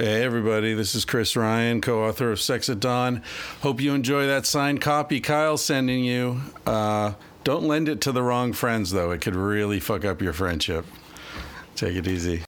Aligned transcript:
Hey, 0.00 0.22
everybody, 0.22 0.74
this 0.74 0.94
is 0.94 1.04
Chris 1.04 1.34
Ryan, 1.34 1.80
co 1.80 2.04
author 2.04 2.30
of 2.30 2.40
Sex 2.40 2.68
at 2.68 2.78
Dawn. 2.78 3.20
Hope 3.62 3.80
you 3.80 3.94
enjoy 3.94 4.28
that 4.28 4.46
signed 4.46 4.80
copy 4.80 5.20
Kyle's 5.20 5.64
sending 5.64 6.04
you. 6.04 6.40
Uh, 6.64 7.14
don't 7.42 7.64
lend 7.64 7.88
it 7.88 8.00
to 8.02 8.12
the 8.12 8.22
wrong 8.22 8.52
friends, 8.52 8.92
though. 8.92 9.10
It 9.10 9.20
could 9.20 9.34
really 9.34 9.80
fuck 9.80 10.04
up 10.04 10.22
your 10.22 10.32
friendship. 10.32 10.86
Take 11.74 11.96
it 11.96 12.06
easy. 12.06 12.44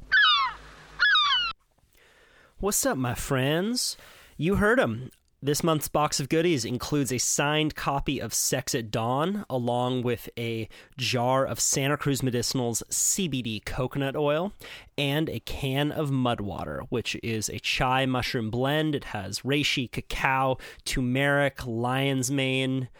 What's 2.60 2.86
up, 2.86 2.96
my 2.96 3.16
friends? 3.16 3.96
You 4.36 4.54
heard 4.54 4.78
him. 4.78 5.10
This 5.42 5.64
month's 5.64 5.88
box 5.88 6.20
of 6.20 6.28
goodies 6.28 6.66
includes 6.66 7.10
a 7.10 7.16
signed 7.16 7.74
copy 7.74 8.18
of 8.18 8.34
Sex 8.34 8.74
at 8.74 8.90
Dawn, 8.90 9.46
along 9.48 10.02
with 10.02 10.28
a 10.38 10.68
jar 10.98 11.46
of 11.46 11.58
Santa 11.58 11.96
Cruz 11.96 12.20
Medicinals 12.20 12.82
CBD 12.90 13.64
coconut 13.64 14.16
oil, 14.16 14.52
and 14.98 15.30
a 15.30 15.40
can 15.40 15.92
of 15.92 16.10
mud 16.10 16.42
water, 16.42 16.82
which 16.90 17.16
is 17.22 17.48
a 17.48 17.58
chai 17.58 18.04
mushroom 18.04 18.50
blend. 18.50 18.94
It 18.94 19.04
has 19.04 19.40
reishi, 19.40 19.90
cacao, 19.90 20.58
turmeric, 20.84 21.66
lion's 21.66 22.30
mane, 22.30 22.90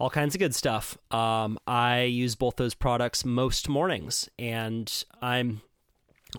all 0.00 0.10
kinds 0.10 0.34
of 0.34 0.40
good 0.40 0.56
stuff. 0.56 0.98
Um, 1.12 1.60
I 1.64 2.02
use 2.02 2.34
both 2.34 2.56
those 2.56 2.74
products 2.74 3.24
most 3.24 3.68
mornings, 3.68 4.28
and 4.36 4.92
I'm 5.22 5.60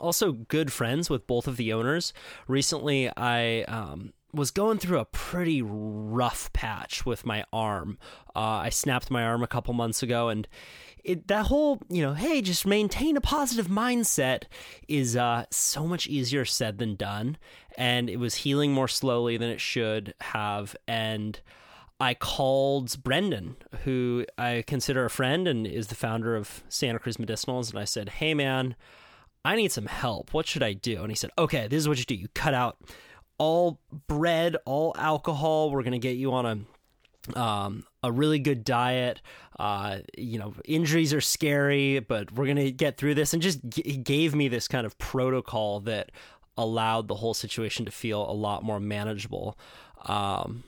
also 0.02 0.34
good 0.34 0.73
friends 0.73 1.09
with 1.09 1.28
both 1.28 1.48
of 1.48 1.55
the 1.55 1.72
owners. 1.72 2.12
Recently, 2.45 3.09
I 3.16 3.62
um, 3.70 4.12
was 4.34 4.52
going 4.52 4.80
through 4.80 5.00
a 5.00 5.05
pretty 5.05 5.62
rough 5.62 6.52
patch 6.54 7.05
with 7.05 7.26
my 7.26 7.46
arm. 7.54 7.98
Uh, 8.36 8.40
I 8.40 8.70
snapped 8.70 9.12
my 9.12 9.23
arm 9.23 9.44
a 9.44 9.48
couple 9.48 9.73
months 9.73 10.02
ago, 10.02 10.30
and 10.30 10.48
it, 11.04 11.28
that 11.28 11.48
whole, 11.48 11.80
you 11.90 12.02
know, 12.02 12.14
hey, 12.14 12.42
just 12.42 12.66
maintain 12.66 13.16
a 13.16 13.22
positive 13.22 13.68
mindset 13.68 14.44
is 14.88 15.16
uh, 15.16 15.46
so 15.52 15.86
much 15.86 16.08
easier 16.08 16.46
said 16.46 16.80
than 16.80 16.96
done. 16.96 17.38
And 17.78 18.09
it 18.09 18.18
was 18.18 18.36
healing 18.36 18.72
more 18.72 18.88
slowly 18.88 19.38
than 19.38 19.50
it 19.50 19.62
should 19.62 20.14
have. 20.22 20.76
And 20.88 21.39
I 22.00 22.14
called 22.14 23.02
Brendan, 23.04 23.58
who 23.84 24.26
I 24.38 24.64
consider 24.66 25.06
a 25.06 25.09
friend 25.09 25.48
and 25.48 25.67
is 25.67 25.88
the 25.88 25.95
founder 25.95 26.36
of 26.36 26.64
Santa 26.70 27.00
Cruz 27.00 27.17
Medicinals, 27.17 27.70
and 27.70 27.80
I 27.80 27.86
said, 27.86 28.09
hey, 28.09 28.34
man, 28.34 28.76
I 29.45 29.56
need 29.56 29.72
some 29.72 29.86
help. 29.86 30.34
What 30.34 30.48
should 30.48 30.64
I 30.64 30.73
do? 30.73 31.02
And 31.02 31.11
he 31.11 31.16
said, 31.16 31.31
okay, 31.38 31.67
this 31.67 31.78
is 31.78 31.88
what 31.88 32.00
you 32.00 32.06
do. 32.06 32.16
You 32.16 32.30
cut 32.34 32.54
out 32.54 32.78
all 33.38 33.80
bread, 34.08 34.58
all 34.66 34.95
alcohol. 34.98 35.72
We're 35.72 35.84
going 35.84 35.94
to 35.94 36.00
get 36.00 36.17
you 36.17 36.34
on 36.34 36.45
a 36.45 37.39
um, 37.39 37.86
a 38.02 38.12
really 38.12 38.39
good 38.39 38.64
diet. 38.64 39.22
Uh, 39.58 40.00
you 40.17 40.39
know, 40.39 40.53
injuries 40.66 41.14
are 41.14 41.22
scary, 41.22 42.00
but 42.00 42.31
we're 42.34 42.45
going 42.45 42.58
to 42.58 42.72
get 42.72 42.98
through 42.98 43.16
this. 43.16 43.34
And 43.34 43.42
just 43.42 43.59
g- 43.70 43.98
gave 43.98 44.36
me 44.36 44.48
this 44.48 44.67
kind 44.67 44.86
of 44.86 44.98
protocol 44.98 45.80
that 45.81 46.11
allowed 46.58 47.08
the 47.08 47.16
whole 47.16 47.34
situation 47.34 47.86
to 47.86 47.92
feel 47.92 48.30
a 48.30 48.34
lot 48.34 48.64
more 48.64 48.80
manageable. 48.80 49.58
Um, 50.06 50.64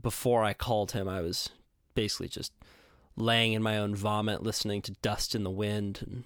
before 0.00 0.44
I 0.44 0.52
called 0.52 0.92
him, 0.92 1.08
I 1.08 1.20
was 1.20 1.50
basically 1.94 2.28
just 2.28 2.52
laying 3.16 3.54
in 3.54 3.62
my 3.62 3.78
own 3.78 3.94
vomit, 3.94 4.42
listening 4.42 4.82
to 4.82 4.92
dust 5.02 5.34
in 5.34 5.42
the 5.42 5.50
wind 5.50 6.00
and 6.06 6.24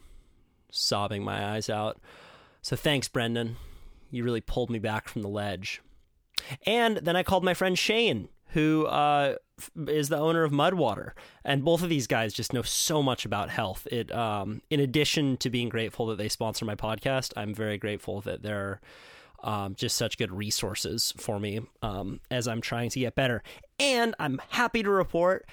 sobbing 0.71 1.25
my 1.25 1.55
eyes 1.55 1.71
out. 1.71 1.98
So 2.62 2.77
thanks, 2.77 3.09
Brendan 3.09 3.56
you 4.11 4.25
really 4.25 4.41
pulled 4.41 4.70
me 4.70 4.78
back 4.78 5.08
from 5.08 5.22
the 5.22 5.28
ledge. 5.28 5.80
And 6.66 6.98
then 6.98 7.16
I 7.16 7.22
called 7.22 7.44
my 7.44 7.55
friend 7.55 7.78
Shane, 7.78 8.28
who 8.48 8.86
uh, 8.86 9.36
is 9.86 10.08
the 10.08 10.16
owner 10.16 10.42
of 10.42 10.53
Mudwater, 10.53 11.12
and 11.44 11.64
both 11.64 11.83
of 11.83 11.89
these 11.89 12.06
guys 12.06 12.33
just 12.33 12.53
know 12.53 12.62
so 12.62 13.03
much 13.03 13.25
about 13.25 13.50
health. 13.50 13.86
It, 13.92 14.11
um, 14.12 14.62
in 14.70 14.81
addition 14.81 15.36
to 15.38 15.50
being 15.50 15.69
grateful 15.69 16.06
that 16.06 16.19
they 16.19 16.28
sponsor 16.28 16.64
my 16.64 16.75
podcast, 16.75 17.33
I'm 17.36 17.55
very 17.55 17.78
grateful 17.78 18.20
that 18.22 18.42
they're 18.42 18.81
um, 19.42 19.75
just 19.75 19.97
such 19.97 20.19
good 20.19 20.33
resources 20.33 21.14
for 21.16 21.38
me 21.38 21.61
um, 21.83 22.20
as 22.31 22.48
I'm 22.48 22.61
trying 22.61 22.91
to 22.91 23.00
get 23.00 23.14
better. 23.14 23.42
And 23.78 24.14
I'm 24.19 24.41
happy 24.50 24.83
to 24.83 24.91
report, 24.91 25.47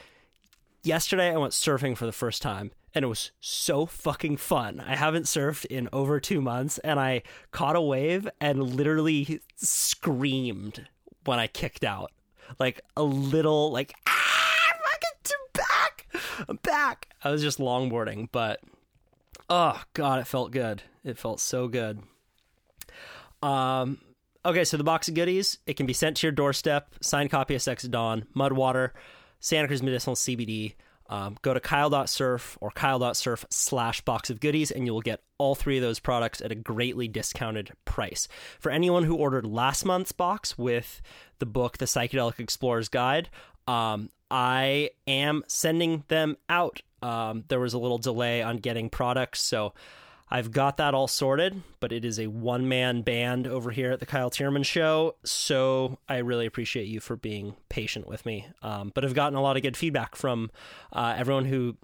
yesterday 0.83 1.31
I 1.31 1.37
went 1.37 1.53
surfing 1.53 1.95
for 1.95 2.05
the 2.05 2.11
first 2.11 2.41
time, 2.41 2.71
and 2.93 3.03
it 3.03 3.07
was 3.07 3.31
so 3.39 3.85
fucking 3.85 4.37
fun. 4.37 4.79
I 4.79 4.95
haven't 4.95 5.23
surfed 5.23 5.65
in 5.65 5.89
over 5.93 6.19
two 6.19 6.41
months, 6.41 6.77
and 6.79 6.99
I 6.99 7.23
caught 7.51 7.75
a 7.75 7.81
wave 7.81 8.27
and 8.39 8.75
literally 8.75 9.41
screamed 9.55 10.87
when 11.25 11.39
I 11.39 11.47
kicked 11.47 11.83
out, 11.83 12.11
like 12.59 12.81
a 12.95 13.03
little 13.03 13.71
like 13.71 13.93
ah, 14.07 14.73
fucking 14.83 15.37
back, 15.53 16.07
I'm 16.47 16.57
back. 16.57 17.09
I 17.23 17.31
was 17.31 17.41
just 17.41 17.59
longboarding, 17.59 18.29
but 18.31 18.61
oh 19.49 19.81
god, 19.93 20.19
it 20.19 20.27
felt 20.27 20.51
good. 20.51 20.83
It 21.03 21.17
felt 21.17 21.39
so 21.39 21.67
good. 21.67 22.01
Um. 23.41 23.99
Okay, 24.45 24.63
so 24.63 24.77
the 24.77 24.83
box 24.83 25.09
of 25.09 25.13
goodies, 25.13 25.57
it 25.65 25.75
can 25.75 25.85
be 25.85 25.91
sent 25.93 26.15
to 26.17 26.27
your 26.27 26.31
doorstep. 26.31 26.95
Signed 27.01 27.29
copy 27.29 27.53
of 27.55 27.61
Sex 27.61 27.83
at 27.83 27.91
Dawn, 27.91 28.25
Mudwater, 28.33 28.91
Santa 29.41 29.67
Cruz 29.67 29.83
Medicinal 29.83 30.15
CBD. 30.15 30.75
Um, 31.09 31.37
go 31.41 31.53
to 31.53 31.59
kyle.surf 31.59 32.57
or 32.61 32.71
kyle.surf 32.71 33.45
slash 33.49 34.01
box 34.01 34.29
of 34.29 34.39
goodies, 34.39 34.71
and 34.71 34.85
you 34.85 34.93
will 34.93 35.01
get 35.01 35.21
all 35.37 35.55
three 35.55 35.77
of 35.77 35.83
those 35.83 35.99
products 35.99 36.41
at 36.41 36.51
a 36.51 36.55
greatly 36.55 37.07
discounted 37.07 37.71
price. 37.85 38.27
For 38.59 38.71
anyone 38.71 39.03
who 39.03 39.15
ordered 39.15 39.45
last 39.45 39.85
month's 39.85 40.11
box 40.11 40.57
with 40.57 41.01
the 41.39 41.45
book, 41.45 41.77
The 41.77 41.85
Psychedelic 41.85 42.39
Explorer's 42.39 42.89
Guide, 42.89 43.29
um, 43.67 44.09
I 44.29 44.91
am 45.07 45.43
sending 45.47 46.03
them 46.07 46.37
out. 46.49 46.81
Um, 47.01 47.43
there 47.47 47.59
was 47.59 47.73
a 47.73 47.79
little 47.79 47.99
delay 47.99 48.41
on 48.41 48.57
getting 48.57 48.89
products, 48.89 49.41
so 49.41 49.73
I've 50.29 50.51
got 50.51 50.77
that 50.77 50.93
all 50.93 51.07
sorted, 51.07 51.61
but 51.79 51.91
it 51.91 52.03
is 52.03 52.19
a 52.19 52.27
one 52.27 52.67
man 52.67 53.01
band 53.01 53.47
over 53.47 53.71
here 53.71 53.91
at 53.91 53.99
the 53.99 54.05
Kyle 54.05 54.29
Thiermann 54.29 54.65
Show. 54.65 55.15
So 55.23 55.99
I 56.09 56.17
really 56.17 56.45
appreciate 56.45 56.87
you 56.87 56.99
for 56.99 57.15
being 57.15 57.55
patient 57.69 58.07
with 58.07 58.25
me. 58.25 58.47
Um, 58.61 58.91
but 58.93 59.05
I've 59.05 59.13
gotten 59.13 59.37
a 59.37 59.41
lot 59.41 59.55
of 59.55 59.63
good 59.63 59.77
feedback 59.77 60.15
from 60.15 60.51
uh, 60.91 61.15
everyone 61.17 61.45
who 61.45 61.77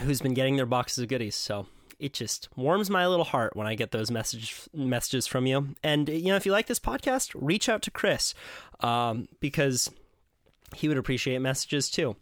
who's 0.00 0.20
been 0.20 0.34
getting 0.34 0.56
their 0.56 0.66
boxes 0.66 1.02
of 1.02 1.08
goodies. 1.08 1.34
So 1.34 1.66
it 1.98 2.12
just 2.14 2.48
warms 2.56 2.88
my 2.88 3.06
little 3.06 3.24
heart 3.24 3.56
when 3.56 3.66
I 3.66 3.74
get 3.74 3.90
those 3.90 4.10
message 4.10 4.68
messages 4.72 5.26
from 5.26 5.46
you. 5.46 5.74
And 5.82 6.08
you 6.08 6.28
know, 6.28 6.36
if 6.36 6.46
you 6.46 6.52
like 6.52 6.66
this 6.66 6.80
podcast, 6.80 7.32
reach 7.34 7.68
out 7.68 7.82
to 7.82 7.90
Chris 7.90 8.34
um, 8.80 9.28
because 9.40 9.90
he 10.74 10.88
would 10.88 10.98
appreciate 10.98 11.40
messages 11.40 11.90
too. 11.90 12.16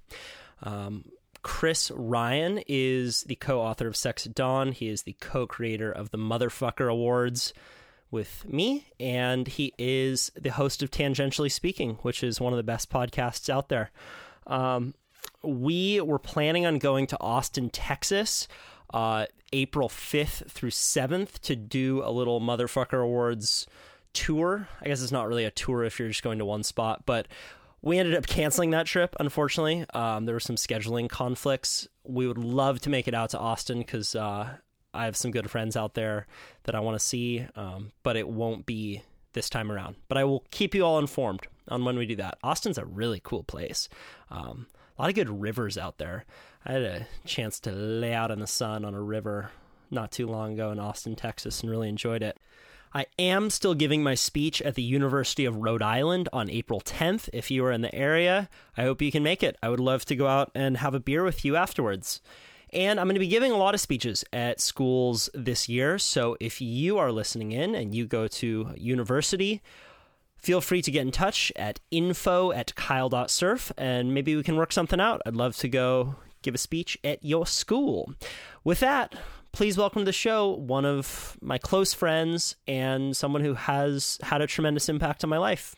Um, 0.62 1.04
Chris 1.46 1.92
Ryan 1.94 2.58
is 2.66 3.22
the 3.22 3.36
co 3.36 3.60
author 3.60 3.86
of 3.86 3.94
Sex 3.94 4.26
at 4.26 4.34
Dawn. 4.34 4.72
He 4.72 4.88
is 4.88 5.04
the 5.04 5.12
co 5.20 5.46
creator 5.46 5.92
of 5.92 6.10
the 6.10 6.18
Motherfucker 6.18 6.90
Awards 6.90 7.54
with 8.10 8.44
me, 8.48 8.88
and 8.98 9.46
he 9.46 9.72
is 9.78 10.32
the 10.34 10.50
host 10.50 10.82
of 10.82 10.90
Tangentially 10.90 11.52
Speaking, 11.52 11.98
which 12.02 12.24
is 12.24 12.40
one 12.40 12.52
of 12.52 12.56
the 12.56 12.64
best 12.64 12.90
podcasts 12.90 13.48
out 13.48 13.68
there. 13.68 13.92
Um, 14.48 14.94
we 15.40 16.00
were 16.00 16.18
planning 16.18 16.66
on 16.66 16.80
going 16.80 17.06
to 17.06 17.20
Austin, 17.20 17.70
Texas, 17.70 18.48
uh, 18.92 19.26
April 19.52 19.88
5th 19.88 20.50
through 20.50 20.70
7th 20.70 21.38
to 21.42 21.54
do 21.54 22.02
a 22.04 22.10
little 22.10 22.40
Motherfucker 22.40 23.00
Awards 23.04 23.68
tour. 24.12 24.66
I 24.82 24.88
guess 24.88 25.00
it's 25.00 25.12
not 25.12 25.28
really 25.28 25.44
a 25.44 25.52
tour 25.52 25.84
if 25.84 26.00
you're 26.00 26.08
just 26.08 26.24
going 26.24 26.40
to 26.40 26.44
one 26.44 26.64
spot, 26.64 27.04
but 27.06 27.28
we 27.86 28.00
ended 28.00 28.16
up 28.16 28.26
canceling 28.26 28.70
that 28.70 28.84
trip, 28.84 29.14
unfortunately. 29.20 29.86
Um, 29.94 30.26
there 30.26 30.34
were 30.34 30.40
some 30.40 30.56
scheduling 30.56 31.08
conflicts. 31.08 31.86
We 32.02 32.26
would 32.26 32.36
love 32.36 32.80
to 32.80 32.90
make 32.90 33.06
it 33.06 33.14
out 33.14 33.30
to 33.30 33.38
Austin 33.38 33.78
because 33.78 34.16
uh, 34.16 34.56
I 34.92 35.04
have 35.04 35.16
some 35.16 35.30
good 35.30 35.48
friends 35.48 35.76
out 35.76 35.94
there 35.94 36.26
that 36.64 36.74
I 36.74 36.80
want 36.80 36.98
to 36.98 37.06
see, 37.06 37.46
um, 37.54 37.92
but 38.02 38.16
it 38.16 38.28
won't 38.28 38.66
be 38.66 39.02
this 39.34 39.48
time 39.48 39.70
around. 39.70 39.94
But 40.08 40.18
I 40.18 40.24
will 40.24 40.44
keep 40.50 40.74
you 40.74 40.82
all 40.82 40.98
informed 40.98 41.42
on 41.68 41.84
when 41.84 41.96
we 41.96 42.06
do 42.06 42.16
that. 42.16 42.38
Austin's 42.42 42.76
a 42.76 42.84
really 42.84 43.20
cool 43.22 43.44
place. 43.44 43.88
Um, 44.32 44.66
a 44.98 45.02
lot 45.02 45.08
of 45.10 45.14
good 45.14 45.40
rivers 45.40 45.78
out 45.78 45.98
there. 45.98 46.24
I 46.64 46.72
had 46.72 46.82
a 46.82 47.06
chance 47.24 47.60
to 47.60 47.70
lay 47.70 48.12
out 48.12 48.32
in 48.32 48.40
the 48.40 48.48
sun 48.48 48.84
on 48.84 48.94
a 48.94 49.00
river 49.00 49.52
not 49.92 50.10
too 50.10 50.26
long 50.26 50.54
ago 50.54 50.72
in 50.72 50.80
Austin, 50.80 51.14
Texas, 51.14 51.60
and 51.60 51.70
really 51.70 51.88
enjoyed 51.88 52.24
it. 52.24 52.36
I 52.92 53.06
am 53.18 53.50
still 53.50 53.74
giving 53.74 54.02
my 54.02 54.14
speech 54.14 54.62
at 54.62 54.74
the 54.74 54.82
University 54.82 55.44
of 55.44 55.56
Rhode 55.56 55.82
Island 55.82 56.28
on 56.32 56.48
April 56.48 56.80
10th. 56.80 57.28
If 57.32 57.50
you 57.50 57.64
are 57.64 57.72
in 57.72 57.82
the 57.82 57.94
area, 57.94 58.48
I 58.76 58.82
hope 58.82 59.02
you 59.02 59.12
can 59.12 59.22
make 59.22 59.42
it. 59.42 59.56
I 59.62 59.68
would 59.68 59.80
love 59.80 60.04
to 60.06 60.16
go 60.16 60.26
out 60.26 60.50
and 60.54 60.78
have 60.78 60.94
a 60.94 61.00
beer 61.00 61.22
with 61.22 61.44
you 61.44 61.56
afterwards. 61.56 62.20
And 62.72 62.98
I'm 62.98 63.06
going 63.06 63.14
to 63.14 63.20
be 63.20 63.28
giving 63.28 63.52
a 63.52 63.56
lot 63.56 63.74
of 63.74 63.80
speeches 63.80 64.24
at 64.32 64.60
schools 64.60 65.30
this 65.34 65.68
year. 65.68 65.98
So 65.98 66.36
if 66.40 66.60
you 66.60 66.98
are 66.98 67.12
listening 67.12 67.52
in 67.52 67.74
and 67.74 67.94
you 67.94 68.06
go 68.06 68.28
to 68.28 68.70
university, 68.76 69.62
feel 70.36 70.60
free 70.60 70.82
to 70.82 70.90
get 70.90 71.02
in 71.02 71.12
touch 71.12 71.52
at 71.56 71.80
info 71.90 72.52
at 72.52 72.74
kyle.surf 72.74 73.72
and 73.76 74.14
maybe 74.14 74.36
we 74.36 74.42
can 74.42 74.56
work 74.56 74.72
something 74.72 75.00
out. 75.00 75.22
I'd 75.26 75.36
love 75.36 75.56
to 75.58 75.68
go 75.68 76.16
give 76.42 76.54
a 76.54 76.58
speech 76.58 76.98
at 77.02 77.24
your 77.24 77.46
school. 77.46 78.14
With 78.62 78.80
that, 78.80 79.14
please 79.56 79.78
welcome 79.78 80.02
to 80.02 80.04
the 80.04 80.12
show 80.12 80.50
one 80.50 80.84
of 80.84 81.38
my 81.40 81.56
close 81.56 81.94
friends 81.94 82.56
and 82.68 83.16
someone 83.16 83.42
who 83.42 83.54
has 83.54 84.18
had 84.22 84.42
a 84.42 84.46
tremendous 84.46 84.86
impact 84.86 85.24
on 85.24 85.30
my 85.30 85.38
life, 85.38 85.74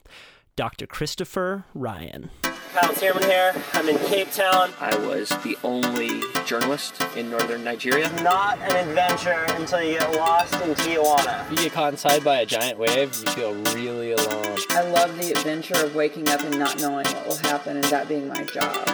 Dr. 0.57 0.85
Christopher 0.85 1.65
Ryan. 1.75 2.29
Kyle 2.43 2.93
Thiermann 2.93 3.23
here. 3.23 3.55
I'm 3.75 3.89
in 3.89 3.97
Cape 3.99 4.33
Town. 4.33 4.73
I 4.81 4.97
was 5.07 5.29
the 5.45 5.57
only 5.63 6.23
journalist 6.45 7.01
in 7.17 7.31
northern 7.31 7.63
Nigeria. 7.63 8.11
Not 8.25 8.59
an 8.59 8.89
adventure 8.89 9.47
until 9.51 9.81
you 9.81 10.01
get 10.01 10.13
lost 10.17 10.55
in 10.55 10.75
Tijuana. 10.75 11.45
If 11.45 11.51
you 11.53 11.57
get 11.59 11.73
caught 11.73 11.93
inside 11.93 12.25
by 12.25 12.41
a 12.41 12.47
giant 12.47 12.81
wave, 12.81 13.15
you 13.15 13.33
feel 13.33 13.55
really 13.77 14.11
alone. 14.11 14.59
I 14.71 14.91
love 14.91 15.17
the 15.19 15.31
adventure 15.31 15.77
of 15.87 15.95
waking 15.95 16.29
up 16.31 16.41
and 16.41 16.59
not 16.59 16.81
knowing 16.81 17.07
what 17.07 17.29
will 17.29 17.37
happen 17.37 17.77
and 17.77 17.85
that 17.85 18.09
being 18.09 18.27
my 18.27 18.43
job. 18.43 18.89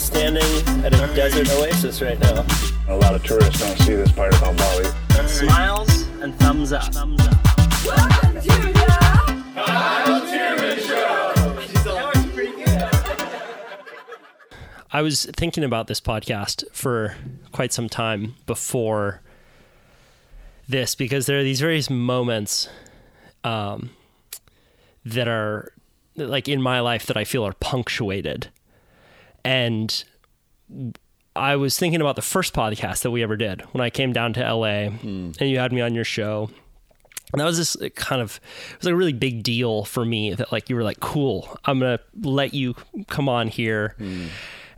I'm 0.00 0.06
standing 0.06 0.42
at 0.82 0.94
a 0.94 1.14
desert 1.14 1.50
oasis 1.50 2.00
right 2.00 2.18
now. 2.18 2.46
A 2.88 2.96
lot 2.96 3.14
of 3.14 3.22
tourists 3.22 3.60
don't 3.60 3.76
see 3.80 3.94
this 3.96 4.10
part 4.10 4.34
about 4.34 4.56
Bali. 4.56 4.86
Smiles 5.28 6.04
and 6.22 6.34
thumbs 6.36 6.72
up. 6.72 6.84
Thumbs 6.94 7.20
up. 7.20 7.36
I 14.90 15.02
was 15.02 15.26
thinking 15.36 15.64
about 15.64 15.86
this 15.86 16.00
podcast 16.00 16.64
for 16.72 17.16
quite 17.52 17.74
some 17.74 17.90
time 17.90 18.36
before 18.46 19.20
this 20.66 20.94
because 20.94 21.26
there 21.26 21.38
are 21.38 21.44
these 21.44 21.60
various 21.60 21.90
moments 21.90 22.70
um, 23.44 23.90
that 25.04 25.28
are 25.28 25.74
like 26.16 26.48
in 26.48 26.62
my 26.62 26.80
life 26.80 27.04
that 27.04 27.18
I 27.18 27.24
feel 27.24 27.46
are 27.46 27.52
punctuated. 27.52 28.48
And 29.44 30.04
I 31.36 31.56
was 31.56 31.78
thinking 31.78 32.00
about 32.00 32.16
the 32.16 32.22
first 32.22 32.54
podcast 32.54 33.02
that 33.02 33.10
we 33.10 33.22
ever 33.22 33.36
did 33.36 33.62
when 33.72 33.80
I 33.80 33.90
came 33.90 34.12
down 34.12 34.32
to 34.34 34.40
LA 34.54 34.88
and 35.02 35.40
you 35.40 35.58
had 35.58 35.72
me 35.72 35.80
on 35.80 35.94
your 35.94 36.04
show. 36.04 36.50
And 37.32 37.40
that 37.40 37.44
was 37.44 37.56
this 37.58 37.76
kind 37.94 38.20
of 38.20 38.40
it 38.72 38.76
was 38.78 38.86
like 38.86 38.92
a 38.92 38.96
really 38.96 39.12
big 39.12 39.44
deal 39.44 39.84
for 39.84 40.04
me 40.04 40.34
that 40.34 40.50
like 40.50 40.68
you 40.68 40.74
were 40.76 40.82
like, 40.82 40.98
cool, 41.00 41.56
I'm 41.64 41.78
gonna 41.78 42.00
let 42.20 42.52
you 42.54 42.74
come 43.06 43.28
on 43.28 43.46
here. 43.48 43.94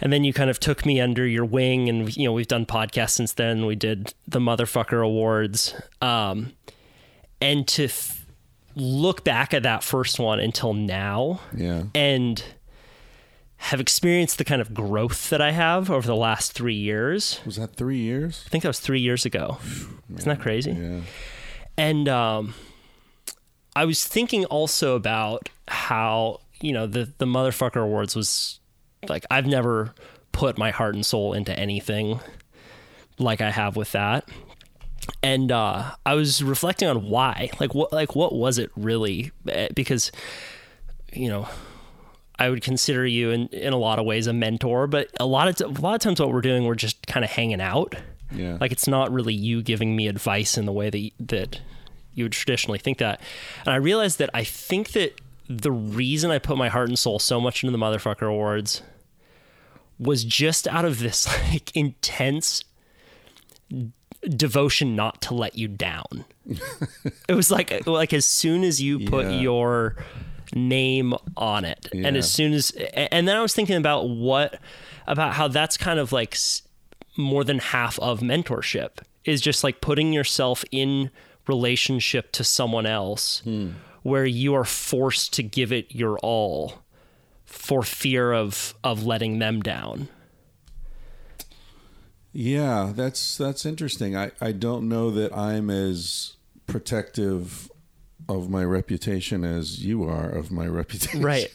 And 0.01 0.13
then 0.13 0.25
you 0.25 0.33
kind 0.33 0.51
of 0.51 0.59
took 0.61 0.85
me 0.85 1.01
under 1.01 1.27
your 1.27 1.45
wing 1.45 1.89
and 1.89 2.15
you 2.17 2.25
know, 2.25 2.33
we've 2.33 2.49
done 2.49 2.67
podcasts 2.67 3.11
since 3.13 3.33
then. 3.33 3.65
We 3.67 3.75
did 3.77 4.13
the 4.29 4.39
motherfucker 4.41 5.03
awards. 5.05 5.75
Um 6.03 6.53
and 7.41 7.67
to 7.69 7.85
f- 7.87 8.27
look 8.77 9.25
back 9.25 9.53
at 9.55 9.63
that 9.65 9.83
first 9.83 10.19
one 10.21 10.39
until 10.39 10.75
now 10.75 11.41
Yeah. 11.57 11.85
and 11.95 12.43
have 13.67 13.81
experienced 13.81 14.39
the 14.39 14.45
kind 14.45 14.61
of 14.61 14.75
growth 14.75 15.31
that 15.31 15.41
I 15.41 15.53
have 15.53 15.91
over 15.91 16.07
the 16.07 16.17
last 16.17 16.53
three 16.53 16.75
years. 16.75 17.41
Was 17.47 17.57
that 17.57 17.77
three 17.77 17.99
years? 17.99 18.43
I 18.47 18.49
think 18.49 18.63
that 18.63 18.69
was 18.69 18.81
three 18.81 19.01
years 19.01 19.25
ago. 19.25 19.59
Isn't 20.17 20.29
that 20.29 20.41
crazy? 20.41 20.73
Yeah. 20.73 21.01
And 21.79 22.09
um, 22.09 22.55
I 23.77 23.85
was 23.85 24.05
thinking 24.05 24.45
also 24.47 24.97
about 24.97 25.49
how 25.69 26.41
you 26.61 26.73
know 26.73 26.87
the 26.87 27.13
the 27.19 27.25
motherfucker 27.25 27.83
awards 27.83 28.15
was 28.17 28.61
like 29.09 29.25
I've 29.31 29.47
never 29.47 29.95
put 30.33 30.59
my 30.59 30.71
heart 30.71 30.95
and 30.95 31.05
soul 31.07 31.33
into 31.33 31.57
anything 31.59 32.21
like 33.19 33.41
I 33.41 33.51
have 33.51 33.77
with 33.77 33.93
that. 33.93 34.29
And 35.23 35.51
uh, 35.53 35.93
I 36.07 36.15
was 36.15 36.43
reflecting 36.43 36.89
on 36.89 37.09
why, 37.09 37.51
like 37.61 37.75
what, 37.75 37.93
like 37.93 38.15
what 38.17 38.35
was 38.35 38.59
it 38.59 38.71
really? 38.77 39.31
Eh, 39.49 39.69
Because 39.75 40.11
you 41.13 41.29
know, 41.29 41.49
I 42.39 42.49
would 42.51 42.63
consider 42.63 43.07
you 43.07 43.31
in, 43.31 43.49
in 43.49 43.73
a 43.73 43.77
lot 43.79 43.99
of 43.99 44.05
ways 44.07 44.27
a 44.27 44.33
mentor, 44.33 44.87
but 44.87 45.09
a 45.21 45.27
lot 45.27 45.49
of 45.49 45.57
t- 45.57 45.65
a 45.65 45.69
lot 45.69 45.95
of 45.95 46.01
times 46.01 46.19
what 46.21 46.33
we're 46.33 46.41
doing, 46.41 46.65
we're 46.65 46.75
just 46.75 47.07
kind 47.07 47.25
of 47.25 47.31
hanging 47.31 47.61
out. 47.61 47.95
Yeah. 48.35 48.57
Like 48.61 48.73
it's 48.73 48.89
not 48.89 49.13
really 49.13 49.35
you 49.35 49.63
giving 49.63 49.95
me 49.95 50.09
advice 50.09 50.57
in 50.57 50.65
the 50.67 50.73
way 50.73 50.91
that 50.91 51.11
that 51.21 51.61
you 52.15 52.25
would 52.25 52.33
traditionally 52.33 52.79
think 52.79 52.99
that. 52.99 53.21
And 53.65 53.73
I 53.73 53.77
realized 53.77 54.19
that 54.19 54.31
I 54.35 54.45
think 54.45 54.93
that 54.93 55.21
the 55.49 55.71
reason 55.73 56.31
I 56.31 56.39
put 56.39 56.57
my 56.57 56.69
heart 56.69 56.89
and 56.89 56.99
soul 56.99 57.19
so 57.19 57.41
much 57.41 57.63
into 57.63 57.77
the 57.77 57.83
motherfucker 57.85 58.29
awards 58.29 58.83
was 59.99 60.25
just 60.25 60.67
out 60.69 60.85
of 60.85 60.99
this 61.01 61.27
like 61.53 61.75
intense 61.77 62.65
devotion 64.23 64.95
not 64.97 65.21
to 65.23 65.35
let 65.35 65.57
you 65.57 65.69
down. 65.69 66.25
it 67.29 67.35
was 67.35 67.51
like 67.51 67.87
like 67.87 68.13
as 68.13 68.27
soon 68.27 68.65
as 68.65 68.81
you 68.81 69.01
put 69.09 69.27
Yeah. 69.27 69.41
your 69.41 69.97
name 70.55 71.15
on 71.37 71.65
it 71.65 71.89
and 71.93 72.17
as 72.17 72.31
soon 72.31 72.53
as 72.53 72.71
and 72.95 73.27
then 73.27 73.37
I 73.37 73.41
was 73.41 73.55
thinking 73.55 73.77
about 73.77 74.09
what 74.09 74.61
about 75.07 75.35
how 75.35 75.49
that's 75.49 75.77
kind 75.77 75.99
of 75.99 76.13
like 76.13 76.37
more 77.17 77.45
than 77.45 77.59
half 77.59 77.99
of 77.99 78.21
mentorship 78.21 78.99
is 79.25 79.41
just 79.41 79.63
like 79.63 79.81
putting 79.81 80.13
yourself 80.13 80.65
in 80.71 81.11
relationship 81.47 82.33
to 82.33 82.45
someone 82.45 82.87
else 82.87 83.41
hmm. 83.41 83.71
where 84.03 84.25
you 84.25 84.55
are 84.55 84.65
forced 84.65 85.33
to 85.35 85.43
give 85.43 85.73
it 85.73 85.95
your 85.95 86.19
all 86.19 86.83
for 87.45 87.83
fear 87.83 88.33
of 88.33 88.75
of 88.83 89.05
letting 89.05 89.39
them 89.39 89.61
down. 89.61 90.09
Yeah, 92.33 92.93
that's 92.95 93.37
that's 93.37 93.67
interesting. 93.67 94.17
I, 94.17 94.33
I 94.41 94.53
don't 94.53 94.89
know 94.89 95.11
that 95.11 95.37
I'm 95.37 95.69
as 95.69 96.37
protective 96.67 97.71
of 98.29 98.49
my 98.49 98.65
reputation 98.65 99.45
as 99.45 99.85
you 99.85 100.05
are 100.05 100.29
of 100.29 100.51
my 100.51 100.67
reputation. 100.69 101.23
Right. 101.23 101.53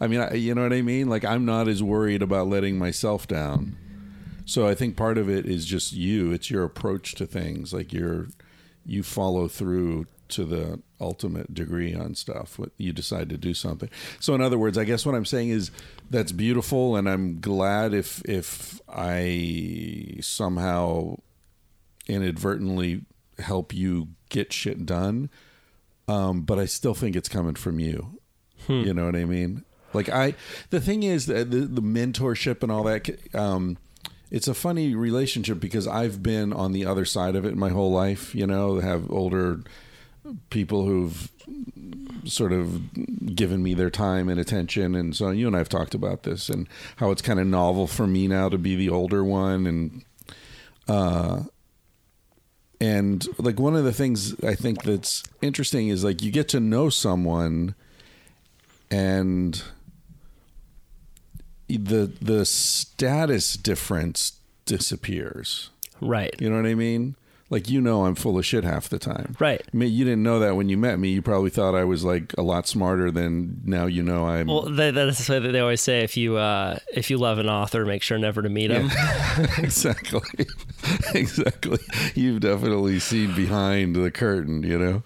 I 0.00 0.06
mean, 0.06 0.20
I, 0.20 0.34
you 0.34 0.54
know 0.54 0.62
what 0.62 0.72
I 0.72 0.82
mean? 0.82 1.08
Like 1.08 1.24
I'm 1.24 1.44
not 1.44 1.68
as 1.68 1.82
worried 1.82 2.22
about 2.22 2.48
letting 2.48 2.78
myself 2.78 3.26
down. 3.26 3.76
So 4.44 4.66
I 4.66 4.74
think 4.74 4.96
part 4.96 5.18
of 5.18 5.28
it 5.28 5.46
is 5.46 5.64
just 5.64 5.92
you. 5.92 6.32
It's 6.32 6.50
your 6.50 6.64
approach 6.64 7.14
to 7.16 7.26
things. 7.26 7.72
Like 7.72 7.92
you're 7.92 8.26
you 8.84 9.02
follow 9.02 9.46
through 9.46 10.06
to 10.28 10.44
the 10.44 10.80
ultimate 11.00 11.52
degree 11.54 11.94
on 11.94 12.14
stuff. 12.14 12.58
What 12.58 12.70
you 12.76 12.92
decide 12.92 13.28
to 13.28 13.36
do 13.36 13.54
something. 13.54 13.88
So 14.18 14.34
in 14.34 14.40
other 14.40 14.58
words, 14.58 14.78
I 14.78 14.84
guess 14.84 15.06
what 15.06 15.14
I'm 15.14 15.24
saying 15.24 15.50
is 15.50 15.70
that's 16.10 16.32
beautiful, 16.32 16.96
and 16.96 17.08
I'm 17.08 17.40
glad 17.40 17.94
if 17.94 18.22
if 18.28 18.80
I 18.88 20.16
somehow 20.20 21.16
inadvertently 22.06 23.02
help 23.38 23.72
you 23.72 24.08
get 24.28 24.52
shit 24.52 24.84
done. 24.84 25.30
Um, 26.08 26.42
but 26.42 26.58
I 26.58 26.66
still 26.66 26.94
think 26.94 27.16
it's 27.16 27.28
coming 27.28 27.54
from 27.54 27.78
you. 27.78 28.18
You 28.68 28.94
know 28.94 29.06
what 29.06 29.16
I 29.16 29.24
mean? 29.24 29.64
Like 29.92 30.08
I, 30.08 30.34
the 30.70 30.80
thing 30.80 31.02
is 31.02 31.26
that 31.26 31.50
the, 31.50 31.60
the 31.60 31.82
mentorship 31.82 32.62
and 32.62 32.70
all 32.70 32.84
that. 32.84 33.34
Um, 33.34 33.76
it's 34.30 34.48
a 34.48 34.54
funny 34.54 34.94
relationship 34.94 35.60
because 35.60 35.86
I've 35.86 36.22
been 36.22 36.52
on 36.54 36.72
the 36.72 36.86
other 36.86 37.04
side 37.04 37.36
of 37.36 37.44
it 37.44 37.54
my 37.56 37.68
whole 37.68 37.92
life. 37.92 38.34
You 38.34 38.46
know, 38.46 38.80
have 38.80 39.10
older 39.10 39.60
people 40.50 40.86
who've 40.86 41.30
sort 42.24 42.52
of 42.52 43.34
given 43.34 43.62
me 43.62 43.74
their 43.74 43.90
time 43.90 44.28
and 44.28 44.38
attention 44.38 44.94
and 44.94 45.16
so 45.16 45.30
you 45.30 45.48
and 45.48 45.56
I've 45.56 45.68
talked 45.68 45.94
about 45.94 46.22
this 46.22 46.48
and 46.48 46.68
how 46.96 47.10
it's 47.10 47.22
kind 47.22 47.40
of 47.40 47.46
novel 47.48 47.88
for 47.88 48.06
me 48.06 48.28
now 48.28 48.48
to 48.48 48.56
be 48.56 48.76
the 48.76 48.88
older 48.88 49.24
one 49.24 49.66
and 49.66 50.04
uh 50.86 51.42
and 52.82 53.28
like 53.38 53.60
one 53.60 53.76
of 53.76 53.84
the 53.84 53.92
things 53.92 54.34
I 54.42 54.56
think 54.56 54.82
that's 54.82 55.22
interesting 55.40 55.86
is 55.86 56.02
like 56.02 56.20
you 56.20 56.32
get 56.32 56.48
to 56.48 56.58
know 56.58 56.88
someone 56.88 57.76
and 58.90 59.62
the 61.68 62.10
the 62.20 62.44
status 62.44 63.54
difference 63.54 64.32
disappears. 64.66 65.70
Right. 66.00 66.34
You 66.40 66.50
know 66.50 66.56
what 66.56 66.66
I 66.66 66.74
mean? 66.74 67.14
Like 67.52 67.68
you 67.68 67.82
know 67.82 68.06
I'm 68.06 68.14
full 68.14 68.38
of 68.38 68.46
shit 68.46 68.64
half 68.64 68.88
the 68.88 68.98
time. 68.98 69.36
Right. 69.38 69.60
I 69.62 69.76
mean, 69.76 69.92
you 69.92 70.06
didn't 70.06 70.22
know 70.22 70.38
that 70.38 70.56
when 70.56 70.70
you 70.70 70.78
met 70.78 70.98
me. 70.98 71.10
You 71.10 71.20
probably 71.20 71.50
thought 71.50 71.74
I 71.74 71.84
was 71.84 72.02
like 72.02 72.32
a 72.38 72.42
lot 72.42 72.66
smarter 72.66 73.10
than 73.10 73.60
now 73.62 73.84
you 73.84 74.02
know 74.02 74.24
I'm 74.24 74.46
Well, 74.46 74.62
that, 74.62 74.94
that's 74.94 75.26
the 75.26 75.34
way 75.34 75.50
they 75.52 75.60
always 75.60 75.82
say 75.82 76.00
if 76.00 76.16
you 76.16 76.38
uh, 76.38 76.78
if 76.94 77.10
you 77.10 77.18
love 77.18 77.36
an 77.36 77.50
author, 77.50 77.84
make 77.84 78.02
sure 78.02 78.16
never 78.16 78.40
to 78.40 78.48
meet 78.48 78.70
him. 78.70 78.86
exactly. 79.58 80.46
exactly. 81.14 81.78
You've 82.14 82.40
definitely 82.40 82.98
seen 83.00 83.34
behind 83.34 83.96
the 83.96 84.10
curtain, 84.10 84.62
you 84.62 84.78
know. 84.78 85.02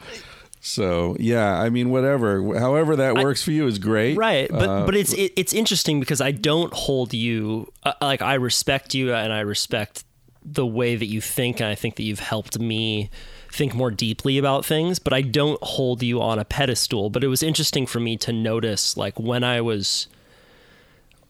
So, 0.60 1.16
yeah, 1.18 1.60
I 1.60 1.68
mean 1.68 1.90
whatever. 1.90 2.58
However 2.58 2.94
that 2.94 3.16
works 3.16 3.42
for 3.42 3.50
you 3.50 3.66
is 3.66 3.80
great. 3.80 4.16
Right, 4.16 4.48
but 4.48 4.68
Uh, 4.68 4.86
but 4.86 4.94
it's 4.94 5.12
it, 5.14 5.32
it's 5.36 5.52
interesting 5.52 5.98
because 5.98 6.20
I 6.20 6.30
don't 6.30 6.72
hold 6.72 7.12
you 7.12 7.72
uh, 7.82 7.94
like 8.00 8.22
I 8.22 8.34
respect 8.34 8.94
you 8.94 9.12
and 9.12 9.32
I 9.32 9.40
respect 9.40 10.04
the 10.48 10.66
way 10.66 10.94
that 10.94 11.06
you 11.06 11.20
think 11.20 11.60
and 11.60 11.68
I 11.68 11.74
think 11.74 11.96
that 11.96 12.04
you've 12.04 12.20
helped 12.20 12.58
me 12.58 13.10
think 13.52 13.74
more 13.74 13.90
deeply 13.90 14.38
about 14.38 14.64
things, 14.64 14.98
but 14.98 15.12
I 15.12 15.22
don't 15.22 15.60
hold 15.62 16.02
you 16.02 16.22
on 16.22 16.38
a 16.38 16.44
pedestal. 16.44 17.10
But 17.10 17.24
it 17.24 17.28
was 17.28 17.42
interesting 17.42 17.86
for 17.86 17.98
me 17.98 18.16
to 18.18 18.32
notice 18.32 18.96
like 18.96 19.18
when 19.18 19.42
I 19.42 19.60
was 19.60 20.06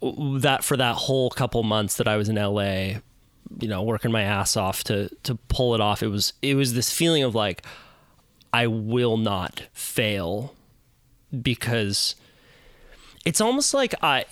that 0.02 0.62
for 0.62 0.76
that 0.76 0.94
whole 0.96 1.30
couple 1.30 1.62
months 1.62 1.96
that 1.96 2.06
I 2.06 2.16
was 2.16 2.28
in 2.28 2.37
LA, 2.37 3.00
you 3.58 3.68
know, 3.68 3.82
working 3.82 4.12
my 4.12 4.23
ass 4.23 4.56
off 4.56 4.85
to 4.85 5.08
to 5.23 5.37
pull 5.49 5.75
it 5.75 5.80
off. 5.80 6.02
It 6.02 6.08
was 6.08 6.35
it 6.42 6.54
was 6.54 6.75
this 6.75 6.92
feeling 6.92 7.23
of 7.23 7.35
like 7.35 7.64
I 8.52 8.66
will 8.66 9.16
not 9.16 9.62
fail 9.73 10.54
because 11.42 12.16
it's 13.25 13.40
almost 13.40 13.73
like 13.73 13.94
I 14.02 14.26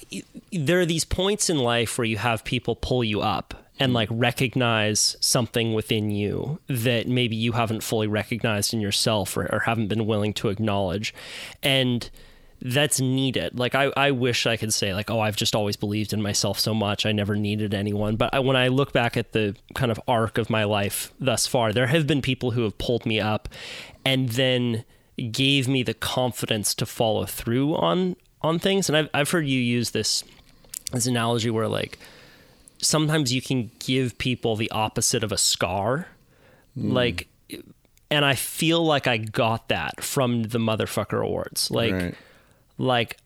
there 0.53 0.81
are 0.81 0.87
these 0.87 1.07
points 1.07 1.49
in 1.49 1.59
life 1.59 1.97
where 1.97 2.05
you 2.05 2.19
have 2.19 2.45
people 2.45 2.77
pull 2.77 3.03
you 3.03 3.23
up 3.23 3.64
and 3.79 3.93
like 3.93 4.09
recognize 4.11 5.17
something 5.21 5.75
within 5.75 6.11
you 6.11 6.61
that 6.69 7.09
maybe 7.09 7.37
you 7.37 7.53
haven't 7.53 7.83
fully 7.83 8.07
recognized 8.07 8.73
in 8.73 8.81
yourself 8.81 9.37
or, 9.37 9.53
or 9.53 9.61
haven't 9.61 9.89
been 9.89 10.07
willing 10.07 10.33
to 10.33 10.49
acknowledge 10.49 11.13
and 11.63 12.11
that's 12.65 12.99
needed. 12.99 13.59
Like 13.59 13.75
I, 13.75 13.93
I 13.97 14.11
wish 14.11 14.47
I 14.47 14.57
could 14.57 14.73
say 14.73 14.95
like, 14.95 15.11
oh, 15.11 15.21
I've 15.21 15.37
just 15.37 15.55
always 15.55 15.77
believed 15.77 16.13
in 16.13 16.23
myself 16.23 16.59
so 16.59 16.73
much. 16.73 17.05
I 17.05 17.13
never 17.13 17.37
needed 17.37 17.75
anyone. 17.75 18.17
But 18.17 18.33
I, 18.33 18.39
when 18.39 18.57
I 18.57 18.69
look 18.69 18.93
back 18.93 19.17
at 19.17 19.33
the 19.33 19.55
kind 19.75 19.91
of 19.91 20.01
arc 20.09 20.39
of 20.39 20.49
my 20.49 20.65
life 20.65 21.13
thus 21.21 21.47
far, 21.47 21.73
there 21.73 21.89
have 21.89 22.07
been 22.07 22.23
people 22.23 22.53
who 22.53 22.63
have 22.63 22.79
pulled 22.79 23.05
me 23.05 23.21
up 23.21 23.51
and 24.05 24.31
then 24.31 24.85
gave 25.31 25.69
me 25.69 25.83
the 25.83 25.95
confidence 25.95 26.75
to 26.77 26.87
follow 26.87 27.27
through 27.27 27.75
on 27.77 28.17
on 28.41 28.59
things. 28.59 28.89
And 28.89 28.97
I've 28.97 29.09
I've 29.13 29.31
heard 29.31 29.47
you 29.47 29.61
use 29.61 29.91
this 29.91 30.25
this 30.93 31.07
analogy 31.07 31.51
where 31.51 31.69
like 31.69 31.99
sometimes 32.85 33.33
you 33.33 33.43
can 33.43 33.71
give 33.79 34.19
people 34.19 34.57
the 34.57 34.71
opposite 34.71 35.25
of 35.25 35.33
a 35.33 35.39
scar. 35.39 36.09
Hmm. 36.75 36.93
Like 36.93 37.29
and 38.11 38.25
I 38.25 38.35
feel 38.35 38.85
like 38.85 39.07
I 39.07 39.17
got 39.17 39.69
that 39.69 40.03
from 40.03 40.45
the 40.45 40.59
motherfucker 40.59 41.25
awards. 41.25 41.71
Like 41.71 41.93
right. 41.93 42.15
like 42.79 43.19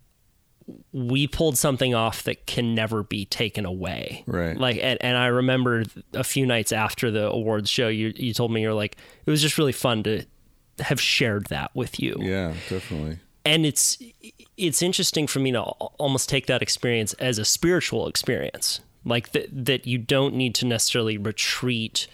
we 0.92 1.26
pulled 1.26 1.56
something 1.56 1.94
off 1.94 2.22
that 2.24 2.46
can 2.46 2.74
never 2.74 3.02
be 3.02 3.24
taken 3.24 3.64
away. 3.64 4.24
Right. 4.26 4.56
Like 4.56 4.78
and, 4.80 4.98
and 5.02 5.16
I 5.16 5.26
remember 5.26 5.84
a 6.14 6.24
few 6.24 6.46
nights 6.46 6.72
after 6.72 7.10
the 7.10 7.30
awards 7.30 7.70
show 7.70 7.88
you 7.88 8.12
you 8.16 8.32
told 8.32 8.52
me 8.52 8.62
you're 8.62 8.74
like 8.74 8.96
it 9.26 9.30
was 9.30 9.42
just 9.42 9.58
really 9.58 9.72
fun 9.72 10.02
to 10.04 10.24
have 10.80 11.00
shared 11.00 11.46
that 11.46 11.74
with 11.74 12.00
you. 12.00 12.16
Yeah, 12.20 12.54
definitely. 12.68 13.18
And 13.44 13.66
it's 13.66 13.98
it's 14.56 14.82
interesting 14.82 15.26
for 15.26 15.38
me 15.38 15.52
to 15.52 15.60
almost 15.60 16.28
take 16.28 16.46
that 16.46 16.62
experience 16.62 17.12
as 17.14 17.38
a 17.38 17.44
spiritual 17.44 18.08
experience. 18.08 18.80
Like 19.08 19.32
that 19.32 19.48
that 19.66 19.86
you 19.86 19.98
don't 19.98 20.34
need 20.34 20.54
to 20.56 20.66
necessarily 20.66 21.16
retreat 21.16 22.06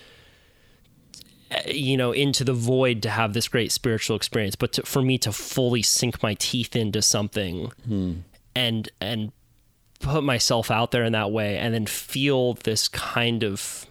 uh, 1.50 1.60
you 1.66 1.96
know 1.96 2.12
into 2.12 2.44
the 2.44 2.52
void 2.54 3.02
to 3.02 3.10
have 3.10 3.32
this 3.34 3.48
great 3.48 3.72
spiritual 3.72 4.16
experience 4.16 4.56
but 4.56 4.72
to, 4.74 4.82
for 4.82 5.02
me 5.02 5.18
to 5.18 5.32
fully 5.32 5.82
sink 5.82 6.22
my 6.22 6.34
teeth 6.34 6.74
into 6.76 7.02
something 7.02 7.70
and 8.54 8.88
and 9.00 9.32
put 10.00 10.22
myself 10.22 10.70
out 10.70 10.90
there 10.92 11.02
in 11.04 11.12
that 11.12 11.30
way 11.32 11.56
and 11.58 11.74
then 11.74 11.86
feel 11.86 12.54
this 12.54 12.88
kind 12.88 13.42
of 13.42 13.86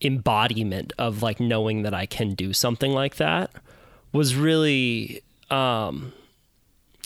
embodiment 0.00 0.92
of 0.98 1.22
like 1.22 1.40
knowing 1.40 1.82
that 1.82 1.94
I 1.94 2.06
can 2.06 2.34
do 2.34 2.52
something 2.52 2.92
like 2.92 3.16
that 3.16 3.50
was 4.12 4.34
really 4.34 5.22
um 5.50 6.12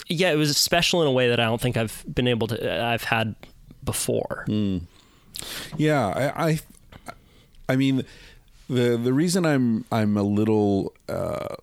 yeah 0.09 0.33
it 0.33 0.37
was 0.37 0.57
special 0.57 1.03
in 1.03 1.09
a 1.09 1.13
way 1.13 1.29
that 1.29 1.39
I 1.41 1.45
don't 1.45 1.61
think 1.61 1.77
I've 1.77 2.05
been 2.13 2.27
able 2.29 2.47
to 2.49 2.85
I've 2.85 3.05
had 3.05 3.35
before 3.85 4.45
Yeah, 5.77 6.07
I, 6.35 6.49
I, 6.49 6.61
I 7.69 7.77
mean, 7.77 8.05
the 8.69 8.97
the 8.97 9.13
reason 9.13 9.45
I'm 9.47 9.85
I'm 9.93 10.17
a 10.17 10.23
little 10.23 10.93
uh, 11.09 11.57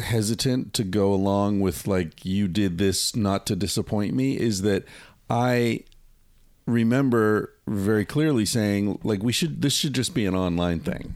hesitant 0.00 0.72
to 0.74 0.84
go 0.84 1.12
along 1.12 1.60
with 1.60 1.86
like 1.86 2.24
you 2.24 2.48
did 2.48 2.78
this 2.78 3.14
not 3.16 3.46
to 3.46 3.56
disappoint 3.56 4.14
me 4.14 4.38
is 4.38 4.62
that 4.62 4.84
I 5.30 5.80
remember 6.66 7.52
very 7.66 8.04
clearly 8.04 8.46
saying 8.46 8.98
like 9.04 9.22
we 9.22 9.32
should 9.32 9.62
this 9.62 9.72
should 9.74 9.92
just 9.94 10.14
be 10.14 10.26
an 10.26 10.34
online 10.34 10.80
thing. 10.80 11.14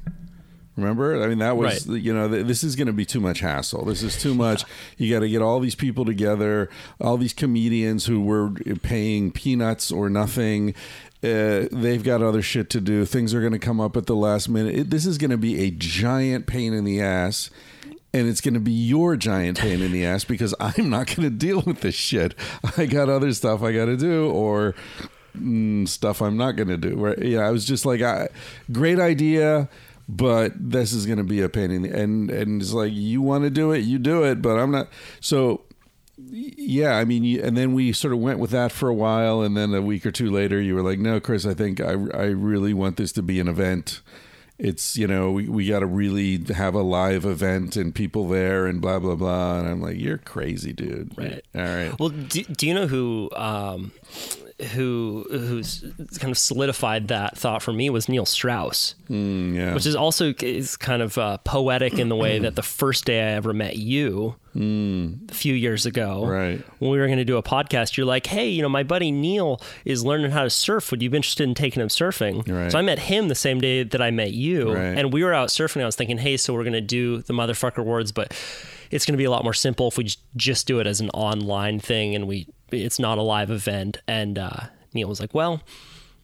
Remember? 0.77 1.21
I 1.21 1.27
mean, 1.27 1.39
that 1.39 1.57
was, 1.57 1.89
Right. 1.89 1.99
you 2.01 2.15
know, 2.15 2.29
th- 2.29 2.47
this 2.47 2.63
is 2.63 2.77
going 2.77 2.87
to 2.87 2.93
be 2.93 3.05
too 3.05 3.19
much 3.19 3.41
hassle. 3.41 3.85
This 3.85 4.01
is 4.05 4.17
too 4.17 4.33
much. 4.33 4.63
You 4.97 5.13
got 5.13 5.21
to 5.21 5.29
get 5.29 5.43
all 5.43 5.59
these 5.59 5.75
people 5.75 6.05
together, 6.05 6.71
all 7.01 7.17
these 7.17 7.33
comedians 7.33 8.07
who 8.07 8.21
were 8.21 8.51
paying 8.85 9.33
peanuts 9.33 9.91
or 9.91 10.09
nothing. 10.09 10.77
Uh, 11.23 11.67
they've 11.73 12.05
got 12.05 12.23
other 12.23 12.43
shit 12.43 12.71
to 12.71 12.81
do. 12.81 13.05
Things 13.05 13.35
are 13.35 13.41
going 13.41 13.53
to 13.53 13.59
come 13.59 13.81
up 13.81 13.97
at 13.97 14.07
the 14.07 14.15
last 14.15 14.49
minute. 14.49 14.75
It, 14.75 14.91
this 14.91 15.05
is 15.05 15.19
going 15.19 15.33
to 15.33 15.37
be 15.37 15.65
a 15.65 15.71
giant 15.71 16.47
pain 16.47 16.73
in 16.73 16.85
the 16.85 17.01
ass. 17.01 17.51
And 18.15 18.27
it's 18.27 18.41
going 18.41 18.55
to 18.55 18.61
be 18.61 18.73
your 18.73 19.17
giant 19.17 19.59
pain 19.59 19.83
in 19.83 19.93
the 19.93 20.07
ass 20.07 20.25
because 20.25 20.55
I'm 20.61 20.89
not 20.89 21.09
going 21.09 21.23
to 21.23 21.31
deal 21.31 21.63
with 21.63 21.81
this 21.81 21.95
shit. 21.95 22.35
I 22.77 22.87
got 22.87 23.09
other 23.09 23.33
stuff 23.33 23.63
I 23.63 23.73
got 23.73 23.87
to 23.87 23.97
do, 23.97 24.31
or 24.31 24.75
mm, 25.37 25.87
stuff 25.89 26.23
I'm 26.23 26.37
not 26.37 26.53
going 26.53 26.69
to 26.69 26.79
do. 26.79 26.95
Right? 26.95 27.19
Yeah, 27.19 27.41
I 27.41 27.51
was 27.51 27.65
just 27.67 27.85
like, 27.85 28.01
I, 28.01 28.29
great 28.73 28.99
idea, 28.99 29.69
but 30.09 30.53
this 30.57 30.93
is 30.93 31.05
going 31.05 31.19
to 31.19 31.25
be 31.25 31.43
a 31.43 31.49
pain 31.49 31.71
in 31.71 31.83
the 31.83 31.91
and 31.91 32.31
and 32.31 32.63
it's 32.63 32.73
like 32.73 32.93
you 32.93 33.21
want 33.21 33.45
to 33.45 33.51
do 33.51 33.73
it, 33.73 33.81
you 33.81 33.99
do 33.99 34.25
it, 34.25 34.41
but 34.41 34.59
I'm 34.59 34.71
not. 34.71 34.89
So 35.21 35.63
yeah, 36.31 36.97
I 36.97 37.05
mean, 37.05 37.41
and 37.41 37.57
then 37.57 37.73
we 37.75 37.93
sort 37.93 38.13
of 38.13 38.19
went 38.21 38.39
with 38.39 38.51
that 38.51 38.73
for 38.73 38.89
a 38.89 38.95
while, 38.95 39.41
and 39.43 39.57
then 39.57 39.73
a 39.75 39.81
week 39.83 40.05
or 40.05 40.11
two 40.11 40.31
later, 40.31 40.61
you 40.61 40.75
were 40.75 40.83
like, 40.83 40.99
"No, 40.99 41.21
Chris, 41.21 41.47
I 41.47 41.55
think 41.55 41.81
I 41.81 41.93
I 41.93 42.25
really 42.27 42.75
want 42.75 42.97
this 42.97 43.13
to 43.13 43.23
be 43.23 43.41
an 43.41 43.49
event." 43.49 44.01
It's 44.59 44.97
you 44.97 45.07
know 45.07 45.31
we, 45.31 45.49
we 45.49 45.69
got 45.69 45.81
to 45.81 45.87
really 45.87 46.43
have 46.53 46.75
a 46.75 46.83
live 46.83 47.25
event 47.25 47.77
and 47.77 47.95
people 47.95 48.27
there 48.27 48.67
and 48.67 48.81
blah 48.81 48.99
blah 48.99 49.15
blah 49.15 49.61
and 49.61 49.69
I'm 49.69 49.81
like 49.81 50.01
you're 50.01 50.19
crazy 50.19 50.73
dude 50.73 51.13
Right. 51.17 51.45
all 51.55 51.63
right 51.63 51.97
Well, 52.01 52.09
do, 52.09 52.43
do 52.43 52.67
you 52.67 52.75
know 52.75 52.89
who 52.89 53.31
um, 53.37 53.93
who 54.75 55.25
who's 55.31 55.85
kind 56.19 56.33
of 56.33 56.39
solidified 56.39 57.09
that 57.09 57.39
thought 57.39 57.63
for 57.63 57.73
me 57.73 57.91
was 57.91 58.09
Neil 58.09 58.27
Strauss, 58.27 58.95
Mm, 59.09 59.55
yeah 59.55 59.73
which 59.75 59.87
is 59.87 59.95
also 59.95 60.35
is 60.41 60.77
kind 60.77 61.01
of 61.01 61.17
uh, 61.17 61.39
poetic 61.39 61.95
in 61.99 62.09
the 62.09 62.17
way 62.17 62.39
that 62.41 62.57
the 62.57 62.63
first 62.63 63.05
day 63.05 63.21
I 63.21 63.31
ever 63.37 63.53
met 63.53 63.77
you 63.77 64.35
a 64.57 65.33
few 65.35 65.55
years 65.55 65.87
ago, 65.87 66.23
Mm. 66.25 66.29
Right. 66.29 66.65
when 66.81 66.91
we 66.91 66.99
were 66.99 67.07
going 67.07 67.19
to 67.19 67.25
do 67.25 67.37
a 67.37 67.43
podcast, 67.43 67.97
you're 67.97 68.07
like, 68.07 68.27
"Hey, 68.27 68.49
you 68.49 68.61
know, 68.63 68.69
my 68.69 68.83
buddy 68.83 69.13
Neil 69.13 69.61
is 69.85 70.05
learning 70.05 70.33
how 70.33 70.43
to 70.43 70.51
surf. 70.51 70.91
Would 70.91 71.01
you 71.03 71.11
be 71.11 71.17
interested 71.19 71.45
in 71.49 71.55
taking 71.55 71.81
him 71.81 71.89
surfing?" 71.89 72.47
Right. 72.49 72.73
So 72.73 72.79
I 72.79 72.83
met 72.83 72.99
him 72.99 73.29
the 73.29 73.37
same 73.37 73.61
day 73.61 73.85
that 73.85 74.03
I 74.03 74.11
met 74.11 74.33
you, 74.33 74.73
Right. 74.73 74.99
and 74.99 75.13
we 75.13 75.23
were 75.23 75.33
out 75.33 75.51
surfing. 75.51 75.83
I 75.83 75.87
was 75.87 75.95
thinking, 75.95 76.19
"Hey, 76.19 76.37
so 76.37 76.53
we're 76.53 76.65
going 76.65 76.73
to 76.73 76.81
do 76.81 77.23
the 77.23 77.33
motherfucker 77.33 77.85
words, 77.85 78.11
but." 78.13 78.35
It's 78.91 79.05
going 79.05 79.13
to 79.13 79.19
be 79.19 79.25
a 79.25 79.31
lot 79.31 79.45
more 79.45 79.53
simple 79.53 79.89
if 79.89 79.99
we 79.99 80.09
just 80.35 80.67
do 80.67 80.81
it 80.81 80.87
as 80.87 81.03
an 81.03 81.11
online 81.11 81.79
thing, 81.79 82.15
and 82.15 82.27
we 82.27 82.47
it's 82.71 82.99
not 82.99 83.19
a 83.19 83.23
live 83.23 83.51
event. 83.51 83.99
And 84.07 84.39
uh, 84.39 84.67
Neil 84.95 85.09
was 85.09 85.21
like, 85.21 85.35
"Well, 85.35 85.63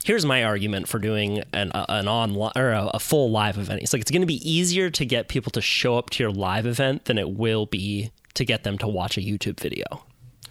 here's 0.04 0.24
my 0.26 0.44
argument 0.44 0.88
for 0.88 0.98
doing 0.98 1.42
an 1.52 1.72
uh, 1.72 1.86
an 1.88 2.08
online 2.08 2.52
or 2.56 2.70
a, 2.70 2.90
a 2.94 2.98
full 3.00 3.30
live 3.30 3.58
event. 3.58 3.82
It's 3.82 3.92
like 3.92 4.02
it's 4.02 4.10
going 4.10 4.22
to 4.22 4.26
be 4.26 4.48
easier 4.48 4.90
to 4.90 5.04
get 5.04 5.28
people 5.28 5.50
to 5.52 5.60
show 5.60 5.96
up 5.98 6.10
to 6.10 6.22
your 6.22 6.32
live 6.32 6.66
event 6.66 7.06
than 7.06 7.18
it 7.18 7.30
will 7.30 7.66
be 7.66 8.10
to 8.34 8.44
get 8.44 8.64
them 8.64 8.78
to 8.78 8.88
watch 8.88 9.16
a 9.16 9.20
YouTube 9.20 9.60
video. 9.60 9.84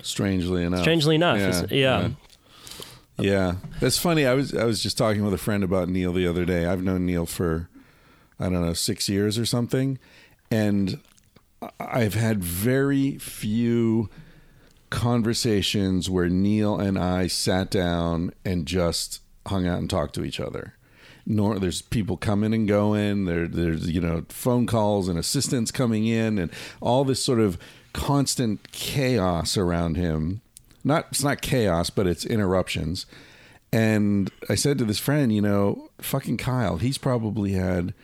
strangely 0.01 0.63
enough 0.63 0.81
Strangely 0.81 1.15
enough, 1.15 1.37
yeah, 1.37 1.65
yeah. 1.69 2.01
yeah. 2.01 2.09
Yeah. 3.19 3.55
that's 3.79 3.97
funny 3.99 4.25
I 4.25 4.33
was 4.33 4.55
I 4.55 4.63
was 4.65 4.81
just 4.81 4.97
talking 4.97 5.23
with 5.23 5.33
a 5.33 5.37
friend 5.37 5.63
about 5.63 5.87
Neil 5.89 6.11
the 6.13 6.25
other 6.27 6.45
day 6.45 6.65
I've 6.65 6.81
known 6.81 7.05
Neil 7.05 7.25
for 7.25 7.69
I 8.39 8.45
don't 8.45 8.65
know 8.65 8.73
six 8.73 9.07
years 9.07 9.37
or 9.37 9.45
something 9.45 9.99
and 10.49 10.99
I've 11.79 12.15
had 12.15 12.43
very 12.43 13.17
few 13.19 14.09
conversations 14.93 16.07
where 16.07 16.29
Neil 16.29 16.79
and 16.79 16.99
I 16.99 17.25
sat 17.25 17.71
down 17.71 18.31
and 18.45 18.67
just 18.67 19.21
hung 19.47 19.65
out 19.65 19.79
and 19.79 19.89
talked 19.89 20.13
to 20.15 20.23
each 20.23 20.39
other. 20.39 20.75
Nor 21.25 21.57
there's 21.57 21.81
people 21.81 22.15
coming 22.15 22.53
and 22.53 22.67
going. 22.67 23.25
There, 23.25 23.47
there's 23.47 23.89
you 23.89 23.99
know 23.99 24.25
phone 24.29 24.67
calls 24.67 25.07
and 25.07 25.17
assistants 25.17 25.71
coming 25.71 26.05
in 26.05 26.37
and 26.37 26.51
all 26.79 27.03
this 27.05 27.23
sort 27.23 27.39
of 27.39 27.57
constant 27.93 28.71
chaos 28.71 29.57
around 29.57 29.97
him. 29.97 30.41
Not 30.83 31.07
it's 31.09 31.23
not 31.23 31.41
chaos, 31.41 31.89
but 31.89 32.05
it's 32.05 32.25
interruptions. 32.25 33.07
And 33.71 34.29
I 34.47 34.53
said 34.53 34.77
to 34.77 34.85
this 34.85 34.99
friend, 34.99 35.33
you 35.33 35.41
know, 35.41 35.89
fucking 36.01 36.37
Kyle, 36.37 36.77
he's 36.77 36.99
probably 36.99 37.53
had 37.53 37.95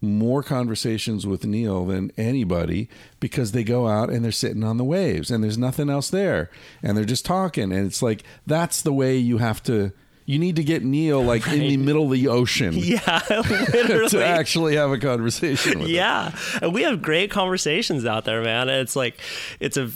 more 0.00 0.42
conversations 0.42 1.26
with 1.26 1.44
Neil 1.44 1.84
than 1.84 2.10
anybody 2.16 2.88
because 3.20 3.52
they 3.52 3.64
go 3.64 3.86
out 3.86 4.08
and 4.10 4.24
they're 4.24 4.32
sitting 4.32 4.64
on 4.64 4.78
the 4.78 4.84
waves 4.84 5.30
and 5.30 5.44
there's 5.44 5.58
nothing 5.58 5.90
else 5.90 6.08
there 6.10 6.50
and 6.82 6.96
they're 6.96 7.04
just 7.04 7.24
talking 7.26 7.70
and 7.72 7.86
it's 7.86 8.02
like 8.02 8.22
that's 8.46 8.80
the 8.80 8.92
way 8.92 9.16
you 9.16 9.38
have 9.38 9.62
to 9.64 9.92
you 10.24 10.38
need 10.38 10.56
to 10.56 10.64
get 10.64 10.84
Neil 10.84 11.22
like 11.22 11.46
in 11.48 11.58
the 11.58 11.76
middle 11.76 12.04
of 12.04 12.12
the 12.12 12.28
ocean 12.28 12.74
Yeah, 12.76 12.98
to 13.28 14.22
actually 14.24 14.76
have 14.76 14.90
a 14.92 14.98
conversation 14.98 15.80
with 15.80 15.88
him. 15.88 15.94
yeah, 15.94 16.34
and 16.62 16.72
we 16.72 16.82
have 16.82 17.02
great 17.02 17.30
conversations 17.30 18.06
out 18.06 18.24
there, 18.24 18.40
man. 18.42 18.68
And 18.68 18.80
it's 18.80 18.94
like, 18.94 19.18
it's 19.58 19.76
a 19.76 19.90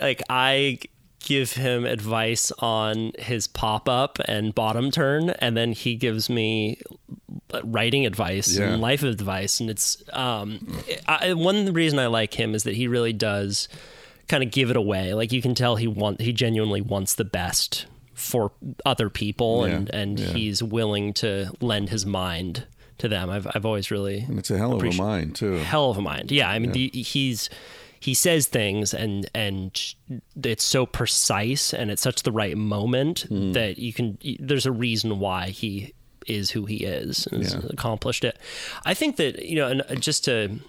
like 0.00 0.22
I 0.30 0.78
give 1.26 1.52
him 1.52 1.84
advice 1.84 2.50
on 2.60 3.12
his 3.18 3.46
pop 3.48 3.88
up 3.88 4.18
and 4.26 4.54
bottom 4.54 4.90
turn, 4.90 5.30
and 5.30 5.56
then 5.56 5.72
he 5.72 5.96
gives 5.96 6.30
me 6.30 6.78
writing 7.64 8.06
advice 8.06 8.56
Yeah. 8.56 8.70
and 8.72 8.80
life 8.80 9.02
advice. 9.02 9.60
And 9.60 9.68
it's 9.68 10.02
um, 10.12 10.80
I, 11.06 11.34
one 11.34 11.72
reason 11.72 11.98
I 11.98 12.06
like 12.06 12.34
him 12.34 12.54
is 12.54 12.62
that 12.62 12.74
he 12.76 12.88
really 12.88 13.12
does 13.12 13.68
kind 14.28 14.42
of 14.42 14.50
give 14.50 14.70
it 14.70 14.76
away. 14.76 15.12
Like 15.14 15.32
you 15.32 15.42
can 15.42 15.54
tell 15.54 15.76
he 15.76 15.86
want 15.86 16.20
he 16.20 16.32
genuinely 16.32 16.80
wants 16.80 17.14
the 17.14 17.24
best 17.24 17.86
for 18.14 18.52
other 18.84 19.10
people, 19.10 19.64
and 19.64 19.88
Yeah, 19.92 19.98
and 20.00 20.18
yeah. 20.18 20.26
he's 20.28 20.62
willing 20.62 21.12
to 21.14 21.50
lend 21.60 21.90
his 21.90 22.06
mind 22.06 22.64
to 22.98 23.08
them. 23.08 23.28
I've 23.30 23.46
I've 23.54 23.66
always 23.66 23.90
really 23.90 24.20
And 24.20 24.38
it's 24.38 24.50
a 24.50 24.56
hell 24.56 24.72
of 24.74 24.82
a 24.82 24.92
mind 24.92 25.34
too. 25.36 25.54
hell 25.56 25.90
of 25.90 25.98
a 25.98 26.02
mind. 26.02 26.30
Yeah, 26.32 26.48
I 26.48 26.58
mean, 26.58 26.72
the, 26.72 26.88
he's 26.88 27.50
he 28.06 28.14
says 28.14 28.46
things 28.46 28.94
and 28.94 29.28
and 29.34 29.94
it's 30.42 30.64
so 30.64 30.86
precise 30.86 31.74
and 31.74 31.90
it's 31.90 32.02
such 32.02 32.22
the 32.22 32.32
right 32.32 32.56
moment 32.56 33.20
Hmm. 33.28 33.52
that 33.52 33.78
you 33.78 33.92
can. 33.92 34.16
There's 34.48 34.66
a 34.66 34.72
reason 34.72 35.18
why 35.18 35.48
he 35.50 35.92
is 36.26 36.50
who 36.52 36.66
he 36.66 36.78
is 36.84 37.26
and 37.32 37.42
has 37.42 37.54
accomplished 37.76 38.24
it. 38.24 38.36
I 38.84 38.94
think 38.94 39.16
that 39.16 39.44
you 39.44 39.56
know, 39.56 39.68
and 39.90 40.00
just 40.02 40.24
to 40.26 40.60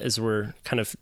as 0.00 0.18
we're 0.20 0.54
kind 0.64 0.80
of 0.80 0.94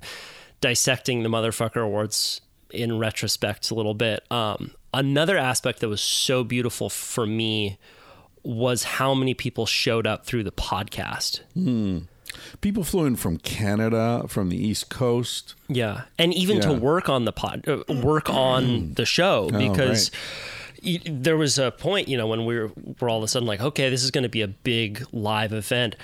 dissecting 0.61 1.23
the 1.23 1.29
motherfucker 1.29 1.83
awards 1.85 2.41
in 2.71 2.99
retrospect 2.99 3.71
a 3.71 3.75
little 3.75 3.95
bit. 3.95 4.25
Um, 4.31 4.73
another 4.93 5.39
aspect 5.39 5.81
that 5.81 5.89
was 5.89 6.01
so 6.01 6.43
beautiful 6.45 6.91
for 6.91 7.27
me 7.27 7.79
was 8.43 8.83
how 8.99 9.15
many 9.15 9.35
people 9.35 9.67
showed 9.67 10.07
up 10.07 10.27
through 10.27 10.43
the 10.45 10.53
podcast. 10.53 11.41
People 12.61 12.85
flew 12.85 13.05
in 13.07 13.17
from 13.17 13.39
Canada, 13.39 14.25
from 14.29 14.49
the 14.49 14.57
East 14.57 14.89
Coast. 14.91 15.55
Yeah, 15.69 16.03
and 16.19 16.33
even 16.35 16.61
to 16.61 16.73
work 16.73 17.09
on 17.09 17.25
the 17.25 17.33
pod, 17.33 17.65
uh, 17.69 17.79
work 18.03 18.29
on 18.31 18.95
the 18.95 19.05
show 19.05 19.51
because 19.51 20.11
y- 20.13 20.19
there 21.07 21.37
was 21.37 21.59
a 21.59 21.71
point, 21.71 22.09
you 22.09 22.17
know, 22.17 22.27
when 22.27 22.45
we 22.45 22.59
were, 22.59 22.71
were 23.01 23.09
all 23.09 23.19
of 23.19 23.25
a 23.25 23.29
sudden 23.29 23.47
like, 23.47 23.61
okay, 23.61 23.91
this 23.91 24.03
is 24.05 24.11
going 24.11 24.23
to 24.23 24.29
be 24.29 24.43
a 24.43 24.49
big 24.49 25.05
live 25.13 25.53
event. 25.53 25.97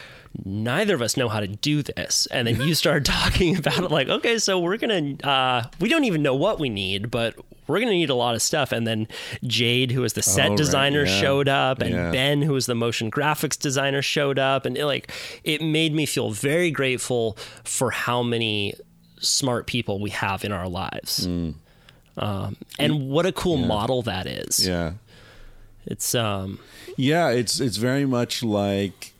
Neither 0.45 0.95
of 0.97 1.03
us 1.03 1.17
know 1.17 1.29
how 1.29 1.39
to 1.39 1.47
do 1.47 1.83
this, 1.83 2.27
and 2.27 2.49
then 2.49 2.61
you 2.61 2.75
started 2.75 3.05
talking 3.05 3.57
about 3.57 3.79
it, 3.85 3.91
like, 3.93 4.09
okay, 4.09 4.39
so 4.39 4.59
we're 4.59 4.79
gonna, 4.79 5.15
uh, 5.23 5.63
we 5.79 5.89
don't 5.89 6.03
even 6.05 6.23
know 6.23 6.35
what 6.35 6.59
we 6.59 6.69
need, 6.69 7.09
but 7.09 7.37
we're 7.69 7.79
gonna 7.79 7.93
need 7.93 8.11
a 8.11 8.17
lot 8.17 8.35
of 8.35 8.43
stuff. 8.43 8.73
And 8.73 8.85
then 8.85 9.07
Jade, 9.45 9.93
who 9.93 10.01
was 10.01 10.15
the 10.15 10.23
set 10.23 10.47
Oh, 10.47 10.49
right, 10.51 10.59
designer, 10.59 11.05
yeah. 11.05 11.21
showed 11.21 11.49
up, 11.49 11.81
and 11.81 11.95
Yeah. 11.95 12.11
Ben, 12.11 12.43
who 12.43 12.53
was 12.53 12.67
the 12.67 12.75
motion 12.75 13.13
graphics 13.13 13.57
designer, 13.57 14.03
showed 14.03 14.41
up, 14.41 14.67
and 14.67 14.77
it, 14.77 14.87
like, 14.87 15.13
it 15.45 15.63
made 15.63 15.95
me 15.95 16.05
feel 16.05 16.33
very 16.33 16.73
grateful 16.73 17.39
for 17.63 17.93
how 17.93 18.21
many 18.25 18.75
smart 19.21 19.69
people 19.69 20.01
we 20.01 20.11
have 20.11 20.45
in 20.45 20.51
our 20.51 20.69
lives. 20.69 21.29
Um, 22.17 22.57
and 22.79 23.09
what 23.09 23.27
a 23.27 23.33
cool 23.33 23.57
model 23.57 24.03
that 24.03 24.27
is. 24.27 24.67
Yeah. 24.67 24.95
It's 25.87 26.15
um 26.15 26.59
Yeah, 26.97 27.31
it's 27.31 27.61
it's 27.61 27.77
very 27.77 28.07
much 28.07 28.43
like 28.43 29.13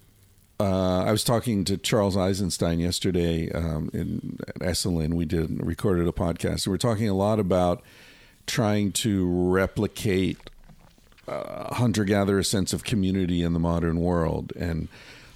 uh, 0.61 1.03
I 1.05 1.11
was 1.11 1.25
talking 1.25 1.65
to 1.65 1.77
Charles 1.77 2.17
Eisenstein 2.17 2.79
yesterday 2.79 3.51
um, 3.51 3.91
in 3.93 4.39
at 4.47 4.57
Esalen. 4.57 5.15
We 5.15 5.25
did 5.25 5.65
recorded 5.65 6.07
a 6.07 6.13
podcast. 6.13 6.67
We 6.67 6.71
were 6.71 6.79
talking 6.79 7.09
a 7.09 7.15
lot 7.15 7.41
about 7.41 7.83
trying 8.47 8.93
to 8.93 9.27
replicate 9.27 10.39
uh, 11.27 11.75
hunter 11.75 12.05
gatherer 12.05 12.43
sense 12.43 12.73
of 12.73 12.85
community 12.85 13.43
in 13.43 13.53
the 13.53 13.59
modern 13.59 14.01
world, 14.01 14.53
and 14.55 14.89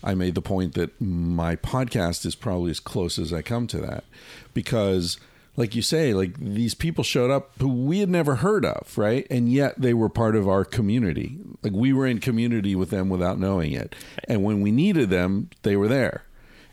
I 0.04 0.14
made 0.14 0.36
the 0.36 0.42
point 0.42 0.74
that 0.74 1.00
my 1.00 1.56
podcast 1.56 2.24
is 2.24 2.36
probably 2.36 2.70
as 2.70 2.78
close 2.80 3.18
as 3.18 3.32
I 3.32 3.42
come 3.42 3.66
to 3.68 3.78
that 3.78 4.04
because 4.54 5.18
like 5.58 5.74
you 5.74 5.82
say, 5.82 6.14
like 6.14 6.38
these 6.38 6.72
people 6.72 7.02
showed 7.02 7.32
up 7.32 7.50
who 7.58 7.68
we 7.68 7.98
had 7.98 8.08
never 8.08 8.36
heard 8.36 8.64
of, 8.64 8.96
right? 8.96 9.26
And 9.28 9.52
yet 9.52 9.74
they 9.76 9.92
were 9.92 10.08
part 10.08 10.36
of 10.36 10.48
our 10.48 10.64
community. 10.64 11.36
Like 11.64 11.72
we 11.72 11.92
were 11.92 12.06
in 12.06 12.20
community 12.20 12.76
with 12.76 12.90
them 12.90 13.08
without 13.08 13.40
knowing 13.40 13.72
it. 13.72 13.96
And 14.28 14.44
when 14.44 14.60
we 14.60 14.70
needed 14.70 15.10
them, 15.10 15.50
they 15.62 15.74
were 15.74 15.88
there. 15.88 16.22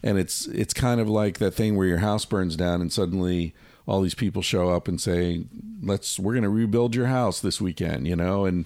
And 0.04 0.20
it's 0.20 0.46
it's 0.46 0.74
kind 0.74 1.02
of 1.02 1.10
like 1.10 1.40
that 1.40 1.56
thing 1.56 1.76
where 1.76 1.88
your 1.88 1.98
house 1.98 2.26
burns 2.26 2.56
down 2.56 2.80
and 2.80 2.94
suddenly 2.94 3.56
all 3.88 4.02
these 4.02 4.14
people 4.14 4.44
show 4.44 4.70
up 4.70 4.88
and 4.88 5.02
say, 5.02 5.46
"Let's 5.82 6.20
we're 6.20 6.34
going 6.34 6.44
to 6.44 6.50
rebuild 6.50 6.94
your 6.94 7.08
house 7.08 7.40
this 7.40 7.60
weekend," 7.60 8.08
you 8.08 8.16
know? 8.16 8.46
And 8.46 8.66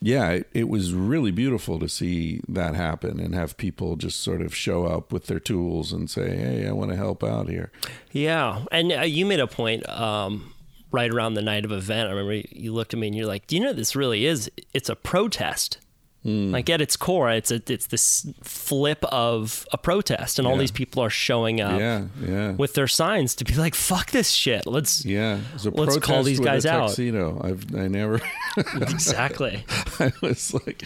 yeah, 0.00 0.30
it, 0.30 0.48
it 0.54 0.68
was 0.68 0.94
really 0.94 1.30
beautiful 1.30 1.78
to 1.78 1.88
see 1.88 2.40
that 2.48 2.74
happen 2.74 3.20
and 3.20 3.34
have 3.34 3.56
people 3.56 3.96
just 3.96 4.20
sort 4.20 4.40
of 4.40 4.54
show 4.54 4.86
up 4.86 5.12
with 5.12 5.26
their 5.26 5.40
tools 5.40 5.92
and 5.92 6.08
say, 6.08 6.36
"Hey, 6.36 6.66
I 6.66 6.72
want 6.72 6.90
to 6.90 6.96
help 6.96 7.22
out 7.22 7.48
here." 7.48 7.70
yeah. 8.12 8.64
And 8.72 8.92
uh, 8.92 9.00
you 9.02 9.26
made 9.26 9.40
a 9.40 9.46
point 9.46 9.88
um 9.88 10.54
right 10.90 11.10
around 11.10 11.34
the 11.34 11.42
night 11.42 11.64
of 11.64 11.72
event. 11.72 12.08
I 12.08 12.12
remember 12.12 12.48
you 12.50 12.72
looked 12.72 12.94
at 12.94 12.98
me 13.00 13.08
and 13.08 13.16
you're 13.16 13.26
like, 13.26 13.46
"Do 13.46 13.56
you 13.56 13.62
know 13.62 13.72
this 13.72 13.94
really 13.94 14.26
is? 14.26 14.50
It's 14.72 14.88
a 14.88 14.96
protest." 14.96 15.78
Like 16.22 16.68
at 16.68 16.82
its 16.82 16.96
core, 16.98 17.30
it's 17.30 17.50
a, 17.50 17.62
it's 17.66 17.86
this 17.86 18.26
flip 18.42 19.02
of 19.04 19.66
a 19.72 19.78
protest, 19.78 20.38
and 20.38 20.46
all 20.46 20.58
these 20.58 20.70
people 20.70 21.02
are 21.02 21.08
showing 21.08 21.62
up 21.62 21.80
Yeah, 21.80 22.08
yeah. 22.20 22.50
with 22.52 22.74
their 22.74 22.88
signs 22.88 23.34
to 23.36 23.44
be 23.44 23.54
like, 23.54 23.74
"Fuck 23.74 24.10
this 24.10 24.28
shit." 24.28 24.66
Let's 24.66 25.02
Yeah, 25.02 25.36
it 25.38 25.52
was 25.54 25.64
a 25.66 25.70
Let's 25.70 25.96
call 25.96 26.22
these 26.22 26.38
guys 26.38 26.66
out. 26.66 26.98
I've 26.98 27.74
I 27.74 27.88
never. 27.88 28.20
exactly. 28.76 29.64
I 29.98 30.12
was 30.20 30.52
like, 30.52 30.82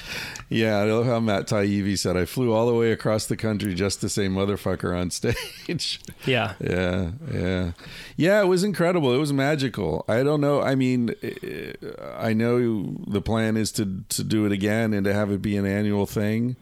yeah, 0.48 0.78
I 0.78 0.84
love 0.84 1.06
how 1.06 1.18
Matt 1.18 1.48
Taibbi 1.48 1.98
said, 1.98 2.16
"I 2.16 2.26
flew 2.26 2.52
all 2.52 2.66
the 2.68 2.74
way 2.74 2.92
across 2.92 3.26
the 3.26 3.36
country 3.36 3.74
just 3.74 4.00
to 4.02 4.08
say 4.08 4.28
motherfucker 4.28 4.96
on 4.96 5.10
stage." 5.18 6.00
Yeah. 6.26 6.54
yeah, 6.60 7.10
yeah, 7.32 7.72
yeah. 8.16 8.40
It 8.40 8.46
was 8.46 8.62
incredible. 8.62 9.12
It 9.12 9.18
was 9.18 9.32
magical. 9.32 10.04
I 10.08 10.22
don't 10.22 10.40
know. 10.40 10.62
I 10.62 10.76
mean, 10.76 11.14
eh, 11.24 11.72
I 12.16 12.34
know 12.34 12.94
the 13.08 13.20
plan 13.20 13.56
is 13.56 13.72
to 13.72 14.04
to 14.10 14.22
do 14.22 14.46
it 14.46 14.52
again 14.52 14.92
and 14.92 15.04
to 15.04 15.12
have 15.12 15.23
it 15.30 15.42
be 15.42 15.56
an 15.56 15.66
annual 15.66 16.06
thing, 16.06 16.56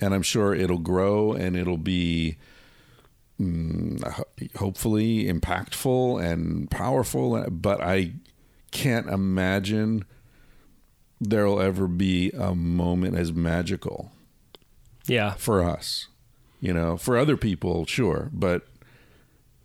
and 0.00 0.14
I'm 0.14 0.22
sure 0.22 0.54
it'll 0.54 0.78
grow 0.78 1.32
and 1.32 1.56
it'll 1.56 1.76
be 1.78 2.36
mm, 3.40 4.24
hopefully 4.56 5.24
impactful 5.24 6.22
and 6.24 6.70
powerful. 6.70 7.44
But 7.50 7.80
I 7.80 8.12
can't 8.70 9.08
imagine 9.08 10.04
there'll 11.20 11.60
ever 11.60 11.86
be 11.86 12.30
a 12.30 12.54
moment 12.54 13.16
as 13.16 13.32
magical 13.32 14.10
Yeah. 15.06 15.34
for 15.34 15.62
us. 15.62 16.08
You 16.60 16.72
know, 16.72 16.96
for 16.96 17.16
other 17.18 17.36
people, 17.36 17.86
sure, 17.86 18.30
but 18.32 18.66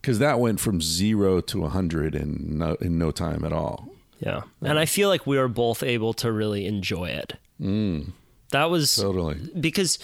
because 0.02 0.18
that 0.20 0.40
went 0.40 0.60
from 0.60 0.82
zero 0.82 1.42
to 1.42 1.64
a 1.66 1.70
hundred 1.70 2.16
in 2.16 2.58
no, 2.58 2.74
in 2.82 2.98
no 2.98 3.12
time 3.12 3.44
at 3.46 3.54
all. 3.54 3.90
Yeah. 4.20 4.42
And 4.64 4.80
I 4.80 4.86
feel 4.86 5.10
like 5.10 5.28
we 5.28 5.38
were 5.38 5.48
both 5.48 5.84
able 5.84 6.14
to 6.16 6.32
really 6.32 6.66
enjoy 6.66 7.10
it. 7.10 7.34
Mm. 7.62 8.14
That 8.52 8.70
was 8.70 8.96
Totally. 8.96 9.38
because, 9.60 10.00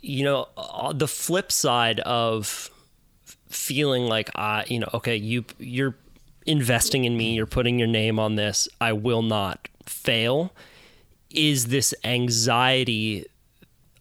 you 0.00 0.24
know, 0.24 0.48
uh, 0.56 0.92
the 0.92 1.08
flip 1.08 1.50
side 1.50 2.00
of 2.00 2.70
feeling 3.48 4.06
like 4.06 4.30
I, 4.34 4.64
you 4.68 4.78
know, 4.78 4.88
okay, 4.94 5.16
you 5.16 5.44
you're 5.58 5.96
investing 6.46 7.04
in 7.04 7.16
me, 7.16 7.34
you're 7.34 7.46
putting 7.46 7.78
your 7.78 7.88
name 7.88 8.18
on 8.18 8.36
this, 8.36 8.68
I 8.80 8.92
will 8.92 9.22
not 9.22 9.68
fail, 9.84 10.52
is 11.30 11.66
this 11.66 11.94
anxiety 12.04 13.26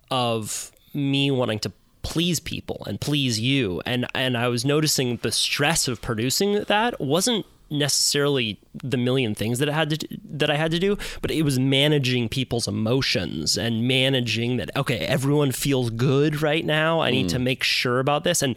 of 0.09 0.71
me 0.93 1.31
wanting 1.31 1.59
to 1.59 1.71
please 2.01 2.39
people 2.39 2.83
and 2.87 3.01
please 3.01 3.37
you 3.37 3.81
and 3.85 4.07
and 4.15 4.37
I 4.37 4.47
was 4.47 4.63
noticing 4.63 5.17
the 5.17 5.31
stress 5.31 5.89
of 5.89 6.01
producing 6.01 6.63
that 6.63 7.01
wasn't 7.01 7.45
necessarily 7.69 8.59
the 8.73 8.97
million 8.97 9.35
things 9.35 9.59
that 9.59 9.69
I 9.69 9.73
had 9.73 9.89
to 9.91 10.07
that 10.23 10.49
I 10.49 10.55
had 10.55 10.71
to 10.71 10.79
do 10.79 10.97
but 11.21 11.31
it 11.31 11.41
was 11.41 11.59
managing 11.59 12.29
people's 12.29 12.67
emotions 12.67 13.57
and 13.57 13.87
managing 13.87 14.57
that 14.57 14.69
okay 14.75 14.99
everyone 14.99 15.51
feels 15.51 15.89
good 15.89 16.41
right 16.41 16.65
now. 16.65 17.01
I 17.01 17.11
need 17.11 17.29
to 17.29 17.39
make 17.39 17.63
sure 17.63 17.99
about 17.99 18.23
this. 18.23 18.41
And 18.41 18.55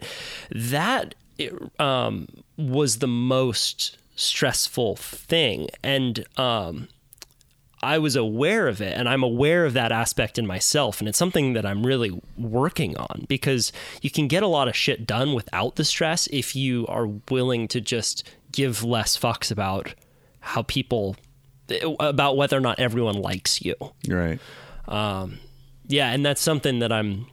that 0.51 1.15
um, 1.79 2.27
was 2.57 2.99
the 2.99 3.07
most 3.07 3.97
stressful 4.15 4.95
thing. 4.95 5.69
And 5.83 6.25
um, 6.37 6.87
I 7.81 7.97
was 7.97 8.15
aware 8.15 8.67
of 8.67 8.81
it 8.81 8.95
and 8.95 9.09
I'm 9.09 9.23
aware 9.23 9.65
of 9.65 9.73
that 9.73 9.91
aspect 9.91 10.37
in 10.37 10.45
myself. 10.45 10.99
And 10.99 11.09
it's 11.09 11.17
something 11.17 11.53
that 11.53 11.65
I'm 11.65 11.85
really 11.85 12.21
working 12.37 12.95
on 12.97 13.25
because 13.27 13.71
you 14.01 14.11
can 14.11 14.27
get 14.27 14.43
a 14.43 14.47
lot 14.47 14.67
of 14.67 14.75
shit 14.75 15.07
done 15.07 15.33
without 15.33 15.75
the 15.75 15.85
stress 15.85 16.27
if 16.27 16.55
you 16.55 16.85
are 16.87 17.07
willing 17.29 17.67
to 17.69 17.81
just 17.81 18.29
give 18.51 18.83
less 18.83 19.17
fucks 19.17 19.51
about 19.51 19.93
how 20.39 20.63
people, 20.63 21.15
about 21.99 22.37
whether 22.37 22.57
or 22.57 22.61
not 22.61 22.79
everyone 22.79 23.15
likes 23.15 23.61
you. 23.61 23.75
Right. 24.07 24.39
Um, 24.87 25.39
yeah. 25.87 26.11
And 26.11 26.25
that's 26.25 26.41
something 26.41 26.79
that 26.79 26.91
I'm, 26.91 27.27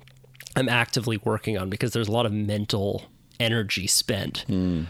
I'm 0.57 0.69
actively 0.69 1.19
working 1.19 1.59
on 1.59 1.71
because 1.71 1.93
there's 1.93 2.09
a 2.09 2.13
lot 2.13 2.27
of 2.27 2.33
mental 2.33 3.05
energy 3.41 3.87
spent 3.87 4.45
hmm. 4.49 4.85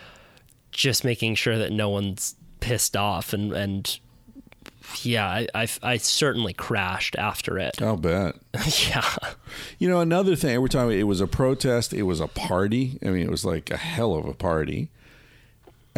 just 0.70 1.04
making 1.04 1.34
sure 1.34 1.58
that 1.58 1.72
no 1.72 1.88
one's 1.88 2.34
pissed 2.60 2.96
off 2.96 3.32
and, 3.32 3.52
and, 3.52 4.00
yeah, 5.02 5.26
I, 5.26 5.46
I, 5.54 5.68
I 5.82 5.96
certainly 5.98 6.52
crashed 6.52 7.16
after 7.16 7.58
it. 7.58 7.80
I'll 7.82 7.96
bet. 7.96 8.36
yeah. 8.88 9.04
You 9.78 9.88
know, 9.88 10.00
another 10.00 10.36
thing 10.36 10.60
we're 10.60 10.68
talking. 10.68 10.98
It 10.98 11.04
was 11.04 11.20
a 11.20 11.26
protest. 11.26 11.92
It 11.92 12.04
was 12.04 12.20
a 12.20 12.28
party. 12.28 12.98
I 13.04 13.10
mean, 13.10 13.22
it 13.22 13.30
was 13.30 13.44
like 13.44 13.70
a 13.70 13.76
hell 13.76 14.14
of 14.14 14.26
a 14.26 14.34
party. 14.34 14.90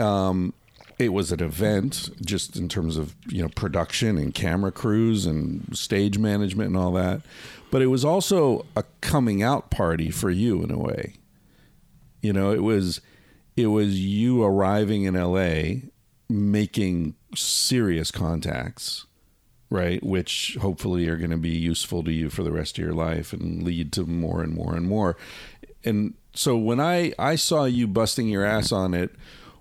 Um, 0.01 0.55
it 0.99 1.13
was 1.13 1.33
an 1.33 1.43
event, 1.43 2.11
just 2.25 2.57
in 2.57 2.69
terms 2.69 2.97
of 2.97 3.15
you 3.29 3.43
know 3.43 3.49
production 3.49 4.19
and 4.19 4.35
camera 4.35 4.73
crews 4.73 5.27
and 5.27 5.77
stage 5.77 6.19
management 6.19 6.69
and 6.69 6.77
all 6.77 6.93
that. 6.93 7.23
But 7.71 7.83
it 7.83 7.87
was 7.87 8.05
also 8.05 8.67
a 8.77 8.85
coming 9.01 9.43
out 9.43 9.71
party 9.71 10.11
for 10.11 10.31
you 10.31 10.63
in 10.63 10.71
a 10.71 10.79
way. 10.79 11.15
You 12.21 12.33
know, 12.33 12.53
it 12.53 12.63
was 12.63 13.01
it 13.57 13.69
was 13.69 13.99
you 14.01 14.43
arriving 14.43 15.05
in 15.05 15.15
LA, 15.15 15.89
making 16.29 17.15
serious 17.35 18.11
contacts 18.11 19.07
right? 19.71 20.03
Which 20.03 20.59
hopefully 20.61 21.09
are 21.09 21.17
going 21.17 21.31
to 21.31 21.37
be 21.37 21.51
useful 21.51 22.03
to 22.05 22.13
you 22.13 22.29
for 22.29 22.43
the 22.43 22.53
rest 22.53 22.77
of 22.77 22.85
your 22.85 22.93
life 22.93 23.33
and 23.33 23.63
lead 23.63 23.93
to 23.93 24.05
more 24.05 24.43
and 24.43 24.53
more 24.53 24.75
and 24.75 24.87
more. 24.87 25.17
And 25.85 26.15
so 26.35 26.57
when 26.57 26.81
I 26.81 27.13
I 27.19 27.37
saw 27.37 27.65
you 27.65 27.87
busting 27.87 28.29
your 28.29 28.45
ass 28.45 28.73
on 28.73 28.95
it, 28.95 29.15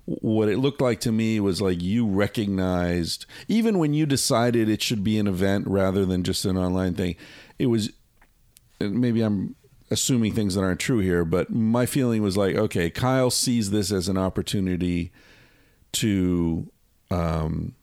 what 0.10 0.50
it 0.50 0.58
looked 0.58 0.82
like 0.82 1.00
to 1.02 1.12
me 1.12 1.40
was 1.40 1.62
like 1.62 1.82
you 1.84 2.08
recognized 2.08 3.28
even 3.48 3.78
when 3.78 3.94
you 3.94 4.08
decided 4.08 4.68
it 4.68 4.82
should 4.82 5.04
be 5.04 5.20
an 5.20 5.28
event 5.28 5.68
rather 5.68 6.04
than 6.04 6.24
just 6.24 6.46
an 6.46 6.58
online 6.58 6.96
thing. 6.96 7.16
It 7.60 7.68
was 7.68 7.92
maybe 8.80 9.22
I'm 9.22 9.56
assuming 9.92 10.34
things 10.34 10.56
that 10.56 10.62
aren't 10.62 10.80
true 10.80 11.00
here, 11.00 11.26
but 11.26 11.52
my 11.52 11.86
feeling 11.86 12.24
was 12.24 12.38
like, 12.38 12.56
okay, 12.56 12.90
Kyle 12.90 13.30
sees 13.30 13.70
this 13.70 13.92
as 13.92 14.08
an 14.08 14.18
opportunity 14.18 15.12
to 15.92 16.72
um 17.12 17.76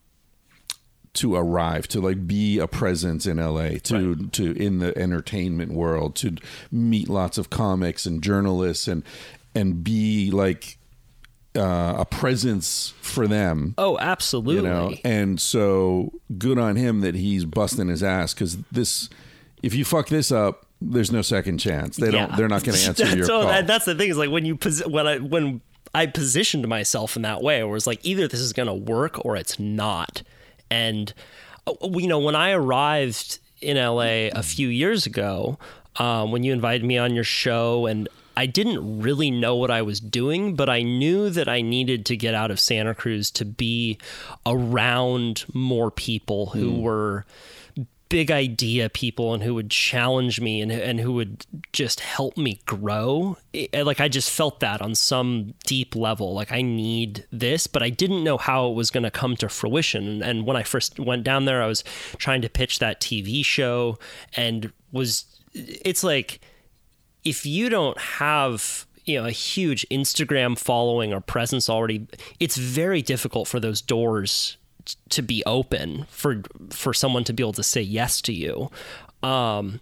to 1.14 1.34
arrive 1.34 1.88
to 1.88 2.00
like 2.00 2.26
be 2.26 2.58
a 2.58 2.66
presence 2.66 3.24
in 3.24 3.38
LA 3.38 3.78
to 3.84 4.26
to 4.32 4.52
in 4.52 4.80
the 4.80 4.96
entertainment 4.98 5.72
world 5.72 6.14
to 6.16 6.36
meet 6.70 7.08
lots 7.08 7.38
of 7.38 7.50
comics 7.50 8.04
and 8.04 8.22
journalists 8.22 8.86
and 8.86 9.02
and 9.54 9.82
be 9.82 10.30
like 10.30 10.76
uh, 11.56 11.96
a 11.98 12.04
presence 12.04 12.92
for 13.00 13.26
them 13.26 13.74
Oh, 13.78 13.98
absolutely. 13.98 14.56
you 14.56 14.62
know 14.62 14.94
and 15.04 15.40
so 15.40 16.12
good 16.38 16.58
on 16.58 16.76
him 16.76 17.00
that 17.00 17.14
he's 17.14 17.44
busting 17.44 17.88
his 17.88 18.02
ass 18.02 18.34
because 18.34 18.58
this 18.72 19.08
if 19.62 19.74
you 19.74 19.84
fuck 19.84 20.08
this 20.08 20.30
up 20.30 20.66
there's 20.80 21.10
no 21.10 21.22
second 21.22 21.58
chance 21.58 21.96
they 21.96 22.10
don't. 22.10 22.36
They're 22.36 22.48
not 22.48 22.62
going 22.62 22.76
to 22.78 22.86
answer 22.86 23.02
That's- 23.04 23.16
your 23.16 23.26
so 23.26 23.40
call 23.42 23.48
that- 23.50 23.66
that's 23.66 23.86
the 23.86 23.94
thing 23.94 24.10
is 24.10 24.18
like 24.18 24.30
when 24.30 24.44
you 24.44 24.56
posi- 24.56 24.90
when 24.90 25.06
I 25.06 25.18
when 25.18 25.60
I 25.94 26.04
positioned 26.04 26.68
myself 26.68 27.16
in 27.16 27.22
that 27.22 27.40
way, 27.42 27.64
where 27.64 27.74
it's 27.74 27.86
like 27.86 28.04
either 28.04 28.28
this 28.28 28.40
is 28.40 28.52
going 28.52 28.66
to 28.66 28.74
work 28.74 29.24
or 29.24 29.34
it's 29.34 29.58
not. 29.58 30.22
And 30.70 31.14
uh, 31.66 31.72
you 31.92 32.06
know, 32.06 32.18
when 32.18 32.34
I 32.36 32.50
arrived 32.50 33.38
in 33.62 33.78
LA 33.78 34.28
a 34.34 34.42
few 34.42 34.68
years 34.68 35.06
ago, 35.06 35.58
um, 35.96 36.32
when 36.32 36.42
you 36.42 36.52
invited 36.52 36.84
me 36.84 36.98
on 36.98 37.14
your 37.14 37.24
show, 37.24 37.86
and 37.86 38.10
I 38.36 38.46
didn't 38.46 39.00
really 39.00 39.30
know 39.30 39.56
what 39.56 39.70
I 39.70 39.82
was 39.82 39.98
doing, 40.00 40.54
but 40.56 40.68
I 40.68 40.82
knew 40.82 41.30
that 41.30 41.48
I 41.48 41.62
needed 41.62 42.04
to 42.06 42.16
get 42.16 42.34
out 42.34 42.50
of 42.50 42.60
Santa 42.60 42.94
Cruz 42.94 43.30
to 43.32 43.44
be 43.44 43.98
around 44.44 45.44
more 45.54 45.90
people 45.90 46.46
who 46.46 46.70
hmm. 46.70 46.82
were 46.82 47.26
big 48.08 48.30
idea 48.30 48.88
people 48.88 49.34
and 49.34 49.42
who 49.42 49.52
would 49.54 49.68
challenge 49.70 50.40
me 50.40 50.60
and 50.60 50.70
and 50.70 51.00
who 51.00 51.12
would 51.12 51.44
just 51.72 52.00
help 52.00 52.36
me 52.36 52.60
grow. 52.66 53.36
It- 53.52 53.84
like 53.84 54.00
I 54.00 54.08
just 54.08 54.30
felt 54.30 54.60
that 54.60 54.80
on 54.80 54.94
some 54.94 55.54
deep 55.64 55.96
level. 55.96 56.34
Like 56.34 56.52
I 56.52 56.62
need 56.62 57.26
this, 57.32 57.66
but 57.66 57.82
I 57.82 57.90
didn't 57.90 58.22
know 58.22 58.38
how 58.38 58.68
it 58.68 58.74
was 58.74 58.90
going 58.90 59.04
to 59.04 59.10
come 59.10 59.36
to 59.36 59.48
fruition. 59.48 60.06
And, 60.06 60.22
and 60.22 60.46
when 60.46 60.56
I 60.56 60.62
first 60.62 61.00
went 61.00 61.24
down 61.24 61.46
there, 61.46 61.62
I 61.62 61.66
was 61.66 61.82
trying 62.18 62.42
to 62.42 62.48
pitch 62.48 62.78
that 62.78 63.00
TV 63.00 63.44
show 63.44 63.98
and 64.36 64.72
was 64.92 65.24
it's 65.52 66.04
like 66.04 66.40
if 67.26 67.44
you 67.44 67.68
don't 67.68 67.98
have 67.98 68.86
you 69.04 69.20
know 69.20 69.26
a 69.26 69.32
huge 69.32 69.84
Instagram 69.90 70.58
following 70.58 71.12
or 71.12 71.20
presence 71.20 71.68
already, 71.68 72.06
it's 72.40 72.56
very 72.56 73.02
difficult 73.02 73.48
for 73.48 73.60
those 73.60 73.82
doors 73.82 74.56
to 75.08 75.22
be 75.22 75.42
open 75.44 76.06
for 76.08 76.42
for 76.70 76.94
someone 76.94 77.24
to 77.24 77.32
be 77.32 77.42
able 77.42 77.52
to 77.52 77.62
say 77.62 77.82
yes 77.82 78.20
to 78.22 78.32
you. 78.32 78.70
Um, 79.22 79.80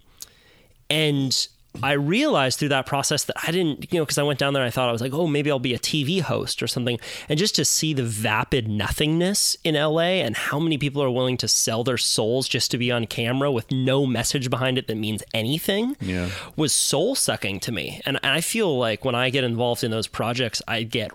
and 0.89 1.47
I 1.83 1.93
realized 1.93 2.59
through 2.59 2.69
that 2.69 2.85
process 2.85 3.23
that 3.25 3.35
I 3.47 3.51
didn't, 3.51 3.91
you 3.91 3.99
know, 3.99 4.05
because 4.05 4.17
I 4.17 4.23
went 4.23 4.39
down 4.39 4.53
there, 4.53 4.63
and 4.63 4.67
I 4.67 4.71
thought 4.71 4.89
I 4.89 4.91
was 4.91 5.01
like, 5.01 5.13
oh, 5.13 5.27
maybe 5.27 5.51
I'll 5.51 5.59
be 5.59 5.73
a 5.73 5.79
TV 5.79 6.21
host 6.21 6.61
or 6.63 6.67
something. 6.67 6.99
And 7.29 7.37
just 7.39 7.55
to 7.55 7.65
see 7.65 7.93
the 7.93 8.03
vapid 8.03 8.67
nothingness 8.67 9.57
in 9.63 9.75
LA 9.75 10.21
and 10.25 10.35
how 10.35 10.59
many 10.59 10.77
people 10.77 11.01
are 11.03 11.09
willing 11.11 11.37
to 11.37 11.47
sell 11.47 11.83
their 11.83 11.97
souls 11.97 12.47
just 12.47 12.71
to 12.71 12.77
be 12.77 12.91
on 12.91 13.05
camera 13.07 13.51
with 13.51 13.71
no 13.71 14.05
message 14.05 14.49
behind 14.49 14.77
it 14.77 14.87
that 14.87 14.95
means 14.95 15.23
anything 15.33 15.95
Yeah. 16.01 16.29
was 16.55 16.73
soul 16.73 17.15
sucking 17.15 17.59
to 17.61 17.71
me. 17.71 18.01
And 18.05 18.19
I 18.23 18.41
feel 18.41 18.77
like 18.77 19.03
when 19.05 19.15
I 19.15 19.29
get 19.29 19.43
involved 19.43 19.83
in 19.83 19.91
those 19.91 20.07
projects, 20.07 20.61
I 20.67 20.83
get 20.83 21.11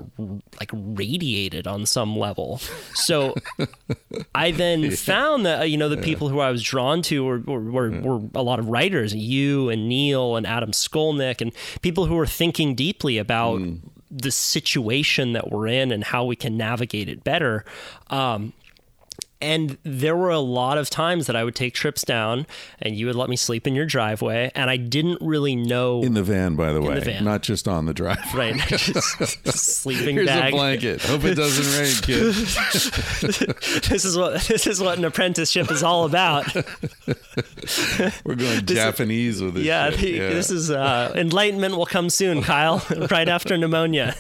like 0.59 0.71
radiated 0.73 1.67
on 1.67 1.87
some 1.87 2.17
level. 2.19 2.61
So 2.95 3.35
I 4.35 4.51
then 4.51 4.91
found 4.97 5.47
that, 5.47 5.61
uh, 5.61 5.65
you 5.65 5.77
know, 5.77 5.89
the 5.89 5.97
people 5.97 6.29
who 6.29 6.41
I 6.41 6.51
was 6.51 6.63
drawn 6.63 7.03
to 7.03 7.25
were, 7.25 7.39
were, 7.41 7.61
were, 7.61 7.91
were 7.91 8.29
a 8.35 8.43
lot 8.43 8.59
of 8.59 8.69
writers, 8.69 9.15
you 9.15 9.69
and 9.71 9.89
Neil 9.89 10.37
and 10.37 10.47
Adam 10.51 10.73
Skolnick, 10.73 11.41
and 11.41 11.53
people 11.81 12.07
who 12.07 12.19
are 12.19 12.27
thinking 12.27 12.75
deeply 12.75 13.19
about 13.19 13.61
the 14.11 14.31
situation 14.33 15.33
that 15.35 15.51
we're 15.51 15.69
in 15.69 15.93
and 15.93 16.03
how 16.03 16.25
we 16.25 16.35
can 16.35 16.57
navigate 16.57 17.09
it 17.09 17.23
better. 17.23 17.65
Um, 18.09 18.53
and 19.41 19.79
there 19.83 20.17
were 20.17 20.31
a 20.31 20.39
lot 20.39 20.79
of 20.79 20.91
times 20.91 21.27
that 21.27 21.37
I 21.37 21.45
would 21.45 21.55
take 21.55 21.75
trips 21.75 22.03
down 22.05 22.47
and 22.81 22.95
you 22.97 23.07
would 23.07 23.17
let 23.17 23.29
me 23.31 23.37
sleep 23.37 23.67
in 23.67 23.75
your 23.75 23.87
driveway. 23.87 24.51
And 24.55 24.69
I 24.71 24.77
didn't 24.77 25.19
really 25.21 25.57
know. 25.57 26.03
in 26.03 26.15
the 26.15 26.23
van 26.23 26.57
by 26.57 26.73
the 26.73 26.81
way 26.83 27.01
van. 27.01 27.25
not 27.25 27.43
just 27.43 27.67
on 27.69 27.87
the 27.87 27.95
drive 27.95 28.19
right. 28.35 28.57
Just 28.69 29.15
sleeping 29.47 30.15
here's 30.17 30.27
bag. 30.27 30.53
a 30.53 30.57
blanket 30.57 31.03
hope 31.03 31.25
it 31.25 31.35
doesn't 31.35 31.81
rain 31.81 31.95
kid 32.03 32.35
This 33.91 34.05
is 34.05 34.17
what 34.17 34.43
this 34.43 34.67
is 34.67 34.81
what 34.81 34.99
an 34.99 35.05
apprenticeship 35.05 35.71
is 35.71 35.83
all 35.83 36.05
about. 36.05 36.53
we're 38.25 38.35
going 38.35 38.65
japanese 38.67 39.41
with 39.43 39.55
this 39.55 39.65
Yeah, 39.65 39.91
the- 39.91 40.19
this 40.19 40.51
is 40.51 40.71
uh, 40.71 41.13
enlightenment 41.15 41.77
will 41.77 41.87
come 41.87 42.11
soon, 42.11 42.43
Kyle, 42.43 42.83
right 43.11 43.29
after 43.29 43.57
pneumonia. 43.57 44.15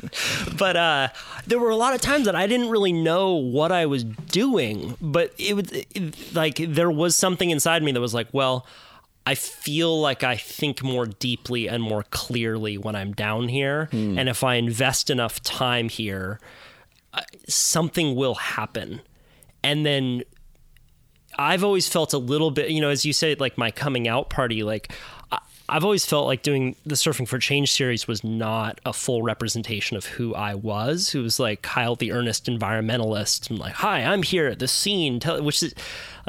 but 0.58 0.76
uh, 0.76 1.08
there 1.46 1.58
were 1.58 1.70
a 1.70 1.76
lot 1.76 1.94
of 1.94 2.00
times 2.00 2.24
that 2.26 2.34
I 2.36 2.46
didn't 2.46 2.68
really 2.70 2.92
know 2.92 3.34
what 3.34 3.72
I 3.72 3.86
was 3.86 4.04
doing, 4.04 4.96
but 5.00 5.32
it 5.38 5.54
was 5.56 5.70
it- 5.72 6.34
like 6.34 6.56
there 6.56 6.90
was 6.90 7.16
something 7.16 7.50
inside 7.50 7.82
me 7.82 7.92
that 7.92 8.00
was 8.00 8.14
like, 8.14 8.28
well, 8.32 8.66
I 9.26 9.34
feel 9.34 10.00
like 10.00 10.22
I 10.22 10.36
think 10.36 10.82
more 10.84 11.04
deeply 11.06 11.68
and 11.68 11.82
more 11.82 12.04
clearly 12.10 12.78
when 12.78 12.94
I'm 12.94 13.12
down 13.12 13.48
here, 13.48 13.88
and 13.92 14.28
if 14.28 14.44
I 14.44 14.54
invest 14.54 15.10
enough 15.10 15.42
time 15.42 15.88
here, 15.88 16.38
uh, 17.12 17.22
something 17.48 18.14
will 18.14 18.34
happen. 18.36 19.00
And 19.64 19.84
then 19.84 20.22
I've 21.38 21.64
always 21.64 21.88
felt 21.88 22.12
a 22.12 22.18
little 22.18 22.50
bit, 22.50 22.70
you 22.70 22.80
know, 22.80 22.88
as 22.88 23.04
you 23.04 23.12
say, 23.12 23.34
like 23.34 23.58
my 23.58 23.70
coming 23.70 24.06
out 24.08 24.30
party, 24.30 24.62
like 24.62 24.92
I've 25.68 25.84
always 25.84 26.06
felt 26.06 26.26
like 26.26 26.42
doing 26.42 26.76
the 26.84 26.94
Surfing 26.94 27.26
for 27.26 27.38
Change 27.38 27.72
series 27.72 28.06
was 28.06 28.22
not 28.22 28.80
a 28.86 28.92
full 28.92 29.22
representation 29.22 29.96
of 29.96 30.06
who 30.06 30.34
I 30.34 30.54
was. 30.54 31.10
Who 31.10 31.22
was 31.22 31.40
like 31.40 31.62
Kyle, 31.62 31.96
the 31.96 32.12
earnest 32.12 32.46
environmentalist, 32.46 33.50
and 33.50 33.58
like, 33.58 33.74
hi, 33.74 34.02
I'm 34.02 34.22
here 34.22 34.46
at 34.46 34.60
the 34.60 34.68
scene, 34.68 35.20
which 35.40 35.62
is 35.62 35.74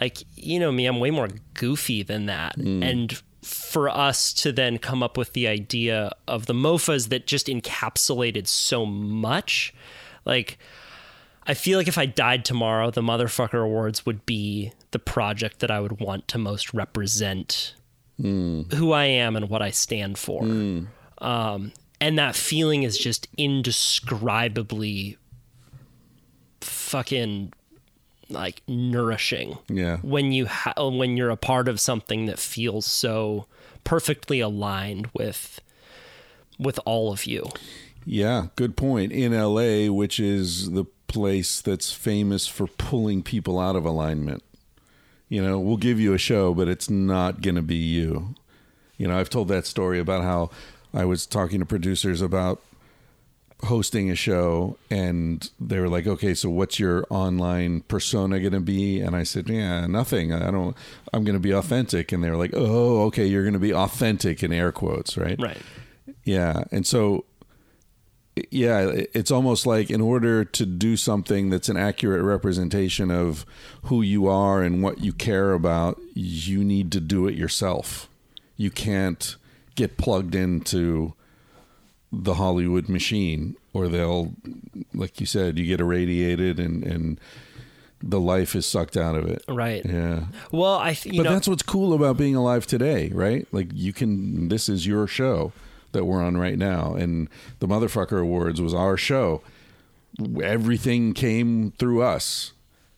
like, 0.01 0.23
you 0.35 0.59
know 0.59 0.71
me, 0.71 0.85
I'm 0.85 0.99
way 0.99 1.11
more 1.11 1.29
goofy 1.53 2.03
than 2.03 2.25
that. 2.25 2.57
Mm. 2.57 2.83
And 2.83 3.21
for 3.43 3.89
us 3.89 4.33
to 4.33 4.51
then 4.51 4.77
come 4.77 5.03
up 5.03 5.17
with 5.17 5.33
the 5.33 5.47
idea 5.47 6.11
of 6.27 6.47
the 6.47 6.53
MOFAs 6.53 7.09
that 7.09 7.27
just 7.27 7.47
encapsulated 7.47 8.47
so 8.47 8.85
much, 8.85 9.73
like, 10.25 10.57
I 11.45 11.53
feel 11.53 11.77
like 11.77 11.87
if 11.87 11.97
I 11.97 12.05
died 12.05 12.43
tomorrow, 12.43 12.91
the 12.91 13.01
Motherfucker 13.01 13.63
Awards 13.63 14.05
would 14.05 14.25
be 14.25 14.73
the 14.91 14.99
project 14.99 15.59
that 15.59 15.71
I 15.71 15.79
would 15.79 16.01
want 16.01 16.27
to 16.29 16.37
most 16.37 16.73
represent 16.73 17.73
who 18.21 18.91
I 18.91 19.05
am 19.05 19.35
and 19.35 19.49
what 19.49 19.61
I 19.61 19.71
stand 19.71 20.17
for. 20.17 20.43
Um, 20.43 21.71
and 21.99 22.17
that 22.19 22.35
feeling 22.35 22.83
is 22.83 22.97
just 22.97 23.27
indescribably 23.37 25.17
fucking 26.61 27.53
like 28.29 28.61
nourishing 28.67 29.57
Yeah. 29.69 29.97
when 30.01 30.31
you 30.33 30.47
ha- 30.47 30.73
when 30.89 31.15
you're 31.15 31.29
a 31.29 31.37
part 31.37 31.67
of 31.69 31.79
something 31.79 32.25
that 32.25 32.39
feels 32.39 32.85
so 32.85 33.45
perfectly 33.83 34.39
aligned 34.41 35.07
with 35.13 35.61
with 36.59 36.79
all 36.85 37.11
of 37.13 37.25
you. 37.25 37.45
Yeah, 38.05 38.47
good 38.55 38.75
point. 38.75 39.11
In 39.11 39.31
LA, 39.33 39.91
which 39.91 40.19
is 40.19 40.71
the 40.71 40.85
place 41.07 41.61
that's 41.61 41.93
famous 41.93 42.47
for 42.47 42.67
pulling 42.67 43.21
people 43.23 43.59
out 43.59 43.75
of 43.75 43.85
alignment. 43.85 44.43
You 45.29 45.43
know, 45.43 45.59
we'll 45.59 45.77
give 45.77 45.99
you 45.99 46.13
a 46.13 46.17
show, 46.17 46.53
but 46.53 46.67
it's 46.67 46.89
not 46.89 47.41
going 47.41 47.55
to 47.55 47.61
be 47.61 47.75
you. 47.75 48.35
You 48.97 49.07
know, 49.07 49.17
I've 49.17 49.29
told 49.29 49.49
that 49.49 49.65
story 49.65 49.99
about 49.99 50.23
how 50.23 50.49
I 50.93 51.05
was 51.05 51.25
talking 51.25 51.59
to 51.59 51.65
producers 51.65 52.21
about 52.21 52.61
hosting 53.63 54.11
a 54.11 54.15
show 54.15 54.77
and 54.89 55.49
they 55.59 55.79
were 55.79 55.89
like, 55.89 56.05
"Okay, 56.05 56.33
so 56.33 56.49
what's 56.49 56.79
your 56.79 57.05
online 57.09 57.81
persona 57.81 58.39
going 58.39 58.53
to 58.53 58.59
be?" 58.59 58.99
And 58.99 59.15
I 59.15 59.23
said, 59.23 59.49
"Yeah, 59.49 59.87
nothing. 59.87 60.31
I 60.31 60.51
don't 60.51 60.75
I'm 61.13 61.23
going 61.23 61.35
to 61.35 61.39
be 61.39 61.51
authentic." 61.51 62.11
And 62.11 62.23
they 62.23 62.29
were 62.29 62.37
like, 62.37 62.51
"Oh, 62.53 63.03
okay, 63.05 63.25
you're 63.25 63.43
going 63.43 63.53
to 63.53 63.59
be 63.59 63.73
authentic 63.73 64.43
in 64.43 64.53
air 64.53 64.71
quotes, 64.71 65.17
right?" 65.17 65.39
Right. 65.39 65.61
Yeah. 66.23 66.63
And 66.71 66.85
so, 66.85 67.25
yeah, 68.51 68.91
it's 69.13 69.31
almost 69.31 69.65
like 69.65 69.89
in 69.89 70.01
order 70.01 70.43
to 70.45 70.65
do 70.65 70.97
something 70.97 71.49
that's 71.49 71.69
an 71.69 71.77
accurate 71.77 72.23
representation 72.23 73.11
of 73.11 73.45
who 73.83 74.01
you 74.01 74.27
are 74.27 74.61
and 74.61 74.81
what 74.83 74.99
you 74.99 75.13
care 75.13 75.53
about, 75.53 75.99
you 76.13 76.63
need 76.63 76.91
to 76.93 76.99
do 76.99 77.27
it 77.27 77.35
yourself. 77.35 78.09
You 78.55 78.71
can't 78.71 79.35
get 79.75 79.97
plugged 79.97 80.35
into 80.35 81.13
the 82.11 82.35
Hollywood 82.35 82.89
machine 82.89 83.55
or 83.73 83.87
they'll, 83.87 84.33
like 84.93 85.19
you 85.19 85.25
said, 85.25 85.57
you 85.59 85.65
get 85.65 85.79
irradiated 85.79 86.59
and, 86.59 86.83
and 86.83 87.19
the 88.01 88.19
life 88.19 88.55
is 88.55 88.65
sucked 88.65 88.95
out 88.97 89.15
of 89.15 89.27
it. 89.27 89.43
Right. 89.47 89.85
Yeah. 89.85 90.25
Well, 90.51 90.75
I 90.75 90.93
th- 90.93 91.15
But 91.15 91.23
know 91.23 91.33
that's 91.33 91.47
what's 91.47 91.63
cool 91.63 91.93
about 91.93 92.17
being 92.17 92.35
alive 92.35 92.65
today, 92.67 93.09
right? 93.09 93.47
Like 93.51 93.69
you 93.73 93.93
can 93.93 94.47
this 94.49 94.69
is 94.69 94.85
your 94.87 95.07
show 95.07 95.51
that 95.93 96.05
we're 96.05 96.21
on 96.23 96.37
right 96.37 96.57
now 96.57 96.93
and 96.93 97.29
the 97.59 97.67
motherfucker 97.67 98.21
awards 98.21 98.61
was 98.61 98.73
our 98.73 98.97
show. 98.97 99.41
Everything 100.43 101.13
came 101.13 101.71
through 101.77 102.01
us, 102.01 102.53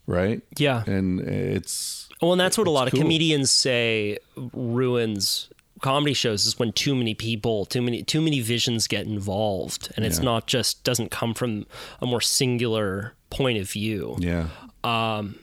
right? 0.07 0.41
yeah. 0.57 0.83
And 0.87 1.19
it's 1.21 2.07
Well, 2.21 2.31
and 2.33 2.39
that's 2.41 2.57
what 2.57 2.67
a 2.67 2.69
It's 2.71 2.75
lot 2.75 2.87
of 2.87 2.93
cool. 2.93 3.01
comedians 3.01 3.51
say 3.51 4.17
ruins 4.53 5.49
comedy 5.81 6.13
shows 6.13 6.45
is 6.45 6.59
when 6.59 6.73
too 6.73 6.93
many 6.93 7.13
people, 7.13 7.65
too 7.65 7.81
many 7.81 8.03
too 8.03 8.21
many 8.21 8.41
visions 8.41 8.85
get 8.87 9.05
involved, 9.05 9.89
and 9.95 10.05
it's 10.05 10.17
Yeah. 10.19 10.25
not 10.25 10.47
just 10.47 10.83
doesn't 10.83 11.09
come 11.09 11.33
from 11.33 11.65
a 12.01 12.05
more 12.05 12.19
singular 12.21 13.13
point 13.29 13.57
of 13.59 13.69
view. 13.69 14.17
Yeah. 14.19 14.47
Um, 14.83 15.39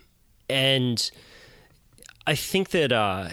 and 0.50 1.10
I 2.26 2.34
think 2.34 2.70
that 2.70 2.92
uh, 2.92 3.30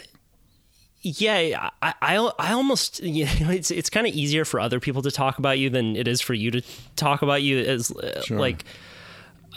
yeah, 1.03 1.69
I, 1.81 1.93
I 2.01 2.31
I 2.39 2.53
almost 2.53 2.99
you 3.03 3.25
know 3.25 3.51
it's 3.51 3.69
it's 3.69 3.89
kind 3.89 4.07
of 4.07 4.13
easier 4.13 4.45
for 4.45 4.59
other 4.59 4.79
people 4.79 5.01
to 5.03 5.11
talk 5.11 5.37
about 5.37 5.59
you 5.59 5.69
than 5.69 5.95
it 5.95 6.07
is 6.07 6.21
for 6.21 6.33
you 6.33 6.49
to 6.51 6.61
talk 6.95 7.21
about 7.21 7.43
you 7.43 7.59
as 7.59 7.91
uh, 7.91 8.21
Sure. 8.23 8.39
like. 8.39 8.65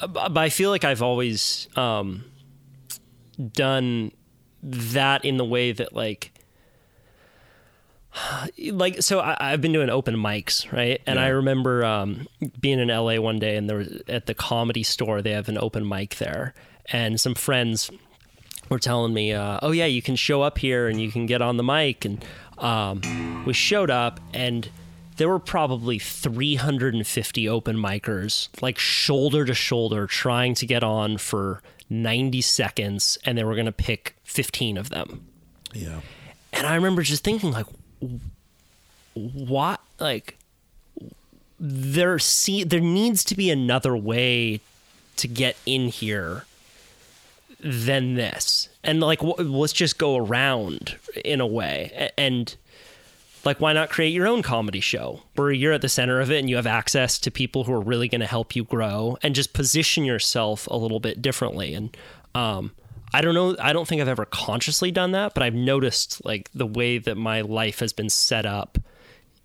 But 0.07 0.37
I 0.37 0.51
feel 0.51 0.69
like 0.69 0.85
I've 0.85 1.01
always 1.01 1.69
um, 1.75 2.25
done 3.53 4.13
that 4.63 5.25
in 5.25 5.39
the 5.39 5.45
way 5.45 5.73
that 5.73 5.95
like 5.95 6.33
like 8.73 9.03
so 9.03 9.21
I, 9.21 9.37
I've 9.41 9.61
been 9.61 9.73
doing 9.73 9.91
open 9.91 10.17
mics, 10.17 10.71
right? 10.73 11.01
And 11.07 11.19
I 11.19 11.29
remember 11.29 11.85
um, 11.85 12.27
being 12.61 12.79
in 12.79 12.89
LA 12.89 13.17
one 13.21 13.39
day, 13.39 13.57
and 13.57 13.69
there 13.69 13.79
was 13.79 14.03
at 14.09 14.27
the 14.27 14.35
comedy 14.35 14.83
store 14.83 15.23
they 15.23 15.33
have 15.33 15.49
an 15.49 15.59
open 15.59 15.89
mic 15.89 16.17
there, 16.17 16.55
and 16.91 17.21
some 17.21 17.35
friends 17.35 17.91
were 18.69 18.79
telling 18.79 19.13
me, 19.15 19.33
uh, 19.33 19.59
"Oh 19.63 19.71
yeah, 19.71 19.87
you 19.87 20.03
can 20.03 20.17
show 20.17 20.43
up 20.43 20.59
here 20.59 20.89
and 20.89 21.01
you 21.01 21.11
can 21.11 21.27
get 21.27 21.43
on 21.43 21.57
the 21.57 21.65
mic." 21.65 22.05
And 22.05 22.25
um, 22.59 23.45
we 23.45 23.53
showed 23.53 23.91
up, 23.91 24.21
and 24.33 24.69
there 25.17 25.29
were 25.29 25.39
probably 25.39 25.99
350 25.99 27.49
open 27.49 27.77
micers, 27.77 28.49
like 28.61 28.79
shoulder 28.79 29.45
to 29.45 29.55
shoulder, 29.55 30.07
trying 30.07 30.55
to 30.55 30.67
get 30.67 30.83
on 30.83 31.19
for 31.19 31.63
90 31.89 32.41
seconds, 32.41 33.19
and 33.25 33.37
they 33.37 33.45
were 33.45 33.55
going 33.55 33.67
to 33.67 33.73
pick 33.73 34.17
15 34.25 34.77
of 34.77 34.91
them. 34.91 35.27
Yeah. 35.73 36.01
And 36.53 36.67
I 36.67 36.75
remember 36.75 37.03
just 37.03 37.25
thinking, 37.25 37.53
like, 37.53 37.67
what? 39.15 39.81
Like, 39.99 40.39
there 41.59 42.19
see 42.19 42.65
there 42.65 42.81
needs 42.81 43.25
to 43.25 43.35
be 43.35 43.51
another 43.51 43.97
way 43.97 44.61
to 45.17 45.29
get 45.29 45.57
in 45.65 45.89
here 45.89 46.45
than 47.61 48.15
this, 48.15 48.69
and 48.85 49.01
like, 49.01 49.21
w- 49.21 49.49
let's 49.49 49.73
just 49.73 49.99
go 49.99 50.17
around 50.17 50.97
in 51.25 51.41
a 51.41 51.47
way, 51.47 52.11
and 52.17 52.57
like, 53.45 53.61
why 53.61 53.73
not 53.73 53.91
create 53.91 54.13
your 54.13 54.27
own 54.27 54.43
comedy 54.43 54.81
show 54.81 55.23
where 55.37 55.53
you're 55.53 55.73
at 55.73 55.81
the 55.81 55.89
center 55.89 56.21
of 56.21 56.31
it 56.31 56.39
and 56.39 56.51
you 56.51 56.57
have 56.57 56.67
access 56.67 57.19
to 57.21 57.31
people 57.31 57.65
who 57.65 57.73
are 57.73 57.81
really 57.81 58.09
going 58.09 58.21
to 58.21 58.27
help 58.27 58.57
you 58.57 58.65
grow, 58.65 59.17
and 59.23 59.35
just 59.35 59.53
position 59.53 60.05
yourself 60.05 60.67
a 60.69 60.77
little 60.77 61.01
bit 61.01 61.23
differently, 61.23 61.75
and 61.75 61.97
um. 62.35 62.73
I 63.15 63.21
don't 63.21 63.35
know. 63.35 63.57
I 63.61 63.73
don't 63.73 63.87
think 63.87 64.03
I've 64.03 64.09
ever 64.09 64.27
consciously 64.27 64.91
done 64.91 65.13
that, 65.13 65.33
but 65.33 65.43
I've 65.43 65.55
noticed 65.55 66.23
like 66.25 66.51
the 66.53 66.67
way 66.67 66.99
that 66.99 67.15
my 67.15 67.41
life 67.41 67.79
has 67.79 67.93
been 67.93 68.11
set 68.11 68.45
up 68.45 68.79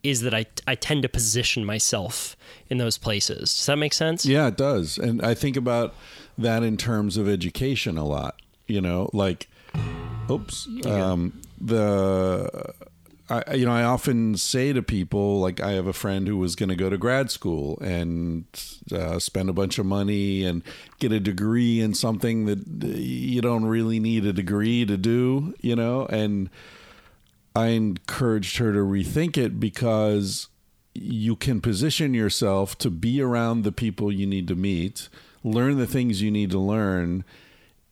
is 0.03 0.21
that 0.21 0.33
I 0.33 0.45
I 0.67 0.75
tend 0.75 1.03
to 1.03 1.09
position 1.09 1.65
myself 1.65 2.35
in 2.69 2.77
those 2.77 2.97
places. 2.97 3.53
Does 3.53 3.65
that 3.65 3.77
make 3.77 3.93
sense? 3.93 4.25
Yeah, 4.25 4.47
it 4.47 4.57
does. 4.57 4.97
And 4.97 5.21
I 5.21 5.33
think 5.33 5.57
about 5.57 5.93
that 6.37 6.63
in 6.63 6.77
terms 6.77 7.17
of 7.17 7.27
education 7.27 7.97
a 7.97 8.05
lot. 8.05 8.41
You 8.67 8.81
know, 8.81 9.09
like, 9.13 9.49
oops, 10.29 10.67
um, 10.85 11.41
the. 11.59 12.73
I, 13.29 13.53
you 13.55 13.65
know, 13.65 13.71
I 13.71 13.83
often 13.83 14.35
say 14.35 14.73
to 14.73 14.81
people, 14.83 15.39
like, 15.39 15.61
I 15.61 15.71
have 15.71 15.87
a 15.87 15.93
friend 15.93 16.27
who 16.27 16.35
was 16.35 16.57
going 16.57 16.67
to 16.67 16.75
go 16.75 16.89
to 16.89 16.97
grad 16.97 17.31
school 17.31 17.79
and 17.79 18.43
uh, 18.91 19.19
spend 19.19 19.49
a 19.49 19.53
bunch 19.53 19.79
of 19.79 19.85
money 19.85 20.43
and 20.43 20.61
get 20.99 21.13
a 21.13 21.19
degree 21.21 21.79
in 21.79 21.93
something 21.93 22.43
that 22.45 22.67
you 22.67 23.39
don't 23.39 23.63
really 23.63 24.01
need 24.01 24.25
a 24.25 24.33
degree 24.33 24.85
to 24.85 24.97
do, 24.97 25.53
you 25.61 25.77
know, 25.77 26.05
and 26.07 26.49
I 27.55 27.67
encouraged 27.67 28.57
her 28.57 28.71
to 28.73 28.79
rethink 28.79 29.37
it 29.37 29.59
because 29.59 30.47
you 30.93 31.35
can 31.35 31.61
position 31.61 32.13
yourself 32.13 32.77
to 32.79 32.89
be 32.89 33.21
around 33.21 33.63
the 33.63 33.71
people 33.71 34.11
you 34.11 34.25
need 34.27 34.47
to 34.49 34.55
meet, 34.55 35.09
learn 35.43 35.77
the 35.77 35.87
things 35.87 36.21
you 36.21 36.31
need 36.31 36.51
to 36.51 36.59
learn 36.59 37.23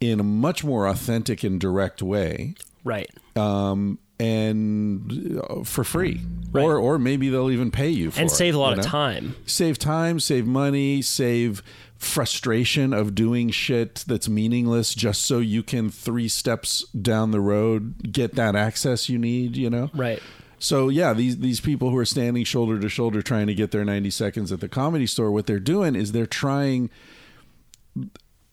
in 0.02 0.19
a 0.19 0.24
much 0.24 0.63
more 0.63 0.86
authentic 0.88 1.43
and 1.43 1.60
direct 1.60 2.02
way, 2.02 2.56
Right. 2.84 3.10
um, 3.36 4.00
and 4.19 5.41
uh, 5.50 5.63
for 5.63 5.84
free, 5.84 6.22
or 6.54 6.78
or 6.78 6.98
maybe 7.00 7.30
they'll 7.30 7.52
even 7.52 7.72
pay 7.72 7.89
you 7.89 8.12
for 8.12 8.19
And 8.19 8.30
it, 8.30 8.34
save 8.34 8.56
a 8.56 8.58
lot 8.58 8.67
you 8.76 8.80
of 8.80 8.86
know? 8.86 8.89
time. 8.89 9.36
Save 9.45 9.78
time, 9.80 10.19
save 10.19 10.45
money, 10.45 11.02
save 11.02 11.62
frustration 12.00 12.94
of 12.94 13.14
doing 13.14 13.50
shit 13.50 14.06
that's 14.08 14.30
meaningless 14.30 14.96
just 14.96 15.26
so 15.26 15.40
you 15.40 15.62
can 15.62 15.90
three 15.90 16.30
steps 16.30 16.88
down 16.90 17.32
the 17.32 17.42
road 17.42 18.12
get 18.14 18.36
that 18.36 18.56
access 18.56 19.10
you 19.10 19.20
need, 19.20 19.58
you 19.58 19.70
know? 19.70 19.92
Right. 19.94 20.22
So 20.60 20.88
yeah, 20.88 21.14
these 21.14 21.40
these 21.40 21.60
people 21.60 21.90
who 21.90 21.98
are 21.98 22.06
standing 22.06 22.46
shoulder 22.46 22.80
to 22.80 22.90
shoulder 22.90 23.22
trying 23.22 23.48
to 23.48 23.54
get 23.54 23.72
their 23.72 23.86
90 23.86 24.10
seconds 24.12 24.52
at 24.52 24.62
the 24.62 24.70
comedy 24.70 25.08
store, 25.08 25.32
what 25.32 25.46
they're 25.46 25.60
doing 25.60 25.96
is 25.96 26.14
they're 26.14 26.26
trying 26.26 26.90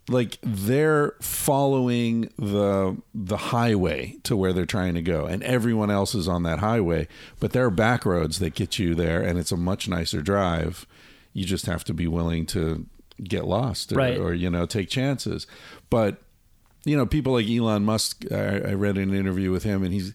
like 0.09 0.39
they're 0.43 1.15
following 1.21 2.33
the 2.37 2.97
the 3.15 3.37
highway 3.37 4.17
to 4.25 4.37
where 4.37 4.53
they're 4.53 4.67
trying 4.67 4.95
to 4.95 5.03
go 5.03 5.27
and 5.27 5.43
everyone 5.43 5.91
else 5.91 6.15
is 6.15 6.29
on 6.29 6.45
that 6.45 6.61
highway 6.61 7.09
but 7.41 7.51
there 7.53 7.65
are 7.65 7.71
back 7.71 8.07
roads 8.07 8.39
that 8.39 8.55
get 8.55 8.79
you 8.79 8.95
there 8.95 9.21
and 9.21 9.37
it's 9.37 9.51
a 9.51 9.57
much 9.57 9.89
nicer 9.89 10.23
drive 10.23 10.87
you 11.33 11.45
just 11.45 11.67
have 11.67 11.83
to 11.83 11.93
be 11.93 12.07
willing 12.07 12.47
to 12.47 12.87
get 13.23 13.45
lost 13.47 13.93
or, 13.93 13.97
Right. 13.97 14.19
or 14.19 14.35
you 14.35 14.51
know 14.51 14.67
take 14.67 14.89
chances. 14.89 15.47
But 15.91 16.19
you 16.85 16.97
know 16.97 17.07
people 17.07 17.33
like 17.33 17.49
Elon 17.49 17.85
Musk 17.85 18.25
I, 18.31 18.59
I 18.61 18.75
read 18.75 18.97
an 18.99 19.13
interview 19.15 19.51
with 19.51 19.63
him 19.65 19.83
and 19.83 19.93
he's 19.93 20.15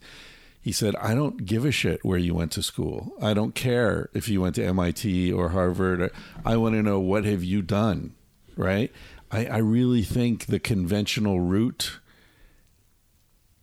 he 0.62 0.72
said 0.72 0.96
I 0.98 1.16
don't 1.16 1.46
give 1.46 1.66
a 1.66 1.72
shit 1.72 2.04
where 2.06 2.20
you 2.20 2.34
went 2.36 2.52
to 2.54 2.64
school. 2.64 3.14
I 3.22 3.34
don't 3.34 3.56
care 3.56 4.10
if 4.14 4.30
you 4.30 4.42
went 4.42 4.56
to 4.56 4.64
MIT 4.66 5.32
or 5.34 5.50
Harvard. 5.50 6.12
I 6.46 6.58
want 6.58 6.76
to 6.76 6.84
know 6.84 7.00
what 7.00 7.26
have 7.26 7.44
you 7.44 7.62
done 7.62 8.14
right? 8.56 8.92
I, 9.32 9.46
I 9.46 9.58
really 9.58 10.04
think 10.04 10.46
the 10.48 10.60
conventional 10.60 11.40
route 11.40 12.00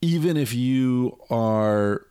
even 0.01 0.37
if 0.37 0.55
you 0.55 1.19
are 1.31 2.07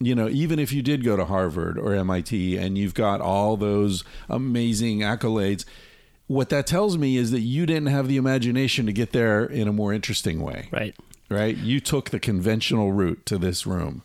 you 0.00 0.14
know 0.14 0.28
even 0.28 0.58
if 0.58 0.72
you 0.72 0.82
did 0.82 1.04
go 1.04 1.16
to 1.16 1.24
harvard 1.24 1.78
or 1.78 1.92
mit 2.04 2.32
and 2.32 2.78
you've 2.78 2.94
got 2.94 3.20
all 3.20 3.56
those 3.56 4.04
amazing 4.28 5.00
accolades 5.00 5.64
what 6.32 6.48
that 6.48 6.66
tells 6.66 6.96
me 6.96 7.16
is 7.16 7.30
that 7.30 7.40
you 7.40 7.66
didn't 7.66 7.88
have 7.88 8.08
the 8.08 8.16
imagination 8.16 8.86
to 8.86 8.92
get 8.92 9.12
there 9.12 9.44
in 9.44 9.68
a 9.68 9.72
more 9.72 9.92
interesting 9.92 10.40
way. 10.40 10.68
Right. 10.70 10.96
right? 11.28 11.56
You 11.56 11.80
took 11.80 12.10
the 12.10 12.20
conventional 12.20 12.92
route 12.92 13.24
to 13.26 13.38
this 13.38 13.66
room. 13.66 14.02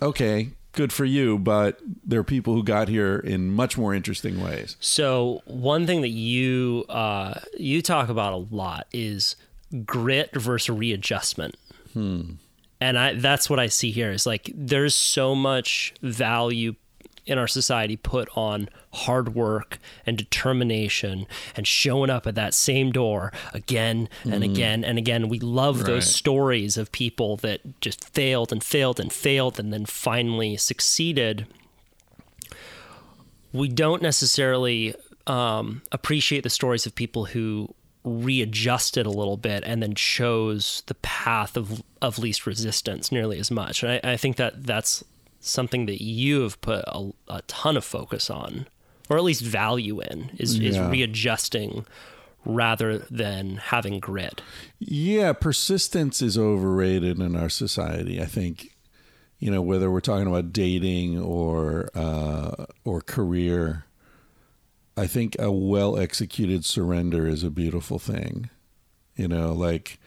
Okay 0.00 0.50
good 0.72 0.92
for 0.92 1.04
you 1.04 1.36
but 1.38 1.80
there 2.04 2.20
are 2.20 2.24
people 2.24 2.54
who 2.54 2.62
got 2.62 2.86
here 2.86 3.18
in 3.18 3.50
much 3.50 3.76
more 3.76 3.92
interesting 3.92 4.40
ways. 4.40 4.76
So 4.78 5.42
one 5.44 5.88
thing 5.88 6.02
that 6.02 6.10
you 6.10 6.84
uh, 6.88 7.40
you 7.58 7.82
talk 7.82 8.08
about 8.08 8.32
a 8.32 8.36
lot 8.54 8.86
is 8.92 9.34
grit 9.84 10.32
versus 10.34 10.70
readjustment. 10.70 11.56
And 12.80 12.96
I 12.96 13.14
that's 13.14 13.50
what 13.50 13.58
I 13.58 13.66
see 13.66 13.90
here 13.90 14.12
is 14.12 14.24
like 14.24 14.52
there's 14.54 14.94
so 14.94 15.34
much 15.34 15.94
value 16.00 16.76
in 17.28 17.38
our 17.38 17.46
society 17.46 17.96
put 17.96 18.28
on 18.36 18.68
hard 18.92 19.34
work 19.34 19.78
and 20.06 20.16
determination 20.16 21.26
and 21.54 21.66
showing 21.66 22.10
up 22.10 22.26
at 22.26 22.34
that 22.34 22.54
same 22.54 22.90
door 22.90 23.32
again 23.52 24.08
and 24.24 24.42
again 24.42 24.82
and 24.84 24.98
again. 24.98 25.28
We 25.28 25.38
love 25.38 25.78
Right. 25.78 25.86
those 25.86 26.12
stories 26.14 26.76
of 26.76 26.90
people 26.90 27.36
that 27.38 27.80
just 27.80 28.08
failed 28.08 28.50
and 28.52 28.64
failed 28.64 28.98
and 28.98 29.12
failed 29.12 29.60
and 29.60 29.72
then 29.72 29.84
finally 29.86 30.56
succeeded 30.56 31.46
we 33.52 33.68
don't 33.68 34.02
necessarily 34.02 34.94
um, 35.26 35.82
appreciate 35.92 36.42
the 36.42 36.50
stories 36.50 36.86
of 36.86 36.94
people 36.94 37.26
who 37.26 37.74
readjusted 38.04 39.06
a 39.06 39.10
little 39.10 39.36
bit 39.36 39.62
and 39.66 39.82
then 39.82 39.94
chose 39.94 40.82
the 40.86 40.94
path 40.96 41.56
of 41.56 41.82
of 42.00 42.18
least 42.18 42.46
resistance 42.46 43.10
nearly 43.10 43.38
as 43.38 43.50
much. 43.50 43.82
And 43.82 43.92
I, 44.04 44.12
I 44.12 44.16
think 44.16 44.36
that 44.36 44.64
that's 44.64 45.02
something 45.40 45.86
that 45.86 46.02
you 46.02 46.42
have 46.42 46.60
put 46.60 46.84
a, 46.86 47.10
a 47.28 47.42
ton 47.42 47.76
of 47.76 47.84
focus 47.84 48.30
on, 48.30 48.66
or 49.08 49.16
at 49.16 49.24
least 49.24 49.42
value 49.42 50.00
in, 50.00 50.30
is, 50.38 50.58
is 50.58 50.78
readjusting 50.78 51.86
rather 52.44 52.98
than 53.10 53.56
having 53.56 54.00
grit. 54.00 54.40
Yeah, 54.78 55.32
persistence 55.32 56.22
is 56.22 56.38
overrated 56.38 57.18
in 57.18 57.36
our 57.36 57.48
society. 57.48 58.20
I 58.20 58.26
think, 58.26 58.76
you 59.38 59.50
know, 59.50 59.62
whether 59.62 59.90
we're 59.90 60.00
talking 60.00 60.26
about 60.26 60.52
dating 60.52 61.20
or 61.20 61.90
uh, 61.94 62.66
or 62.84 63.00
career, 63.00 63.84
I 64.96 65.06
think 65.06 65.36
a 65.38 65.52
well 65.52 65.98
executed 65.98 66.64
surrender 66.64 67.28
is 67.28 67.44
a 67.44 67.50
beautiful 67.50 67.98
thing. 67.98 68.50
You 69.14 69.28
know, 69.28 69.52
like 69.52 69.98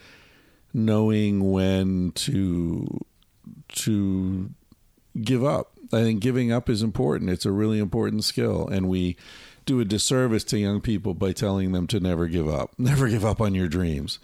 knowing 0.73 1.51
when 1.51 2.11
to 2.13 3.05
to 3.69 4.49
give 5.19 5.43
up. 5.43 5.71
I 5.93 6.01
think 6.03 6.21
giving 6.21 6.51
up 6.51 6.69
is 6.69 6.81
important. 6.81 7.29
It's 7.29 7.45
a 7.45 7.51
really 7.51 7.79
important 7.79 8.23
skill, 8.23 8.67
and 8.67 8.87
we 8.87 9.17
do 9.65 9.79
a 9.79 9.85
disservice 9.85 10.43
to 10.45 10.57
young 10.57 10.81
people 10.81 11.13
by 11.13 11.33
telling 11.33 11.71
them 11.71 11.87
to 11.87 11.99
never 11.99 12.27
give 12.27 12.47
up. 12.47 12.71
Never 12.77 13.09
give 13.09 13.25
up 13.25 13.41
on 13.41 13.53
your 13.53 13.67
dreams. 13.67 14.19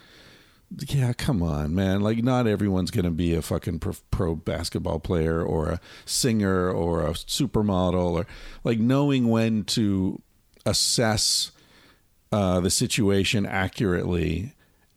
yeah, 0.89 1.13
come 1.13 1.43
on, 1.43 1.75
man. 1.75 2.01
Like, 2.01 2.23
not 2.23 2.47
everyone's 2.47 2.91
going 2.91 3.05
to 3.05 3.11
be 3.11 3.35
a 3.35 3.41
fucking 3.41 3.79
pro, 3.79 3.93
pro 4.11 4.35
basketball 4.35 4.99
player 4.99 5.41
or 5.43 5.69
a 5.69 5.79
singer 6.05 6.69
or 6.69 7.05
a 7.05 7.11
supermodel 7.11 8.11
or 8.11 8.27
like 8.63 8.79
knowing 8.79 9.29
when 9.29 9.63
to 9.65 10.21
assess 10.65 11.51
uh, 12.31 12.59
the 12.59 12.69
situation 12.69 13.45
accurately 13.45 14.53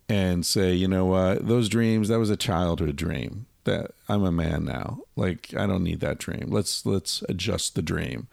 and 0.09 0.45
say, 0.45 0.73
you 0.73 0.89
know 0.89 1.05
what, 1.05 1.47
those 1.47 1.69
dreams, 1.69 2.09
that 2.09 2.19
was 2.19 2.31
a 2.31 2.37
childhood 2.37 2.97
dream. 2.97 3.47
That 3.65 3.93
I'm 4.09 4.25
a 4.25 4.33
man 4.33 4.65
now. 4.65 5.01
Like, 5.17 5.55
I 5.55 5.67
don't 5.67 5.85
need 5.85 6.01
that 6.01 6.19
dream. 6.19 6.49
Let's 6.51 6.87
let's 6.87 7.23
adjust 7.29 7.75
the 7.75 7.83
dream. 7.83 8.29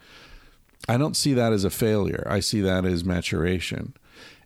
I 0.88 0.96
don't 0.96 1.16
see 1.16 1.34
that 1.34 1.52
as 1.52 1.64
a 1.64 1.70
failure. 1.70 2.26
I 2.28 2.40
see 2.40 2.60
that 2.62 2.84
as 2.84 3.04
maturation. 3.04 3.94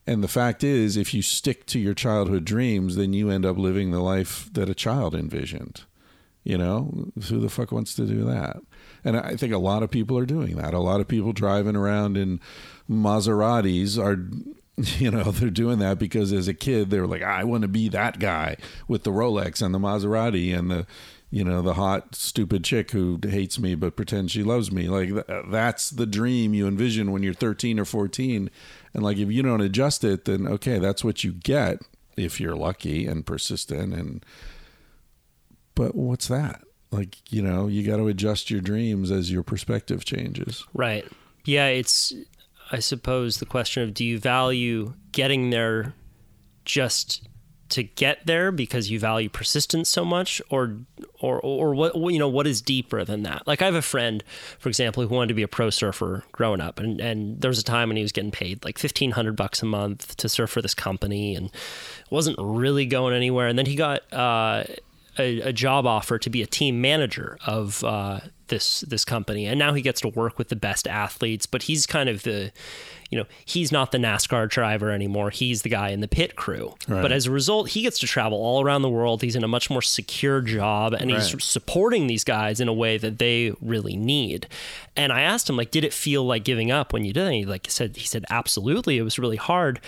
And 0.06 0.24
the 0.24 0.28
fact 0.28 0.64
is, 0.64 0.96
if 0.96 1.14
you 1.14 1.22
stick 1.22 1.66
to 1.66 1.78
your 1.78 1.94
childhood 1.94 2.44
dreams, 2.44 2.96
then 2.96 3.12
you 3.12 3.30
end 3.30 3.46
up 3.46 3.56
living 3.56 3.90
the 3.90 4.00
life 4.00 4.52
that 4.52 4.68
a 4.68 4.74
child 4.74 5.14
envisioned. 5.14 5.82
You 6.42 6.58
know, 6.58 7.12
who 7.28 7.38
the 7.38 7.48
fuck 7.48 7.70
wants 7.70 7.94
to 7.94 8.04
do 8.04 8.24
that? 8.24 8.56
And 9.04 9.16
I 9.16 9.36
think 9.36 9.52
a 9.52 9.58
lot 9.58 9.84
of 9.84 9.92
people 9.92 10.18
are 10.18 10.26
doing 10.26 10.56
that. 10.56 10.74
A 10.74 10.80
lot 10.80 11.00
of 11.00 11.06
people 11.06 11.32
driving 11.32 11.76
around 11.76 12.16
in 12.16 12.40
Maseratis 12.90 13.96
are, 13.96 14.28
you 14.76 15.10
know, 15.10 15.24
they're 15.24 15.50
doing 15.50 15.78
that 15.80 15.98
because 15.98 16.32
as 16.32 16.48
a 16.48 16.54
kid, 16.54 16.90
they 16.90 17.00
were 17.00 17.06
like, 17.06 17.22
I 17.22 17.44
want 17.44 17.62
to 17.62 17.68
be 17.68 17.88
that 17.90 18.18
guy 18.18 18.56
with 18.88 19.04
the 19.04 19.10
Rolex 19.10 19.60
and 19.60 19.74
the 19.74 19.78
Maserati 19.78 20.56
and 20.56 20.70
the, 20.70 20.86
you 21.30 21.44
know, 21.44 21.62
the 21.62 21.74
hot, 21.74 22.14
stupid 22.14 22.64
chick 22.64 22.90
who 22.90 23.18
hates 23.22 23.58
me 23.58 23.74
but 23.74 23.96
pretends 23.96 24.32
she 24.32 24.42
loves 24.42 24.72
me. 24.72 24.88
Like, 24.88 25.08
th- 25.08 25.44
that's 25.48 25.90
the 25.90 26.06
dream 26.06 26.54
you 26.54 26.66
envision 26.66 27.12
when 27.12 27.22
you're 27.22 27.34
13 27.34 27.78
or 27.78 27.84
14 27.84 28.50
and 28.94 29.02
like 29.02 29.18
if 29.18 29.30
you 29.30 29.42
don't 29.42 29.60
adjust 29.60 30.04
it, 30.04 30.24
then 30.24 30.46
okay, 30.46 30.78
that's 30.78 31.04
what 31.04 31.22
you 31.22 31.32
get 31.32 31.82
if 32.16 32.40
you're 32.40 32.56
lucky 32.56 33.06
and 33.06 33.26
persistent 33.26 33.94
and 33.94 34.24
but 35.74 35.94
what's 35.94 36.28
that? 36.28 36.62
Like, 36.90 37.32
you 37.32 37.40
know, 37.40 37.68
you 37.68 37.86
got 37.86 37.96
to 37.96 38.08
adjust 38.08 38.50
your 38.50 38.60
dreams 38.60 39.10
as 39.10 39.32
your 39.32 39.42
perspective 39.42 40.04
changes. 40.04 40.66
Right. 40.74 41.06
Yeah, 41.44 41.68
it's 41.68 42.12
I 42.72 42.80
suppose 42.80 43.36
the 43.36 43.46
question 43.46 43.82
of 43.82 43.94
do 43.94 44.04
you 44.04 44.18
value 44.18 44.94
getting 45.12 45.50
there 45.50 45.94
just 46.64 47.28
to 47.68 47.82
get 47.82 48.26
there 48.26 48.50
because 48.50 48.90
you 48.90 48.98
value 48.98 49.28
persistence 49.28 49.88
so 49.88 50.04
much? 50.04 50.40
Or 50.48 50.78
or 51.20 51.38
or 51.40 51.74
what 51.74 51.94
you 52.12 52.18
know 52.18 52.28
what 52.28 52.46
is 52.46 52.62
deeper 52.62 53.04
than 53.04 53.22
that? 53.24 53.46
Like 53.46 53.60
i 53.62 53.66
have 53.66 53.74
a 53.74 53.82
friend 53.82 54.24
for 54.58 54.68
example 54.68 55.06
who 55.06 55.14
wanted 55.14 55.28
to 55.28 55.34
be 55.34 55.42
a 55.42 55.48
pro 55.48 55.70
surfer 55.70 56.24
growing 56.32 56.60
up 56.60 56.80
and 56.80 57.00
and 57.00 57.40
there 57.40 57.50
was 57.50 57.58
a 57.58 57.64
time 57.64 57.88
when 57.88 57.96
he 57.96 58.02
was 58.02 58.12
getting 58.12 58.30
paid 58.30 58.64
like 58.64 58.78
1500 58.78 59.36
bucks 59.36 59.62
a 59.62 59.66
month 59.66 60.16
to 60.16 60.28
surf 60.28 60.50
for 60.50 60.62
this 60.62 60.74
company 60.74 61.36
and 61.36 61.50
wasn't 62.10 62.36
really 62.38 62.86
going 62.86 63.14
anywhere. 63.14 63.48
And 63.48 63.58
then 63.58 63.66
he 63.66 63.74
got 63.74 64.00
uh, 64.12 64.64
a, 65.18 65.40
a, 65.40 65.52
job 65.52 65.86
offer 65.86 66.18
to 66.18 66.30
be 66.30 66.42
a 66.42 66.46
team 66.46 66.80
manager 66.80 67.38
of 67.46 67.82
uh, 67.84 68.20
this 68.52 68.82
this 68.82 69.04
company, 69.04 69.46
and 69.46 69.58
now 69.58 69.72
he 69.72 69.82
gets 69.82 70.00
to 70.02 70.08
work 70.08 70.38
with 70.38 70.48
the 70.48 70.56
best 70.56 70.86
athletes. 70.86 71.46
But 71.46 71.64
he's 71.64 71.86
kind 71.86 72.08
of 72.08 72.22
the, 72.22 72.52
you 73.10 73.18
know, 73.18 73.24
he's 73.44 73.72
not 73.72 73.92
the 73.92 73.98
NASCAR 73.98 74.48
driver 74.48 74.90
anymore. 74.90 75.30
He's 75.30 75.62
the 75.62 75.70
guy 75.70 75.88
in 75.88 76.00
the 76.00 76.08
pit 76.08 76.36
crew. 76.36 76.74
Right. 76.86 77.00
But 77.02 77.12
as 77.12 77.26
a 77.26 77.30
result, 77.30 77.70
he 77.70 77.82
gets 77.82 77.98
to 78.00 78.06
travel 78.06 78.38
all 78.38 78.62
around 78.62 78.82
the 78.82 78.90
world. 78.90 79.22
He's 79.22 79.34
in 79.34 79.42
a 79.42 79.48
much 79.48 79.70
more 79.70 79.82
secure 79.82 80.42
job, 80.42 80.92
and 80.92 81.10
he's 81.10 81.42
supporting 81.42 82.06
these 82.06 82.24
guys 82.24 82.60
in 82.60 82.68
a 82.68 82.74
way 82.74 82.98
that 82.98 83.18
they 83.18 83.52
really 83.62 83.96
need. 83.96 84.46
And 84.94 85.12
I 85.12 85.22
asked 85.22 85.48
him, 85.48 85.56
like, 85.56 85.70
did 85.70 85.84
it 85.84 85.94
feel 85.94 86.24
like 86.24 86.44
giving 86.44 86.70
up 86.70 86.92
when 86.92 87.04
you 87.04 87.12
did? 87.12 87.22
it? 87.22 87.26
And 87.26 87.34
he 87.34 87.44
like 87.46 87.66
said, 87.70 87.96
he 87.96 88.06
said, 88.06 88.24
absolutely, 88.28 88.98
it 88.98 89.02
was 89.02 89.18
really 89.18 89.36
hard. 89.36 89.80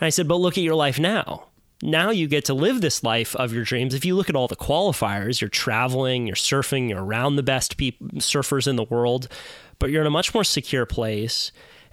And 0.00 0.06
I 0.06 0.10
said, 0.10 0.26
but 0.26 0.36
look 0.36 0.56
at 0.56 0.64
your 0.64 0.74
life 0.74 0.98
now 0.98 1.48
now 1.82 2.10
you 2.10 2.26
get 2.26 2.44
to 2.46 2.54
live 2.54 2.80
this 2.80 3.02
life 3.02 3.36
of 3.36 3.52
your 3.52 3.64
dreams. 3.64 3.92
If 3.94 4.04
you 4.04 4.16
look 4.16 4.30
at 4.30 4.36
all 4.36 4.48
the 4.48 4.56
qualifiers, 4.56 5.40
you're 5.40 5.50
traveling, 5.50 6.26
you're 6.26 6.36
surfing, 6.36 6.88
you're 6.88 7.04
around 7.04 7.36
the 7.36 7.42
best 7.42 7.76
peop 7.76 7.98
surfers 8.14 8.66
in 8.66 8.76
the 8.76 8.84
world, 8.84 9.28
but 9.78 9.90
you're 9.90 10.00
in 10.00 10.06
a 10.06 10.10
much 10.10 10.32
more 10.32 10.44
secure 10.44 10.86
place 10.86 11.52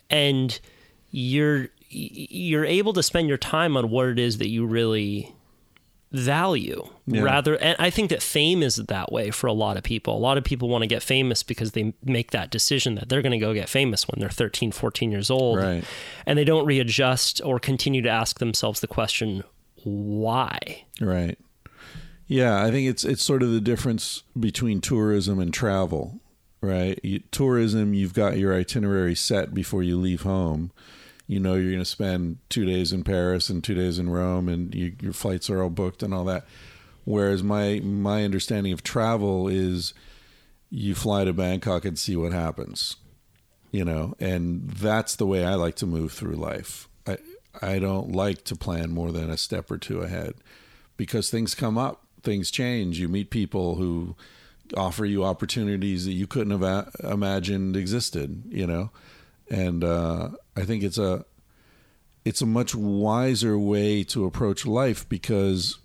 and 0.10 0.60
you're 1.12 1.68
you're 1.90 2.66
able 2.66 2.94
to 2.94 3.04
spend 3.04 3.28
your 3.28 3.38
time 3.38 3.78
on 3.78 3.90
what 3.90 4.08
it 4.08 4.18
is 4.18 4.40
that 4.40 4.48
you 4.50 4.66
really 4.66 5.36
value 6.12 6.88
rather 7.08 7.56
and 7.58 7.76
I 7.80 7.90
think 7.90 8.12
that 8.12 8.22
fame 8.22 8.62
is 8.62 8.76
that 8.76 9.12
way 9.12 9.32
for 9.32 9.48
a 9.48 9.54
lot 9.54 9.78
of 9.78 9.84
people. 9.84 10.16
A 10.16 10.20
lot 10.20 10.38
of 10.38 10.44
people 10.44 10.70
want 10.70 10.84
to 10.84 10.88
get 10.88 11.02
famous 11.04 11.42
because 11.44 11.72
they 11.72 11.94
make 12.04 12.30
that 12.32 12.52
decision 12.52 12.96
that 12.96 13.10
they're 13.10 13.24
going 13.24 13.32
to 13.32 13.40
go 13.40 13.54
get 13.54 13.68
famous 13.68 14.08
when 14.08 14.20
they're 14.20 14.30
13, 14.30 14.72
14 14.72 15.12
years 15.12 15.30
old 15.32 15.58
Right. 15.58 15.84
and 16.28 16.38
they 16.38 16.46
don't 16.46 16.66
readjust 16.66 17.42
or 17.44 17.58
continue 17.60 18.02
to 18.04 18.10
ask 18.10 18.38
themselves 18.40 18.80
the 18.80 18.88
question 18.88 19.44
why 19.84 20.86
Right. 21.02 21.38
Yeah, 22.28 22.64
I 22.64 22.72
think 22.72 22.90
it's 22.90 23.04
it's 23.04 23.24
sort 23.24 23.44
of 23.44 23.52
the 23.52 23.62
difference 23.62 24.24
between 24.40 24.82
tourism 24.82 25.40
and 25.40 25.54
travel, 25.54 26.20
right? 26.62 27.00
Tourism, 27.32 27.94
you've 27.94 28.14
got 28.14 28.38
your 28.38 28.56
itinerary 28.56 29.16
set 29.16 29.54
before 29.54 29.84
you 29.84 30.00
leave 30.00 30.22
home. 30.22 30.72
You 31.28 31.40
know 31.40 31.56
you're 31.56 31.72
going 31.72 31.80
to 31.80 31.86
spend 31.86 32.38
two 32.50 32.66
days 32.66 32.92
in 32.92 33.04
Paris 33.04 33.50
and 33.50 33.64
two 33.64 33.76
days 33.76 34.00
in 34.00 34.10
Rome, 34.10 34.50
and 34.50 34.74
you, 34.74 34.94
your 35.02 35.14
flights 35.14 35.50
are 35.50 35.62
all 35.62 35.70
booked 35.70 36.04
and 36.04 36.14
all 36.14 36.26
that. 36.26 36.46
Whereas 37.04 37.44
my 37.44 37.82
my 37.84 38.24
understanding 38.24 38.74
of 38.74 38.84
travel 38.84 39.48
is 39.48 39.94
you 40.70 40.96
fly 40.96 41.26
to 41.26 41.34
Bangkok 41.34 41.86
and 41.86 42.00
see 42.00 42.16
what 42.16 42.32
happens, 42.32 42.96
you 43.72 43.86
know, 43.86 44.16
and 44.20 44.70
that's 44.70 45.16
the 45.16 45.28
way 45.28 45.46
I 45.46 45.56
like 45.56 45.76
to 45.76 45.86
move 45.86 46.14
through 46.14 46.36
life. 46.36 46.88
I 47.62 47.80
don't 47.80 48.12
like 48.12 48.44
to 48.46 48.56
plan 48.56 48.92
more 48.92 49.12
than 49.12 49.30
a 49.30 49.38
step 49.38 49.70
or 49.70 49.78
two 49.78 50.02
ahead 50.02 50.36
because 50.98 51.30
things 51.30 51.56
come 51.56 51.78
up, 51.78 52.04
things 52.24 52.50
change. 52.52 53.00
You 53.00 53.08
meet 53.08 53.30
people 53.30 53.76
who 53.76 54.16
offer 54.76 55.06
you 55.06 55.24
opportunities 55.24 56.06
that 56.06 56.14
you 56.14 56.28
couldn't 56.28 56.52
have 56.52 56.64
a- 56.64 56.92
imagined 57.12 57.76
existed, 57.76 58.44
you 58.48 58.66
know, 58.66 58.92
and 59.50 59.84
uh, 59.84 60.30
I 60.56 60.64
think 60.64 60.84
it's 60.84 60.98
a 60.98 61.26
it's 62.26 62.42
a 62.42 62.46
much 62.46 62.74
wiser 62.74 63.58
way 63.60 64.04
to 64.06 64.26
approach 64.26 64.66
life 64.66 65.08
because 65.10 65.78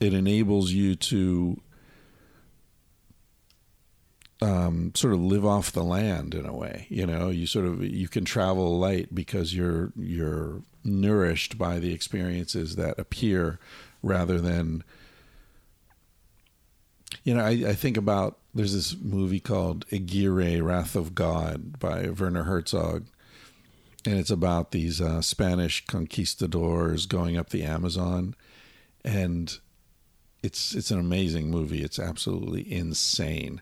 it 0.00 0.14
enables 0.14 0.70
you 0.70 0.94
to 0.94 1.60
um, 4.42 4.92
sort 4.94 5.12
of 5.12 5.20
live 5.20 5.44
off 5.44 5.72
the 5.72 5.84
land 5.84 6.34
in 6.34 6.46
a 6.46 6.54
way. 6.54 6.86
You 6.88 7.06
know, 7.06 7.28
you 7.28 7.46
sort 7.46 7.66
of 7.66 7.82
you 7.82 8.08
can 8.08 8.24
travel 8.24 8.78
light 8.78 9.14
because 9.14 9.54
you're 9.54 9.92
you're 9.96 10.62
nourished 10.82 11.58
by 11.58 11.78
the 11.78 11.92
experiences 11.92 12.76
that 12.76 12.98
appear 12.98 13.58
rather 14.02 14.40
than 14.40 14.82
you 17.24 17.34
know, 17.34 17.44
I, 17.44 17.50
I 17.50 17.74
think 17.74 17.96
about 17.96 18.38
there's 18.54 18.72
this 18.72 18.96
movie 18.96 19.40
called 19.40 19.84
Aguirre, 19.92 20.60
Wrath 20.60 20.96
of 20.96 21.14
God 21.14 21.78
by 21.78 22.08
Werner 22.08 22.44
Herzog. 22.44 23.06
And 24.06 24.18
it's 24.18 24.30
about 24.30 24.70
these 24.70 25.00
uh, 25.00 25.20
Spanish 25.20 25.84
conquistadors 25.86 27.06
going 27.06 27.36
up 27.36 27.50
the 27.50 27.62
Amazon. 27.62 28.34
And 29.04 29.58
it's 30.42 30.74
it's 30.74 30.90
an 30.90 30.98
amazing 30.98 31.50
movie. 31.50 31.82
It's 31.82 31.98
absolutely 31.98 32.72
insane. 32.72 33.60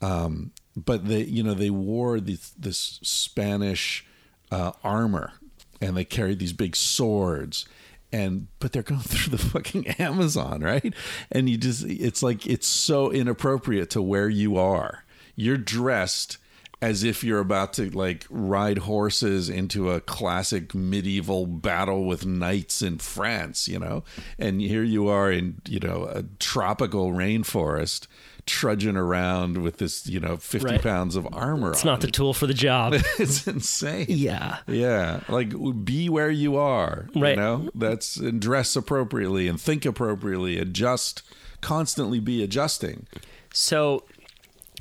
Um, 0.00 0.52
but 0.76 1.06
they, 1.06 1.22
you 1.24 1.42
know, 1.42 1.54
they 1.54 1.70
wore 1.70 2.20
this, 2.20 2.50
this 2.50 3.00
Spanish 3.02 4.06
uh, 4.50 4.72
armor, 4.82 5.32
and 5.80 5.96
they 5.96 6.04
carried 6.04 6.38
these 6.38 6.52
big 6.52 6.76
swords, 6.76 7.66
and 8.12 8.48
but 8.58 8.72
they're 8.72 8.82
going 8.82 9.00
through 9.04 9.36
the 9.36 9.42
fucking 9.42 9.86
Amazon, 9.98 10.60
right? 10.60 10.94
And 11.30 11.48
you 11.48 11.56
just, 11.56 11.84
it's 11.84 12.22
like 12.22 12.46
it's 12.46 12.66
so 12.66 13.10
inappropriate 13.10 13.90
to 13.90 14.02
where 14.02 14.28
you 14.28 14.56
are. 14.56 15.04
You're 15.36 15.56
dressed 15.56 16.38
as 16.82 17.04
if 17.04 17.22
you're 17.22 17.40
about 17.40 17.74
to 17.74 17.90
like 17.90 18.26
ride 18.30 18.78
horses 18.78 19.48
into 19.48 19.90
a 19.90 20.00
classic 20.00 20.74
medieval 20.74 21.46
battle 21.46 22.04
with 22.04 22.24
knights 22.24 22.80
in 22.80 22.98
France, 22.98 23.68
you 23.68 23.78
know? 23.78 24.02
And 24.38 24.60
here 24.60 24.82
you 24.82 25.08
are 25.08 25.30
in, 25.30 25.60
you 25.68 25.78
know, 25.78 26.08
a 26.10 26.22
tropical 26.38 27.12
rainforest 27.12 28.06
trudging 28.50 28.96
around 28.96 29.58
with 29.58 29.78
this, 29.78 30.06
you 30.06 30.18
know, 30.20 30.36
50 30.36 30.66
Right. 30.66 30.82
pounds 30.82 31.16
of 31.16 31.26
armor 31.32 31.70
it's 31.70 31.84
not 31.84 32.00
the 32.00 32.10
tool 32.10 32.34
for 32.34 32.46
the 32.46 32.54
job 32.54 32.94
it's 33.18 33.46
insane. 33.46 34.06
yeah 34.08 34.58
Yeah, 34.66 35.20
like 35.28 35.52
be 35.84 36.08
where 36.08 36.30
you 36.30 36.56
are. 36.56 37.06
Right. 37.14 37.30
You 37.30 37.36
know, 37.36 37.70
that's 37.74 38.16
and 38.16 38.40
dress 38.40 38.76
appropriately 38.76 39.46
and 39.48 39.60
think 39.60 39.84
appropriately. 39.86 40.58
Adjust, 40.58 41.22
constantly 41.60 42.20
be 42.20 42.42
adjusting. 42.42 43.06
So 43.52 44.04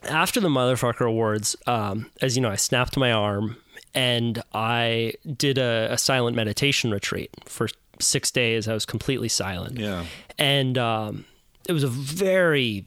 after 0.03 0.39
the 0.39 0.49
motherfucker 0.49 1.07
awards, 1.07 1.55
um, 1.67 2.09
as 2.21 2.35
you 2.35 2.41
know, 2.41 2.49
I 2.49 2.55
snapped 2.55 2.97
my 2.97 3.11
arm 3.11 3.57
and 3.93 4.41
I 4.53 5.13
did 5.37 5.57
a, 5.57 5.89
a 5.91 5.97
silent 5.97 6.35
meditation 6.35 6.91
retreat 6.91 7.31
for 7.45 7.67
six 7.99 8.31
days. 8.31 8.67
I 8.67 8.73
was 8.73 8.85
completely 8.85 9.27
silent. 9.29 9.77
Yeah. 9.77 10.05
And 10.37 10.77
um, 10.77 11.25
it 11.67 11.73
was 11.73 11.83
a 11.83 11.87
very 11.89 12.85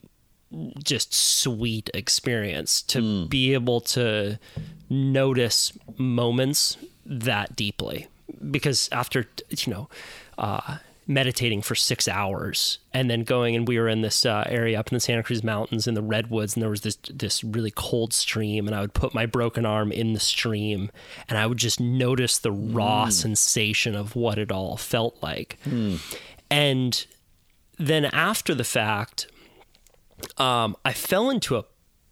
just 0.83 1.15
sweet 1.15 1.91
experience 1.95 2.83
to 2.83 3.27
be 3.29 3.55
able 3.55 3.81
to 3.81 4.39
notice 4.89 5.73
moments 5.97 6.77
that 7.07 7.57
deeply. 7.57 8.09
Because 8.51 8.89
after, 8.93 9.27
you 9.51 9.73
know, 9.73 9.89
uh, 10.39 10.79
meditating 11.07 11.63
for 11.63 11.75
six 11.75 12.07
hours 12.07 12.79
and 12.93 13.11
then 13.11 13.25
going 13.25 13.57
and 13.57 13.67
we 13.67 13.79
were 13.79 13.89
in 13.89 14.03
this 14.03 14.25
uh, 14.25 14.45
area 14.47 14.79
up 14.79 14.89
in 14.91 14.95
the 14.97 15.01
Santa 15.01 15.23
Cruz 15.23 15.43
Mountains 15.43 15.87
in 15.87 15.95
the 15.95 16.03
redwoods 16.03 16.55
and 16.55 16.63
there 16.63 16.71
was 16.71 16.83
this 16.83 16.97
this 17.11 17.43
really 17.43 17.73
cold 17.73 18.13
stream 18.13 18.67
and 18.69 18.75
I 18.75 18.81
would 18.81 18.95
put 18.95 19.13
my 19.13 19.27
broken 19.27 19.67
arm 19.67 19.91
in 19.91 20.13
the 20.13 20.21
stream 20.21 20.91
and 21.29 21.39
I 21.39 21.47
would 21.47 21.59
just 21.59 21.81
notice 21.81 22.39
the 22.39 22.53
raw 22.53 23.09
sensation 23.09 23.97
of 23.97 24.15
what 24.15 24.39
it 24.39 24.53
all 24.53 24.77
felt 24.77 25.21
like. 25.23 25.59
And 26.51 27.05
then 27.79 28.05
after 28.07 28.55
the 28.55 28.65
fact 28.65 29.27
um, 30.39 30.77
I 30.85 30.93
fell 30.93 31.31
into 31.31 31.57
a 31.57 31.65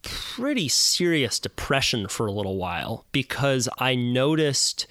pretty 0.02 0.68
serious 0.68 1.38
depression 1.38 2.08
for 2.08 2.26
a 2.26 2.32
little 2.32 2.56
while 2.56 3.04
because 3.12 3.68
I 3.78 3.94
noticed 3.94 4.86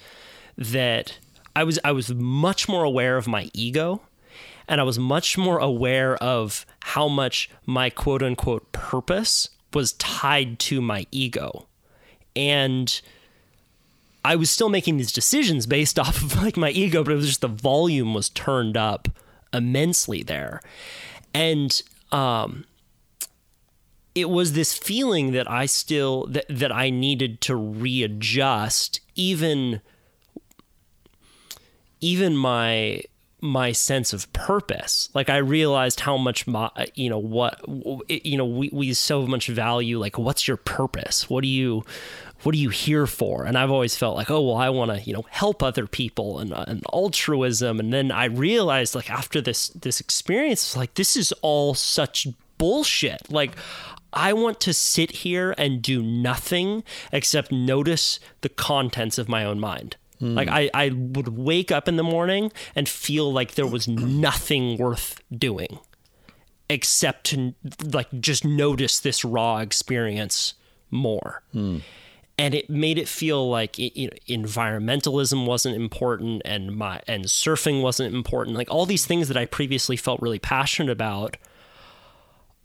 that 0.56 1.18
I 1.56 1.64
was 1.64 1.78
I 1.84 1.92
was 1.92 2.12
much 2.14 2.68
more 2.68 2.84
aware 2.84 3.16
of 3.16 3.26
my 3.26 3.50
ego 3.52 4.02
and 4.68 4.80
I 4.80 4.84
was 4.84 4.98
much 4.98 5.36
more 5.36 5.58
aware 5.58 6.16
of 6.16 6.64
how 6.80 7.08
much 7.08 7.50
my 7.66 7.90
quote 7.90 8.22
unquote 8.22 8.70
purpose 8.72 9.48
was 9.72 9.92
tied 9.94 10.58
to 10.60 10.80
my 10.80 11.06
ego. 11.10 11.66
And 12.36 13.00
I 14.24 14.36
was 14.36 14.50
still 14.50 14.68
making 14.68 14.96
these 14.96 15.12
decisions 15.12 15.66
based 15.66 15.98
off 15.98 16.22
of 16.22 16.40
like 16.40 16.56
my 16.56 16.70
ego, 16.70 17.02
but 17.02 17.12
it 17.12 17.16
was 17.16 17.26
just 17.26 17.40
the 17.40 17.48
volume 17.48 18.14
was 18.14 18.28
turned 18.28 18.76
up 18.76 19.08
immensely 19.52 20.22
there. 20.22 20.62
And 21.34 21.82
um 22.12 22.64
it 24.20 24.30
was 24.30 24.52
this 24.52 24.74
feeling 24.74 25.32
that 25.32 25.50
I 25.50 25.66
still 25.66 26.26
that, 26.26 26.46
that 26.48 26.70
I 26.70 26.90
needed 26.90 27.40
to 27.42 27.56
readjust 27.56 29.00
even 29.14 29.80
even 32.00 32.36
my 32.36 33.02
my 33.42 33.72
sense 33.72 34.12
of 34.12 34.30
purpose. 34.34 35.08
Like 35.14 35.30
i 35.30 35.38
realized 35.38 36.00
how 36.00 36.16
much 36.16 36.46
my 36.46 36.70
you 36.94 37.08
know 37.08 37.18
what 37.18 37.60
you 38.08 38.36
know 38.36 38.44
we, 38.44 38.70
we 38.72 38.92
so 38.92 39.26
much 39.26 39.48
value 39.48 39.98
like 39.98 40.18
what's 40.18 40.46
your 40.46 40.58
purpose? 40.58 41.30
What 41.30 41.42
do 41.42 41.48
you 41.48 41.84
what 42.42 42.54
are 42.54 42.58
you 42.58 42.70
here 42.70 43.06
for? 43.06 43.44
And 43.44 43.56
i've 43.56 43.70
always 43.70 43.96
felt 43.96 44.16
like 44.16 44.30
oh 44.30 44.42
well 44.42 44.56
i 44.56 44.68
want 44.68 44.90
to 44.90 45.00
you 45.00 45.14
know 45.14 45.24
help 45.30 45.62
other 45.62 45.86
people 45.86 46.38
and, 46.38 46.52
uh, 46.52 46.64
and 46.68 46.84
altruism. 46.92 47.80
And 47.80 47.92
then 47.92 48.12
i 48.12 48.26
realized 48.26 48.94
like 48.94 49.10
after 49.10 49.40
this 49.40 49.68
this 49.68 50.00
experience 50.00 50.76
like 50.76 50.94
this 50.94 51.16
is 51.16 51.32
all 51.40 51.74
such 51.74 52.26
bullshit. 52.60 53.32
Like 53.32 53.56
I 54.12 54.32
want 54.32 54.60
to 54.60 54.72
sit 54.72 55.10
here 55.10 55.54
and 55.56 55.82
do 55.82 56.02
nothing 56.02 56.84
except 57.12 57.52
notice 57.52 58.20
the 58.40 58.48
contents 58.48 59.18
of 59.18 59.28
my 59.28 59.44
own 59.44 59.60
mind. 59.60 59.96
Like 60.20 60.48
hmm. 60.48 60.54
I, 60.54 60.70
I 60.74 60.90
would 60.90 61.28
wake 61.28 61.72
up 61.72 61.88
in 61.88 61.96
the 61.96 62.02
morning 62.02 62.52
and 62.76 62.86
feel 62.88 63.32
like 63.32 63.54
there 63.54 63.66
was 63.66 63.88
nothing 63.88 64.76
worth 64.76 65.20
doing 65.36 65.78
except 66.68 67.24
to 67.24 67.54
like 67.82 68.08
just 68.20 68.44
notice 68.44 69.00
this 69.00 69.24
raw 69.24 69.58
experience 69.58 70.54
more. 70.90 71.42
Hmm. 71.52 71.78
And 72.36 72.54
it 72.54 72.70
made 72.70 72.98
it 72.98 73.08
feel 73.08 73.48
like 73.50 73.78
it, 73.78 73.98
you 73.98 74.08
know, 74.08 74.16
environmentalism 74.28 75.46
wasn't 75.46 75.76
important 75.76 76.42
and 76.44 76.74
my 76.74 77.00
and 77.06 77.24
surfing 77.24 77.82
wasn't 77.82 78.14
important. 78.14 78.56
Like 78.56 78.70
all 78.70 78.86
these 78.86 79.06
things 79.06 79.28
that 79.28 79.36
I 79.36 79.46
previously 79.46 79.96
felt 79.96 80.20
really 80.20 80.38
passionate 80.38 80.90
about 80.90 81.36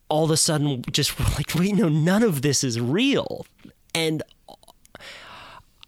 all 0.09 0.25
of 0.25 0.31
a 0.31 0.37
sudden 0.37 0.83
just 0.91 1.19
like, 1.37 1.53
wait, 1.55 1.75
no, 1.75 1.89
none 1.89 2.23
of 2.23 2.41
this 2.41 2.63
is 2.63 2.79
real. 2.79 3.45
And 3.93 4.23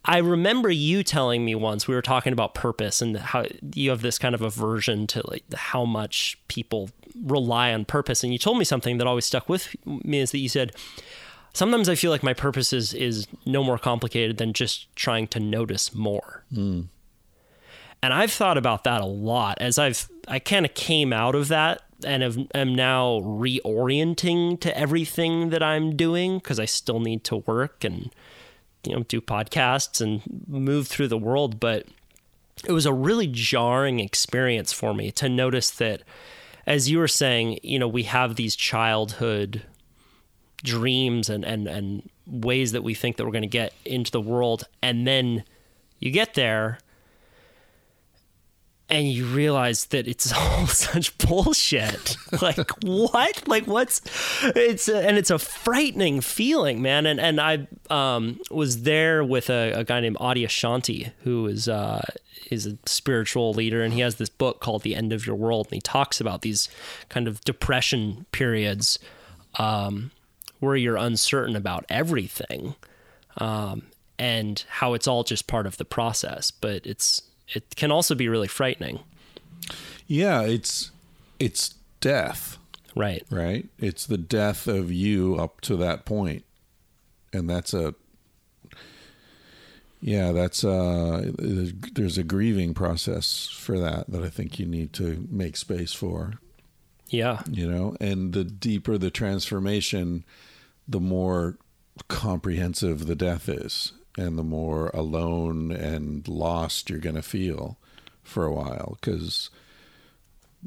I 0.05 0.20
remember 0.20 0.72
you 0.72 1.03
telling 1.03 1.43
me 1.43 1.53
once 1.53 1.88
we 1.88 1.93
were 1.93 2.01
talking 2.01 2.32
about 2.32 2.53
purpose 2.53 3.01
and 3.01 3.18
how 3.18 3.45
you 3.74 3.89
have 3.89 4.01
this 4.01 4.18
kind 4.18 4.34
of 4.34 4.41
aversion 4.41 5.05
to 5.07 5.22
like 5.30 5.43
how 5.53 5.84
much 5.84 6.38
people 6.47 6.89
rely 7.24 7.74
on 7.74 7.84
purpose. 7.84 8.24
And 8.24 8.32
you 8.32 8.39
told 8.39 8.57
me 8.57 8.63
something 8.63 8.97
that 8.97 9.07
always 9.07 9.26
stuck 9.26 9.49
with 9.49 9.76
me 9.86 10.20
is 10.20 10.32
that 10.32 10.38
you 10.38 10.47
said, 10.47 10.72
sometimes 11.53 11.89
I 11.89 11.95
feel 11.95 12.09
like 12.09 12.24
my 12.24 12.34
purpose 12.34 12.72
is, 12.72 12.93
is 12.93 13.28
no 13.45 13.63
more 13.65 13.78
complicated 13.78 14.38
than 14.38 14.53
just 14.53 14.95
trying 14.95 15.28
to 15.28 15.41
notice 15.41 15.93
more. 15.93 16.45
Hmm. 16.53 16.84
And 18.01 18.13
I've 18.13 18.32
thought 18.32 18.57
about 18.57 18.86
that 18.86 19.01
a 19.01 19.05
lot 19.05 19.57
as 19.59 19.78
I've, 19.78 20.07
I 20.28 20.39
kind 20.39 20.65
of 20.65 20.74
came 20.74 21.11
out 21.11 21.36
of 21.36 21.49
that 21.49 21.82
and 22.03 22.23
have, 22.23 22.37
am 22.53 22.75
now 22.75 23.19
reorienting 23.21 24.59
to 24.61 24.77
everything 24.77 25.49
that 25.49 25.63
I'm 25.63 25.95
doing 25.95 26.37
because 26.37 26.59
I 26.59 26.65
still 26.65 26.99
need 26.99 27.23
to 27.25 27.37
work 27.37 27.83
and, 27.83 28.13
you 28.83 28.95
know, 28.95 29.03
do 29.03 29.21
podcasts 29.21 30.01
and 30.01 30.21
move 30.47 30.87
through 30.87 31.07
the 31.07 31.17
world. 31.17 31.59
But 31.59 31.87
it 32.65 32.71
was 32.71 32.85
a 32.85 32.93
really 32.93 33.27
jarring 33.27 33.99
experience 33.99 34.71
for 34.71 34.93
me 34.93 35.11
to 35.11 35.29
notice 35.29 35.71
that, 35.71 36.03
as 36.65 36.89
you 36.89 36.97
were 36.99 37.07
saying, 37.07 37.59
you 37.63 37.79
know, 37.79 37.87
we 37.87 38.03
have 38.03 38.35
these 38.35 38.55
childhood 38.55 39.63
dreams 40.63 41.29
and, 41.29 41.45
and, 41.45 41.67
and 41.67 42.09
ways 42.25 42.71
that 42.71 42.83
we 42.83 42.93
think 42.93 43.17
that 43.17 43.25
we're 43.25 43.31
going 43.31 43.41
to 43.41 43.47
get 43.47 43.73
into 43.85 44.11
the 44.11 44.21
world. 44.21 44.67
And 44.81 45.07
then 45.07 45.43
you 45.99 46.11
get 46.11 46.33
there 46.33 46.79
and 48.89 49.07
you 49.07 49.25
realize 49.25 49.85
that 49.88 50.07
it's 50.07 50.31
all 50.35 50.67
such 50.67 51.17
bullshit. 51.17 52.17
like 52.41 52.57
what? 52.83 53.47
Like 53.47 53.67
what's 53.67 54.01
it's 54.43 54.88
a, 54.88 55.07
and 55.07 55.17
it's 55.17 55.29
a 55.29 55.39
frightening 55.39 56.21
feeling, 56.21 56.81
man. 56.81 57.05
And 57.05 57.19
and 57.19 57.39
I 57.41 57.67
um, 57.89 58.39
was 58.49 58.83
there 58.83 59.23
with 59.23 59.49
a, 59.49 59.73
a 59.73 59.83
guy 59.83 59.99
named 59.99 60.17
Adyashanti, 60.17 61.11
who 61.23 61.47
is 61.47 61.67
uh, 61.67 62.01
is 62.49 62.65
a 62.65 62.77
spiritual 62.85 63.53
leader, 63.53 63.83
and 63.83 63.93
he 63.93 63.99
has 64.01 64.15
this 64.15 64.29
book 64.29 64.59
called 64.59 64.83
The 64.83 64.95
End 64.95 65.11
of 65.11 65.25
Your 65.25 65.35
World, 65.35 65.67
and 65.67 65.75
he 65.75 65.81
talks 65.81 66.21
about 66.21 66.41
these 66.41 66.69
kind 67.09 67.27
of 67.27 67.41
depression 67.41 68.25
periods 68.31 68.99
um, 69.55 70.11
where 70.59 70.75
you're 70.75 70.97
uncertain 70.97 71.55
about 71.55 71.85
everything. 71.89 72.75
Um, 73.39 73.83
and 74.19 74.63
how 74.67 74.95
it's 74.95 75.05
all 75.05 75.23
just 75.23 75.45
part 75.45 75.67
of 75.67 75.77
the 75.77 75.85
process, 75.85 76.49
but 76.49 76.83
it's 76.88 77.21
it 77.53 77.75
can 77.75 77.91
also 77.91 78.15
be 78.15 78.27
really 78.27 78.47
frightening. 78.47 78.99
Yeah, 80.07 80.41
it's 80.41 80.91
it's 81.39 81.75
death, 81.99 82.57
Right. 82.95 83.23
right? 83.29 83.67
It's 83.79 84.05
the 84.05 84.17
death 84.17 84.67
of 84.67 84.91
you 84.91 85.35
up 85.35 85.61
to 85.61 85.75
that 85.77 86.05
point. 86.05 86.43
And 87.33 87.49
that's 87.49 87.73
a 87.73 87.93
yeah, 89.99 90.31
that's 90.31 90.63
uh 90.63 91.31
there's 91.37 92.17
a 92.17 92.23
grieving 92.23 92.73
process 92.73 93.47
for 93.51 93.79
that 93.79 94.09
that 94.09 94.23
I 94.23 94.29
think 94.29 94.59
you 94.59 94.65
need 94.65 94.93
to 94.93 95.27
make 95.29 95.57
space 95.57 95.91
for, 95.93 96.33
Yeah. 97.09 97.41
you 97.51 97.69
know? 97.69 97.95
And 97.99 98.33
the 98.33 98.43
deeper 98.43 98.97
the 98.97 99.09
transformation, 99.11 100.23
the 100.87 100.99
more 100.99 101.57
comprehensive 102.07 103.07
the 103.07 103.15
death 103.15 103.49
is 103.49 103.91
and 104.18 104.38
the 104.38 104.43
more 104.43 104.89
alone 104.93 105.72
and 105.72 106.28
lost 106.28 106.89
you're 106.89 106.99
going 106.99 107.15
to 107.15 107.22
feel 107.22 107.78
for 108.24 108.45
a 108.45 108.53
while. 108.53 108.97
Cuz 109.01 109.49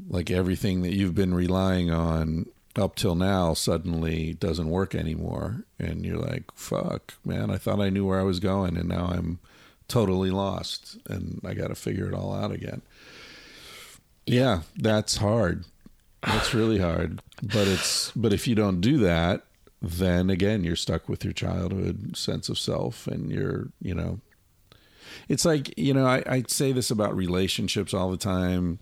like 0.09 0.31
everything 0.31 0.81
that 0.81 0.93
you've 0.93 1.15
been 1.15 1.33
relying 1.33 1.91
on 1.91 2.45
up 2.77 2.95
till 2.95 3.15
now 3.15 3.53
suddenly 3.53 4.33
doesn't 4.33 4.69
work 4.69 4.95
anymore. 4.95 5.65
And 5.77 6.05
you're 6.05 6.17
like 6.17 6.45
fuck 6.55 7.13
man 7.25 7.51
i 7.51 7.57
thought 7.57 7.81
i 7.81 7.89
knew 7.89 8.05
where 8.05 8.19
i 8.19 8.23
was 8.23 8.39
going 8.39 8.77
and 8.77 8.87
now 8.87 9.07
i'm 9.07 9.39
totally 9.87 10.31
lost 10.31 10.97
and 11.07 11.41
i 11.45 11.53
got 11.53 11.67
to 11.67 11.75
figure 11.75 12.07
it 12.07 12.13
all 12.13 12.33
out 12.33 12.51
again. 12.51 12.81
Yeah 14.25 14.61
that's 14.77 15.17
hard. 15.17 15.65
That's 16.23 16.53
really 16.53 16.79
hard. 16.79 17.21
But 17.41 17.67
it's 17.67 18.11
but 18.15 18.31
if 18.31 18.47
you 18.47 18.55
don't 18.55 18.79
do 18.79 18.99
that 18.99 19.43
then 19.81 20.29
again 20.29 20.63
you're 20.63 20.75
stuck 20.75 21.09
with 21.09 21.23
your 21.23 21.33
childhood 21.33 22.15
sense 22.15 22.49
of 22.49 22.59
self 22.59 23.07
and 23.07 23.31
you're 23.31 23.69
you 23.81 23.95
know 23.95 24.19
it's 25.27 25.45
like 25.45 25.77
you 25.77 25.93
know 25.93 26.05
I, 26.05 26.23
I 26.25 26.43
say 26.47 26.71
this 26.71 26.91
about 26.91 27.15
relationships 27.15 27.93
all 27.93 28.11
the 28.11 28.17
time. 28.17 28.79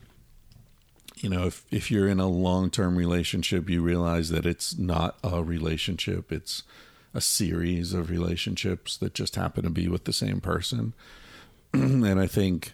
You 1.17 1.29
know 1.29 1.45
if 1.45 1.65
if 1.71 1.91
you're 1.91 2.07
in 2.07 2.19
a 2.19 2.27
long-term 2.27 2.95
relationship 2.95 3.69
you 3.69 3.81
realize 3.81 4.29
that 4.29 4.45
it's 4.45 4.77
not 4.77 5.17
a 5.23 5.43
relationship. 5.43 6.31
It's 6.31 6.63
a 7.13 7.21
series 7.21 7.93
of 7.93 8.09
relationships 8.09 8.97
that 8.97 9.13
just 9.13 9.35
happen 9.35 9.63
to 9.63 9.69
be 9.69 9.87
with 9.87 10.05
the 10.05 10.13
same 10.13 10.41
person. 10.41 10.93
And 11.73 12.19
i 12.19 12.25
think 12.25 12.73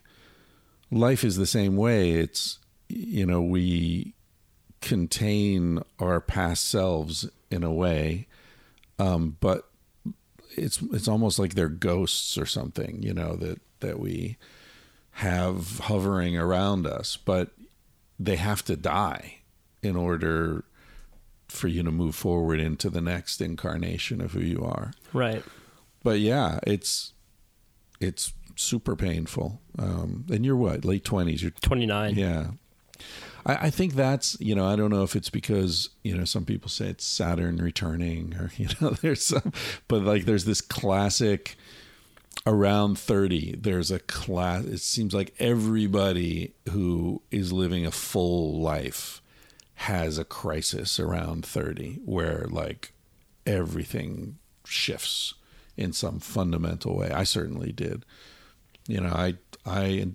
life 0.91 1.23
is 1.23 1.35
the 1.35 1.45
same 1.45 1.75
way. 1.75 2.11
It's 2.11 2.59
you 2.87 3.25
know 3.25 3.41
we 3.41 4.13
contain 4.81 5.81
our 5.99 6.21
past 6.21 6.67
selves 6.67 7.27
in 7.51 7.63
a 7.63 7.71
way 7.71 8.27
um 8.99 9.37
but 9.39 9.69
it's 10.57 10.81
it's 10.93 11.07
almost 11.07 11.37
like 11.39 11.53
they're 11.53 11.69
ghosts 11.69 12.37
or 12.37 12.45
something 12.45 13.01
you 13.03 13.13
know 13.13 13.35
that 13.35 13.59
that 13.81 13.99
we 13.99 14.37
have 15.11 15.79
hovering 15.79 16.37
around 16.37 16.85
us 16.87 17.17
but 17.17 17.51
they 18.19 18.35
have 18.35 18.63
to 18.63 18.75
die 18.75 19.35
in 19.81 19.95
order 19.95 20.63
for 21.47 21.67
you 21.67 21.83
to 21.83 21.91
move 21.91 22.15
forward 22.15 22.59
into 22.59 22.89
the 22.89 23.01
next 23.01 23.39
incarnation 23.41 24.19
of 24.21 24.31
who 24.33 24.41
you 24.41 24.63
are 24.63 24.91
Right. 25.13 25.43
but 26.03 26.19
yeah 26.19 26.59
it's 26.63 27.13
it's 27.99 28.33
super 28.57 28.95
painful 28.95 29.59
um 29.77 30.25
and 30.31 30.45
you're 30.45 30.55
what 30.55 30.83
late 30.85 31.03
20s 31.03 31.41
you're 31.41 31.51
29. 31.51 32.15
yeah 32.15 32.47
I, 33.45 33.67
I 33.67 33.69
think 33.69 33.93
that's 33.93 34.37
you 34.39 34.55
know 34.55 34.65
I 34.65 34.75
don't 34.75 34.91
know 34.91 35.03
if 35.03 35.15
it's 35.15 35.29
because 35.29 35.89
you 36.03 36.15
know 36.17 36.25
some 36.25 36.45
people 36.45 36.69
say 36.69 36.87
it's 36.87 37.05
Saturn 37.05 37.57
returning 37.57 38.35
or 38.35 38.51
you 38.57 38.69
know 38.81 38.91
there's 38.91 39.25
some, 39.25 39.53
but 39.87 40.03
like 40.03 40.25
there's 40.25 40.45
this 40.45 40.61
classic 40.61 41.55
around 42.45 42.99
30 42.99 43.55
there's 43.61 43.89
a 43.89 43.97
class 43.97 44.65
it 44.65 44.79
seems 44.79 45.13
like 45.13 45.33
everybody 45.39 46.53
who 46.69 47.21
is 47.31 47.53
living 47.53 47.85
a 47.85 47.91
full 47.91 48.59
life 48.59 49.21
has 49.75 50.17
a 50.17 50.25
crisis 50.25 50.99
around 50.99 51.45
30 51.45 52.01
where 52.05 52.45
like 52.49 52.91
everything 53.45 54.37
shifts 54.65 55.33
in 55.77 55.93
some 55.93 56.19
fundamental 56.19 56.95
way. 56.95 57.11
I 57.11 57.23
certainly 57.23 57.71
did. 57.71 58.05
You 58.87 59.01
know 59.01 59.09
i 59.09 59.33
i 59.65 60.07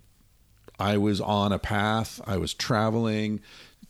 i 0.80 0.96
was 0.96 1.20
on 1.20 1.52
a 1.52 1.58
path 1.58 2.20
i 2.26 2.36
was 2.36 2.52
traveling 2.54 3.40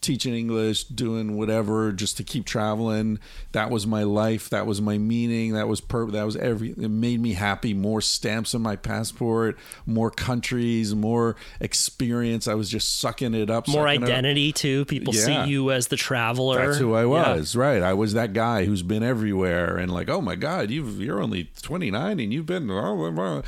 teaching 0.01 0.33
english 0.33 0.83
doing 0.85 1.37
whatever 1.37 1.91
just 1.91 2.17
to 2.17 2.23
keep 2.23 2.43
traveling 2.43 3.19
that 3.51 3.69
was 3.69 3.85
my 3.85 4.01
life 4.01 4.49
that 4.49 4.65
was 4.65 4.81
my 4.81 4.97
meaning 4.97 5.53
that 5.53 5.67
was 5.67 5.79
per 5.79 6.07
that 6.07 6.23
was 6.23 6.35
every 6.37 6.71
it 6.71 6.89
made 6.89 7.19
me 7.21 7.33
happy 7.33 7.71
more 7.71 8.01
stamps 8.01 8.55
on 8.55 8.63
my 8.63 8.75
passport 8.75 9.55
more 9.85 10.09
countries 10.09 10.95
more 10.95 11.35
experience 11.59 12.47
i 12.47 12.53
was 12.55 12.67
just 12.67 12.97
sucking 12.97 13.35
it 13.35 13.51
up 13.51 13.67
More 13.67 13.87
it 13.87 13.97
up. 13.97 14.03
identity 14.03 14.51
too. 14.51 14.85
People 14.85 15.13
Yeah. 15.13 15.45
see 15.45 15.49
you 15.51 15.69
as 15.71 15.87
the 15.87 15.97
traveler. 15.97 16.65
That's 16.65 16.79
who 16.79 16.93
I 16.95 17.01
Yeah. 17.01 17.35
was, 17.35 17.55
right? 17.55 17.83
I 17.83 17.93
was 17.93 18.13
that 18.13 18.33
guy 18.33 18.65
who's 18.65 18.81
been 18.83 19.03
everywhere, 19.03 19.77
and 19.77 19.91
like, 19.93 20.09
oh 20.09 20.19
my 20.21 20.35
God, 20.35 20.69
you've 20.71 20.99
you're 20.99 21.21
only 21.21 21.49
29 21.61 22.19
and 22.19 22.33
you've 22.33 22.45
been, 22.47 22.69
oh, 22.71 22.95
blah, 22.97 23.11
blah. 23.11 23.41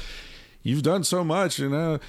you've 0.61 0.83
done 0.83 1.03
so 1.03 1.23
much, 1.23 1.57
you 1.59 1.69
know. 1.69 1.99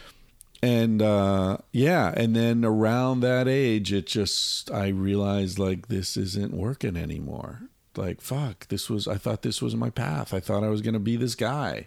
And 0.65 1.03
uh, 1.03 1.59
yeah, 1.73 2.15
and 2.17 2.35
then 2.35 2.65
around 2.65 3.21
that 3.21 3.47
age, 3.49 3.93
it 3.93 4.07
just 4.07 4.71
I 4.71 4.89
realized 4.89 5.59
like 5.59 5.89
this 5.89 6.17
isn't 6.17 6.55
working 6.55 6.97
anymore. 6.97 7.63
Like 7.97 8.21
fuck, 8.23 8.69
this 8.69 8.89
was 8.89 9.07
I 9.07 9.17
thought 9.19 9.43
this 9.43 9.61
was 9.61 9.77
my 9.77 9.91
path. 9.91 10.33
I 10.33 10.41
thought 10.41 10.65
I 10.65 10.69
was 10.71 10.81
gonna 10.81 10.99
be 11.01 11.17
this 11.17 11.35
guy 11.35 11.87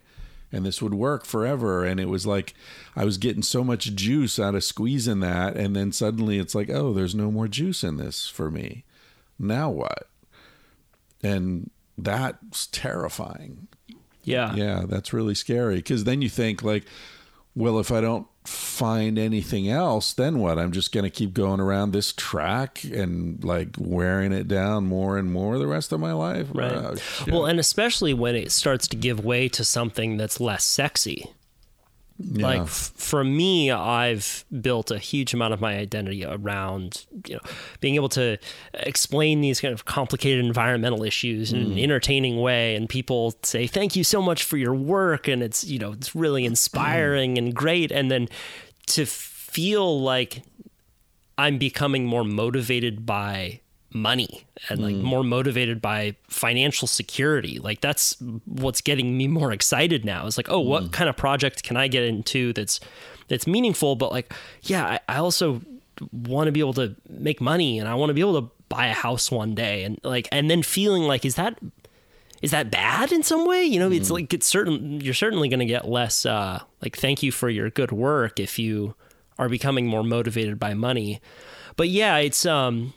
and 0.52 0.66
this 0.66 0.82
would 0.82 0.94
work 0.94 1.26
forever 1.26 1.84
and 1.84 2.00
it 2.00 2.08
was 2.08 2.26
like 2.26 2.54
i 2.96 3.04
was 3.04 3.18
getting 3.18 3.44
so 3.44 3.66
much 3.66 3.94
juice 3.96 4.40
out 4.40 4.56
of 4.56 4.64
squeezing 4.64 5.20
that 5.20 5.58
and 5.58 5.76
then 5.76 5.92
suddenly 5.92 6.40
it's 6.40 6.56
like 6.56 6.70
oh 6.70 6.94
there's 6.94 7.14
no 7.14 7.30
more 7.30 7.50
juice 7.50 7.84
in 7.84 7.98
this 7.98 8.30
for 8.30 8.50
me 8.50 8.86
now 9.38 9.70
what 9.70 10.08
and 11.22 11.70
that's 11.98 12.68
terrifying 12.68 13.68
Yeah. 14.24 14.56
yeah 14.56 14.84
that's 14.88 15.12
really 15.12 15.36
scary 15.36 15.76
because 15.78 16.06
then 16.06 16.22
you 16.22 16.30
think 16.30 16.64
like 16.64 16.86
well 17.54 17.78
if 17.78 17.92
i 17.92 18.00
don't 18.00 18.26
find 18.48 19.20
anything 19.20 19.70
else 19.70 20.14
then 20.14 20.40
what 20.40 20.58
i'm 20.58 20.72
just 20.72 20.94
going 20.94 21.04
to 21.04 21.10
keep 21.10 21.34
going 21.34 21.60
around 21.60 21.92
this 21.92 22.14
track 22.14 22.82
and 22.86 23.44
like 23.44 23.70
wearing 23.78 24.32
it 24.32 24.48
down 24.48 24.86
more 24.86 25.18
and 25.18 25.32
more 25.32 25.58
the 25.58 25.68
rest 25.68 25.92
of 25.92 26.00
my 26.00 26.14
life 26.14 26.48
Right. 26.54 26.72
Oh, 26.72 26.96
well, 27.28 27.46
and 27.46 27.60
especially 27.60 28.14
when 28.14 28.36
it 28.36 28.52
starts 28.52 28.88
to 28.90 28.96
give 28.96 29.24
way 29.24 29.50
to 29.50 29.64
something 29.66 30.18
that's 30.18 30.40
less 30.40 30.64
sexy. 30.64 31.30
Like 32.20 32.62
f- 32.62 32.94
for 32.96 33.24
me, 33.24 33.70
I've 33.70 34.44
built 34.62 34.90
a 34.90 34.98
huge 34.98 35.34
amount 35.36 35.54
of 35.54 35.62
my 35.62 35.78
identity 35.78 36.26
around 36.26 37.06
you 37.28 37.36
know 37.36 37.42
being 37.80 37.94
able 37.96 38.10
to 38.10 38.38
explain 38.74 39.42
these 39.42 39.62
kind 39.62 39.74
of 39.74 39.86
complicated 39.86 40.44
environmental 40.44 41.04
issues 41.04 41.54
in 41.54 41.60
Mm. 41.66 41.72
an 41.74 41.78
entertaining 41.80 42.42
way, 42.42 42.76
and 42.76 42.90
people 42.90 43.36
say 43.44 43.68
thank 43.68 43.96
you 43.96 44.04
so 44.04 44.22
much 44.22 44.44
for 44.44 44.58
your 44.58 44.74
work, 44.74 45.28
and 45.28 45.44
it's 45.44 45.64
you 45.64 45.78
know 45.80 45.92
it's 45.92 46.16
really 46.16 46.44
inspiring 46.46 47.38
and 47.38 47.54
great, 47.54 47.92
and 47.92 48.10
then 48.10 48.28
to 48.88 49.06
feel 49.06 50.02
like 50.02 50.42
I'm 51.38 51.58
becoming 51.60 52.06
more 52.06 52.24
motivated 52.24 53.06
by 53.06 53.62
money 54.02 54.46
and 54.70 54.82
like 54.82 54.96
more 54.96 55.24
motivated 55.24 55.82
by 55.82 56.16
financial 56.28 56.88
security. 56.88 57.60
Like 57.60 57.82
that's 57.82 58.18
what's 58.46 58.82
getting 58.82 59.18
me 59.18 59.28
more 59.28 59.52
excited 59.52 60.06
now. 60.06 60.26
It's 60.28 60.38
like, 60.38 60.50
oh, 60.50 60.60
what 60.60 60.92
kind 60.92 61.10
of 61.10 61.18
project 61.18 61.64
can 61.64 61.78
I 61.78 61.88
get 61.88 62.04
into 62.04 62.54
that's 62.54 62.80
that's 63.28 63.48
meaningful? 63.48 63.96
But 63.96 64.12
like, 64.12 64.34
yeah, 64.64 64.86
I, 64.86 65.00
I 65.16 65.18
also 65.18 65.62
want 66.12 66.48
to 66.48 66.52
be 66.52 66.60
able 66.60 66.74
to 66.74 66.96
make 67.10 67.42
money 67.42 67.80
and 67.80 67.88
I 67.88 67.96
want 67.96 68.10
to 68.10 68.14
be 68.14 68.22
able 68.22 68.42
to 68.42 68.52
buy 68.70 68.88
a 68.88 68.94
house 68.94 69.32
one 69.32 69.56
day 69.56 69.84
and 69.84 70.00
like 70.04 70.28
and 70.32 70.50
then 70.50 70.62
feeling 70.62 71.04
like 71.04 71.26
is 71.26 71.36
that 71.36 71.58
is 72.42 72.52
that 72.52 72.70
bad 72.70 73.12
in 73.12 73.24
some 73.24 73.46
way? 73.46 73.64
You 73.64 73.80
know, 73.80 73.92
it's 73.92 74.12
like 74.12 74.34
it's 74.34 74.46
certain 74.46 75.02
you're 75.02 75.14
certainly 75.14 75.50
going 75.50 75.60
to 75.60 75.66
get 75.66 75.88
less 75.88 76.26
uh 76.26 76.60
like 76.82 76.98
thank 76.98 77.24
you 77.24 77.32
for 77.32 77.50
your 77.50 77.70
good 77.70 77.92
work 77.92 78.40
if 78.40 78.60
you 78.60 78.96
are 79.40 79.50
becoming 79.50 79.88
more 79.88 80.04
motivated 80.04 80.60
by 80.60 80.74
money. 80.74 81.20
But 81.76 81.90
yeah, 81.90 82.18
it's 82.18 82.46
um 82.46 82.94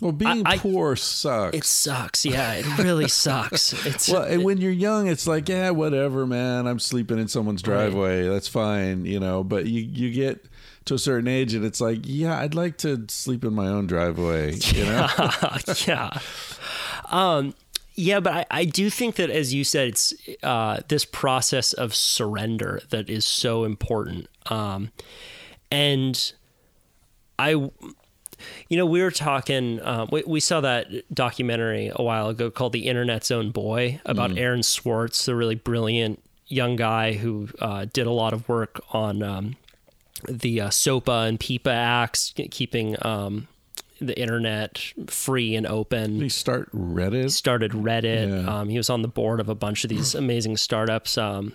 well 0.00 0.12
being 0.12 0.46
I- 0.46 0.58
poor 0.58 0.96
sucks 0.96 1.56
it 1.56 1.64
sucks. 1.64 2.24
Yeah, 2.24 2.54
it 2.54 2.78
really 2.78 3.08
sucks. 3.24 3.72
It's 3.86 4.08
Well, 4.08 4.22
and 4.22 4.44
when 4.44 4.58
you're 4.58 4.70
young, 4.72 5.08
it's 5.08 5.26
like, 5.26 5.48
yeah, 5.48 5.70
whatever, 5.70 6.26
man. 6.26 6.66
I'm 6.66 6.78
sleeping 6.78 7.18
in 7.18 7.28
someone's 7.28 7.62
driveway. 7.62 8.28
That's 8.28 8.48
fine, 8.48 9.04
you 9.04 9.20
know. 9.20 9.44
But 9.44 9.66
you 9.66 9.82
you 9.82 10.10
get 10.10 10.44
to 10.86 10.94
a 10.94 10.98
certain 10.98 11.28
age, 11.28 11.52
and 11.54 11.64
it's 11.64 11.80
like, 11.80 12.00
yeah, 12.04 12.38
I'd 12.38 12.54
like 12.54 12.78
to 12.78 13.04
sleep 13.08 13.44
in 13.44 13.54
my 13.54 13.66
own 13.66 13.86
driveway. 13.86 14.58
You 14.72 14.84
know, 14.86 15.08
yeah. 15.86 16.10
Um, 17.10 17.54
yeah, 17.96 18.20
but 18.20 18.32
I, 18.32 18.46
I 18.50 18.64
do 18.64 18.88
think 18.88 19.16
that, 19.16 19.28
as 19.30 19.52
you 19.52 19.62
said, 19.64 19.88
it's 19.88 20.14
uh, 20.42 20.80
this 20.88 21.04
process 21.04 21.72
of 21.74 21.94
surrender 21.94 22.80
that 22.90 23.10
is 23.10 23.24
so 23.26 23.64
important. 23.64 24.26
Um, 24.46 24.90
and 25.70 26.32
I, 27.38 27.70
you 28.68 28.76
know, 28.76 28.86
we 28.86 29.02
were 29.02 29.10
talking, 29.10 29.80
um, 29.82 30.08
we, 30.12 30.22
we 30.26 30.40
saw 30.40 30.60
that 30.60 30.88
documentary 31.14 31.90
a 31.94 32.02
while 32.02 32.28
ago 32.28 32.50
called 32.50 32.72
The 32.72 32.86
Internet's 32.86 33.30
Own 33.30 33.50
Boy 33.50 34.00
about 34.04 34.36
Aaron 34.36 34.62
Swartz, 34.62 35.26
the 35.26 35.34
really 35.34 35.54
brilliant 35.54 36.22
young 36.46 36.76
guy 36.76 37.12
who 37.14 37.48
uh, 37.60 37.86
did 37.92 38.06
a 38.06 38.10
lot 38.10 38.32
of 38.32 38.48
work 38.48 38.80
on 38.90 39.22
um, 39.22 39.56
the 40.28 40.60
uh, 40.60 40.70
SOPA 40.70 41.28
and 41.28 41.38
PIPA 41.38 41.72
acts, 41.72 42.34
keeping 42.50 42.96
um, 43.02 43.48
the 44.00 44.18
internet 44.18 44.78
free 45.06 45.54
and 45.54 45.66
open 45.66 46.20
he 46.20 46.28
start 46.28 46.70
Reddit. 46.72 47.30
started 47.30 47.72
Reddit. 47.72 48.44
Yeah. 48.44 48.60
Um, 48.60 48.68
he 48.68 48.76
was 48.78 48.90
on 48.90 49.02
the 49.02 49.08
board 49.08 49.40
of 49.40 49.48
a 49.48 49.54
bunch 49.54 49.84
of 49.84 49.90
these 49.90 50.14
amazing 50.14 50.56
startups. 50.56 51.18
Um, 51.18 51.52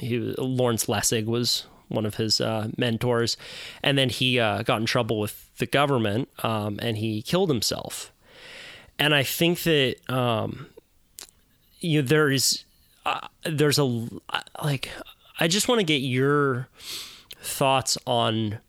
he 0.00 0.18
Lawrence 0.18 0.86
Lessig 0.86 1.26
was 1.26 1.66
one 1.88 2.06
of 2.06 2.14
his 2.14 2.40
uh, 2.40 2.68
mentors, 2.78 3.36
and 3.82 3.98
then 3.98 4.08
he 4.08 4.40
uh, 4.40 4.62
got 4.62 4.80
in 4.80 4.86
trouble 4.86 5.20
with 5.20 5.41
the 5.58 5.66
government 5.66 6.28
um, 6.42 6.78
and 6.82 6.98
he 6.98 7.22
killed 7.22 7.48
himself. 7.48 8.12
And 8.98 9.14
I 9.14 9.22
think 9.22 9.62
that 9.62 9.96
um, 10.08 10.66
you 11.80 12.00
know, 12.00 12.08
there 12.08 12.30
is 12.30 12.64
uh, 13.04 13.28
there's 13.44 13.78
a 13.78 14.08
like 14.62 14.90
I 15.40 15.48
just 15.48 15.68
want 15.68 15.80
to 15.80 15.84
get 15.84 15.96
your 15.96 16.68
thoughts 17.40 17.98
on 18.06 18.60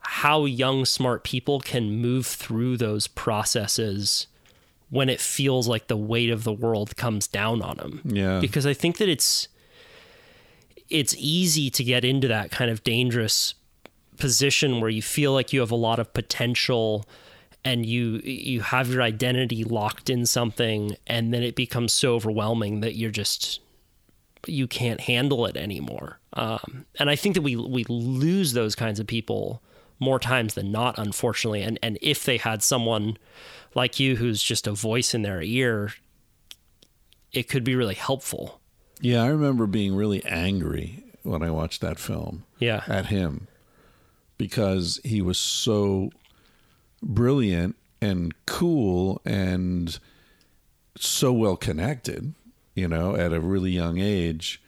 how 0.00 0.44
young 0.44 0.84
smart 0.84 1.24
people 1.24 1.60
can 1.60 1.90
move 1.90 2.26
through 2.26 2.76
those 2.76 3.06
processes 3.06 4.26
when 4.88 5.08
it 5.08 5.20
feels 5.20 5.68
like 5.68 5.86
the 5.86 5.96
weight 5.96 6.30
of 6.30 6.44
the 6.44 6.52
world 6.52 6.96
comes 6.96 7.26
down 7.26 7.62
on 7.62 7.76
them. 7.76 8.00
Yeah. 8.04 8.40
Because 8.40 8.66
I 8.66 8.74
think 8.74 8.98
that 8.98 9.08
it's 9.08 9.48
it's 10.88 11.14
easy 11.18 11.70
to 11.70 11.84
get 11.84 12.04
into 12.04 12.26
that 12.28 12.50
kind 12.50 12.70
of 12.70 12.82
dangerous 12.82 13.54
position 14.20 14.80
where 14.80 14.90
you 14.90 15.02
feel 15.02 15.32
like 15.32 15.52
you 15.52 15.60
have 15.60 15.70
a 15.70 15.76
lot 15.76 15.98
of 15.98 16.12
potential 16.14 17.06
and 17.64 17.84
you 17.84 18.20
you 18.24 18.60
have 18.60 18.88
your 18.88 19.02
identity 19.02 19.64
locked 19.64 20.08
in 20.08 20.24
something 20.26 20.96
and 21.06 21.34
then 21.34 21.42
it 21.42 21.54
becomes 21.54 21.92
so 21.92 22.14
overwhelming 22.14 22.80
that 22.80 22.96
you're 22.96 23.10
just 23.10 23.60
you 24.46 24.66
can't 24.66 25.00
handle 25.00 25.44
it 25.44 25.56
anymore. 25.56 26.18
Um, 26.32 26.86
and 26.98 27.10
I 27.10 27.16
think 27.16 27.34
that 27.34 27.42
we 27.42 27.56
we 27.56 27.84
lose 27.88 28.52
those 28.52 28.74
kinds 28.74 29.00
of 29.00 29.06
people 29.06 29.62
more 29.98 30.18
times 30.18 30.54
than 30.54 30.72
not, 30.72 30.98
unfortunately. 30.98 31.62
And 31.62 31.78
and 31.82 31.98
if 32.00 32.24
they 32.24 32.38
had 32.38 32.62
someone 32.62 33.18
like 33.74 34.00
you 34.00 34.16
who's 34.16 34.42
just 34.42 34.66
a 34.66 34.72
voice 34.72 35.14
in 35.14 35.22
their 35.22 35.42
ear, 35.42 35.92
it 37.32 37.48
could 37.48 37.64
be 37.64 37.74
really 37.74 37.94
helpful. 37.94 38.60
Yeah, 39.00 39.22
I 39.22 39.28
remember 39.28 39.66
being 39.66 39.94
really 39.94 40.24
angry 40.24 41.04
when 41.22 41.42
I 41.42 41.50
watched 41.50 41.80
that 41.82 41.98
film. 41.98 42.44
Yeah. 42.58 42.82
at 42.86 43.06
him 43.06 43.48
because 44.40 44.98
he 45.04 45.20
was 45.20 45.36
so 45.38 46.08
brilliant 47.02 47.76
and 48.00 48.34
cool 48.46 49.20
and 49.26 49.98
so 50.96 51.30
well 51.30 51.56
connected, 51.58 52.32
you 52.74 52.88
know, 52.88 53.14
at 53.14 53.34
a 53.34 53.40
really 53.40 53.70
young 53.70 53.98
age. 53.98 54.62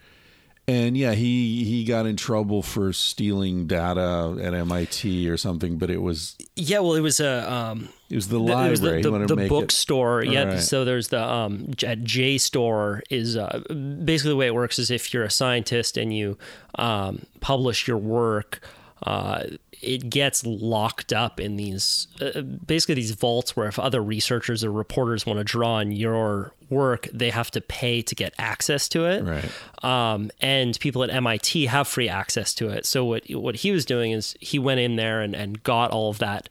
And 0.67 0.95
yeah, 0.95 1.13
he 1.13 1.63
he 1.65 1.83
got 1.85 2.05
in 2.05 2.15
trouble 2.17 2.61
for 2.61 2.93
stealing 2.93 3.65
data 3.67 4.37
at 4.41 4.53
MIT 4.53 5.27
or 5.27 5.35
something, 5.37 5.77
but 5.77 5.89
it 5.89 6.01
was 6.03 6.37
Yeah, 6.55 6.79
well, 6.79 6.93
it 6.93 7.01
was 7.01 7.19
a 7.19 7.51
um, 7.51 7.89
it 8.09 8.15
was 8.15 8.27
the 8.29 8.37
the, 8.37 8.45
it 8.45 8.69
was 8.69 8.81
library. 8.81 9.01
the, 9.01 9.11
the, 9.25 9.35
the 9.35 9.43
it- 9.45 9.49
bookstore. 9.49 10.23
Yeah, 10.23 10.43
Right. 10.43 10.59
so 10.59 10.85
there's 10.85 11.07
the 11.09 11.21
um 11.21 11.71
at 11.85 12.03
JSTOR 12.03 13.01
is 13.09 13.35
uh, 13.35 13.59
basically 14.05 14.29
the 14.29 14.37
way 14.37 14.45
it 14.47 14.53
works 14.55 14.77
is 14.79 14.89
if 14.91 15.13
you're 15.13 15.23
a 15.25 15.31
scientist 15.31 15.97
and 15.97 16.15
you 16.15 16.37
um, 16.75 17.25
publish 17.41 17.87
your 17.87 17.97
work. 17.97 18.61
Uh, 19.03 19.43
it 19.81 20.09
gets 20.09 20.45
locked 20.45 21.11
up 21.11 21.39
in 21.39 21.57
these 21.57 22.07
uh, 22.21 22.41
basically 22.41 22.95
these 22.95 23.11
vaults 23.11 23.55
where 23.55 23.67
if 23.67 23.77
other 23.77 24.01
researchers 24.01 24.63
or 24.63 24.71
reporters 24.71 25.25
want 25.25 25.39
to 25.39 25.43
draw 25.43 25.73
on 25.75 25.91
your 25.91 26.53
work, 26.69 27.07
they 27.13 27.29
have 27.29 27.51
to 27.51 27.59
pay 27.61 28.01
to 28.01 28.15
get 28.15 28.33
access 28.37 28.87
to 28.89 29.05
it. 29.05 29.23
Right. 29.23 29.51
Um, 29.83 30.31
and 30.39 30.79
people 30.79 31.03
at 31.03 31.09
MIT 31.09 31.65
have 31.65 31.87
free 31.87 32.07
access 32.07 32.53
to 32.55 32.69
it. 32.69 32.85
So 32.85 33.03
what 33.03 33.23
what 33.31 33.57
he 33.57 33.71
was 33.71 33.83
doing 33.85 34.11
is 34.13 34.35
he 34.39 34.57
went 34.57 34.79
in 34.79 34.95
there 34.95 35.21
and, 35.21 35.35
and 35.35 35.61
got 35.63 35.91
all 35.91 36.09
of 36.09 36.19
that 36.19 36.47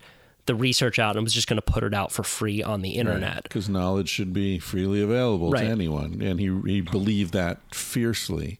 the 0.47 0.55
research 0.57 0.99
out 0.99 1.15
and 1.17 1.25
was 1.25 1.33
just 1.33 1.47
going 1.47 1.57
to 1.57 1.63
put 1.73 1.85
it 1.85 1.95
out 1.95 2.11
for 2.11 2.25
free 2.25 2.63
on 2.65 2.83
the 2.83 2.91
internet. 2.97 3.45
because 3.45 3.69
knowledge 3.69 4.09
should 4.09 4.33
be 4.33 4.59
freely 4.59 5.01
available 5.01 5.51
Right. 5.53 5.63
to 5.65 5.71
anyone, 5.71 6.21
and 6.21 6.39
he 6.41 6.61
he 6.67 6.81
believed 6.83 7.33
that 7.33 7.61
fiercely. 7.73 8.59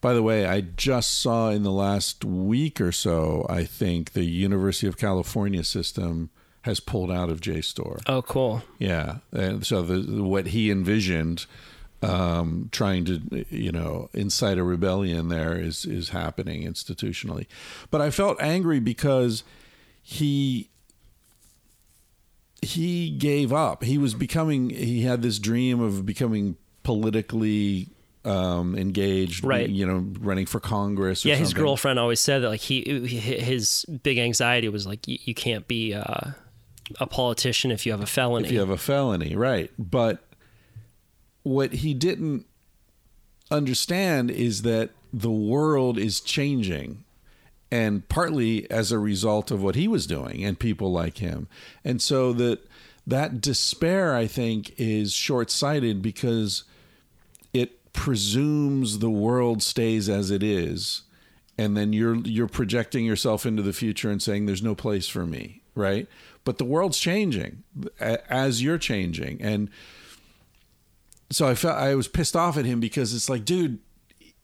By 0.00 0.14
the 0.14 0.22
way, 0.22 0.46
I 0.46 0.62
just 0.62 1.20
saw 1.20 1.50
in 1.50 1.62
the 1.62 1.70
last 1.70 2.24
week 2.24 2.80
or 2.80 2.92
so, 2.92 3.46
I 3.50 3.64
think 3.64 4.12
the 4.12 4.24
University 4.24 4.86
of 4.86 4.96
California 4.96 5.62
system 5.62 6.30
has 6.62 6.80
pulled 6.80 7.10
out 7.10 7.30
of 7.30 7.40
JSTOR. 7.40 8.02
Oh, 8.06 8.22
cool. 8.22 8.62
Yeah, 8.78 9.18
and 9.32 9.66
so 9.66 9.82
the 9.82 10.22
what 10.22 10.48
he 10.48 10.70
envisioned, 10.70 11.46
um, 12.02 12.68
trying 12.72 13.04
to 13.06 13.44
you 13.50 13.72
know 13.72 14.08
incite 14.14 14.58
a 14.58 14.64
rebellion 14.64 15.28
there 15.28 15.58
is 15.58 15.84
is 15.84 16.10
happening 16.10 16.62
institutionally, 16.62 17.46
but 17.90 18.00
I 18.00 18.10
felt 18.10 18.40
angry 18.40 18.80
because 18.80 19.44
he 20.02 20.70
he 22.62 23.10
gave 23.10 23.52
up. 23.52 23.84
He 23.84 23.98
was 23.98 24.14
becoming. 24.14 24.70
He 24.70 25.02
had 25.02 25.22
this 25.22 25.38
dream 25.38 25.80
of 25.80 26.04
becoming 26.04 26.56
politically 26.82 27.88
um, 28.24 28.76
engaged, 28.76 29.44
Right. 29.44 29.68
You 29.68 29.86
know, 29.86 30.06
running 30.20 30.46
for 30.46 30.60
Congress. 30.60 31.24
Or 31.24 31.30
Yeah, 31.30 31.36
his 31.36 31.54
girlfriend 31.54 31.98
always 31.98 32.20
said 32.20 32.42
that 32.42 32.50
like 32.50 32.60
he 32.60 32.82
his 33.06 33.84
big 34.02 34.18
anxiety 34.18 34.68
was 34.68 34.86
like 34.86 35.06
you, 35.06 35.34
can't 35.34 35.66
be 35.66 35.94
uh, 35.94 36.32
a 36.98 37.06
politician 37.06 37.70
if 37.70 37.86
you 37.86 37.92
have 37.92 38.02
a 38.02 38.06
felony. 38.06 38.46
if 38.46 38.52
you 38.52 38.60
have 38.60 38.70
a 38.70 38.76
felony, 38.76 39.34
right? 39.36 39.70
But 39.78 40.22
what 41.42 41.72
he 41.72 41.94
didn't 41.94 42.46
understand 43.50 44.30
is 44.30 44.62
that 44.62 44.90
the 45.12 45.30
world 45.30 45.98
is 45.98 46.20
changing 46.20 47.04
and 47.72 48.08
partly 48.08 48.70
as 48.70 48.92
a 48.92 48.98
result 48.98 49.50
of 49.50 49.62
what 49.62 49.74
he 49.74 49.88
was 49.88 50.06
doing 50.06 50.44
and 50.44 50.58
people 50.58 50.92
like 50.92 51.18
him. 51.18 51.48
And 51.84 52.02
so 52.02 52.32
that 52.34 52.60
that 53.06 53.40
despair 53.40 54.14
I 54.14 54.26
think 54.26 54.74
is 54.78 55.12
short-sighted 55.12 56.02
because 56.02 56.64
presumes 58.00 59.00
the 59.00 59.10
world 59.10 59.62
stays 59.62 60.08
as 60.08 60.30
it 60.30 60.42
is 60.42 61.02
and 61.58 61.76
then 61.76 61.92
you're 61.92 62.16
you're 62.16 62.48
projecting 62.48 63.04
yourself 63.04 63.44
into 63.44 63.62
the 63.62 63.74
future 63.74 64.10
and 64.10 64.22
saying 64.22 64.46
there's 64.46 64.62
no 64.62 64.74
place 64.74 65.06
for 65.06 65.26
me 65.26 65.60
right? 65.74 66.08
But 66.44 66.56
the 66.56 66.64
world's 66.64 66.98
changing 66.98 67.62
as 68.00 68.62
you're 68.62 68.78
changing. 68.78 69.42
And 69.42 69.68
so 71.30 71.46
i 71.46 71.54
felt 71.54 71.76
i 71.76 71.94
was 71.94 72.08
pissed 72.08 72.34
off 72.34 72.56
at 72.56 72.64
him 72.64 72.80
because 72.80 73.14
it's 73.14 73.28
like 73.28 73.44
dude 73.44 73.78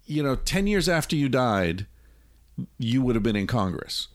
you 0.05 0.23
know 0.23 0.37
10 0.37 0.69
years 0.69 0.89
after 0.89 1.17
you 1.17 1.29
died 1.29 1.87
you 2.79 3.03
would 3.03 3.17
have 3.17 3.25
been 3.25 3.35
in 3.35 3.47
congress 3.47 4.09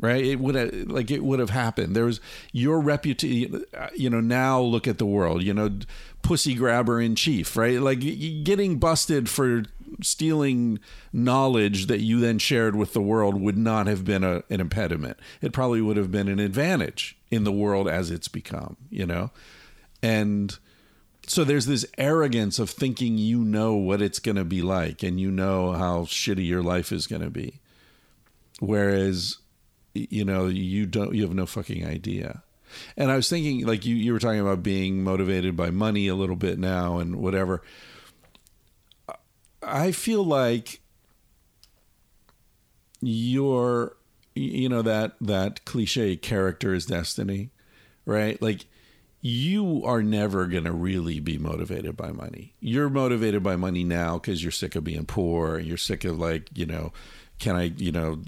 right? 0.00 0.24
It 0.24 0.40
would 0.40 0.54
have 0.54 0.72
like 0.86 1.10
it 1.10 1.22
would 1.22 1.38
have 1.38 1.50
happened. 1.50 1.94
There 1.94 2.04
was 2.04 2.20
your 2.52 2.80
reputation 2.80 3.64
you 3.94 4.10
know 4.10 4.20
now 4.20 4.60
look 4.60 4.88
at 4.88 4.98
the 4.98 5.06
world 5.06 5.42
you 5.42 5.54
know 5.54 5.78
pussy 6.24 6.54
grabber 6.54 7.00
in 7.00 7.14
chief 7.14 7.56
right? 7.56 7.80
Like 7.80 8.00
getting 8.00 8.78
busted 8.78 9.28
for 9.28 9.62
stealing 10.02 10.80
knowledge 11.12 11.86
that 11.86 12.00
you 12.00 12.18
then 12.18 12.38
shared 12.38 12.74
with 12.74 12.94
the 12.94 13.00
world 13.00 13.40
would 13.40 13.56
not 13.56 13.86
have 13.86 14.04
been 14.04 14.24
a, 14.24 14.42
an 14.50 14.60
impediment. 14.60 15.18
It 15.40 15.52
probably 15.52 15.80
would 15.80 15.96
have 15.96 16.10
been 16.10 16.26
an 16.26 16.40
advantage 16.40 17.16
in 17.30 17.44
the 17.44 17.52
world 17.52 17.86
as 17.88 18.10
it's 18.10 18.26
become 18.26 18.76
you 18.90 19.06
know? 19.06 19.30
And 20.02 20.58
so 21.26 21.44
there's 21.44 21.66
this 21.66 21.86
arrogance 21.96 22.58
of 22.58 22.68
thinking 22.68 23.16
you 23.16 23.44
know 23.44 23.74
what 23.74 24.02
it's 24.02 24.18
going 24.18 24.36
to 24.36 24.44
be 24.44 24.62
like 24.62 25.02
and 25.02 25.20
you 25.20 25.30
know 25.30 25.72
how 25.72 26.02
shitty 26.02 26.46
your 26.46 26.62
life 26.62 26.90
is 26.90 27.06
going 27.06 27.22
to 27.22 27.30
be. 27.30 27.60
Whereas 28.60 29.38
you 29.94 30.24
know 30.24 30.46
you 30.46 30.86
don't 30.86 31.14
you 31.14 31.22
have 31.22 31.34
no 31.34 31.46
fucking 31.46 31.86
idea 31.86 32.43
and 32.96 33.10
i 33.10 33.16
was 33.16 33.28
thinking 33.28 33.66
like 33.66 33.84
you 33.84 33.94
you 33.94 34.12
were 34.12 34.18
talking 34.18 34.40
about 34.40 34.62
being 34.62 35.02
motivated 35.02 35.56
by 35.56 35.70
money 35.70 36.08
a 36.08 36.14
little 36.14 36.36
bit 36.36 36.58
now 36.58 36.98
and 36.98 37.16
whatever 37.16 37.62
i 39.62 39.90
feel 39.92 40.24
like 40.24 40.80
your 43.00 43.96
you 44.34 44.68
know 44.68 44.82
that 44.82 45.14
that 45.20 45.64
cliche 45.64 46.16
character 46.16 46.74
is 46.74 46.86
destiny 46.86 47.50
right 48.06 48.40
like 48.40 48.66
you 49.26 49.82
are 49.86 50.02
never 50.02 50.44
going 50.44 50.64
to 50.64 50.72
really 50.72 51.18
be 51.18 51.38
motivated 51.38 51.96
by 51.96 52.12
money. 52.12 52.52
You're 52.60 52.90
motivated 52.90 53.42
by 53.42 53.56
money 53.56 53.82
now 53.82 54.18
because 54.18 54.42
you're 54.42 54.52
sick 54.52 54.76
of 54.76 54.84
being 54.84 55.06
poor. 55.06 55.58
You're 55.58 55.78
sick 55.78 56.04
of 56.04 56.18
like, 56.18 56.50
you 56.52 56.66
know, 56.66 56.92
can 57.38 57.56
I, 57.56 57.62
you 57.78 57.90
know, 57.90 58.20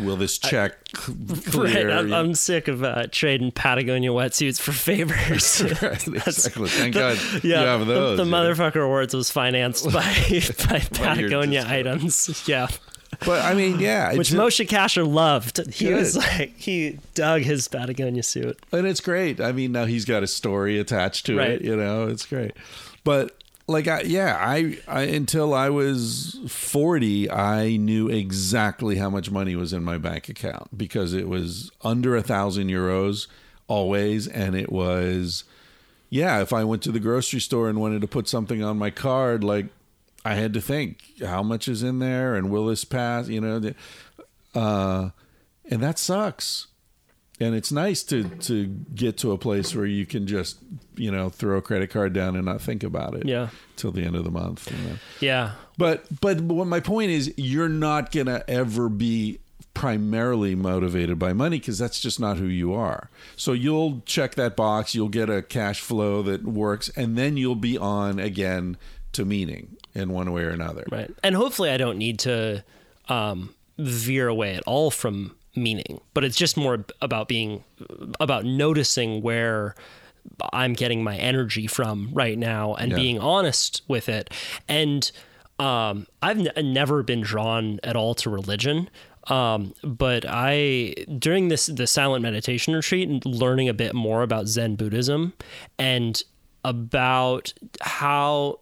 will 0.00 0.16
this 0.16 0.38
check 0.38 0.84
clear? 0.92 1.88
Right, 1.88 1.96
I'm, 1.98 2.12
I'm 2.12 2.34
sick 2.34 2.68
of 2.68 2.82
uh, 2.84 3.06
trading 3.10 3.50
Patagonia 3.52 4.10
wetsuits 4.10 4.60
for 4.60 4.72
favors. 4.72 5.62
Right, 5.82 6.06
exactly. 6.26 6.68
Thank 6.68 6.94
God 6.94 7.18
yeah, 7.42 7.60
you 7.60 7.66
have 7.66 7.80
the- 7.80 7.86
those. 7.94 8.16
the, 8.18 8.24
know? 8.24 8.30
motherfucker 8.36 8.84
awards 8.84 9.14
was 9.14 9.30
financed 9.30 9.84
by 9.92 10.02
by 10.68 10.80
Patagonia 10.80 11.64
items. 11.66 12.44
Yeah, 12.48 12.68
But 13.24 13.44
I 13.44 13.54
mean, 13.54 13.80
yeah, 13.80 14.12
which 14.14 14.32
it's- 14.32 14.34
Moshe 14.34 14.66
Kasher 14.68 15.06
loved. 15.10 15.66
He 15.72 15.86
Good. 15.86 15.96
was 15.96 16.16
like 16.16 16.54
he 16.56 16.98
dug 17.14 17.42
his 17.42 17.68
Patagonia 17.68 18.22
suit. 18.22 18.58
and 18.72 18.86
it's 18.86 19.00
great. 19.00 19.40
I 19.40 19.52
mean, 19.52 19.72
now 19.72 19.86
he's 19.86 20.04
got 20.04 20.22
a 20.22 20.26
story 20.26 20.78
attached 20.78 21.26
to 21.26 21.38
Right. 21.38 21.50
it. 21.52 21.62
You 21.62 21.76
know, 21.76 22.06
it's 22.08 22.26
great. 22.26 22.52
But 23.04 23.37
like, 23.68 23.86
I, 23.86 24.00
yeah, 24.00 24.36
I, 24.40 24.78
I 24.88 25.02
until 25.02 25.54
I 25.54 25.68
was 25.70 26.40
forty, 26.48 27.30
I 27.30 27.76
knew 27.76 28.08
exactly 28.08 28.96
how 28.96 29.10
much 29.10 29.30
money 29.30 29.54
was 29.54 29.72
in 29.72 29.84
my 29.84 29.98
bank 29.98 30.28
account 30.28 30.76
because 30.76 31.12
it 31.12 31.28
was 31.28 31.70
under 31.82 32.16
a 32.16 32.22
thousand 32.22 32.68
euros 32.68 33.28
always, 33.68 34.26
and 34.26 34.56
it 34.56 34.72
was, 34.72 35.44
yeah. 36.10 36.40
If 36.40 36.52
I 36.52 36.64
went 36.64 36.82
to 36.82 36.92
the 36.92 37.00
grocery 37.00 37.40
store 37.40 37.68
and 37.68 37.80
wanted 37.80 38.00
to 38.00 38.08
put 38.08 38.26
something 38.28 38.62
on 38.64 38.78
my 38.78 38.90
card, 38.90 39.44
like. 39.44 39.66
I 40.24 40.34
had 40.34 40.52
to 40.54 40.60
think 40.60 41.22
how 41.24 41.42
much 41.42 41.68
is 41.68 41.82
in 41.82 42.00
there 42.00 42.34
and 42.34 42.50
will 42.50 42.66
this 42.66 42.84
pass, 42.84 43.28
you 43.28 43.40
know, 43.40 43.72
uh, 44.54 45.10
and 45.70 45.82
that 45.82 45.98
sucks 45.98 46.66
and 47.40 47.54
it's 47.54 47.70
nice 47.72 48.02
to 48.04 48.24
to 48.24 48.66
get 48.94 49.16
to 49.18 49.32
a 49.32 49.38
place 49.38 49.74
where 49.74 49.86
you 49.86 50.04
can 50.06 50.26
just 50.26 50.58
you 50.96 51.10
know 51.10 51.28
throw 51.28 51.56
a 51.58 51.62
credit 51.62 51.90
card 51.90 52.12
down 52.12 52.36
and 52.36 52.44
not 52.44 52.60
think 52.60 52.82
about 52.82 53.14
it 53.14 53.26
Yeah. 53.26 53.48
till 53.76 53.92
the 53.92 54.02
end 54.04 54.16
of 54.16 54.24
the 54.24 54.30
month 54.30 54.70
you 54.70 54.88
know? 54.88 54.96
Yeah, 55.20 55.52
but 55.76 56.04
but 56.20 56.40
what 56.40 56.66
my 56.66 56.80
point 56.80 57.10
is 57.10 57.32
you're 57.36 57.68
not 57.68 58.10
gonna 58.12 58.42
ever 58.48 58.88
be 58.88 59.38
primarily 59.74 60.56
motivated 60.56 61.20
by 61.20 61.32
money 61.32 61.58
because 61.58 61.78
that's 61.78 62.00
just 62.00 62.18
not 62.18 62.36
who 62.36 62.46
you 62.46 62.74
are 62.74 63.08
so 63.36 63.52
you'll 63.52 64.02
check 64.06 64.34
that 64.34 64.56
box 64.56 64.92
you'll 64.92 65.08
get 65.08 65.30
a 65.30 65.40
cash 65.40 65.80
flow 65.80 66.20
that 66.20 66.42
works 66.42 66.88
and 66.96 67.16
then 67.16 67.36
you'll 67.36 67.54
be 67.54 67.78
on 67.78 68.18
again 68.18 68.76
to 69.12 69.24
meaning 69.24 69.76
in 69.94 70.10
one 70.12 70.32
way 70.32 70.42
or 70.42 70.50
another 70.50 70.84
right. 70.90 71.10
And 71.22 71.34
hopefully, 71.36 71.70
I 71.70 71.76
don't 71.76 71.96
need 71.96 72.18
to 72.20 72.62
um, 73.08 73.54
veer 73.78 74.26
away 74.28 74.54
at 74.56 74.62
all 74.64 74.90
from 74.90 75.34
meaning, 75.62 76.00
but 76.14 76.24
it's 76.24 76.36
just 76.36 76.56
more 76.56 76.84
about 77.02 77.28
being 77.28 77.64
about 78.20 78.44
noticing 78.44 79.22
where 79.22 79.74
I'm 80.52 80.74
getting 80.74 81.02
my 81.02 81.16
energy 81.16 81.66
from 81.66 82.10
right 82.12 82.38
now 82.38 82.74
and 82.74 82.90
Yeah. 82.92 82.96
being 82.96 83.18
honest 83.18 83.82
with 83.88 84.08
it. 84.08 84.30
And 84.68 85.10
um, 85.58 86.06
I've 86.22 86.38
n- 86.46 86.72
never 86.72 87.02
been 87.02 87.22
drawn 87.22 87.80
at 87.82 87.96
all 87.96 88.14
to 88.16 88.30
religion. 88.30 88.88
Um, 89.28 89.74
but 89.82 90.24
I 90.26 90.94
during 91.18 91.48
this 91.48 91.66
the 91.66 91.86
silent 91.86 92.22
meditation 92.22 92.74
retreat 92.74 93.08
and 93.08 93.24
learning 93.26 93.68
a 93.68 93.74
bit 93.74 93.94
more 93.94 94.22
about 94.22 94.46
Zen 94.48 94.76
Buddhism 94.76 95.34
and 95.78 96.22
about 96.64 97.52
how 97.80 98.60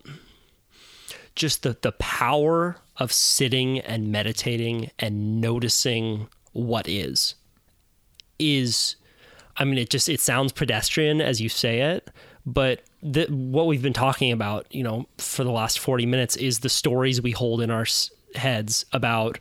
just 1.35 1.63
the 1.63 1.77
the 1.83 1.93
power 1.93 2.77
of 2.97 3.13
sitting 3.13 3.79
and 3.81 4.11
meditating 4.11 4.91
and 4.99 5.41
noticing 5.41 6.29
what 6.57 6.89
is 6.89 7.35
is 8.39 8.97
I 9.57 9.65
mean 9.65 9.79
it 9.79 9.91
just 9.91 10.09
it 10.09 10.21
sounds 10.21 10.53
pedestrian 10.53 11.21
as 11.21 11.41
you 11.41 11.49
say 11.49 11.81
it 11.81 12.11
but 12.45 12.83
the, 13.03 13.27
what 13.27 13.67
we've 13.67 13.83
been 13.83 13.93
talking 13.93 14.33
about 14.33 14.67
you 14.75 14.83
know 14.83 15.07
for 15.19 15.45
the 15.45 15.51
last 15.51 15.79
40 15.79 16.07
minutes 16.07 16.37
is 16.37 16.61
the 16.61 16.69
stories 16.69 17.21
we 17.21 17.33
hold 17.33 17.61
in 17.61 17.71
our 17.71 17.87
heads 18.35 18.85
about 18.93 19.39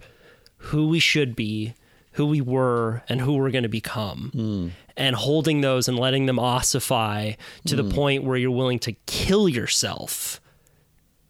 who 0.58 0.88
we 0.88 1.00
should 1.00 1.36
be 1.36 1.74
who 2.14 2.26
we 2.26 2.40
were 2.40 3.04
and 3.10 3.20
who 3.20 3.34
we're 3.34 3.52
going 3.52 3.64
to 3.64 3.70
become 3.70 4.32
hmm. 4.34 4.68
and 4.96 5.16
holding 5.16 5.62
those 5.62 5.88
and 5.88 6.00
letting 6.00 6.26
them 6.26 6.40
ossify 6.40 7.34
to 7.66 7.76
the 7.76 7.84
hmm. 7.84 7.92
point 7.92 8.24
where 8.24 8.38
you're 8.38 8.52
willing 8.52 8.80
to 8.80 8.94
kill 9.06 9.50
yourself 9.50 10.40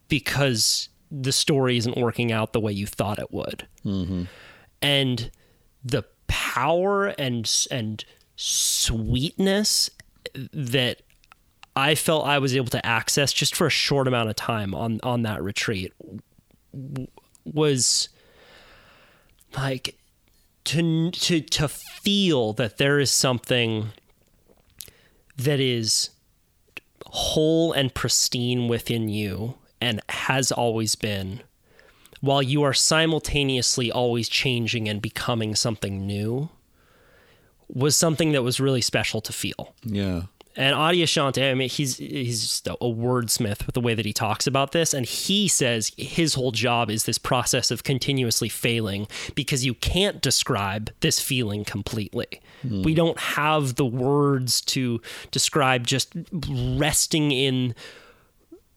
because 0.08 0.88
the 1.10 1.32
story 1.32 1.76
isn't 1.76 1.96
working 1.96 2.32
out 2.32 2.52
the 2.52 2.60
way 2.60 2.72
you 2.72 2.86
thought 2.86 3.18
it 3.18 3.32
would. 3.32 3.66
Mm-hmm. 3.84 4.24
And 4.82 5.30
the 5.86 6.04
power 6.26 7.06
and 7.06 7.50
and 7.70 8.04
sweetness 8.36 9.90
that 10.52 11.02
I 11.76 11.94
felt 11.94 12.26
I 12.26 12.38
was 12.38 12.56
able 12.56 12.68
to 12.68 12.84
access 12.84 13.32
just 13.32 13.54
for 13.54 13.66
a 13.66 13.70
short 13.70 14.08
amount 14.08 14.28
of 14.28 14.36
time 14.36 14.74
on 14.74 15.00
on 15.02 15.22
that 15.22 15.42
retreat 15.42 15.92
was 17.44 18.08
like 19.56 19.96
to 20.64 21.10
to 21.12 21.40
to 21.40 21.68
feel 21.68 22.52
that 22.54 22.78
there 22.78 22.98
is 22.98 23.10
something 23.10 23.90
that 25.36 25.60
is 25.60 26.10
whole 27.06 27.72
and 27.72 27.94
pristine 27.94 28.66
within 28.68 29.08
you 29.08 29.54
and 29.80 30.00
has 30.08 30.50
always 30.50 30.96
been 30.96 31.40
while 32.26 32.42
you 32.42 32.62
are 32.62 32.74
simultaneously 32.74 33.90
always 33.90 34.28
changing 34.28 34.88
and 34.88 35.00
becoming 35.00 35.54
something 35.54 36.06
new 36.06 36.48
was 37.68 37.96
something 37.96 38.32
that 38.32 38.42
was 38.42 38.60
really 38.60 38.80
special 38.80 39.20
to 39.20 39.32
feel 39.32 39.74
Yeah. 39.82 40.22
and 40.56 40.74
Adyashanti, 40.74 41.50
I 41.50 41.54
mean, 41.54 41.68
he's 41.68 41.96
he's 41.98 42.40
just 42.40 42.66
a, 42.68 42.74
a 42.74 42.86
wordsmith 42.86 43.66
with 43.66 43.74
the 43.74 43.80
way 43.80 43.94
that 43.94 44.06
he 44.06 44.12
talks 44.12 44.46
about 44.46 44.72
this, 44.72 44.94
and 44.94 45.04
he 45.04 45.48
says 45.48 45.92
his 45.98 46.34
whole 46.34 46.52
job 46.52 46.90
is 46.90 47.04
this 47.04 47.18
process 47.18 47.70
of 47.70 47.82
continuously 47.82 48.48
failing 48.48 49.06
because 49.34 49.66
you 49.66 49.74
can't 49.74 50.22
describe 50.22 50.90
this 51.00 51.20
feeling 51.20 51.64
completely. 51.64 52.40
Hmm. 52.62 52.82
We 52.82 52.94
don't 52.94 53.18
have 53.18 53.74
the 53.74 53.84
words 53.84 54.60
to 54.76 55.00
describe 55.30 55.86
just 55.86 56.14
resting 56.48 57.32
in 57.32 57.74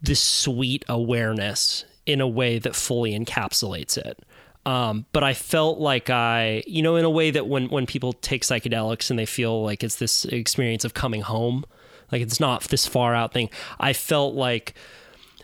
this 0.02 0.20
sweet 0.20 0.84
awareness 0.90 1.86
in 2.10 2.22
a 2.22 2.28
way 2.28 2.58
that 2.60 2.76
fully 2.76 3.18
encapsulates 3.18 3.98
it. 3.98 4.18
Um, 4.66 5.06
but 5.14 5.24
I 5.24 5.34
felt 5.34 5.80
like 5.80 6.10
I, 6.10 6.64
you 6.68 6.82
know, 6.82 6.96
in 6.96 7.06
a 7.06 7.10
way 7.10 7.32
that 7.32 7.48
when 7.48 7.70
when 7.70 7.86
people 7.86 8.14
take 8.14 8.44
psychedelics 8.44 9.10
and 9.10 9.18
they 9.18 9.26
feel 9.26 9.64
like 9.64 9.84
it's 9.84 9.96
this 9.96 10.26
experience 10.26 10.84
of 10.86 10.94
coming 10.94 11.22
home, 11.22 11.64
like 12.12 12.22
it's 12.22 12.40
not 12.40 12.64
this 12.66 12.86
far 12.86 13.16
out 13.16 13.34
thing. 13.34 13.50
I 13.80 13.94
felt 13.94 14.36
like 14.36 14.74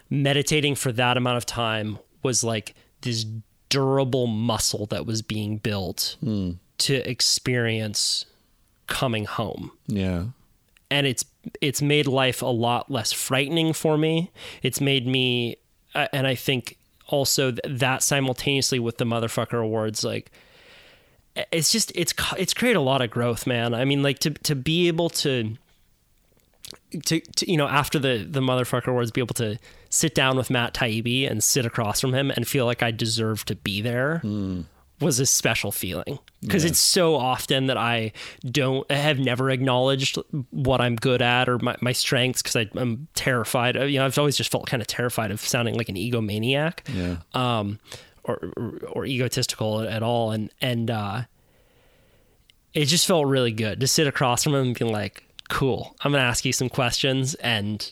meditating 0.09 0.75
for 0.75 0.91
that 0.91 1.17
amount 1.17 1.37
of 1.37 1.45
time 1.45 1.97
was 2.23 2.43
like 2.43 2.75
this 3.01 3.25
durable 3.69 4.27
muscle 4.27 4.85
that 4.87 5.05
was 5.05 5.21
being 5.21 5.57
built 5.57 6.17
to 6.77 7.09
experience 7.09 8.25
coming 8.87 9.25
home 9.25 9.71
Yeah. 9.87 10.25
and 10.91 11.07
it's 11.07 11.25
it's 11.61 11.81
made 11.81 12.05
life 12.07 12.41
a 12.41 12.45
lot 12.47 12.91
less 12.91 13.11
frightening 13.11 13.73
for 13.73 13.97
me. 13.97 14.31
It's 14.63 14.79
made 14.81 15.05
me, 15.07 15.57
and 15.95 16.27
I 16.27 16.35
think 16.35 16.77
also 17.07 17.51
th- 17.51 17.79
that 17.79 18.03
simultaneously 18.03 18.79
with 18.79 18.97
the 18.97 19.05
motherfucker 19.05 19.61
awards, 19.61 20.03
like 20.03 20.31
it's 21.51 21.71
just 21.71 21.91
it's 21.95 22.13
it's 22.37 22.53
created 22.53 22.77
a 22.77 22.81
lot 22.81 23.01
of 23.01 23.09
growth, 23.09 23.45
man. 23.47 23.73
I 23.73 23.85
mean, 23.85 24.03
like 24.03 24.19
to 24.19 24.31
to 24.31 24.55
be 24.55 24.87
able 24.87 25.09
to. 25.09 25.57
To, 27.05 27.19
to 27.19 27.51
you 27.51 27.57
know 27.57 27.67
after 27.67 27.99
the 27.99 28.25
the 28.29 28.39
motherfucker 28.39 28.87
awards 28.87 29.11
be 29.11 29.21
able 29.21 29.35
to 29.35 29.59
sit 29.89 30.15
down 30.15 30.35
with 30.35 30.49
Matt 30.49 30.73
Taibbi 30.73 31.29
and 31.29 31.43
sit 31.43 31.65
across 31.65 32.01
from 32.01 32.13
him 32.13 32.31
and 32.31 32.47
feel 32.47 32.65
like 32.65 32.81
I 32.81 32.89
deserve 32.91 33.45
to 33.45 33.55
be 33.55 33.81
there 33.81 34.19
hmm. 34.19 34.61
Was 35.01 35.19
a 35.19 35.25
special 35.25 35.71
feeling 35.73 36.19
because 36.41 36.63
it's 36.63 36.79
so 36.79 37.15
often 37.15 37.67
that 37.67 37.75
I 37.77 38.13
don't 38.49 38.89
I 38.89 38.95
have 38.95 39.19
never 39.19 39.49
acknowledged 39.49 40.17
what 40.51 40.79
I'm 40.79 40.95
good 40.95 41.21
at 41.21 41.49
or 41.49 41.59
my, 41.59 41.75
my 41.81 41.91
strengths 41.91 42.41
because 42.41 42.55
I'm 42.75 43.07
terrified. 43.13 43.75
You 43.75 43.99
know, 43.99 44.05
I've 44.05 44.17
always 44.17 44.37
just 44.37 44.51
felt 44.51 44.67
kind 44.67 44.81
of 44.81 44.87
terrified 44.87 45.31
of 45.31 45.41
sounding 45.41 45.75
like 45.75 45.89
an 45.89 45.95
egomaniac, 45.95 46.79
Yeah. 46.93 47.17
um, 47.33 47.79
or, 48.23 48.51
or 48.55 48.79
or 48.91 49.05
egotistical 49.05 49.81
at 49.81 50.01
all, 50.01 50.31
and 50.31 50.49
and 50.61 50.89
uh, 50.89 51.23
it 52.73 52.85
just 52.85 53.07
felt 53.07 53.25
really 53.27 53.51
good 53.51 53.79
to 53.79 53.87
sit 53.87 54.07
across 54.07 54.43
from 54.43 54.55
him 54.55 54.67
and 54.67 54.79
be 54.79 54.85
like, 54.85 55.23
"Cool, 55.49 55.95
I'm 56.01 56.11
gonna 56.11 56.23
ask 56.23 56.45
you 56.45 56.53
some 56.53 56.69
questions, 56.69 57.35
and 57.35 57.91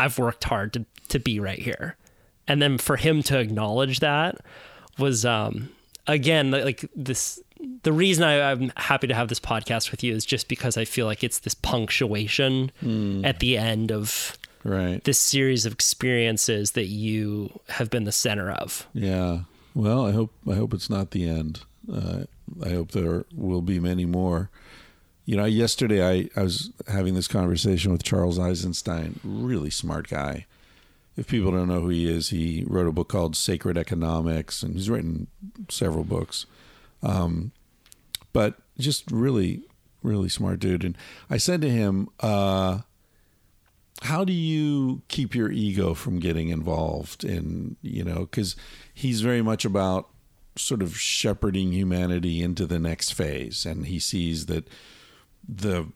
I've 0.00 0.18
worked 0.18 0.44
hard 0.44 0.72
to 0.74 0.84
to 1.08 1.18
be 1.18 1.40
right 1.40 1.58
here." 1.58 1.96
And 2.46 2.62
then 2.62 2.78
for 2.78 2.96
him 2.96 3.22
to 3.24 3.38
acknowledge 3.38 4.00
that 4.00 4.36
was 4.98 5.24
um 5.24 5.70
again 6.08 6.50
like 6.50 6.84
this 6.96 7.40
the 7.82 7.92
reason 7.92 8.24
I, 8.24 8.50
I'm 8.52 8.72
happy 8.76 9.06
to 9.08 9.14
have 9.14 9.28
this 9.28 9.40
podcast 9.40 9.90
with 9.90 10.02
you 10.04 10.14
is 10.14 10.24
just 10.24 10.48
because 10.48 10.76
I 10.76 10.84
feel 10.84 11.06
like 11.06 11.22
it's 11.24 11.40
this 11.40 11.54
punctuation 11.54 12.70
at 13.24 13.40
the 13.40 13.56
end 13.56 13.90
of 13.92 14.36
Right. 14.64 15.02
this 15.04 15.18
series 15.18 15.64
of 15.66 15.72
experiences 15.72 16.72
that 16.72 16.86
you 16.86 17.58
have 17.68 17.90
been 17.90 18.04
the 18.04 18.12
center 18.12 18.50
of. 18.50 18.86
Yeah. 18.92 19.40
Well, 19.74 20.04
I 20.06 20.12
hope 20.12 20.32
I 20.50 20.54
hope 20.54 20.74
it's 20.74 20.90
not 20.90 21.12
the 21.12 21.28
end. 21.28 21.60
Uh, 21.92 22.24
I 22.64 22.70
hope 22.70 22.90
there 22.90 23.24
will 23.34 23.62
be 23.62 23.78
many 23.80 24.04
more. 24.04 24.50
You 25.24 25.36
know, 25.36 25.44
yesterday 25.44 26.02
I, 26.06 26.28
I 26.38 26.42
was 26.42 26.70
having 26.88 27.14
this 27.14 27.28
conversation 27.28 27.92
with 27.92 28.02
Charles 28.02 28.38
Eisenstein, 28.38 29.20
really 29.24 29.70
smart 29.70 30.08
guy. 30.08 30.46
If 31.18 31.26
people 31.26 31.50
don't 31.50 31.66
know 31.66 31.80
who 31.80 31.88
he 31.88 32.08
is, 32.08 32.28
he 32.28 32.64
wrote 32.66 32.86
a 32.86 32.92
book 32.92 33.08
called 33.08 33.34
Sacred 33.34 33.76
Economics, 33.76 34.62
and 34.62 34.74
he's 34.74 34.88
written 34.88 35.26
several 35.68 36.04
books. 36.04 36.46
Um, 37.02 37.50
but 38.32 38.54
just 38.78 39.10
really, 39.10 39.62
really 40.04 40.28
smart 40.28 40.60
dude. 40.60 40.84
And 40.84 40.96
I 41.28 41.36
said 41.36 41.60
to 41.62 41.68
him, 41.68 42.08
uh, 42.20 42.80
how 44.02 44.24
do 44.24 44.32
you 44.32 45.02
keep 45.08 45.34
your 45.34 45.50
ego 45.50 45.92
from 45.92 46.20
getting 46.20 46.50
involved 46.50 47.24
in 47.24 47.76
you 47.82 48.04
know 48.04 48.20
because 48.20 48.54
he's 48.94 49.22
very 49.22 49.42
much 49.42 49.64
about 49.64 50.08
sort 50.56 50.82
of 50.82 50.96
shepherding 50.96 51.72
humanity 51.72 52.40
into 52.40 52.64
the 52.64 52.78
next 52.78 53.12
phase 53.12 53.66
and 53.66 53.86
he 53.86 53.98
sees 53.98 54.46
that 54.46 54.68
the 55.48 55.86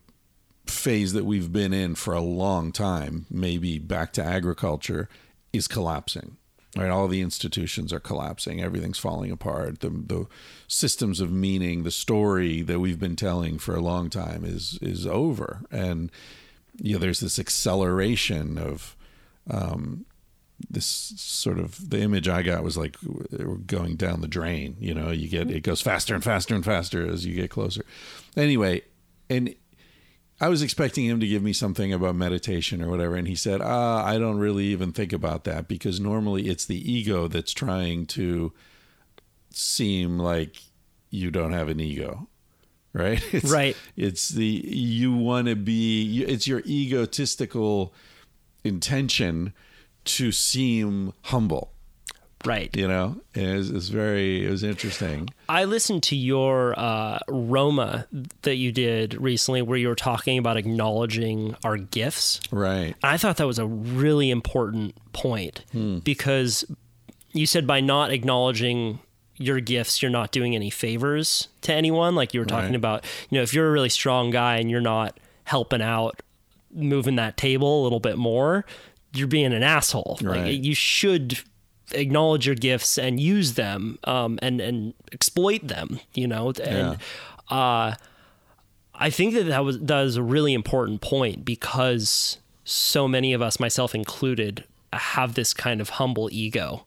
phase 0.66 1.12
that 1.12 1.24
we've 1.24 1.52
been 1.52 1.72
in 1.72 1.94
for 1.94 2.14
a 2.14 2.20
long 2.20 2.72
time 2.72 3.26
maybe 3.30 3.78
back 3.78 4.12
to 4.12 4.22
agriculture 4.22 5.08
is 5.52 5.66
collapsing 5.66 6.36
right 6.76 6.90
all 6.90 7.08
the 7.08 7.20
institutions 7.20 7.92
are 7.92 8.00
collapsing 8.00 8.62
everything's 8.62 8.98
falling 8.98 9.30
apart 9.30 9.80
the 9.80 9.90
the 9.90 10.26
systems 10.68 11.20
of 11.20 11.32
meaning 11.32 11.82
the 11.82 11.90
story 11.90 12.62
that 12.62 12.80
we've 12.80 13.00
been 13.00 13.16
telling 13.16 13.58
for 13.58 13.74
a 13.74 13.80
long 13.80 14.08
time 14.08 14.44
is 14.44 14.78
is 14.80 15.06
over 15.06 15.62
and 15.70 16.10
you 16.80 16.94
know, 16.94 16.98
there's 16.98 17.20
this 17.20 17.38
acceleration 17.38 18.58
of 18.58 18.96
um, 19.50 20.06
this 20.70 20.86
sort 20.86 21.58
of 21.58 21.90
the 21.90 22.00
image 22.00 22.28
I 22.28 22.42
got 22.42 22.62
was 22.62 22.76
like 22.76 22.96
we're 23.02 23.56
going 23.56 23.96
down 23.96 24.20
the 24.20 24.28
drain. 24.28 24.76
You 24.78 24.94
know, 24.94 25.10
you 25.10 25.28
get 25.28 25.50
it 25.50 25.62
goes 25.62 25.82
faster 25.82 26.14
and 26.14 26.24
faster 26.24 26.54
and 26.54 26.64
faster 26.64 27.06
as 27.06 27.26
you 27.26 27.34
get 27.34 27.50
closer. 27.50 27.84
Anyway, 28.36 28.82
and 29.28 29.54
I 30.40 30.48
was 30.48 30.62
expecting 30.62 31.04
him 31.04 31.20
to 31.20 31.26
give 31.26 31.42
me 31.42 31.52
something 31.52 31.92
about 31.92 32.16
meditation 32.16 32.82
or 32.82 32.88
whatever, 32.88 33.14
and 33.14 33.28
he 33.28 33.36
said, 33.36 33.60
"Ah, 33.62 34.04
I 34.04 34.18
don't 34.18 34.38
really 34.38 34.66
even 34.66 34.90
think 34.92 35.12
about 35.12 35.44
that 35.44 35.68
because 35.68 36.00
normally 36.00 36.48
it's 36.48 36.64
the 36.66 36.90
ego 36.92 37.28
that's 37.28 37.52
trying 37.52 38.06
to 38.06 38.52
seem 39.50 40.18
like 40.18 40.56
you 41.10 41.30
don't 41.30 41.52
have 41.52 41.68
an 41.68 41.80
ego." 41.80 42.28
Right, 42.94 43.22
It's- 43.32 43.50
Right. 43.50 43.74
It's 43.96 44.28
the 44.28 44.44
you 44.44 45.14
want 45.14 45.46
to 45.48 45.56
be. 45.56 46.24
It's 46.24 46.46
your 46.46 46.60
egotistical 46.66 47.94
intention 48.64 49.54
to 50.04 50.30
seem 50.30 51.14
humble. 51.22 51.72
Right. 52.45 52.74
You 52.76 52.88
know, 52.88 53.20
it 53.34 53.57
was, 53.57 53.70
it's 53.70 53.88
very. 53.88 54.47
It 54.47 54.51
was 54.51 54.62
interesting. 54.62 55.28
I 55.49 55.64
listened 55.64 56.03
to 56.05 56.16
your 56.16 56.78
uh, 56.78 57.18
Roma 57.28 58.07
that 58.43 58.57
you 58.57 58.72
did 58.72 59.14
recently 59.20 59.62
where 59.62 59.78
you 59.78 59.88
were 59.88 59.95
talking 59.95 60.38
about 60.38 60.57
acknowledging 60.57 61.57
our 61.64 61.76
gifts. 61.76 62.40
Right. 62.51 62.95
I 63.03 63.16
thought 63.16 63.36
that 63.38 63.47
was 63.47 63.59
a 63.59 63.66
really 63.66 64.30
important 64.30 64.95
point 65.12 65.64
because 66.05 66.64
you 67.32 67.47
said 67.47 67.66
by 67.66 67.80
not 67.80 68.11
acknowledging 68.11 68.99
your 69.36 69.61
gifts, 69.61 70.03
you're 70.03 70.11
not 70.11 70.30
doing 70.30 70.55
any 70.55 70.70
favors 70.70 71.49
to 71.62 71.72
anyone. 71.72 72.14
Like 72.14 72.34
you 72.34 72.40
were 72.40 72.47
talking 72.47 72.68
Right. 72.70 72.76
about, 72.76 73.05
you 73.30 73.38
know, 73.38 73.43
if 73.43 73.53
you're 73.55 73.66
a 73.68 73.72
really 73.72 73.88
strong 73.88 74.30
guy 74.30 74.57
and 74.57 74.70
you're 74.70 74.80
not 74.80 75.18
helping 75.45 75.82
out, 75.82 76.22
moving 76.72 77.16
that 77.16 77.36
table 77.36 77.80
a 77.80 77.84
little 77.84 77.99
bit 78.01 78.16
more, 78.18 78.64
you're 79.14 79.26
being 79.26 79.53
an 79.53 79.62
asshole. 79.62 80.18
Right. 80.22 80.45
Like 80.53 80.64
you 80.64 80.74
should 80.74 81.38
acknowledge 81.95 82.47
your 82.47 82.55
gifts 82.55 82.99
and 82.99 83.20
use 83.20 83.55
them 83.55 83.99
um, 84.05 84.38
and 84.43 84.61
and 84.61 84.95
exploit 85.12 85.66
them. 85.66 86.01
You 86.14 86.28
know, 86.28 86.53
and 86.62 86.99
uh, 87.49 87.95
I 88.95 89.11
think 89.11 89.34
that 89.34 89.45
that 89.45 89.64
was 89.64 89.78
that 89.80 90.05
is 90.05 90.16
a 90.16 90.22
really 90.22 90.55
important 90.55 91.01
point 91.01 91.45
because 91.45 92.38
so 92.64 93.09
many 93.09 93.32
of 93.32 93.43
us, 93.43 93.59
myself 93.59 93.95
included, 93.95 94.64
have 94.93 95.34
this 95.34 95.53
kind 95.53 95.80
of 95.80 95.90
humble 95.90 96.28
ego. 96.32 96.86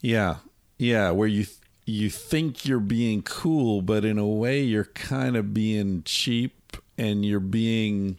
Yeah, 0.00 0.36
yeah. 0.78 1.10
Where 1.10 1.28
you 1.28 1.46
you 1.86 2.10
think 2.10 2.66
you're 2.66 2.80
being 2.80 3.22
cool, 3.22 3.82
but 3.82 4.04
in 4.04 4.18
a 4.18 4.26
way 4.26 4.60
you're 4.60 4.84
kind 4.84 5.36
of 5.36 5.54
being 5.54 6.02
cheap, 6.04 6.76
and 6.98 7.24
you're 7.24 7.40
being 7.40 8.18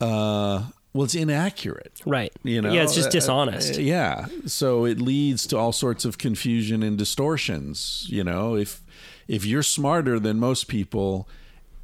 uh 0.00 0.64
well, 0.96 1.04
it's 1.04 1.14
inaccurate. 1.14 2.00
Right. 2.06 2.32
You 2.42 2.62
know, 2.62 2.72
Yeah, 2.72 2.82
it's 2.84 2.94
just 2.94 3.08
Uh, 3.08 3.12
dishonest. 3.12 3.78
uh, 3.78 3.82
yeah, 3.82 4.26
so 4.46 4.84
it 4.84 5.00
leads 5.00 5.46
to 5.48 5.56
all 5.58 5.72
sorts 5.72 6.04
of 6.04 6.18
confusion 6.18 6.82
and 6.82 6.96
distortions. 6.98 8.06
You 8.08 8.24
know, 8.24 8.56
if 8.56 8.82
if 9.28 9.44
you're 9.44 9.62
smarter 9.62 10.18
than 10.18 10.38
most 10.40 10.68
people 10.68 11.28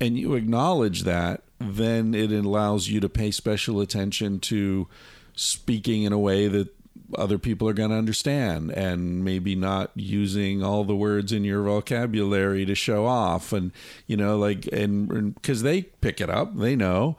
and 0.00 0.18
you 0.18 0.34
acknowledge 0.34 1.02
that, 1.02 1.42
then 1.60 2.14
it 2.14 2.32
allows 2.32 2.88
you 2.88 2.98
to 3.00 3.08
pay 3.08 3.30
special 3.30 3.80
attention 3.80 4.40
to 4.40 4.88
speaking 5.34 6.02
in 6.04 6.12
a 6.12 6.18
way 6.18 6.48
that 6.48 6.68
other 7.16 7.38
people 7.38 7.68
are 7.68 7.72
going 7.74 7.90
to 7.90 7.96
understand 7.96 8.70
and 8.72 9.22
maybe 9.24 9.54
not 9.54 9.90
using 9.94 10.62
all 10.62 10.82
the 10.84 10.96
words 10.96 11.30
in 11.32 11.44
your 11.44 11.62
vocabulary 11.62 12.64
to 12.64 12.74
show 12.74 13.04
off 13.06 13.52
and 13.52 13.70
you 14.06 14.16
know 14.16 14.38
like 14.38 14.66
and 14.72 15.34
because 15.34 15.62
they 15.62 15.82
pick 15.82 16.20
it 16.22 16.30
up 16.30 16.56
they 16.56 16.74
know 16.74 17.16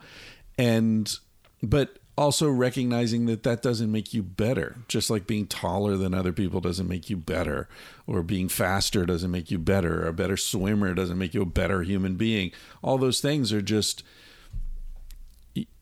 and 0.58 1.18
but 1.66 1.98
also 2.16 2.48
recognizing 2.48 3.26
that 3.26 3.42
that 3.42 3.60
doesn't 3.60 3.90
make 3.90 4.14
you 4.14 4.22
better 4.22 4.76
just 4.86 5.10
like 5.10 5.26
being 5.26 5.46
taller 5.48 5.96
than 5.96 6.14
other 6.14 6.32
people 6.32 6.60
doesn't 6.60 6.88
make 6.88 7.10
you 7.10 7.16
better 7.16 7.68
or 8.06 8.22
being 8.22 8.48
faster 8.48 9.04
doesn't 9.04 9.32
make 9.32 9.50
you 9.50 9.58
better 9.58 10.04
or 10.04 10.06
a 10.08 10.12
better 10.12 10.36
swimmer 10.36 10.94
doesn't 10.94 11.18
make 11.18 11.34
you 11.34 11.42
a 11.42 11.46
better 11.46 11.82
human 11.82 12.14
being 12.14 12.52
all 12.82 12.98
those 12.98 13.20
things 13.20 13.52
are 13.52 13.60
just 13.62 14.04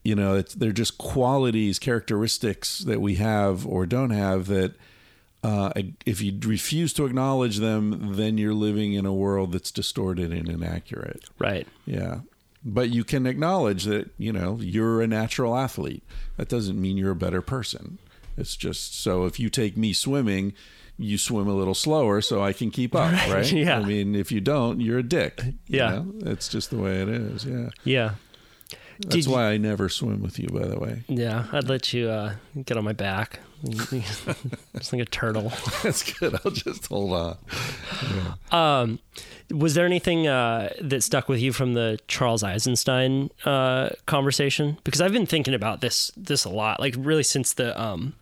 you 0.04 0.14
know 0.14 0.34
it's, 0.36 0.54
they're 0.54 0.72
just 0.72 0.96
qualities 0.98 1.78
characteristics 1.78 2.78
that 2.80 3.00
we 3.00 3.16
have 3.16 3.66
or 3.66 3.84
don't 3.86 4.10
have 4.10 4.46
that 4.46 4.74
uh, 5.44 5.72
if 6.06 6.22
you 6.22 6.38
refuse 6.44 6.92
to 6.92 7.04
acknowledge 7.04 7.58
them 7.58 8.14
then 8.16 8.38
you're 8.38 8.54
living 8.54 8.92
in 8.94 9.04
a 9.04 9.12
world 9.12 9.52
that's 9.52 9.70
distorted 9.70 10.32
and 10.32 10.48
inaccurate 10.48 11.24
Right. 11.38 11.66
yeah. 11.84 12.20
But 12.64 12.90
you 12.90 13.02
can 13.04 13.26
acknowledge 13.26 13.84
that, 13.84 14.10
you 14.18 14.32
know, 14.32 14.58
you're 14.60 15.02
a 15.02 15.06
natural 15.06 15.56
athlete. 15.56 16.04
That 16.36 16.48
doesn't 16.48 16.80
mean 16.80 16.96
you're 16.96 17.10
a 17.10 17.16
better 17.16 17.42
person. 17.42 17.98
It's 18.36 18.56
just 18.56 18.98
so 19.00 19.24
if 19.26 19.40
you 19.40 19.50
take 19.50 19.76
me 19.76 19.92
swimming, 19.92 20.52
you 20.96 21.18
swim 21.18 21.48
a 21.48 21.54
little 21.54 21.74
slower 21.74 22.20
so 22.20 22.42
I 22.42 22.52
can 22.52 22.70
keep 22.70 22.94
up, 22.94 23.12
right? 23.28 23.50
yeah. 23.52 23.78
I 23.78 23.84
mean, 23.84 24.14
if 24.14 24.30
you 24.30 24.40
don't, 24.40 24.80
you're 24.80 24.98
a 24.98 25.02
dick. 25.02 25.40
you 25.44 25.78
Yeah. 25.78 25.90
know? 25.90 26.12
It's 26.26 26.48
just 26.48 26.70
the 26.70 26.78
way 26.78 27.02
it 27.02 27.08
is. 27.08 27.44
Yeah. 27.44 27.70
Yeah. 27.84 28.10
That's 29.08 29.26
why 29.26 29.50
I 29.50 29.56
never 29.56 29.88
swim 29.88 30.22
with 30.22 30.38
you, 30.38 30.48
by 30.48 30.66
the 30.66 30.78
way. 30.78 31.02
Yeah, 31.08 31.46
I'd 31.52 31.68
let 31.68 31.92
you 31.92 32.08
uh, 32.08 32.34
get 32.64 32.76
on 32.76 32.84
my 32.84 32.92
back, 32.92 33.40
just 33.68 34.92
like 34.92 35.02
a 35.02 35.04
turtle. 35.04 35.52
That's 35.82 36.12
good. 36.12 36.38
I'll 36.44 36.52
just 36.52 36.86
hold 36.86 37.12
on. 37.12 37.38
Um, 38.50 38.98
was 39.50 39.74
there 39.74 39.86
anything 39.86 40.26
uh, 40.26 40.72
that 40.80 41.02
stuck 41.02 41.28
with 41.28 41.40
you 41.40 41.52
from 41.52 41.74
the 41.74 41.98
Charles 42.08 42.42
Eisenstein 42.42 43.30
uh, 43.44 43.90
conversation? 44.06 44.78
Because 44.84 45.00
I've 45.00 45.12
been 45.12 45.26
thinking 45.26 45.54
about 45.54 45.80
this 45.80 46.12
this 46.16 46.44
a 46.44 46.50
lot, 46.50 46.80
like 46.80 46.94
really 46.98 47.22
since 47.22 47.52
the 47.52 47.78
um, 47.80 48.14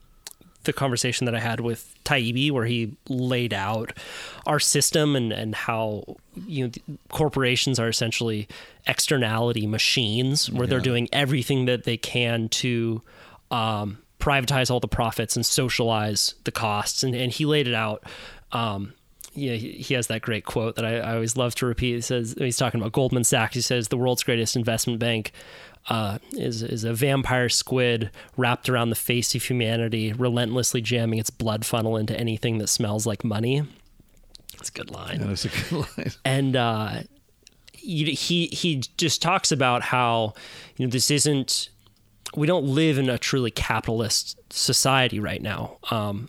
the 0.64 0.72
conversation 0.72 1.24
that 1.24 1.34
I 1.34 1.40
had 1.40 1.60
with 1.60 1.94
Taibbi, 2.04 2.50
where 2.50 2.66
he 2.66 2.96
laid 3.08 3.54
out 3.54 3.92
our 4.46 4.60
system 4.60 5.16
and 5.16 5.32
and 5.32 5.54
how 5.54 6.16
you 6.46 6.66
know 6.66 6.96
corporations 7.08 7.78
are 7.78 7.88
essentially 7.88 8.48
externality 8.86 9.66
machines, 9.66 10.50
where 10.50 10.66
they're 10.66 10.80
doing 10.80 11.08
everything 11.12 11.66
that 11.66 11.84
they 11.84 11.96
can 11.96 12.48
to 12.48 13.02
um, 13.50 13.98
privatize 14.18 14.70
all 14.70 14.80
the 14.80 14.88
profits 14.88 15.36
and 15.36 15.44
socialize 15.44 16.34
the 16.44 16.52
costs, 16.52 17.02
and 17.02 17.14
and 17.14 17.32
he 17.32 17.46
laid 17.46 17.66
it 17.66 17.74
out. 17.74 18.04
Um, 18.52 18.94
yeah, 19.32 19.54
he 19.54 19.72
he 19.72 19.94
has 19.94 20.08
that 20.08 20.22
great 20.22 20.44
quote 20.44 20.76
that 20.76 20.84
I, 20.84 20.98
I 20.98 21.14
always 21.14 21.36
love 21.36 21.54
to 21.56 21.66
repeat. 21.66 21.94
He 21.94 22.00
says 22.00 22.34
he's 22.36 22.56
talking 22.56 22.80
about 22.80 22.92
Goldman 22.92 23.24
Sachs. 23.24 23.54
He 23.54 23.60
says 23.60 23.88
the 23.88 23.96
world's 23.96 24.22
greatest 24.22 24.56
investment 24.56 24.98
bank 24.98 25.32
uh, 25.88 26.18
is 26.32 26.62
is 26.62 26.84
a 26.84 26.92
vampire 26.92 27.48
squid 27.48 28.10
wrapped 28.36 28.68
around 28.68 28.90
the 28.90 28.96
face 28.96 29.34
of 29.34 29.42
humanity, 29.42 30.12
relentlessly 30.12 30.80
jamming 30.80 31.18
its 31.18 31.30
blood 31.30 31.64
funnel 31.64 31.96
into 31.96 32.18
anything 32.18 32.58
that 32.58 32.68
smells 32.68 33.06
like 33.06 33.24
money. 33.24 33.64
It's 34.54 34.68
a 34.68 34.72
good 34.72 34.90
line 34.90 35.20
That's 35.20 35.46
a 35.46 35.48
good 35.48 35.72
line. 35.72 36.12
and 36.24 36.56
uh, 36.56 37.00
he 37.72 38.46
he 38.52 38.82
just 38.96 39.22
talks 39.22 39.50
about 39.50 39.82
how 39.82 40.34
you 40.76 40.86
know 40.86 40.90
this 40.90 41.10
isn't 41.10 41.70
we 42.36 42.46
don't 42.46 42.66
live 42.66 42.98
in 42.98 43.08
a 43.08 43.18
truly 43.18 43.50
capitalist 43.50 44.38
society 44.52 45.18
right 45.18 45.42
now. 45.42 45.78
Um, 45.90 46.28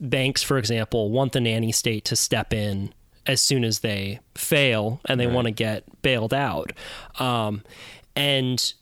banks, 0.00 0.42
for 0.42 0.58
example, 0.58 1.10
want 1.10 1.32
the 1.32 1.40
nanny 1.40 1.72
state 1.72 2.04
to 2.06 2.16
step 2.16 2.52
in 2.52 2.92
as 3.26 3.40
soon 3.40 3.64
as 3.64 3.80
they 3.80 4.20
fail 4.34 5.00
and 5.06 5.18
they 5.18 5.26
want 5.26 5.46
to 5.46 5.50
get 5.50 6.02
bailed 6.02 6.34
out. 6.34 6.72
Um, 7.18 7.62
and 8.16 8.74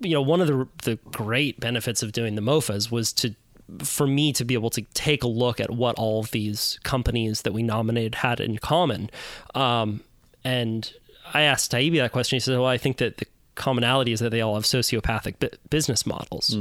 you 0.00 0.14
know, 0.14 0.22
one 0.22 0.40
of 0.40 0.46
the 0.48 0.68
the 0.82 0.96
great 1.10 1.60
benefits 1.60 2.02
of 2.02 2.12
doing 2.12 2.34
the 2.34 2.42
MOFAs 2.42 2.90
was 2.90 3.12
to 3.14 3.34
for 3.82 4.06
me 4.06 4.32
to 4.32 4.44
be 4.44 4.54
able 4.54 4.70
to 4.70 4.82
take 4.94 5.22
a 5.22 5.28
look 5.28 5.60
at 5.60 5.70
what 5.70 5.96
all 5.96 6.20
of 6.20 6.30
these 6.32 6.78
companies 6.82 7.42
that 7.42 7.52
we 7.52 7.62
nominated 7.62 8.16
had 8.16 8.40
in 8.40 8.58
common. 8.58 9.08
Um, 9.54 10.02
and 10.44 10.92
I 11.32 11.42
asked 11.42 11.72
Taibbi 11.72 11.96
that 11.98 12.12
question. 12.12 12.36
He 12.36 12.40
said, 12.40 12.58
"Well, 12.58 12.66
I 12.66 12.78
think 12.78 12.98
that 12.98 13.18
the 13.18 13.26
commonality 13.54 14.12
is 14.12 14.20
that 14.20 14.30
they 14.30 14.40
all 14.40 14.54
have 14.54 14.64
sociopathic 14.64 15.38
bu- 15.38 15.56
business 15.70 16.04
models." 16.04 16.54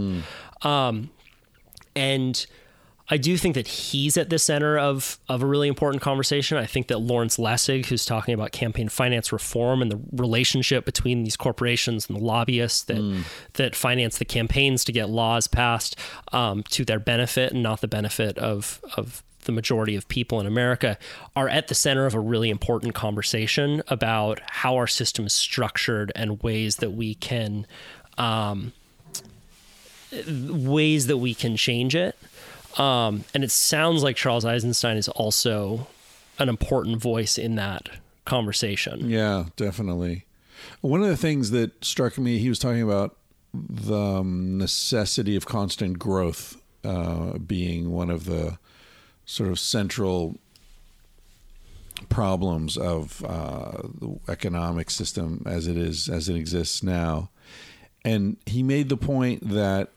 Um, 0.62 1.10
and 1.96 2.46
I 3.12 3.18
do 3.18 3.36
think 3.38 3.56
that 3.56 3.68
he's 3.68 4.16
at 4.16 4.30
the 4.30 4.40
center 4.40 4.80
of 4.80 5.20
of 5.28 5.44
a 5.44 5.46
really 5.46 5.68
important 5.68 6.02
conversation. 6.02 6.58
I 6.58 6.66
think 6.66 6.88
that 6.88 7.00
Lawrence 7.00 7.38
Lessig, 7.38 7.88
who's 7.88 8.06
talking 8.06 8.34
about 8.34 8.54
campaign 8.54 8.88
finance 8.88 9.34
reform 9.34 9.82
and 9.82 9.92
the 9.92 10.00
relationship 10.14 10.86
between 10.86 11.24
these 11.24 11.36
corporations 11.36 12.08
and 12.08 12.18
the 12.18 12.24
lobbyists 12.24 12.84
that 12.84 13.26
that 13.56 13.76
finance 13.76 14.18
the 14.18 14.26
campaigns 14.26 14.86
to 14.86 14.94
get 14.94 15.10
laws 15.10 15.48
passed 15.48 15.98
um, 16.32 16.64
to 16.70 16.86
their 16.86 17.00
benefit 17.00 17.52
and 17.52 17.62
not 17.62 17.82
the 17.82 17.88
benefit 17.88 18.38
of 18.38 18.80
of 18.96 19.24
the 19.44 19.52
majority 19.52 19.96
of 19.96 20.08
people 20.08 20.40
in 20.40 20.46
America, 20.46 20.98
are 21.36 21.50
at 21.50 21.68
the 21.68 21.76
center 21.76 22.06
of 22.06 22.14
a 22.14 22.20
really 22.20 22.50
important 22.50 22.94
conversation 22.94 23.82
about 23.88 24.40
how 24.46 24.76
our 24.76 24.88
system 24.88 25.26
is 25.26 25.34
structured 25.34 26.12
and 26.16 26.42
ways 26.44 26.78
that 26.78 26.92
we 26.92 27.16
can 27.16 27.66
um, 28.18 28.72
ways 30.28 31.08
that 31.08 31.18
we 31.18 31.34
can 31.34 31.58
change 31.58 31.96
it. 31.96 32.16
Um, 32.78 33.24
and 33.34 33.44
it 33.44 33.52
sounds 33.52 34.04
like 34.04 34.16
Charles 34.16 34.46
Eisenstein 34.46 34.98
is 34.98 35.08
also 35.10 35.88
an 36.40 36.50
important 36.50 36.98
voice 36.98 37.38
in 37.38 37.56
that 37.56 37.90
conversation. 38.26 39.10
Yeah, 39.10 39.46
definitely. 39.56 40.26
One 40.82 41.02
of 41.02 41.08
the 41.08 41.18
things 41.18 41.52
that 41.52 41.84
struck 41.84 42.18
me, 42.18 42.38
he 42.38 42.50
was 42.50 42.60
talking 42.60 42.82
about 42.82 43.18
the 43.54 43.98
um, 43.98 44.58
necessity 44.58 45.36
of 45.36 45.46
constant 45.46 46.00
growth 46.00 46.62
uh, 46.84 47.38
being 47.38 47.92
one 47.92 48.10
of 48.10 48.26
the 48.26 48.58
sort 49.26 49.50
of 49.50 49.60
central 49.60 50.38
problems 52.10 52.78
of 52.78 53.24
uh, 53.26 53.82
the 54.00 54.20
economic 54.28 54.90
system 54.90 55.44
as 55.46 55.68
it 55.68 55.78
is 55.78 56.10
as 56.10 56.28
it 56.30 56.36
exists 56.36 56.82
now. 56.82 57.30
And 58.04 58.38
he 58.46 58.64
made 58.64 58.90
the 58.90 58.98
point 58.98 59.48
that 59.50 59.90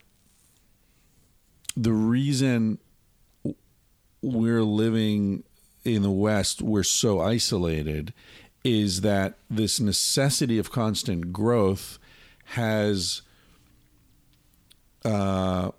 the 1.76 1.92
reason 1.92 2.78
we're 4.22 4.62
living 4.62 5.44
in 5.84 6.02
the 6.02 6.10
West, 6.10 6.62
we're 6.62 6.82
so 6.82 7.20
isolated, 7.20 8.12
is 8.64 9.02
that 9.02 9.34
this 9.50 9.78
necessity 9.78 10.58
of 10.58 10.70
constant 10.70 11.32
growth 11.32 11.98
has 12.46 13.22
uh, 15.04 15.70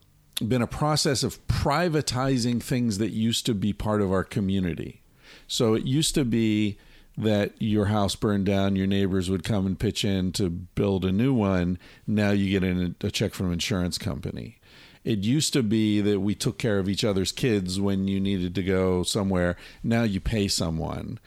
been 0.47 0.61
a 0.61 0.67
process 0.67 1.23
of 1.23 1.45
privatizing 1.47 2.61
things 2.61 2.99
that 2.99 3.09
used 3.09 3.45
to 3.47 3.53
be 3.53 3.73
part 3.73 4.01
of 4.01 4.11
our 4.11 4.23
community. 4.23 5.01
So 5.47 5.73
it 5.73 5.85
used 5.85 6.13
to 6.15 6.25
be 6.25 6.77
that 7.17 7.53
your 7.59 7.85
house 7.85 8.15
burned 8.15 8.45
down, 8.45 8.75
your 8.75 8.87
neighbors 8.87 9.29
would 9.29 9.43
come 9.43 9.65
and 9.65 9.79
pitch 9.79 10.03
in 10.03 10.31
to 10.33 10.49
build 10.49 11.05
a 11.05 11.11
new 11.11 11.33
one. 11.33 11.79
Now 12.05 12.31
you 12.31 12.59
get 12.59 12.95
a 13.01 13.11
check 13.11 13.33
from 13.33 13.47
an 13.47 13.53
insurance 13.53 13.97
company. 13.97 14.59
It 15.05 15.19
used 15.19 15.53
to 15.53 15.63
be 15.63 16.01
that 16.01 16.19
we 16.19 16.33
took 16.33 16.57
care 16.57 16.79
of 16.79 16.89
each 16.89 17.03
other's 17.03 17.31
kids 17.31 17.79
when 17.79 18.07
you 18.07 18.19
needed 18.19 18.55
to 18.55 18.63
go 18.63 19.03
somewhere. 19.03 19.55
Now 19.83 20.01
you 20.01 20.19
pay 20.19 20.47
someone, 20.47 21.19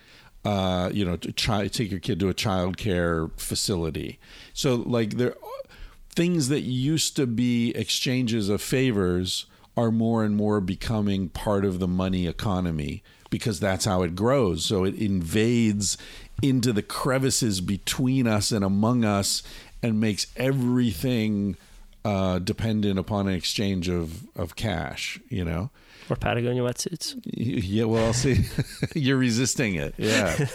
uh, 0.45 0.91
you 0.93 1.05
know, 1.05 1.16
to 1.16 1.31
try, 1.31 1.68
take 1.68 1.93
your 1.93 2.01
kid 2.01 2.18
to 2.20 2.29
a 2.29 2.35
child 2.35 2.76
care 2.76 3.29
facility. 3.37 4.18
So 4.53 4.74
like 4.74 5.11
there, 5.11 5.37
things 6.11 6.49
that 6.49 6.62
used 6.62 7.14
to 7.16 7.26
be 7.29 7.70
exchanges 7.76 8.49
of 8.49 8.61
favors 8.61 9.47
are 9.76 9.93
more 9.93 10.24
and 10.24 10.35
more 10.35 10.61
becoming 10.61 11.29
part 11.29 11.64
of 11.64 11.79
the 11.79 11.87
money 11.87 12.26
economy 12.26 13.05
because 13.31 13.61
that's 13.61 13.85
how 13.85 14.03
it 14.03 14.16
grows. 14.16 14.64
So 14.64 14.83
it 14.83 14.97
invades 14.97 15.97
into 16.43 16.72
the 16.72 16.83
crevices 16.83 17.61
between 17.61 18.26
us 18.26 18.51
and 18.51 18.64
among 18.64 19.05
us 19.05 19.45
and 19.81 20.01
makes 20.01 20.26
everything 20.37 21.57
uh, 22.09 22.38
dependent 22.38 22.98
upon 22.98 23.28
an 23.28 23.34
exchange 23.34 23.88
of, 23.88 24.26
of 24.34 24.56
cash, 24.56 25.20
you 25.28 25.44
know? 25.44 25.70
Or 26.09 26.16
Patagonia 26.16 26.62
wetsuits. 26.62 27.20
Yeah, 27.24 27.84
well, 27.84 28.14
see, 28.14 28.46
you're 28.94 29.18
resisting 29.18 29.74
it. 29.74 29.94
Yeah, 29.98 30.34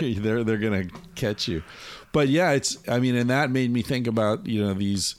they're 0.00 0.44
they're 0.44 0.58
gonna 0.58 0.84
catch 1.16 1.48
you. 1.48 1.64
But 2.12 2.28
yeah, 2.28 2.52
it's. 2.52 2.78
I 2.88 3.00
mean, 3.00 3.16
and 3.16 3.28
that 3.30 3.50
made 3.50 3.72
me 3.72 3.82
think 3.82 4.06
about 4.06 4.46
you 4.46 4.64
know 4.64 4.74
these 4.74 5.16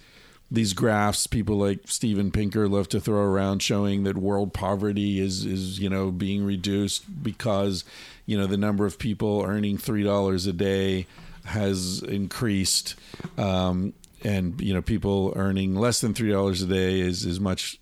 these 0.49 0.71
graphs 0.71 1.27
people 1.27 1.57
like 1.57 1.81
Steven 1.84 2.31
Pinker 2.31 2.69
love 2.69 2.88
to 2.89 3.01
throw 3.01 3.19
around 3.19 3.61
showing 3.61 4.03
that 4.05 4.17
world 4.17 4.53
poverty 4.53 5.19
is 5.19 5.43
is 5.43 5.81
you 5.81 5.89
know 5.89 6.11
being 6.11 6.45
reduced 6.45 7.21
because 7.21 7.84
you 8.25 8.38
know 8.38 8.47
the 8.47 8.55
number 8.55 8.86
of 8.86 8.97
people 8.97 9.43
earning 9.45 9.77
three 9.77 10.03
dollars 10.03 10.47
a 10.47 10.53
day 10.53 11.07
has 11.43 12.01
increased 12.03 12.95
um, 13.38 13.91
and 14.24 14.59
you 14.61 14.74
know 14.74 14.82
people 14.82 15.34
earning 15.36 15.76
less 15.76 16.01
than 16.01 16.13
three 16.13 16.32
dollars 16.32 16.61
a 16.61 16.67
day 16.67 16.99
is 16.99 17.26
as 17.26 17.39
much 17.39 17.80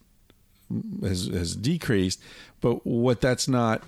has 1.01 1.27
has 1.27 1.55
decreased 1.55 2.21
but 2.61 2.85
what 2.85 3.21
that's 3.21 3.47
not 3.47 3.83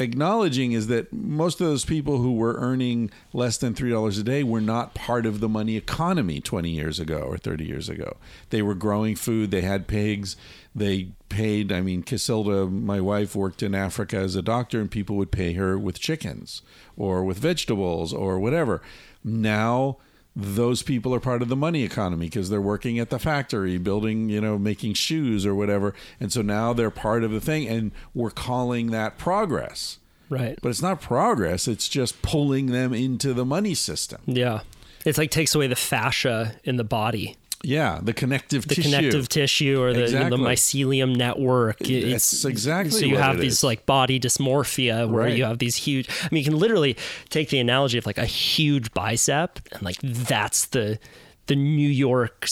acknowledging 0.00 0.72
is 0.72 0.86
that 0.86 1.12
most 1.12 1.60
of 1.60 1.66
those 1.66 1.84
people 1.84 2.18
who 2.18 2.32
were 2.32 2.54
earning 2.54 3.10
less 3.32 3.58
than 3.58 3.74
$3 3.74 4.18
a 4.18 4.22
day 4.22 4.42
were 4.42 4.60
not 4.60 4.94
part 4.94 5.26
of 5.26 5.40
the 5.40 5.48
money 5.48 5.76
economy 5.76 6.40
20 6.40 6.70
years 6.70 6.98
ago 6.98 7.18
or 7.18 7.36
30 7.36 7.64
years 7.64 7.88
ago. 7.88 8.16
They 8.48 8.62
were 8.62 8.74
growing 8.74 9.14
food, 9.14 9.50
they 9.50 9.60
had 9.60 9.86
pigs, 9.86 10.36
they 10.74 11.10
paid. 11.28 11.70
I 11.70 11.80
mean, 11.80 12.02
Cacilda, 12.02 12.70
my 12.70 13.00
wife, 13.00 13.36
worked 13.36 13.62
in 13.62 13.74
Africa 13.74 14.16
as 14.16 14.34
a 14.34 14.42
doctor, 14.42 14.80
and 14.80 14.90
people 14.90 15.16
would 15.16 15.30
pay 15.30 15.52
her 15.54 15.78
with 15.78 16.00
chickens 16.00 16.62
or 16.96 17.24
with 17.24 17.38
vegetables 17.38 18.12
or 18.12 18.38
whatever. 18.38 18.80
Now, 19.22 19.98
those 20.36 20.82
people 20.82 21.14
are 21.14 21.20
part 21.20 21.42
of 21.42 21.48
the 21.48 21.56
money 21.56 21.82
economy 21.82 22.26
because 22.26 22.50
they're 22.50 22.60
working 22.60 22.98
at 22.98 23.10
the 23.10 23.18
factory 23.18 23.78
building 23.78 24.28
you 24.28 24.40
know 24.40 24.56
making 24.58 24.94
shoes 24.94 25.44
or 25.44 25.54
whatever 25.54 25.92
and 26.20 26.32
so 26.32 26.40
now 26.40 26.72
they're 26.72 26.90
part 26.90 27.24
of 27.24 27.30
the 27.32 27.40
thing 27.40 27.66
and 27.68 27.90
we're 28.14 28.30
calling 28.30 28.90
that 28.92 29.18
progress 29.18 29.98
Right. 30.28 30.56
but 30.62 30.68
it's 30.68 30.80
not 30.82 31.00
progress 31.00 31.66
it's 31.66 31.88
just 31.88 32.22
pulling 32.22 32.66
them 32.66 32.94
into 32.94 33.34
the 33.34 33.44
money 33.44 33.74
system 33.74 34.20
Yeah. 34.26 34.60
It's 35.04 35.16
like 35.18 35.30
takes 35.30 35.54
away 35.54 35.66
the 35.66 35.76
fascia 35.76 36.56
in 36.62 36.76
the 36.76 36.84
body, 36.84 37.34
yeah 37.62 37.98
the 38.02 38.12
connective 38.12 38.66
tissue. 38.66 38.82
the 38.82 38.88
tissue 38.88 38.96
connective 38.96 39.28
tissue 39.28 39.82
or 39.82 39.92
the, 39.92 40.06
you 40.08 40.18
know, 40.18 40.30
the 40.30 40.36
mycelium 40.36 41.14
network. 41.16 41.78
That's 41.78 42.44
exactly 42.44 42.98
so 42.98 43.06
you 43.06 43.16
have 43.18 43.38
these 43.38 43.58
is. 43.58 43.64
like 43.64 43.86
body 43.86 44.18
dysmorphia 44.18 45.08
where 45.08 45.24
Right. 45.24 45.36
you 45.36 45.44
have 45.44 45.58
these 45.58 45.76
huge. 45.76 46.08
I 46.08 46.28
mean, 46.30 46.44
you 46.44 46.50
can 46.50 46.58
literally 46.58 46.96
take 47.28 47.50
the 47.50 47.58
analogy 47.58 47.98
of 47.98 48.06
like 48.06 48.18
a 48.18 48.24
huge 48.26 48.92
bicep 48.94 49.60
and 49.72 49.82
like 49.82 49.98
that's 50.02 50.66
the 50.66 50.98
the 51.46 51.56
New 51.56 51.88
York 51.88 52.46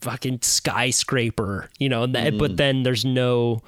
fucking 0.00 0.40
skyscraper, 0.42 1.70
you 1.78 1.88
know. 1.88 2.06
Mm. 2.06 2.38
But 2.38 2.56
then 2.56 2.82
there's 2.82 3.04
no 3.04 3.62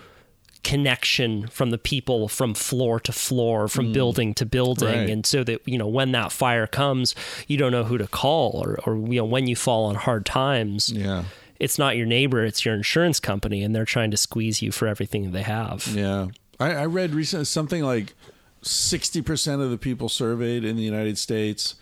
connection 0.65 1.47
from 1.49 1.71
the 1.71 1.79
people 1.79 2.29
from 2.29 2.55
floor 2.55 2.99
to 2.99 3.13
floor 3.13 3.69
from 3.69 3.93
building 3.93 4.35
to 4.35 4.47
building. 4.47 4.89
Mm. 4.89 5.01
Right. 5.01 5.11
and 5.11 5.27
so 5.27 5.45
that 5.45 5.61
you 5.67 5.79
know 5.79 5.87
when 5.87 6.13
that 6.13 6.33
fire 6.33 6.67
comes 6.67 7.15
you 7.47 7.57
don't 7.57 7.73
know 7.73 7.85
who 7.85 7.99
to 7.99 8.07
call 8.07 8.63
or, 8.65 8.79
or 8.87 8.97
you 8.97 9.21
know 9.21 9.25
when 9.25 9.47
you 9.47 9.57
fall 9.57 9.85
on 9.85 9.95
hard 9.95 10.27
times 10.27 10.91
yeah. 10.91 11.25
it's 11.61 11.79
not 11.79 11.97
your 11.97 12.07
neighbor 12.07 12.45
it's 12.45 12.65
your 12.65 12.75
insurance 12.75 13.21
company 13.21 13.63
and 13.63 13.75
they're 13.75 13.85
trying 13.85 14.11
to 14.11 14.17
squeeze 14.17 14.63
you 14.63 14.73
for 14.73 14.89
everything 14.89 15.31
they 15.33 15.43
have. 15.43 15.87
Yeah. 15.89 16.29
I, 16.59 16.73
I 16.73 16.87
read 16.87 17.15
recently 17.15 17.45
something 17.45 17.83
like 17.83 18.15
60% 18.63 19.63
of 19.63 19.71
the 19.71 19.79
people 19.79 20.09
surveyed 20.09 20.65
in 20.65 20.77
the 20.77 20.83
united 20.83 21.19
states 21.19 21.75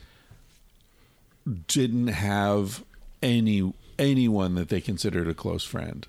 didn't 1.66 2.08
have 2.08 2.84
any 3.22 3.72
anyone 3.98 4.54
that 4.56 4.68
they 4.68 4.80
considered 4.80 5.28
a 5.28 5.34
close 5.34 5.64
friend. 5.64 6.06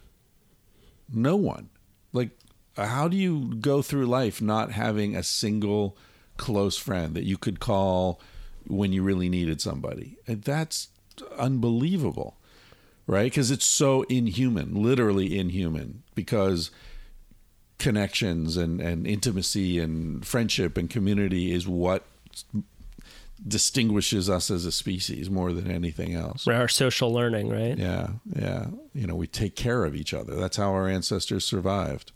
No 1.14 1.36
one. 1.36 1.70
Like 2.12 2.30
how 2.78 3.08
do 3.08 3.18
you 3.18 3.56
go 3.56 3.82
through 3.82 4.06
life 4.06 4.42
not 4.42 4.72
having 4.72 5.16
a 5.16 5.24
single 5.24 5.98
close 6.38 6.78
friend 6.78 7.16
that 7.16 7.24
you 7.24 7.38
could 7.38 7.60
call 7.60 8.20
when 8.68 8.94
you 8.94 9.04
really 9.04 9.30
needed 9.30 9.62
somebody? 9.62 10.18
And 10.28 10.42
that's 10.42 10.90
unbelievable 11.38 12.38
right? 13.08 13.26
Because 13.26 13.52
it's 13.52 13.66
so 13.66 14.04
inhuman 14.04 14.82
literally 14.82 15.38
inhuman 15.38 16.04
because 16.16 16.72
connections 17.80 18.56
and, 18.58 18.80
and 18.80 19.06
intimacy 19.06 19.80
and 19.80 20.26
friendship 20.26 20.78
and 20.78 20.90
community 20.90 21.52
is 21.52 21.68
what 21.68 22.04
distinguishes 23.46 24.30
us 24.30 24.50
as 24.50 24.66
a 24.66 24.72
species 24.72 25.30
more 25.30 25.52
than 25.52 25.70
anything 25.70 26.14
else. 26.14 26.48
Our 26.48 26.70
social 26.70 27.12
learning 27.12 27.50
right? 27.50 27.78
Yeah, 27.78 28.08
yeah. 28.34 28.68
You 28.94 29.08
know, 29.08 29.16
we 29.16 29.28
take 29.28 29.56
care 29.56 29.84
of 29.84 29.96
each 29.96 30.14
other. 30.14 30.36
That's 30.36 30.58
how 30.58 30.72
our 30.72 30.88
ancestors 30.88 31.44
survived 31.44 32.12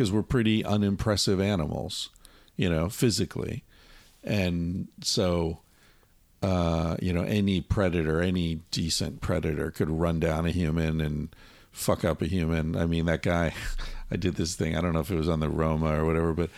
because 0.00 0.10
we're 0.10 0.22
pretty 0.22 0.64
unimpressive 0.64 1.42
animals, 1.42 2.08
you 2.56 2.70
know, 2.70 2.88
physically. 2.88 3.64
And 4.24 4.88
so, 5.02 5.58
uh, 6.42 6.96
you 7.02 7.12
know, 7.12 7.20
any 7.24 7.60
predator, 7.60 8.22
any 8.22 8.60
decent 8.70 9.20
predator 9.20 9.70
could 9.70 9.90
run 9.90 10.18
down 10.18 10.46
a 10.46 10.50
human 10.50 11.02
and 11.02 11.28
fuck 11.70 12.02
up 12.02 12.22
a 12.22 12.26
human. 12.26 12.76
I 12.76 12.86
mean, 12.86 13.04
that 13.04 13.20
guy, 13.20 13.52
I 14.10 14.16
did 14.16 14.36
this 14.36 14.54
thing, 14.54 14.74
I 14.74 14.80
don't 14.80 14.94
know 14.94 15.00
if 15.00 15.10
it 15.10 15.16
was 15.16 15.28
on 15.28 15.40
the 15.40 15.50
Roma 15.50 16.00
or 16.00 16.06
whatever, 16.06 16.32
but 16.32 16.48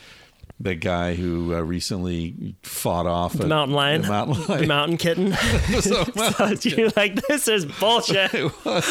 that 0.62 0.76
guy 0.76 1.14
who 1.14 1.54
uh, 1.54 1.60
recently 1.60 2.54
fought 2.62 3.06
off 3.06 3.32
the 3.34 3.44
a- 3.44 3.48
mountain 3.48 3.74
lion 3.74 4.02
the 4.02 4.08
mountain 4.08 4.42
the 4.42 4.48
lion. 4.52 4.68
mountain 4.68 4.96
kitten 4.96 5.32
So, 5.80 6.04
so 6.04 6.68
you're 6.68 6.90
like 6.96 7.16
this 7.26 7.48
is 7.48 7.64
bullshit 7.66 8.32
it 8.34 8.44
was. 8.64 8.84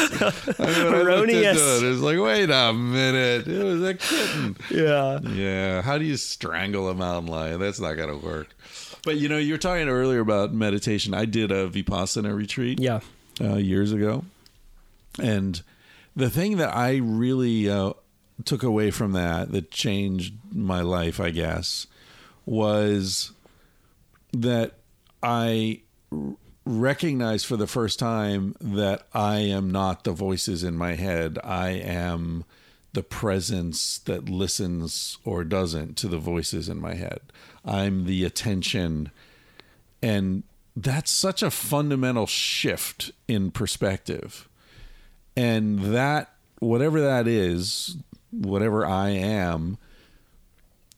I 0.60 0.66
mean, 0.66 0.94
Erroneous. 0.94 1.58
it, 1.58 1.84
it 1.84 1.88
was 1.88 2.00
like, 2.02 2.18
wait 2.18 2.50
a 2.50 2.72
minute, 2.72 3.46
it 3.48 3.62
was 3.64 3.82
a 3.82 3.94
kitten. 3.94 4.56
yeah 4.70 5.18
Yeah, 5.20 5.82
how 5.82 5.98
do 5.98 6.04
you 6.04 6.16
strangle 6.16 6.88
a 6.88 6.94
mountain 6.94 7.30
lion? 7.32 7.58
That's 7.60 7.80
not 7.80 7.94
going 7.94 8.10
to 8.20 8.24
work. 8.24 8.48
But 9.04 9.16
you 9.16 9.28
know, 9.28 9.38
you 9.38 9.54
were 9.54 9.58
talking 9.58 9.88
earlier 9.88 10.20
about 10.20 10.52
meditation. 10.52 11.14
I 11.14 11.24
did 11.24 11.50
a 11.50 11.68
vipassana 11.68 12.36
retreat 12.36 12.78
yeah 12.80 13.00
uh, 13.40 13.54
years 13.56 13.92
ago, 13.92 14.24
and 15.20 15.60
the 16.14 16.30
thing 16.30 16.58
that 16.58 16.76
I 16.76 16.96
really 16.96 17.68
uh, 17.68 17.94
took 18.44 18.62
away 18.62 18.90
from 18.90 19.12
that 19.12 19.52
that 19.52 19.70
changed 19.70 20.34
my 20.52 20.80
life, 20.80 21.20
I 21.20 21.30
guess, 21.30 21.86
was 22.44 23.32
that 24.32 24.72
I 25.22 25.82
recognized 26.64 27.46
for 27.46 27.56
the 27.56 27.66
first 27.66 27.98
time 27.98 28.54
that 28.60 29.06
I 29.12 29.38
am 29.38 29.70
not 29.70 30.04
the 30.04 30.12
voices 30.12 30.62
in 30.62 30.76
my 30.76 30.94
head. 30.94 31.38
I 31.42 31.70
am 31.70 32.44
the 32.92 33.02
presence 33.02 33.98
that 33.98 34.28
listens 34.28 35.18
or 35.24 35.44
doesn't 35.44 35.96
to 35.98 36.08
the 36.08 36.18
voices 36.18 36.68
in 36.68 36.80
my 36.80 36.94
head. 36.94 37.20
I'm 37.64 38.04
the 38.04 38.24
attention. 38.24 39.10
And 40.02 40.42
that's 40.76 41.10
such 41.10 41.42
a 41.42 41.50
fundamental 41.50 42.26
shift 42.26 43.12
in 43.28 43.50
perspective. 43.50 44.48
And 45.36 45.80
that, 45.94 46.34
whatever 46.58 47.00
that 47.00 47.26
is, 47.26 47.96
whatever 48.32 48.84
I 48.84 49.10
am, 49.10 49.78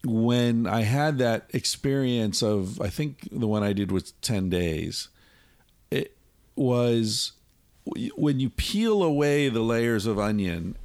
when 0.05 0.67
I 0.67 0.83
had 0.83 1.19
that 1.19 1.51
experience 1.53 2.43
of, 2.43 2.81
I 2.81 2.89
think 2.89 3.29
the 3.31 3.47
one 3.47 3.63
I 3.63 3.73
did 3.73 3.93
was 3.93 4.13
10 4.23 4.49
days, 4.51 5.09
it 5.91 6.17
was 6.57 7.33
when 8.17 8.41
you 8.41 8.51
peel 8.51 9.03
away 9.03 9.49
the 9.49 9.61
layers 9.61 10.07
of 10.07 10.19
onion 10.19 10.77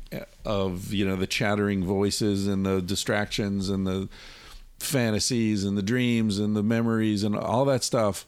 of, 0.43 0.93
you 0.93 1.05
know, 1.05 1.15
the 1.15 1.27
chattering 1.27 1.85
voices 1.85 2.47
and 2.47 2.65
the 2.65 2.81
distractions 2.81 3.69
and 3.69 3.85
the 3.85 4.09
fantasies 4.79 5.63
and 5.63 5.77
the 5.77 5.83
dreams 5.83 6.39
and 6.39 6.55
the 6.55 6.63
memories 6.63 7.23
and 7.23 7.35
all 7.37 7.65
that 7.65 7.83
stuff, 7.83 8.25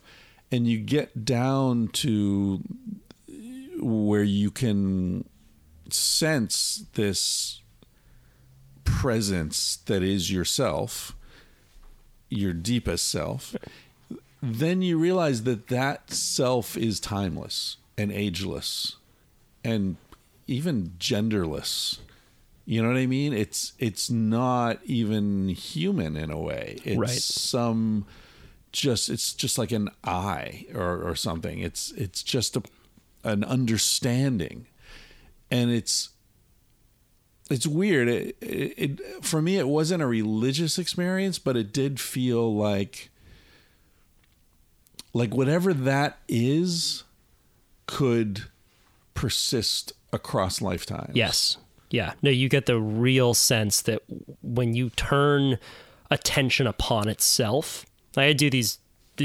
and 0.52 0.68
you 0.68 0.78
get 0.78 1.26
down 1.26 1.88
to 1.88 2.62
where 3.80 4.24
you 4.24 4.52
can 4.52 5.28
sense 5.90 6.86
this 6.94 7.61
presence 9.00 9.78
that 9.86 10.04
is 10.04 10.32
yourself, 10.32 11.16
your 12.30 12.54
deepest 12.54 13.10
self, 13.10 13.56
then 14.42 14.82
you 14.82 14.98
realize 14.98 15.44
that 15.44 15.68
that 15.68 16.12
self 16.12 16.78
is 16.78 17.00
timeless 17.00 17.78
and 17.98 18.12
ageless 18.12 18.96
and 19.64 19.98
even 20.48 20.94
genderless. 21.00 22.00
You 22.66 22.82
know 22.82 22.90
what 22.90 22.98
I 22.98 23.06
mean? 23.08 23.34
It's 23.34 23.74
it's 23.80 24.10
not 24.10 24.80
even 24.86 25.50
human 25.50 26.16
in 26.16 26.32
a 26.32 26.40
way. 26.40 26.80
It's 26.86 26.98
Right. 26.98 27.10
some 27.10 28.06
just 28.72 29.10
it's 29.10 29.34
just 29.34 29.58
like 29.58 29.72
an 29.72 29.90
eye 30.04 30.66
or, 30.74 31.02
or 31.04 31.16
something. 31.16 31.60
It's 31.60 31.92
it's 31.92 32.24
just 32.24 32.56
a 32.56 32.64
an 33.24 33.44
understanding. 33.44 34.68
And 35.50 35.70
it's 35.70 36.10
it's 37.52 37.68
weird. 37.68 38.08
It, 38.08 38.38
it, 38.42 38.74
it 38.78 39.26
for 39.26 39.42
me 39.42 39.58
it 39.58 39.68
wasn't 39.68 40.02
a 40.02 40.08
religious 40.08 40.78
experience, 40.80 41.40
but 41.40 41.58
it 41.58 41.74
did 41.74 42.00
feel 42.00 42.54
like 42.56 43.10
like 45.14 45.34
whatever 45.34 45.74
that 45.74 46.20
is 46.28 47.04
could 47.88 48.44
persist 49.14 49.94
across 50.14 50.62
lifetimes. 50.62 51.16
Yes. 51.16 51.58
Yeah. 51.90 52.14
No, 52.22 52.30
you 52.30 52.48
get 52.48 52.66
the 52.66 52.80
real 52.80 53.34
sense 53.34 53.82
that 53.82 54.02
when 54.42 54.74
you 54.74 54.90
turn 54.92 55.60
attention 56.10 56.68
upon 56.68 57.10
itself, 57.10 57.86
I 58.16 58.34
do 58.34 58.50
these 58.50 58.80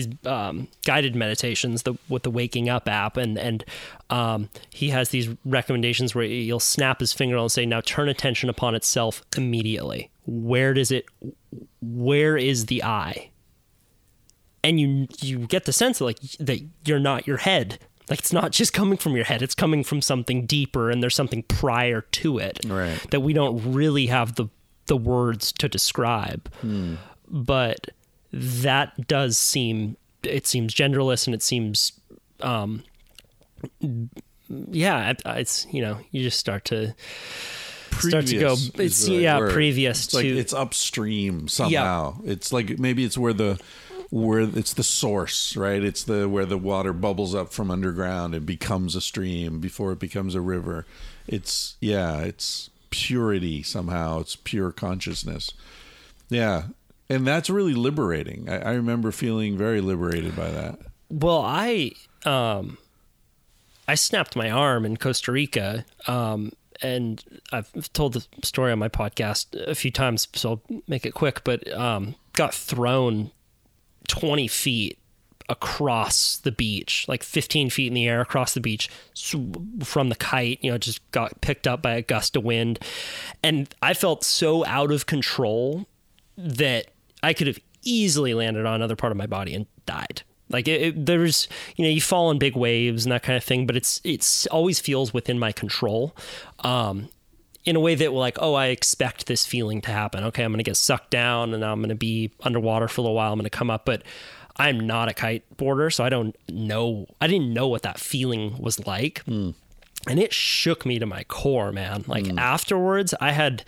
these 0.05 0.09
um, 0.27 0.69
guided 0.85 1.15
meditations 1.17 1.83
the, 1.83 1.95
with 2.09 2.23
the 2.23 2.31
Waking 2.31 2.69
Up 2.69 2.89
app, 2.89 3.17
and 3.17 3.39
and 3.39 3.65
um, 4.11 4.49
he 4.71 4.91
has 4.91 5.09
these 5.09 5.29
recommendations 5.45 6.15
where 6.15 6.25
he'll 6.25 6.61
snap 6.61 7.01
his 7.01 7.13
finger 7.13 7.37
and 7.37 7.51
say, 7.51 7.67
"Now 7.67 7.81
turn 7.81 8.09
attention 8.09 8.49
upon 8.49 8.75
itself 8.75 9.23
immediately. 9.37 10.11
Where 10.27 10.75
does 10.75 10.91
it? 10.91 11.07
Where 11.81 12.37
is 12.37 12.67
the 12.67 12.83
eye?" 12.85 13.31
And 14.63 14.81
you 14.81 15.07
you 15.21 15.39
get 15.47 15.65
the 15.65 15.73
sense 15.73 15.99
that 15.99 16.05
like 16.05 16.21
that 16.41 16.61
you're 16.85 16.99
not 16.99 17.27
your 17.27 17.37
head. 17.39 17.79
Like 18.11 18.19
it's 18.21 18.33
not 18.33 18.53
just 18.53 18.73
coming 18.73 18.99
from 18.99 19.17
your 19.17 19.25
head; 19.25 19.43
it's 19.43 19.55
coming 19.55 19.83
from 19.85 20.01
something 20.03 20.47
deeper, 20.47 20.91
and 20.91 21.03
there's 21.03 21.15
something 21.15 21.43
prior 21.45 22.03
to 22.03 22.39
it 22.39 22.61
Right. 22.67 22.99
that 23.11 23.21
we 23.21 23.33
don't 23.33 23.73
really 23.73 24.07
have 24.07 24.35
the 24.37 24.47
the 24.87 24.97
words 24.97 25.53
to 25.53 25.69
describe. 25.69 26.49
But 27.29 27.91
that 28.37 29.07
does 29.09 29.39
seem 29.39 29.97
it 30.23 30.47
seems 30.47 30.75
genderless 30.75 31.27
and 31.27 31.35
it 31.35 31.43
seems 31.43 31.93
um 32.41 32.83
yeah, 34.49 35.15
it's 35.27 35.67
you 35.73 35.83
know, 35.83 35.99
you 36.11 36.23
just 36.23 36.39
start 36.39 36.65
to 36.67 36.95
start 37.99 38.27
to 38.27 38.39
go 38.39 38.57
it's 38.75 39.09
right 39.09 39.21
yeah, 39.21 39.39
word. 39.39 39.53
previous 39.53 40.05
It's 40.05 40.07
to 40.09 40.17
like 40.19 40.27
it's 40.27 40.53
upstream 40.53 41.49
somehow. 41.49 42.19
It's 42.25 42.53
like 42.53 42.79
maybe 42.79 43.05
it's 43.05 43.19
where 43.19 43.33
the 43.33 43.61
where 44.11 44.41
it's 44.41 44.75
the 44.75 44.85
source, 44.85 45.57
right? 45.57 45.83
It's 45.83 46.05
the 46.05 46.29
where 46.29 46.47
the 46.47 46.59
water 46.59 46.93
bubbles 46.93 47.35
up 47.35 47.53
from 47.53 47.71
underground 47.71 48.35
and 48.35 48.47
becomes 48.47 48.95
a 48.95 49.01
stream 49.01 49.61
before 49.61 49.93
it 49.93 49.99
becomes 49.99 50.35
a 50.35 50.41
river. 50.41 50.87
It's 51.27 51.77
yeah, 51.81 52.21
it's 52.21 52.71
purity 52.91 53.63
somehow. 53.63 54.21
It's 54.21 54.37
pure 54.37 54.71
consciousness. 54.73 55.51
Yeah. 56.29 56.65
And 57.09 57.27
that's 57.27 57.49
really 57.49 57.75
liberating. 57.75 58.49
I, 58.49 58.59
I 58.59 58.73
remember 58.73 59.13
feeling 59.13 59.57
very 59.57 59.81
liberated 59.81 60.35
by 60.35 60.51
that. 60.51 60.81
Well, 61.09 61.41
I 61.41 61.93
um, 62.25 62.79
I 63.87 63.95
snapped 63.95 64.35
my 64.35 64.51
arm 64.51 64.85
in 64.85 64.97
Costa 64.97 65.31
Rica, 65.31 65.85
um, 66.09 66.51
and 66.83 67.23
I've 67.53 67.93
told 67.93 68.15
the 68.15 68.27
story 68.43 68.73
on 68.73 68.81
my 68.81 68.89
podcast 68.89 69.55
a 69.69 69.77
few 69.77 69.93
times, 69.93 70.27
so 70.35 70.51
I'll 70.51 70.83
make 70.89 71.07
it 71.07 71.15
quick. 71.15 71.45
But 71.45 71.71
um, 71.73 72.17
got 72.33 72.53
thrown 72.53 73.31
twenty 74.09 74.49
feet 74.49 74.99
across 75.49 76.39
the 76.39 76.51
beach, 76.51 77.05
like 77.07 77.23
fifteen 77.23 77.71
feet 77.71 77.87
in 77.87 77.95
the 77.95 78.09
air 78.09 78.21
across 78.21 78.53
the 78.53 78.61
beach 78.61 78.91
from 79.85 80.09
the 80.09 80.17
kite. 80.17 80.59
You 80.61 80.73
know, 80.73 80.79
just 80.79 81.09
got 81.13 81.41
picked 81.41 81.69
up 81.69 81.83
by 81.83 81.93
a 81.93 82.03
gust 82.03 82.35
of 82.35 82.43
wind, 82.43 82.81
and 83.45 83.73
I 83.81 83.95
felt 83.95 84.25
so 84.25 84.67
out 84.67 84.91
of 84.91 85.07
control 85.07 85.87
that 86.37 86.89
I 87.27 87.33
could 87.33 87.47
have 87.47 87.59
easily 87.83 88.35
landed 88.35 88.67
on 88.67 88.75
another 88.75 88.97
part 88.97 89.11
of 89.11 89.17
my 89.17 89.27
body 89.27 89.55
and 89.55 89.67
died. 89.85 90.23
Like 90.49 90.69
it, 90.69 90.81
it, 90.81 91.07
there's, 91.07 91.49
you 91.77 91.85
know, 91.85 91.91
you 91.91 92.01
fall 92.01 92.31
in 92.31 92.39
big 92.39 92.57
waves 92.57 93.05
and 93.05 93.13
that 93.13 93.23
kind 93.23 93.37
of 93.37 93.43
thing, 93.43 93.67
but 93.67 93.77
it's 93.77 94.01
it's 94.05 94.47
always 94.47 94.79
feels 94.79 95.13
within 95.13 95.39
my 95.39 95.51
control, 95.51 96.15
um, 96.61 97.09
in 97.65 97.75
a 97.75 97.81
way 97.81 97.97
that 97.97 98.13
like, 98.13 98.39
oh, 98.41 98.55
I 98.55 98.67
expect 98.67 99.27
this 99.27 99.45
feeling 99.45 99.81
to 99.83 99.91
happen. 99.91 100.23
Okay, 100.25 100.45
I'm 100.45 100.53
going 100.53 100.59
to 100.59 100.71
get 100.71 100.77
sucked 100.77 101.11
down 101.11 101.53
and 101.53 101.65
I'm 101.65 101.81
going 101.81 101.89
to 101.89 101.97
be 101.97 102.31
underwater 102.43 102.87
for 102.87 103.01
a 103.01 103.03
little 103.03 103.17
while. 103.17 103.33
I'm 103.33 103.39
going 103.39 103.45
to 103.45 103.51
come 103.51 103.71
up, 103.71 103.85
but 103.85 104.05
I'm 104.57 104.79
not 104.79 105.11
a 105.11 105.13
kiteboarder, 105.13 105.93
so 105.93 106.05
I 106.05 106.09
don't 106.09 106.37
know. 106.49 107.07
I 107.21 107.27
didn't 107.27 107.53
know 107.53 107.67
what 107.67 107.83
that 107.83 107.99
feeling 107.99 108.57
was 108.59 108.87
like 108.87 109.23
and 110.09 110.19
it 110.21 110.33
shook 110.33 110.87
me 110.87 110.99
to 110.99 111.07
my 111.07 111.25
core 111.25 111.73
man 111.73 112.05
like 112.07 112.27
afterwards 112.39 113.15
i 113.21 113.33
had 113.33 113.65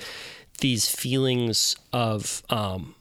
these 0.60 0.88
feelings 0.88 1.76
of 1.92 2.42
um 2.50 2.94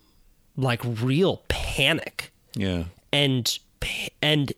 like 0.58 0.82
real 0.84 1.44
panic. 1.48 2.32
Yeah. 2.56 2.86
and 3.14 3.58
and 4.22 4.52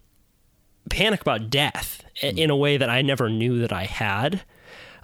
panic 0.90 1.22
about 1.22 1.50
death 1.50 2.04
i- 2.24 2.28
in 2.28 2.50
a 2.50 2.56
way 2.56 2.78
that 2.78 2.90
i 2.90 3.02
never 3.04 3.30
knew 3.30 3.60
that 3.60 3.72
i 3.74 3.84
had. 3.84 4.42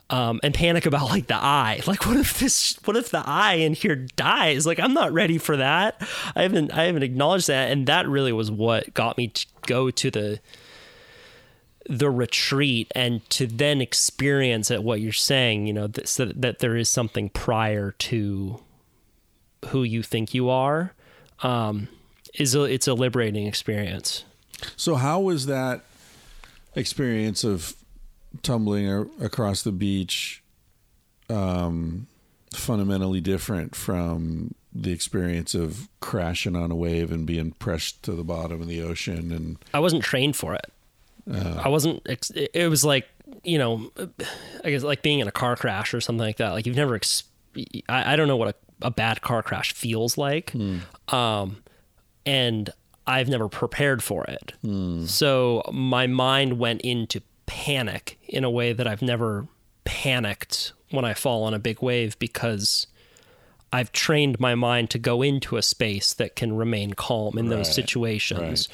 Um, 0.09 0.39
and 0.43 0.53
panic 0.53 0.85
about 0.85 1.09
like 1.09 1.25
the 1.27 1.35
eye. 1.35 1.81
Like 1.87 2.05
what 2.05 2.15
if 2.17 2.39
this 2.39 2.77
what 2.85 2.95
if 2.95 3.09
the 3.09 3.23
eye 3.25 3.55
in 3.55 3.73
here 3.73 3.95
dies? 3.95 4.65
Like 4.65 4.79
i'm 4.79 4.93
not 4.93 5.11
ready 5.11 5.37
for 5.39 5.57
that. 5.57 5.99
I 6.35 6.43
haven't 6.43 6.71
i 6.73 6.83
haven't 6.85 7.03
acknowledged 7.03 7.47
that. 7.47 7.71
And 7.71 7.87
that 7.87 8.07
really 8.07 8.31
was 8.31 8.49
what 8.51 8.93
got 8.93 9.17
me 9.17 9.27
to 9.29 9.45
go 9.67 9.89
to 9.91 10.09
the 10.11 10.39
the 11.87 12.09
retreat 12.09 12.91
and 12.95 13.27
to 13.31 13.45
then 13.45 13.79
experience 13.81 14.71
at 14.71 14.83
what 14.83 15.01
you're 15.01 15.11
saying, 15.11 15.67
you 15.67 15.73
know, 15.73 15.85
that, 15.87 16.07
so 16.07 16.25
that 16.25 16.59
there 16.59 16.75
is 16.75 16.89
something 16.89 17.29
prior 17.29 17.91
to 17.99 18.59
who 19.67 19.83
you 19.83 20.03
think 20.03 20.33
you 20.33 20.49
are, 20.49 20.93
um, 21.43 21.87
is 22.35 22.55
a, 22.55 22.63
it's 22.63 22.87
a 22.87 22.93
liberating 22.93 23.47
experience. 23.47 24.23
So 24.75 24.95
how 24.95 25.19
was 25.19 25.45
that 25.47 25.81
experience 26.75 27.43
of 27.43 27.75
tumbling 28.43 28.89
a- 28.89 29.23
across 29.23 29.61
the 29.63 29.71
beach 29.71 30.43
um, 31.29 32.07
fundamentally 32.53 33.21
different 33.21 33.75
from 33.75 34.53
the 34.73 34.91
experience 34.91 35.55
of 35.55 35.87
crashing 36.01 36.55
on 36.55 36.69
a 36.71 36.75
wave 36.75 37.11
and 37.11 37.25
being 37.25 37.51
pressed 37.51 38.03
to 38.03 38.11
the 38.11 38.23
bottom 38.23 38.61
of 38.61 38.67
the 38.67 38.81
ocean 38.81 39.31
and 39.31 39.57
I 39.73 39.79
wasn't 39.79 40.03
trained 40.03 40.35
for 40.35 40.53
it. 40.53 40.65
I 41.33 41.69
wasn't. 41.69 42.03
ex- 42.07 42.29
It 42.31 42.69
was 42.69 42.83
like 42.85 43.07
you 43.43 43.57
know, 43.57 43.91
I 44.63 44.69
guess 44.69 44.83
like 44.83 45.01
being 45.01 45.19
in 45.19 45.27
a 45.27 45.31
car 45.31 45.55
crash 45.55 45.93
or 45.95 45.99
something 46.01 46.23
like 46.23 46.37
that. 46.37 46.51
Like 46.51 46.67
you've 46.67 46.75
never. 46.75 46.93
Ex- 46.95 47.23
I, 47.89 48.13
I 48.13 48.15
don't 48.15 48.27
know 48.27 48.37
what 48.37 48.49
a, 48.49 48.55
a 48.85 48.91
bad 48.91 49.21
car 49.21 49.41
crash 49.43 49.73
feels 49.73 50.17
like, 50.17 50.53
um, 51.09 51.63
and 52.25 52.69
I've 53.07 53.27
never 53.27 53.47
prepared 53.49 54.01
for 54.03 54.23
it. 54.25 54.53
So 55.07 55.61
my 55.73 56.07
mind 56.07 56.57
went 56.59 56.81
into 56.81 57.21
panic 57.45 58.17
in 58.27 58.43
a 58.43 58.49
way 58.49 58.73
that 58.73 58.87
I've 58.87 59.01
never 59.01 59.47
panicked 59.83 60.73
when 60.91 61.05
I 61.05 61.13
fall 61.13 61.43
on 61.43 61.53
a 61.53 61.59
big 61.59 61.81
wave 61.81 62.17
because 62.19 62.87
I've 63.71 63.91
trained 63.91 64.39
my 64.39 64.55
mind 64.55 64.89
to 64.91 64.99
go 64.99 65.21
into 65.21 65.57
a 65.57 65.61
space 65.61 66.13
that 66.13 66.35
can 66.35 66.55
remain 66.55 66.93
calm 66.93 67.37
in 67.37 67.49
those 67.49 67.67
Right, 68.39 68.69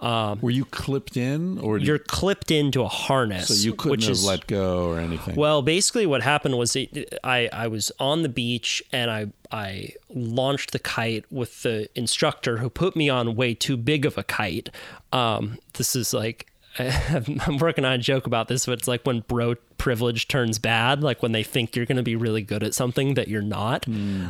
situations. 0.00 0.36
were 0.42 0.50
you 0.50 0.64
clipped 0.64 1.16
in 1.16 1.58
or 1.58 1.78
You're 1.78 1.98
clipped 1.98 2.50
into 2.50 2.82
a 2.82 2.88
harness, 2.88 3.48
so 3.48 3.54
you 3.54 3.74
couldn't 3.74 3.90
which 3.92 4.04
have 4.04 4.12
is 4.12 4.24
let 4.24 4.46
go 4.46 4.88
or 4.88 4.98
anything 4.98 5.36
well, 5.36 5.62
basically, 5.62 6.06
what 6.06 6.22
happened 6.22 6.58
was 6.58 6.76
it, 6.76 7.18
I 7.24 7.48
I 7.52 7.68
was 7.68 7.92
on 7.98 8.22
the 8.22 8.28
beach 8.28 8.82
and 8.92 9.10
I 9.10 9.28
I 9.50 9.94
launched 10.08 10.72
the 10.72 10.78
kite 10.78 11.24
with 11.30 11.62
the 11.62 11.88
instructor 11.94 12.58
who 12.58 12.70
put 12.70 12.96
me 12.96 13.08
on 13.08 13.36
way 13.36 13.54
too 13.54 13.76
big 13.76 14.06
of 14.06 14.16
a 14.18 14.22
kite. 14.22 14.70
Um, 15.12 15.58
this 15.74 15.94
is 15.94 16.14
like 16.14 16.51
I'm 16.78 17.58
working 17.58 17.84
on 17.84 17.92
a 17.92 17.98
joke 17.98 18.26
about 18.26 18.48
this, 18.48 18.66
but 18.66 18.78
it's 18.78 18.88
like 18.88 19.02
when 19.02 19.20
bro 19.20 19.56
privilege 19.76 20.28
turns 20.28 20.58
bad, 20.58 21.02
like 21.02 21.22
when 21.22 21.32
they 21.32 21.42
think 21.42 21.76
you're 21.76 21.86
going 21.86 21.96
to 21.96 22.02
be 22.02 22.16
really 22.16 22.42
good 22.42 22.62
at 22.62 22.72
something 22.74 23.14
that 23.14 23.28
you're 23.28 23.42
not. 23.42 23.86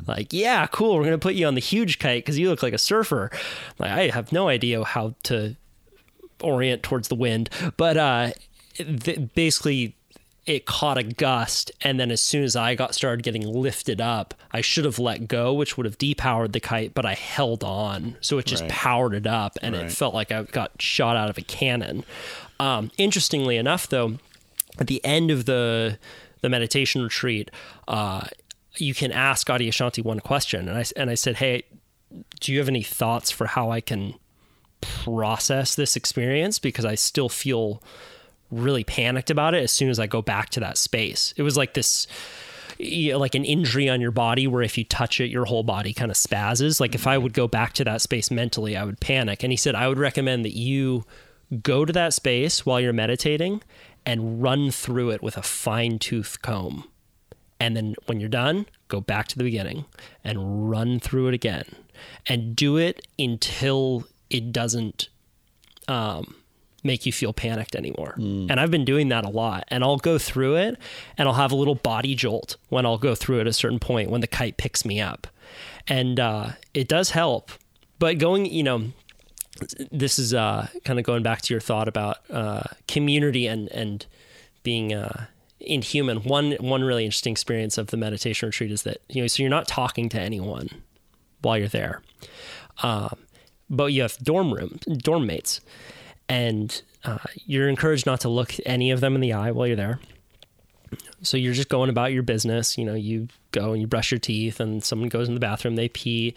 Like, 0.07 0.32
yeah, 0.32 0.66
cool, 0.66 0.97
we're 0.97 1.03
going 1.05 1.12
to 1.12 1.18
put 1.18 1.34
you 1.34 1.47
on 1.47 1.55
the 1.55 1.61
huge 1.61 1.99
kite 1.99 2.24
because 2.24 2.38
you 2.38 2.49
look 2.49 2.62
like 2.62 2.72
a 2.72 2.78
surfer. 2.78 3.30
Like, 3.78 3.90
I 3.90 4.09
have 4.09 4.32
no 4.32 4.49
idea 4.49 4.82
how 4.82 5.14
to 5.24 5.57
orient 6.40 6.82
towards 6.82 7.09
the 7.09 7.14
wind, 7.14 7.49
but 7.76 7.97
uh, 7.97 8.32
th- 8.74 9.34
basically 9.34 9.95
it 10.45 10.66
caught 10.66 10.99
a 10.99 11.05
gust, 11.05 11.70
and 11.82 12.01
then 12.01 12.11
as 12.11 12.20
soon 12.20 12.43
as 12.43 12.57
I 12.57 12.74
got 12.74 12.95
started 12.95 13.22
getting 13.22 13.47
lifted 13.47 14.01
up, 14.01 14.34
I 14.51 14.61
should 14.61 14.84
have 14.84 14.99
let 14.99 15.28
go, 15.28 15.53
which 15.55 15.76
would 15.76 15.86
have 15.86 15.99
depowered 15.99 16.53
the 16.53 16.59
kite, 16.59 16.95
but 16.95 17.07
I 17.07 17.14
held 17.14 17.62
on, 17.62 18.16
so 18.20 18.38
it 18.38 18.47
just 18.47 18.62
Right. 18.62 18.70
powered 18.72 19.14
it 19.14 19.26
up, 19.26 19.57
and 19.62 19.77
Right. 19.77 19.86
it 19.86 19.93
felt 19.93 20.14
like 20.14 20.32
I 20.32 20.43
got 20.43 20.73
shot 20.82 21.16
out 21.16 21.31
of 21.31 21.39
a 21.39 21.43
cannon. 21.43 22.05
Um, 22.59 22.90
interestingly 22.98 23.56
enough, 23.56 23.86
though, 23.89 24.19
at 24.78 24.89
the 24.89 25.05
end 25.05 25.31
of 25.31 25.44
the 25.44 25.98
the 26.40 26.48
meditation 26.48 27.02
retreat, 27.05 27.52
uh, 27.86 28.23
you 28.77 28.94
can 28.94 29.12
ask 29.12 29.47
Adyashanti 29.47 30.02
one 30.02 30.19
question, 30.19 30.69
and 30.69 30.77
I 30.77 30.85
and 30.97 31.09
I 31.09 31.14
said, 31.14 31.36
"Hey, 31.36 31.62
do 32.40 32.51
you 32.52 32.59
have 32.59 32.69
any 32.69 32.82
thoughts 32.82 33.31
for 33.31 33.47
how 33.47 33.70
I 33.70 33.81
can 33.81 34.14
process 34.81 35.74
this 35.77 35.94
experience? 35.94 36.59
Because 36.59 36.85
I 36.85 36.97
still 36.97 37.28
feel 37.28 37.81
really 38.53 38.85
panicked 38.85 39.31
about 39.31 39.55
it 39.55 39.62
as 39.62 39.73
soon 39.73 39.91
as 39.91 39.99
I 39.99 40.07
go 40.07 40.23
back 40.23 40.51
to 40.51 40.61
that 40.61 40.79
space. 40.79 41.35
It 41.37 41.43
was 41.43 41.57
like 41.57 41.74
this." 41.74 42.07
you 42.79 43.12
know, 43.12 43.19
like 43.19 43.35
an 43.35 43.45
injury 43.45 43.89
on 43.89 44.01
your 44.01 44.11
body 44.11 44.47
where 44.47 44.62
if 44.62 44.77
you 44.77 44.85
touch 44.85 45.20
it 45.20 45.31
your 45.31 45.45
whole 45.45 45.62
body 45.62 45.93
kind 45.93 46.11
of 46.11 46.16
spazzes 46.16 46.81
like 46.81 46.95
if 46.95 47.07
i 47.07 47.16
would 47.16 47.33
go 47.33 47.47
back 47.47 47.73
to 47.73 47.85
that 47.85 48.01
space 48.01 48.31
mentally 48.31 48.77
i 48.77 48.85
would 48.85 48.99
panic 49.01 49.43
and 49.43 49.53
he 49.53 49.57
said 49.57 49.74
i 49.74 49.87
would 49.87 49.99
recommend 49.99 50.45
that 50.45 50.57
you 50.57 51.05
go 51.62 51.85
to 51.85 51.93
that 51.93 52.12
space 52.12 52.65
while 52.66 52.81
you're 52.81 52.93
meditating 52.93 53.62
and 54.05 54.43
run 54.43 54.70
through 54.70 55.11
it 55.11 55.23
with 55.23 55.37
a 55.37 55.43
fine 55.43 55.99
tooth 55.99 56.41
comb 56.43 56.89
and 57.61 57.77
then 57.77 57.95
when 58.07 58.19
you're 58.19 58.29
done 58.29 58.66
go 58.89 59.01
back 59.01 59.29
to 59.29 59.39
the 59.39 59.45
beginning 59.45 59.85
and 60.24 60.69
run 60.70 60.99
through 60.99 61.29
it 61.29 61.35
again 61.35 61.65
and 62.27 62.57
do 62.57 62.77
it 62.77 63.07
until 63.19 64.05
it 64.31 64.51
doesn't 64.53 65.09
um, 65.89 66.35
make 66.83 67.07
you 67.07 67.13
feel 67.13 67.33
panicked 67.33 67.75
anymore. 67.77 68.15
And 68.51 68.61
I've 68.61 68.71
been 68.71 68.85
doing 68.85 69.09
that 69.11 69.25
a 69.25 69.29
lot. 69.29 69.65
And 69.69 69.85
I'll 69.85 69.99
go 69.99 70.19
through 70.19 70.57
it 70.57 70.79
and 71.17 71.29
I'll 71.29 71.35
have 71.35 71.53
a 71.53 71.57
little 71.57 71.77
body 71.77 72.15
jolt 72.15 72.57
when 72.69 72.85
I'll 72.85 72.99
go 72.99 73.15
through 73.15 73.41
at 73.41 73.47
a 73.47 73.53
certain 73.53 73.79
point 73.79 74.11
when 74.11 74.21
the 74.21 74.27
kite 74.27 74.57
picks 74.57 74.85
me 74.85 75.01
up. 75.01 75.27
And 75.87 76.19
uh, 76.19 76.51
it 76.75 76.89
does 76.89 77.11
help. 77.11 77.51
But 77.99 78.19
going, 78.19 78.47
you 78.47 78.65
know, 78.65 78.93
this 79.91 80.19
is 80.19 80.35
uh, 80.35 80.69
kind 80.85 80.99
of 80.99 81.05
going 81.05 81.23
back 81.23 81.43
to 81.43 81.55
your 81.55 81.61
thought 81.61 81.89
about 81.89 82.19
uh, 82.31 82.63
community 82.89 83.47
and 83.47 83.69
and 83.71 84.07
being 84.63 84.93
uh, 84.93 85.27
inhuman. 85.61 86.19
One 86.19 86.53
one 86.53 86.83
really 86.83 87.05
interesting 87.05 87.33
experience 87.33 87.79
of 87.79 87.89
the 87.89 87.97
meditation 87.97 88.47
retreat 88.47 88.73
is 88.73 88.83
that 88.83 88.99
you 89.09 89.23
know 89.23 89.27
so 89.27 89.43
you're 89.43 89.51
not 89.51 89.69
talking 89.69 90.09
to 90.11 90.21
anyone 90.21 90.69
while 91.43 91.59
you're 91.59 91.69
there, 91.69 92.03
um, 92.83 93.19
but 93.69 93.87
you 93.87 94.03
have 94.03 94.17
dorm 94.19 94.53
room 94.53 94.79
dorm 94.99 95.27
mates, 95.27 95.61
and 96.28 96.82
uh, 97.05 97.19
you're 97.47 97.69
encouraged 97.69 98.07
not 98.07 98.20
to 98.20 98.28
look 98.28 98.55
any 98.65 98.90
of 98.90 99.01
them 99.01 99.15
in 99.15 99.20
the 99.20 99.32
eye 99.32 99.51
while 99.51 99.66
you're 99.66 99.77
there. 99.77 100.01
So 101.23 101.36
you're 101.36 101.55
just 101.55 101.69
going 101.69 101.89
about 101.89 102.12
your 102.12 102.23
business. 102.23 102.77
You 102.77 102.85
know, 102.85 102.94
you 102.94 103.28
go 103.51 103.73
and 103.73 103.81
you 103.81 103.86
brush 103.86 104.11
your 104.11 104.19
teeth, 104.19 104.61
and 104.61 104.82
someone 104.82 105.09
goes 105.09 105.28
in 105.28 105.35
the 105.35 105.40
bathroom, 105.40 105.77
they 105.77 105.89
pee, 105.89 106.35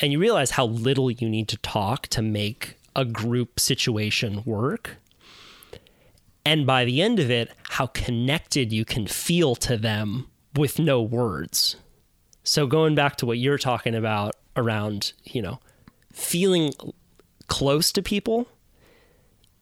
and 0.00 0.12
you 0.12 0.18
realize 0.18 0.52
how 0.52 0.66
little 0.66 1.10
you 1.10 1.28
need 1.28 1.48
to 1.48 1.56
talk 1.58 2.08
to 2.08 2.22
make 2.22 2.76
a 2.96 3.04
group 3.04 3.60
situation 3.60 4.42
work. 4.44 4.96
And 6.44 6.66
by 6.66 6.84
the 6.84 7.00
end 7.00 7.18
of 7.20 7.30
it, 7.30 7.50
how 7.70 7.86
connected 7.86 8.72
you 8.72 8.84
can 8.84 9.06
feel 9.06 9.54
to 9.56 9.76
them 9.76 10.26
with 10.56 10.78
no 10.78 11.00
words. 11.00 11.76
So 12.42 12.66
going 12.66 12.94
back 12.94 13.16
to 13.16 13.26
what 13.26 13.38
you're 13.38 13.58
talking 13.58 13.94
about 13.94 14.34
around, 14.56 15.12
you 15.24 15.40
know, 15.40 15.60
feeling 16.12 16.72
close 17.46 17.92
to 17.92 18.02
people 18.02 18.48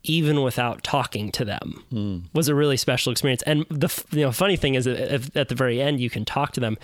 even 0.03 0.43
without 0.43 0.83
talking 0.83 1.31
to 1.31 1.45
them 1.45 2.29
was 2.33 2.49
a 2.49 2.55
really 2.55 2.77
special 2.77 3.13
experience 3.13 3.43
and 3.43 3.67
the 3.69 4.05
you 4.13 4.23
know 4.23 4.33
funny 4.33 4.57
thing 4.57 4.75
is 4.75 4.87
that 4.87 4.99
at 4.99 5.37
at 5.37 5.49
the 5.49 5.55
very 5.55 5.81
end 5.81 6.01
you 6.01 6.09
can 6.09 6.25
talk 6.25 6.53
to 6.53 6.61
them 6.61 6.79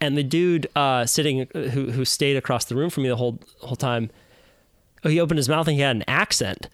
and 0.00 0.16
the 0.16 0.22
dude 0.22 0.66
uh, 0.74 1.04
sitting 1.04 1.46
who 1.52 1.90
who 1.90 2.04
stayed 2.04 2.36
across 2.36 2.64
the 2.64 2.74
room 2.74 2.88
from 2.88 3.02
me 3.02 3.08
the 3.08 3.16
whole 3.16 3.38
whole 3.60 3.76
time 3.76 4.10
oh, 5.04 5.08
he 5.08 5.20
opened 5.20 5.36
his 5.38 5.48
mouth 5.48 5.68
and 5.68 5.76
he 5.76 5.82
had 5.82 5.96
an 5.96 6.04
accent 6.08 6.68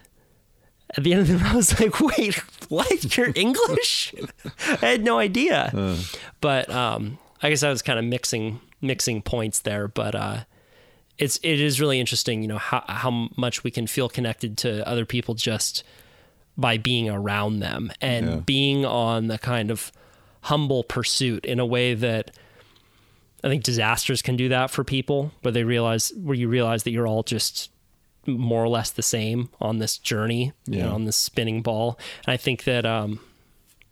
at 0.96 1.04
the 1.04 1.12
end 1.12 1.22
of 1.22 1.28
the 1.28 1.34
room, 1.38 1.46
I 1.46 1.56
was 1.56 1.78
like, 1.78 2.00
wait, 2.00 2.36
what? 2.70 3.16
You're 3.16 3.32
English? 3.34 4.14
I 4.82 4.86
had 4.86 5.04
no 5.04 5.18
idea. 5.18 5.70
But 6.40 6.70
um, 6.70 7.18
I 7.42 7.50
guess 7.50 7.62
I 7.62 7.68
was 7.68 7.82
kind 7.82 7.98
of 7.98 8.04
mixing 8.04 8.60
mixing 8.80 9.22
points 9.22 9.60
there. 9.60 9.88
But 9.88 10.14
uh, 10.14 10.38
it's 11.18 11.38
it 11.42 11.60
is 11.60 11.80
really 11.80 11.98
interesting, 12.00 12.42
you 12.42 12.48
know, 12.48 12.58
how 12.58 12.84
how 12.88 13.28
much 13.36 13.64
we 13.64 13.70
can 13.70 13.86
feel 13.86 14.08
connected 14.08 14.56
to 14.58 14.86
other 14.88 15.04
people 15.04 15.34
just 15.34 15.82
by 16.56 16.76
being 16.78 17.08
around 17.08 17.60
them 17.60 17.92
and 18.00 18.26
Yeah. 18.26 18.36
being 18.36 18.84
on 18.84 19.28
the 19.28 19.38
kind 19.38 19.70
of 19.70 19.92
humble 20.42 20.82
pursuit 20.84 21.44
in 21.44 21.60
a 21.60 21.66
way 21.66 21.94
that 21.94 22.30
I 23.44 23.48
think 23.48 23.62
disasters 23.62 24.22
can 24.22 24.36
do 24.36 24.48
that 24.48 24.70
for 24.70 24.82
people, 24.82 25.30
where 25.42 25.52
they 25.52 25.62
realize 25.64 26.12
where 26.16 26.34
you 26.36 26.48
realize 26.48 26.82
that 26.84 26.90
you're 26.90 27.06
all 27.06 27.22
just 27.22 27.70
more 28.26 28.62
or 28.62 28.68
less 28.68 28.90
the 28.90 29.02
same 29.02 29.48
on 29.60 29.78
this 29.78 29.96
journey, 29.98 30.52
you 30.66 30.80
know, 30.80 30.92
on 30.94 31.04
this 31.04 31.16
spinning 31.16 31.62
ball. 31.62 31.98
And 32.26 32.32
I 32.32 32.36
think 32.36 32.64
that 32.64 32.84
um, 32.84 33.20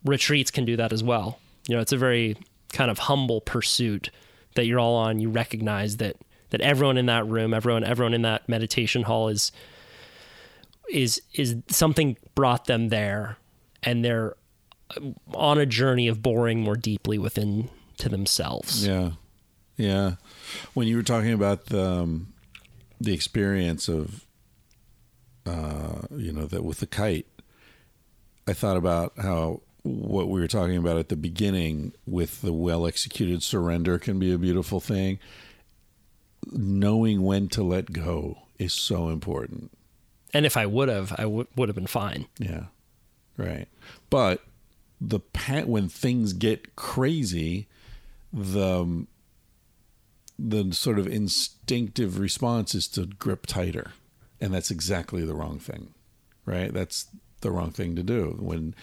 retreats 0.05 0.51
can 0.51 0.65
do 0.65 0.77
that 0.77 0.93
as 0.93 1.03
well. 1.03 1.39
You 1.69 1.77
know, 1.77 1.81
it's 1.81 1.93
a 1.93 1.97
very 1.97 2.37
kind 2.73 2.91
of 2.91 2.99
humble 2.99 3.41
pursuit 3.41 4.11
that 4.55 4.67
you're 4.67 4.81
all 4.81 4.97
on. 4.97 5.21
You 5.21 5.31
recognize 5.31 5.97
that 5.99 6.17
that 6.51 6.61
everyone 6.61 6.97
in 6.97 7.07
that 7.07 7.27
room, 7.27 7.53
everyone, 7.53 7.85
everyone 7.85 8.15
in 8.15 8.23
that 8.23 8.49
meditation 8.49 9.03
hall 9.03 9.29
is 9.29 9.53
is 10.91 11.21
is 11.35 11.57
something 11.69 12.17
brought 12.35 12.67
them 12.67 12.89
there, 12.89 13.39
and 13.83 14.05
they're 14.05 14.37
on 15.35 15.59
a 15.59 15.67
journey 15.67 16.09
of 16.09 16.23
boring 16.23 16.61
more 16.61 16.77
deeply 16.77 17.19
within 17.19 17.69
to 17.99 18.09
themselves. 18.09 18.87
Yeah, 18.87 19.13
yeah. 19.77 20.17
When 20.75 20.87
you 20.87 20.97
were 20.97 21.03
talking 21.03 21.33
about 21.33 21.67
the 21.67 21.85
um, 21.85 22.33
the 23.01 23.13
experience 23.13 23.89
of, 23.89 24.25
uh, 25.45 26.03
you 26.17 26.33
know, 26.33 26.47
that 26.47 26.65
with 26.65 26.81
the 26.81 26.87
kite, 26.87 27.27
I 28.47 28.53
thought 28.53 28.77
about 28.77 29.15
how 29.19 29.63
what 29.83 30.29
we 30.29 30.41
were 30.41 30.49
talking 30.49 30.77
about 30.77 30.99
at 30.99 31.09
the 31.09 31.17
beginning 31.17 31.93
with 32.07 32.43
the 32.43 32.53
well 32.53 32.87
executed 32.87 33.43
surrender 33.43 33.99
can 33.99 34.19
be 34.19 34.33
a 34.33 34.39
beautiful 34.39 34.81
thing. 34.81 35.19
Knowing 36.53 37.23
when 37.23 37.49
to 37.49 37.63
let 37.63 37.93
go 37.93 38.39
is 38.59 38.73
so 38.73 39.09
important. 39.09 39.71
And 40.33 40.47
if 40.47 40.57
I 40.57 40.67
would 40.67 40.89
have, 40.89 41.15
I 41.19 41.27
would 41.27 41.49
would 41.57 41.69
have 41.69 41.77
been 41.77 41.87
fine. 41.87 42.27
Yeah. 42.39 42.65
Right. 43.37 43.69
But 44.11 44.43
the 45.01 45.21
pa- 45.21 45.63
when 45.63 45.89
things 45.89 46.33
get 46.33 46.77
crazy, 46.77 47.69
the 48.33 48.81
um, 48.81 49.09
the 50.39 50.73
sort 50.73 50.99
of 50.99 51.07
instinctive 51.07 52.19
response 52.19 52.75
is 52.75 52.89
to 52.89 53.07
grip 53.07 53.47
tighter. 53.47 53.93
And 54.41 54.53
that's 54.53 54.71
exactly 54.71 55.25
the 55.25 55.35
wrong 55.35 55.59
thing. 55.59 55.95
Right? 56.45 56.73
That's 56.73 57.07
the 57.41 57.51
wrong 57.51 57.71
thing 57.71 57.97
to 57.97 58.03
do. 58.03 58.37
When 58.39 58.75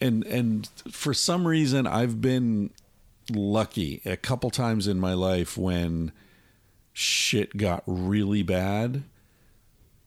and 0.00 0.24
and 0.26 0.68
for 0.90 1.14
some 1.14 1.46
reason 1.46 1.86
I've 1.86 2.20
been 2.20 2.70
lucky 3.30 4.02
a 4.04 4.16
couple 4.16 4.50
times 4.50 4.86
in 4.86 5.00
my 5.00 5.14
life 5.14 5.56
when 5.56 6.12
shit 6.94 7.56
got 7.56 7.82
really 7.86 8.42
bad 8.42 9.02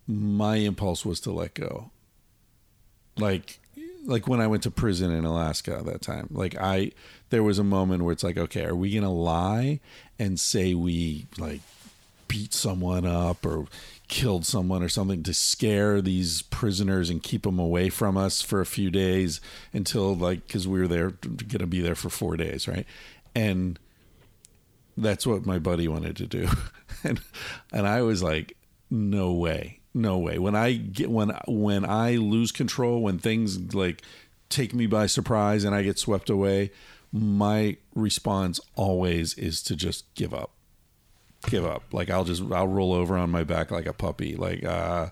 my 0.07 0.55
impulse 0.55 1.05
was 1.05 1.19
to 1.19 1.31
let 1.31 1.53
go. 1.53 1.91
Like 3.17 3.59
like 4.05 4.25
when 4.25 4.39
i 4.39 4.47
went 4.47 4.63
to 4.63 4.71
prison 4.71 5.11
in 5.11 5.25
alaska 5.25 5.81
that 5.83 6.01
time 6.01 6.27
like 6.31 6.55
i 6.61 6.89
there 7.29 7.43
was 7.43 7.59
a 7.59 7.63
moment 7.63 8.01
where 8.01 8.13
it's 8.13 8.23
like 8.23 8.37
okay 8.37 8.63
are 8.63 8.75
we 8.75 8.93
gonna 8.93 9.11
lie 9.11 9.81
and 10.17 10.39
say 10.39 10.73
we 10.73 11.27
like 11.37 11.59
beat 12.29 12.53
someone 12.53 13.05
up 13.05 13.45
or 13.45 13.65
killed 14.07 14.45
someone 14.45 14.81
or 14.81 14.87
something 14.87 15.23
to 15.23 15.33
scare 15.33 16.01
these 16.01 16.41
prisoners 16.43 17.09
and 17.09 17.21
keep 17.21 17.43
them 17.43 17.59
away 17.59 17.89
from 17.89 18.15
us 18.15 18.41
for 18.41 18.61
a 18.61 18.65
few 18.65 18.89
days 18.89 19.41
until 19.73 20.15
like 20.15 20.47
because 20.47 20.67
we 20.67 20.79
were 20.79 20.87
there 20.87 21.09
gonna 21.47 21.67
be 21.67 21.81
there 21.81 21.95
for 21.95 22.09
four 22.09 22.37
days 22.37 22.67
right? 22.67 22.85
And 23.35 23.77
that's 24.97 25.25
what 25.27 25.45
my 25.45 25.59
buddy 25.59 25.87
wanted 25.87 26.15
to 26.15 26.25
do 26.25 26.47
and 27.03 27.21
and 27.71 27.87
i 27.87 28.01
was 28.01 28.23
like 28.23 28.57
no 28.89 29.31
way 29.31 29.79
no 29.93 30.17
way 30.17 30.37
when 30.37 30.55
i 30.55 30.73
get 30.73 31.09
when 31.09 31.29
when 31.47 31.85
i 31.85 32.15
lose 32.15 32.51
control 32.51 33.01
when 33.01 33.17
things 33.19 33.73
like 33.73 34.01
take 34.49 34.73
me 34.73 34.87
by 34.87 35.05
surprise 35.05 35.63
and 35.63 35.75
i 35.75 35.83
get 35.83 35.99
swept 35.99 36.29
away 36.29 36.71
my 37.11 37.77
response 37.95 38.59
always 38.75 39.33
is 39.35 39.61
to 39.61 39.75
just 39.75 40.13
give 40.15 40.33
up 40.33 40.51
give 41.47 41.65
up 41.65 41.83
like 41.91 42.09
i'll 42.09 42.23
just 42.25 42.43
i'll 42.51 42.67
roll 42.67 42.93
over 42.93 43.17
on 43.17 43.29
my 43.29 43.43
back 43.43 43.71
like 43.71 43.85
a 43.85 43.93
puppy 43.93 44.35
like 44.35 44.63
uh 44.63 45.07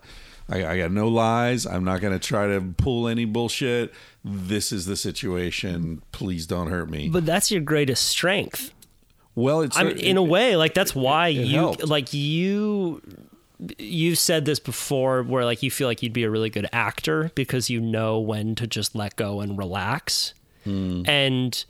I, 0.48 0.64
I 0.64 0.78
got 0.78 0.92
no 0.92 1.08
lies. 1.08 1.66
I'm 1.66 1.84
not 1.84 2.00
going 2.00 2.12
to 2.12 2.24
try 2.24 2.46
to 2.46 2.60
pull 2.76 3.08
any 3.08 3.24
bullshit. 3.24 3.92
This 4.24 4.70
is 4.70 4.86
the 4.86 4.96
situation. 4.96 6.02
Please 6.12 6.46
don't 6.46 6.68
hurt 6.68 6.88
me. 6.88 7.08
But 7.08 7.26
that's 7.26 7.50
your 7.50 7.60
greatest 7.60 8.06
strength. 8.06 8.72
Well, 9.36 9.60
it's 9.60 9.76
I 9.76 9.84
mean, 9.84 9.98
in 9.98 10.16
a 10.16 10.22
way, 10.22 10.56
like 10.56 10.74
that's 10.74 10.94
why 10.94 11.28
it 11.28 11.46
you 11.46 11.58
helped. 11.58 11.84
like 11.84 12.12
you 12.12 13.02
you've 13.78 14.18
said 14.18 14.44
this 14.44 14.58
before 14.58 15.22
where 15.22 15.44
like 15.44 15.62
you 15.62 15.70
feel 15.70 15.86
like 15.86 16.02
you'd 16.02 16.12
be 16.12 16.24
a 16.24 16.30
really 16.30 16.50
good 16.50 16.68
actor 16.72 17.30
because 17.34 17.70
you 17.70 17.80
know 17.80 18.18
when 18.18 18.54
to 18.54 18.66
just 18.66 18.94
let 18.94 19.14
go 19.16 19.40
and 19.40 19.56
relax. 19.56 20.34
Hmm. 20.64 21.02
And 21.06 21.64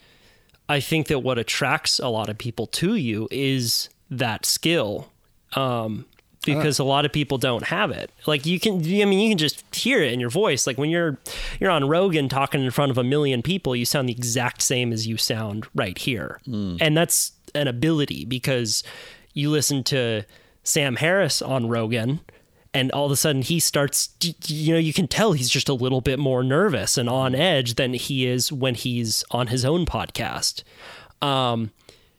I 0.68 0.80
think 0.80 1.08
that 1.08 1.20
what 1.20 1.38
attracts 1.38 1.98
a 1.98 2.08
lot 2.08 2.28
of 2.28 2.38
people 2.38 2.66
to 2.68 2.94
you 2.94 3.28
is 3.30 3.88
that 4.10 4.46
skill. 4.46 5.10
Um 5.52 6.06
uh. 6.48 6.54
because 6.54 6.78
a 6.78 6.84
lot 6.84 7.04
of 7.04 7.12
people 7.12 7.38
don't 7.38 7.64
have 7.64 7.90
it. 7.90 8.12
Like 8.26 8.46
you 8.46 8.60
can 8.60 8.76
I 8.76 9.04
mean 9.04 9.18
you 9.18 9.30
can 9.30 9.38
just 9.38 9.64
hear 9.74 10.00
it 10.00 10.12
in 10.12 10.20
your 10.20 10.30
voice. 10.30 10.68
Like 10.68 10.78
when 10.78 10.90
you're 10.90 11.18
you're 11.58 11.70
on 11.70 11.88
Rogan 11.88 12.28
talking 12.28 12.62
in 12.62 12.70
front 12.70 12.92
of 12.92 12.98
a 12.98 13.04
million 13.04 13.42
people, 13.42 13.74
you 13.74 13.84
sound 13.84 14.08
the 14.08 14.12
exact 14.12 14.62
same 14.62 14.92
as 14.92 15.06
you 15.06 15.16
sound 15.16 15.66
right 15.74 15.98
here. 15.98 16.40
Hmm. 16.44 16.76
And 16.80 16.96
that's 16.96 17.32
an 17.56 17.68
ability 17.68 18.24
because 18.24 18.82
you 19.32 19.50
listen 19.50 19.82
to 19.84 20.22
Sam 20.62 20.96
Harris 20.96 21.42
on 21.42 21.68
Rogan 21.68 22.20
and 22.74 22.92
all 22.92 23.06
of 23.06 23.12
a 23.12 23.16
sudden 23.16 23.42
he 23.42 23.58
starts 23.58 24.10
you 24.46 24.72
know 24.72 24.78
you 24.78 24.92
can 24.92 25.08
tell 25.08 25.32
he's 25.32 25.50
just 25.50 25.68
a 25.68 25.74
little 25.74 26.00
bit 26.00 26.18
more 26.18 26.42
nervous 26.42 26.98
and 26.98 27.08
on 27.08 27.34
edge 27.34 27.74
than 27.76 27.94
he 27.94 28.26
is 28.26 28.52
when 28.52 28.74
he's 28.74 29.24
on 29.30 29.48
his 29.48 29.64
own 29.64 29.86
podcast. 29.86 30.62
Um 31.22 31.70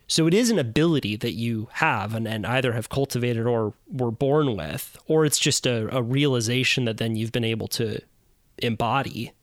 so 0.07 0.25
it 0.25 0.33
is 0.33 0.49
an 0.49 0.57
ability 0.57 1.17
that 1.17 1.33
you 1.33 1.67
have 1.73 2.15
and, 2.15 2.27
and 2.27 2.45
either 2.45 2.71
have 2.71 2.87
cultivated 2.87 3.45
or 3.45 3.73
were 3.91 4.11
born 4.11 4.55
with, 4.55 4.97
or 5.05 5.25
it's 5.25 5.37
just 5.37 5.67
a, 5.67 5.93
a 5.95 6.01
realization 6.01 6.85
that 6.85 6.97
then 6.97 7.17
you've 7.17 7.33
been 7.33 7.43
able 7.43 7.67
to 7.67 7.99
embody. 8.59 9.33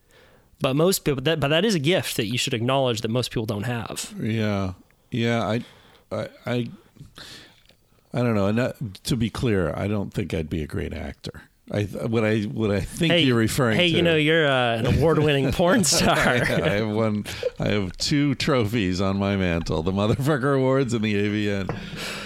But 0.60 0.74
most 0.74 1.04
people, 1.04 1.22
that, 1.22 1.38
but 1.38 1.48
that 1.48 1.66
is 1.66 1.74
a 1.74 1.78
gift 1.78 2.16
that 2.16 2.26
you 2.26 2.38
should 2.38 2.54
acknowledge 2.54 3.02
that 3.02 3.10
most 3.10 3.30
people 3.30 3.44
don't 3.44 3.64
have. 3.64 4.14
Yeah, 4.18 4.72
yeah. 5.10 5.42
I, 5.46 5.64
I, 6.14 6.50
I, 6.50 6.70
I 8.12 8.18
don't 8.18 8.34
know. 8.34 8.46
And 8.46 8.58
that, 8.58 9.04
to 9.04 9.16
be 9.16 9.30
clear, 9.30 9.74
I 9.76 9.88
don't 9.88 10.12
think 10.12 10.32
I'd 10.34 10.50
be 10.50 10.62
a 10.62 10.66
great 10.66 10.92
actor. 10.92 11.42
I 11.72 11.84
what 11.84 12.24
I 12.24 12.42
what 12.42 12.70
I 12.70 12.80
think 12.80 13.24
you're 13.24 13.38
referring 13.38 13.78
hey, 13.78 13.86
to. 13.86 13.90
Hey, 13.90 13.96
you 13.96 14.02
know, 14.02 14.16
you're 14.16 14.46
uh, 14.46 14.76
an 14.76 14.86
award-winning 14.86 15.50
porn 15.52 15.82
star. 15.84 16.18
I 16.18 16.44
have 16.44 16.90
one. 16.90 17.24
I 17.58 17.68
have 17.68 17.96
two 17.96 18.34
trophies 18.34 19.00
on 19.00 19.16
my 19.16 19.36
mantle: 19.36 19.82
the 19.82 19.92
Motherfucker 19.92 20.56
Awards 20.56 20.92
and 20.92 21.02
the 21.02 21.14
AVN. 21.14 21.74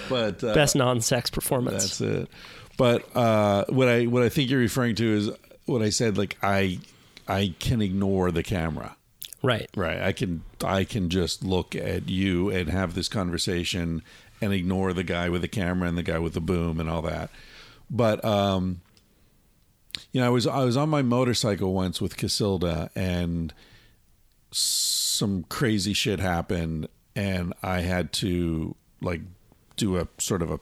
But 0.08 0.42
uh, 0.42 0.54
Best 0.54 0.74
non-sex 0.74 1.30
performance. 1.30 1.98
That's 1.98 2.00
it. 2.00 2.28
But 2.76 3.16
uh, 3.16 3.64
what 3.68 3.86
I 3.86 4.06
what 4.06 4.24
I 4.24 4.28
think 4.28 4.50
you're 4.50 4.58
referring 4.58 4.96
to 4.96 5.04
is 5.04 5.30
what 5.66 5.82
I 5.82 5.90
said. 5.90 6.18
Like 6.18 6.36
I 6.42 6.80
I 7.28 7.54
can 7.60 7.80
ignore 7.80 8.32
the 8.32 8.42
camera. 8.42 8.96
Right. 9.42 9.68
Right. 9.76 10.00
I 10.00 10.12
can 10.12 10.42
I 10.64 10.84
can 10.84 11.10
just 11.10 11.44
look 11.44 11.74
at 11.76 12.08
you 12.08 12.50
and 12.50 12.68
have 12.68 12.94
this 12.94 13.08
conversation 13.08 14.02
and 14.40 14.52
ignore 14.52 14.92
the 14.92 15.04
guy 15.04 15.28
with 15.28 15.42
the 15.42 15.48
camera 15.48 15.88
and 15.88 15.96
the 15.96 16.02
guy 16.02 16.18
with 16.18 16.34
the 16.34 16.40
boom 16.40 16.80
and 16.80 16.90
all 16.90 17.02
that. 17.02 17.30
But 17.90 18.24
um 18.24 18.80
you 20.12 20.20
know, 20.20 20.26
I 20.26 20.30
was 20.30 20.46
I 20.46 20.64
was 20.64 20.76
on 20.76 20.88
my 20.88 21.02
motorcycle 21.02 21.72
once 21.72 22.00
with 22.00 22.16
Cacilda 22.16 22.90
and 22.94 23.52
some 24.50 25.44
crazy 25.48 25.92
shit 25.92 26.20
happened 26.20 26.88
and 27.14 27.52
I 27.62 27.80
had 27.80 28.12
to 28.14 28.74
like 29.00 29.20
do 29.76 29.96
a 29.96 30.08
sort 30.18 30.42
of 30.42 30.50
a 30.50 30.60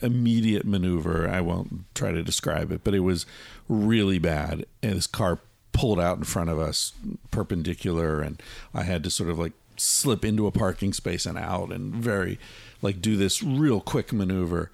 immediate 0.00 0.66
maneuver. 0.66 1.28
I 1.28 1.40
won't 1.40 1.84
try 1.94 2.12
to 2.12 2.22
describe 2.22 2.72
it, 2.72 2.82
but 2.84 2.94
it 2.94 3.00
was 3.00 3.26
really 3.68 4.18
bad. 4.18 4.66
And 4.82 4.96
this 4.96 5.06
car 5.06 5.38
pulled 5.78 6.00
out 6.00 6.18
in 6.18 6.24
front 6.24 6.50
of 6.50 6.58
us 6.58 6.92
perpendicular 7.30 8.20
and 8.20 8.42
I 8.74 8.82
had 8.82 9.04
to 9.04 9.10
sort 9.10 9.30
of 9.30 9.38
like 9.38 9.52
slip 9.76 10.24
into 10.24 10.48
a 10.48 10.50
parking 10.50 10.92
space 10.92 11.24
and 11.24 11.38
out 11.38 11.70
and 11.70 11.94
very 11.94 12.36
like 12.82 13.00
do 13.00 13.16
this 13.16 13.44
real 13.44 13.80
quick 13.80 14.12
maneuver 14.12 14.72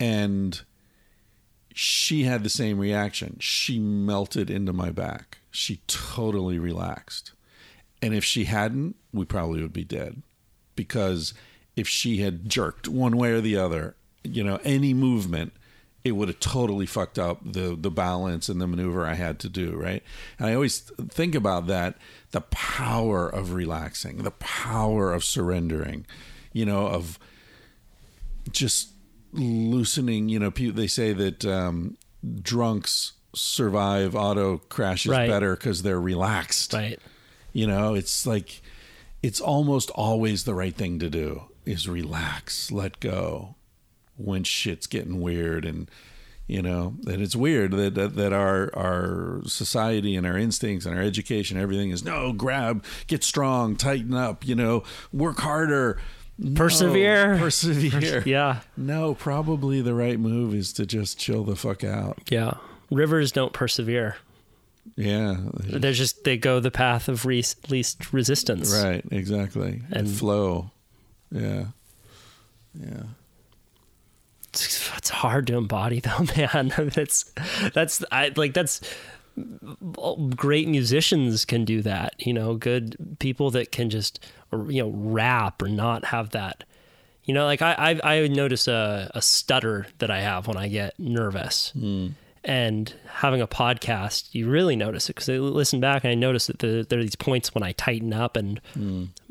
and 0.00 0.60
she 1.72 2.24
had 2.24 2.42
the 2.42 2.50
same 2.50 2.80
reaction. 2.80 3.36
She 3.38 3.78
melted 3.78 4.50
into 4.50 4.72
my 4.72 4.90
back. 4.90 5.38
She 5.52 5.82
totally 5.86 6.58
relaxed. 6.58 7.30
And 8.02 8.12
if 8.12 8.24
she 8.24 8.46
hadn't, 8.46 8.96
we 9.12 9.24
probably 9.24 9.62
would 9.62 9.72
be 9.72 9.84
dead. 9.84 10.22
Because 10.74 11.32
if 11.76 11.86
she 11.86 12.18
had 12.18 12.48
jerked 12.48 12.88
one 12.88 13.16
way 13.16 13.30
or 13.30 13.40
the 13.40 13.56
other, 13.56 13.94
you 14.24 14.42
know, 14.42 14.58
any 14.64 14.94
movement, 14.94 15.52
it 16.02 16.12
would 16.12 16.28
have 16.28 16.40
totally 16.40 16.86
fucked 16.86 17.18
up 17.18 17.40
the 17.44 17.76
the 17.78 17.90
balance 17.90 18.48
and 18.48 18.60
the 18.60 18.66
maneuver 18.66 19.06
I 19.06 19.14
had 19.14 19.38
to 19.40 19.48
do, 19.48 19.76
right? 19.76 20.02
And 20.38 20.48
I 20.48 20.54
always 20.54 20.80
think 20.80 21.34
about 21.34 21.66
that, 21.66 21.96
the 22.30 22.40
power 22.40 23.28
of 23.28 23.52
relaxing, 23.52 24.18
the 24.18 24.30
power 24.30 25.12
of 25.12 25.24
surrendering, 25.24 26.06
you 26.52 26.64
know, 26.64 26.86
of 26.86 27.18
just 28.50 28.90
loosening, 29.32 30.28
you 30.28 30.38
know, 30.38 30.50
they 30.50 30.86
say 30.86 31.12
that 31.12 31.44
um, 31.44 31.96
drunks 32.42 33.12
survive 33.34 34.16
auto 34.16 34.58
crashes 34.58 35.10
Right. 35.10 35.28
better 35.28 35.54
because 35.54 35.82
they're 35.82 36.00
relaxed. 36.00 36.72
Right. 36.72 36.98
You 37.52 37.66
know, 37.66 37.94
it's 37.94 38.26
like 38.26 38.60
it's 39.22 39.40
almost 39.40 39.90
always 39.90 40.44
the 40.44 40.54
right 40.54 40.74
thing 40.74 40.98
to 41.00 41.10
do 41.10 41.42
is 41.66 41.88
relax, 41.88 42.72
let 42.72 43.00
go 43.00 43.54
when 44.20 44.44
shit's 44.44 44.86
getting 44.86 45.20
weird 45.20 45.64
and 45.64 45.90
you 46.46 46.62
know, 46.62 46.94
and 47.06 47.22
it's 47.22 47.36
weird 47.36 47.70
that, 47.72 47.94
that 47.94 48.16
that 48.16 48.32
our 48.32 48.70
our 48.76 49.40
society 49.46 50.16
and 50.16 50.26
our 50.26 50.36
instincts 50.36 50.84
and 50.84 50.96
our 50.96 51.02
education 51.02 51.56
everything 51.56 51.90
is 51.90 52.02
no, 52.04 52.32
grab, 52.32 52.84
get 53.06 53.22
strong, 53.22 53.76
tighten 53.76 54.14
up, 54.14 54.44
you 54.46 54.56
know, 54.56 54.82
work 55.12 55.38
harder. 55.38 55.98
No, 56.42 56.56
Persevere. 56.58 57.36
persevere. 57.38 58.22
Yeah. 58.26 58.60
No, 58.76 59.14
probably 59.14 59.80
the 59.82 59.94
right 59.94 60.18
move 60.18 60.54
is 60.54 60.72
to 60.72 60.86
just 60.86 61.18
chill 61.18 61.44
the 61.44 61.54
fuck 61.54 61.84
out. 61.84 62.18
Yeah. 62.30 62.54
Rivers 62.90 63.30
don't 63.30 63.52
persevere. 63.52 64.16
Yeah. 64.96 65.36
They're 65.52 65.92
just 65.92 66.24
they 66.24 66.36
go 66.36 66.58
the 66.58 66.70
path 66.72 67.08
of 67.08 67.26
re- 67.26 67.44
least 67.68 68.12
resistance. 68.12 68.72
Right, 68.82 69.04
exactly. 69.12 69.82
And 69.90 70.08
And- 70.08 70.10
flow. 70.10 70.70
Yeah. 71.30 71.66
Yeah. 72.74 73.02
It's, 74.52 75.08
hard 75.10 75.46
to 75.48 75.56
embody 75.56 76.00
though, 76.04 76.26
man. 76.36 76.72
That's 76.94 77.24
that's 77.72 78.04
I 78.10 78.32
like 78.36 78.54
that's 78.54 78.80
great 80.36 80.68
musicians 80.68 81.44
can 81.44 81.64
do 81.64 81.82
that. 81.82 82.14
You 82.18 82.32
know, 82.32 82.54
good 82.54 83.16
people 83.18 83.50
that 83.52 83.72
can 83.72 83.90
just 83.90 84.24
you 84.52 84.82
know 84.82 84.90
rap 84.90 85.62
or 85.62 85.68
not 85.68 86.06
have 86.06 86.30
that. 86.30 86.64
You 87.24 87.34
know, 87.34 87.44
like 87.44 87.62
I 87.62 88.00
I, 88.02 88.16
I 88.16 88.28
notice 88.28 88.66
a, 88.68 89.10
a 89.14 89.22
stutter 89.22 89.86
that 89.98 90.10
I 90.10 90.20
have 90.20 90.46
when 90.46 90.56
I 90.56 90.68
get 90.68 90.98
nervous. 90.98 91.72
And 92.42 92.94
having 93.06 93.42
a 93.42 93.46
podcast, 93.46 94.30
you 94.34 94.48
really 94.48 94.74
notice 94.74 95.10
it 95.10 95.14
because 95.16 95.28
I 95.28 95.34
listen 95.34 95.78
back 95.78 96.04
and 96.04 96.10
I 96.10 96.14
notice 96.14 96.46
that 96.46 96.60
the, 96.60 96.86
there 96.88 96.98
are 96.98 97.02
these 97.02 97.14
points 97.14 97.54
when 97.54 97.62
I 97.62 97.72
tighten 97.72 98.14
up 98.14 98.34
and 98.34 98.60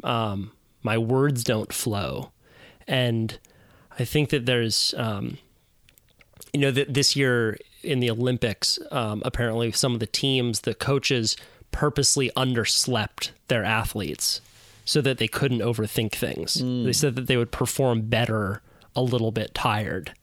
um, 0.04 0.52
my 0.84 0.98
words 1.00 1.44
don't 1.44 1.74
flow. 1.74 2.32
And 2.88 3.40
I 4.00 4.06
think 4.06 4.30
that 4.30 4.46
there's, 4.46 4.94
um, 4.98 5.38
you 6.54 6.62
know, 6.62 6.72
that 6.72 6.94
this 6.94 7.16
year 7.16 7.58
in 7.84 8.00
the 8.00 8.10
Olympics, 8.10 8.80
um, 8.92 9.22
apparently 9.26 9.72
some 9.72 9.94
of 9.94 10.00
the 10.00 10.08
teams, 10.08 10.62
the 10.62 10.74
coaches 10.74 11.36
purposely 11.72 12.32
underslept 12.36 13.32
their 13.48 13.64
athletes 13.64 14.42
so 14.86 15.02
that 15.02 15.18
they 15.18 15.28
couldn't 15.28 15.60
overthink 15.60 16.14
things. 16.14 16.56
They 16.56 16.94
said 16.94 17.16
that 17.16 17.28
they 17.28 17.38
would 17.38 17.52
perform 17.52 18.02
better 18.04 18.62
a 18.96 19.02
little 19.04 19.32
bit 19.32 19.54
tired. 19.54 20.14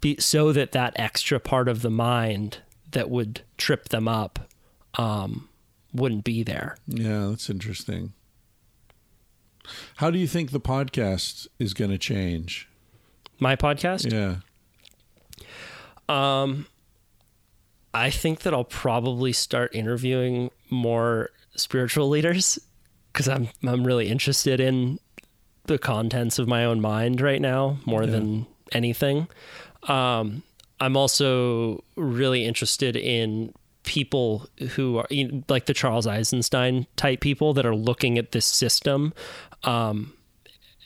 Be, 0.00 0.16
so 0.18 0.52
that 0.52 0.72
that 0.72 0.94
extra 0.96 1.38
part 1.38 1.68
of 1.68 1.82
the 1.82 1.90
mind 1.90 2.58
that 2.92 3.10
would 3.10 3.42
trip 3.58 3.90
them 3.90 4.08
up 4.08 4.50
um, 4.94 5.48
wouldn't 5.92 6.24
be 6.24 6.42
there. 6.42 6.76
Yeah, 6.86 7.26
that's 7.28 7.50
interesting. 7.50 8.12
How 9.96 10.10
do 10.10 10.18
you 10.18 10.26
think 10.26 10.50
the 10.50 10.60
podcast 10.60 11.46
is 11.58 11.74
going 11.74 11.90
to 11.90 11.98
change? 11.98 12.68
My 13.38 13.56
podcast, 13.56 14.10
Yeah. 14.10 14.36
Um, 16.08 16.66
I 17.94 18.10
think 18.10 18.40
that 18.40 18.54
I'll 18.54 18.64
probably 18.64 19.32
start 19.32 19.74
interviewing 19.74 20.50
more 20.70 21.30
spiritual 21.54 22.08
leaders 22.08 22.58
because 23.12 23.28
I'm 23.28 23.48
I'm 23.62 23.84
really 23.86 24.08
interested 24.08 24.60
in 24.60 24.98
the 25.66 25.78
contents 25.78 26.38
of 26.38 26.48
my 26.48 26.64
own 26.64 26.80
mind 26.80 27.20
right 27.20 27.40
now 27.40 27.78
more 27.84 28.06
than 28.06 28.46
anything. 28.72 29.28
Um, 29.84 30.42
I'm 30.80 30.96
also 30.96 31.84
really 31.96 32.44
interested 32.44 32.96
in 32.96 33.52
people 33.84 34.48
who 34.74 34.98
are 34.98 35.06
you 35.10 35.30
know, 35.30 35.42
like 35.48 35.66
the 35.66 35.74
Charles 35.74 36.06
Eisenstein 36.06 36.86
type 36.96 37.20
people 37.20 37.52
that 37.54 37.66
are 37.66 37.74
looking 37.74 38.18
at 38.18 38.32
this 38.32 38.46
system 38.46 39.12
um, 39.64 40.12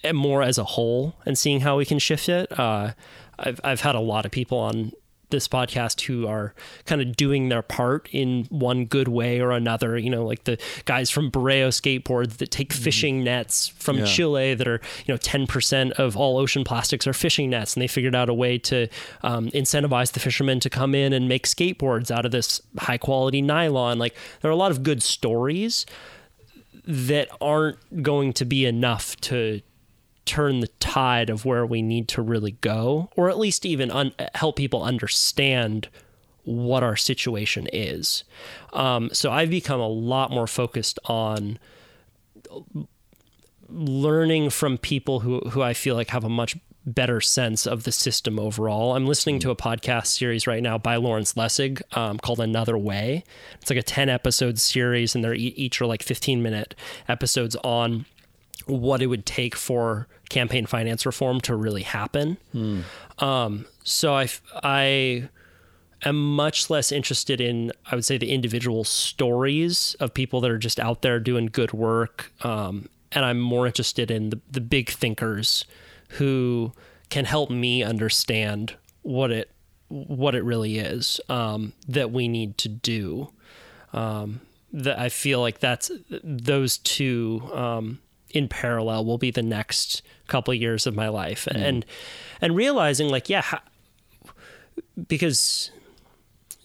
and 0.04 0.16
more 0.16 0.42
as 0.42 0.58
a 0.58 0.64
whole 0.64 1.16
and 1.24 1.36
seeing 1.36 1.60
how 1.60 1.76
we 1.76 1.84
can 1.84 1.98
shift 1.98 2.28
it. 2.28 2.58
Uh, 2.58 2.92
I've 3.38 3.60
I've 3.64 3.80
had 3.80 3.94
a 3.94 4.00
lot 4.00 4.24
of 4.24 4.30
people 4.32 4.58
on 4.58 4.92
this 5.30 5.48
podcast 5.48 6.02
who 6.02 6.24
are 6.24 6.54
kind 6.84 7.02
of 7.02 7.16
doing 7.16 7.48
their 7.48 7.60
part 7.60 8.08
in 8.12 8.44
one 8.48 8.84
good 8.84 9.08
way 9.08 9.40
or 9.40 9.50
another. 9.50 9.98
You 9.98 10.08
know, 10.08 10.24
like 10.24 10.44
the 10.44 10.56
guys 10.84 11.10
from 11.10 11.32
Bureo 11.32 11.68
Skateboards 11.68 12.36
that 12.36 12.52
take 12.52 12.72
fishing 12.72 13.24
nets 13.24 13.66
from 13.66 13.98
Yeah. 13.98 14.04
Chile 14.04 14.54
that 14.54 14.68
are 14.68 14.80
you 15.04 15.12
know 15.12 15.18
ten 15.18 15.46
percent 15.48 15.92
of 15.94 16.16
all 16.16 16.38
ocean 16.38 16.62
plastics 16.62 17.06
are 17.08 17.12
fishing 17.12 17.50
nets, 17.50 17.74
and 17.74 17.82
they 17.82 17.88
figured 17.88 18.14
out 18.14 18.28
a 18.28 18.34
way 18.34 18.56
to 18.58 18.86
um, 19.22 19.48
incentivize 19.50 20.12
the 20.12 20.20
fishermen 20.20 20.60
to 20.60 20.70
come 20.70 20.94
in 20.94 21.12
and 21.12 21.28
make 21.28 21.46
skateboards 21.46 22.10
out 22.10 22.24
of 22.24 22.30
this 22.30 22.60
high 22.78 22.98
quality 22.98 23.42
nylon. 23.42 23.98
Like 23.98 24.14
there 24.40 24.50
are 24.50 24.54
a 24.54 24.56
lot 24.56 24.70
of 24.70 24.84
good 24.84 25.02
stories 25.02 25.84
that 26.86 27.28
aren't 27.40 28.02
going 28.02 28.32
to 28.34 28.44
be 28.44 28.64
enough 28.64 29.16
to 29.16 29.60
turn 30.24 30.60
the 30.60 30.68
tide 30.80 31.30
of 31.30 31.44
where 31.44 31.64
we 31.64 31.82
need 31.82 32.08
to 32.08 32.22
really 32.22 32.52
go, 32.60 33.10
or 33.16 33.28
at 33.28 33.38
least 33.38 33.64
even 33.64 33.90
un- 33.90 34.12
help 34.34 34.56
people 34.56 34.82
understand 34.82 35.88
what 36.44 36.82
our 36.82 36.96
situation 36.96 37.68
is. 37.72 38.24
Um, 38.72 39.10
so 39.12 39.30
I've 39.30 39.50
become 39.50 39.80
a 39.80 39.88
lot 39.88 40.30
more 40.30 40.46
focused 40.46 40.98
on 41.06 41.58
learning 43.68 44.50
from 44.50 44.78
people 44.78 45.20
who 45.20 45.40
who 45.50 45.62
I 45.62 45.74
feel 45.74 45.96
like 45.96 46.10
have 46.10 46.24
a 46.24 46.28
much 46.28 46.56
better 46.86 47.20
sense 47.20 47.66
of 47.66 47.82
the 47.82 47.92
system 47.92 48.38
overall. 48.38 48.94
I'm 48.94 49.06
listening 49.06 49.40
to 49.40 49.50
a 49.50 49.56
podcast 49.56 50.06
series 50.06 50.46
right 50.46 50.62
now 50.62 50.78
by 50.78 50.96
Lawrence 50.96 51.34
Lessig 51.34 51.82
um, 51.96 52.18
called 52.18 52.38
Another 52.38 52.78
Way. 52.78 53.24
It's 53.60 53.68
like 53.68 53.78
a 53.78 53.82
10 53.82 54.08
episode 54.08 54.58
series, 54.60 55.14
and 55.14 55.24
they're 55.24 55.34
each 55.34 55.80
are 55.80 55.86
like 55.86 56.02
15 56.02 56.42
minute 56.42 56.74
episodes 57.08 57.56
on 57.56 58.06
what 58.66 59.02
it 59.02 59.06
would 59.08 59.26
take 59.26 59.56
for 59.56 60.06
campaign 60.28 60.66
finance 60.66 61.04
reform 61.04 61.40
to 61.40 61.54
really 61.54 61.82
happen. 61.82 62.36
Um, 63.18 63.66
so 63.84 64.14
I 64.62 65.28
am 66.04 66.34
much 66.36 66.70
less 66.70 66.92
interested 66.92 67.40
in, 67.40 67.72
I 67.90 67.94
would 67.94 68.04
say, 68.04 68.18
the 68.18 68.30
individual 68.30 68.84
stories 68.84 69.96
of 69.98 70.14
people 70.14 70.40
that 70.40 70.50
are 70.50 70.58
just 70.58 70.78
out 70.78 71.02
there 71.02 71.18
doing 71.20 71.46
good 71.46 71.72
work. 71.72 72.32
Um, 72.42 72.88
and 73.12 73.24
I'm 73.24 73.40
more 73.40 73.66
interested 73.66 74.10
in 74.10 74.30
the, 74.30 74.40
the 74.50 74.60
big 74.60 74.90
thinkers 74.90 75.64
who 76.10 76.72
can 77.10 77.24
help 77.24 77.50
me 77.50 77.82
understand 77.82 78.74
what 79.02 79.30
it 79.30 79.50
what 79.88 80.34
it 80.34 80.42
really 80.42 80.78
is 80.78 81.20
um, 81.28 81.72
that 81.86 82.10
we 82.10 82.26
need 82.26 82.58
to 82.58 82.68
do. 82.68 83.28
Um, 83.92 84.40
that 84.72 84.98
I 84.98 85.08
feel 85.08 85.40
like 85.40 85.60
that's 85.60 85.90
those 86.10 86.78
two 86.78 87.48
um, 87.54 88.00
in 88.30 88.48
parallel 88.48 89.04
will 89.04 89.18
be 89.18 89.30
the 89.30 89.42
next 89.42 90.02
couple 90.26 90.52
years 90.52 90.86
of 90.86 90.94
my 90.94 91.08
life, 91.08 91.46
and 91.46 91.86
and 92.40 92.56
realizing 92.56 93.08
like 93.08 93.28
yeah. 93.28 93.42
How, 93.42 93.60
because 95.08 95.70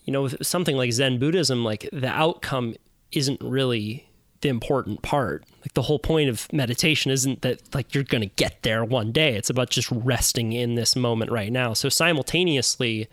you 0.04 0.12
know 0.12 0.24
with 0.24 0.46
something 0.46 0.76
like 0.76 0.92
Zen 0.92 1.20
Buddhism, 1.20 1.64
like 1.64 1.88
the 1.94 2.10
outcome 2.10 2.76
isn't 3.12 3.40
really 3.42 4.08
the 4.42 4.50
important 4.50 5.02
part. 5.02 5.44
Like 5.62 5.74
the 5.74 5.84
whole 5.84 6.00
point 6.00 6.30
of 6.30 6.52
meditation 6.52 7.12
isn't 7.12 7.42
that 7.44 7.62
like 7.74 7.94
you're 7.96 8.04
going 8.04 8.22
to 8.28 8.36
get 8.36 8.62
there 8.64 8.84
one 8.84 9.12
day. 9.12 9.36
It's 9.36 9.50
about 9.50 9.70
just 9.70 9.90
resting 9.92 10.54
in 10.54 10.76
this 10.76 10.96
moment 10.96 11.32
right 11.32 11.52
now. 11.52 11.74
So 11.74 11.90
simultaneously 11.90 13.08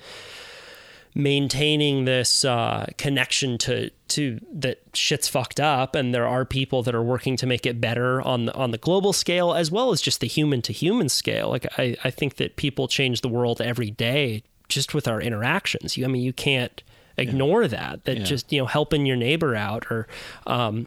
maintaining 1.15 2.05
this 2.05 2.45
uh, 2.45 2.87
connection 2.97 3.59
to 3.59 3.91
to 4.09 4.41
that 4.53 4.79
shit's 4.95 5.27
fucked 5.29 5.59
up 5.61 5.95
and 5.95 6.15
there 6.15 6.27
are 6.27 6.45
people 6.45 6.83
that 6.83 6.95
are 6.95 7.03
working 7.03 7.37
to 7.37 7.47
make 7.47 7.67
it 7.67 7.81
better 7.81 8.23
on 8.23 8.47
the, 8.47 8.55
on 8.55 8.71
the 8.71 8.79
global 8.79 9.13
scale 9.13 9.53
as 9.53 9.71
well 9.71 9.91
as 9.91 10.01
just 10.01 10.21
the 10.21 10.27
human 10.27 10.63
to 10.63 10.73
human 10.73 11.09
scale 11.09 11.49
like 11.51 11.67
I, 11.79 11.97
I 12.05 12.11
think 12.11 12.37
that 12.37 12.57
people 12.57 12.89
change 12.89 13.21
the 13.21 13.29
world 13.29 13.61
every 13.61 13.91
day 13.91 14.43
just 14.69 14.95
with 14.95 15.09
our 15.09 15.21
interactions 15.21 15.97
you 15.97 16.05
I 16.05 16.09
mean 16.09 16.23
you 16.23 16.33
can't 16.33 16.83
ignore 17.17 17.67
that 17.69 18.05
that 18.05 18.19
Yeah. 18.19 18.25
just 18.25 18.53
you 18.53 18.61
know 18.61 18.67
helping 18.67 19.05
your 19.05 19.17
neighbor 19.17 19.55
out 19.57 19.91
or 19.91 20.07
um 20.47 20.87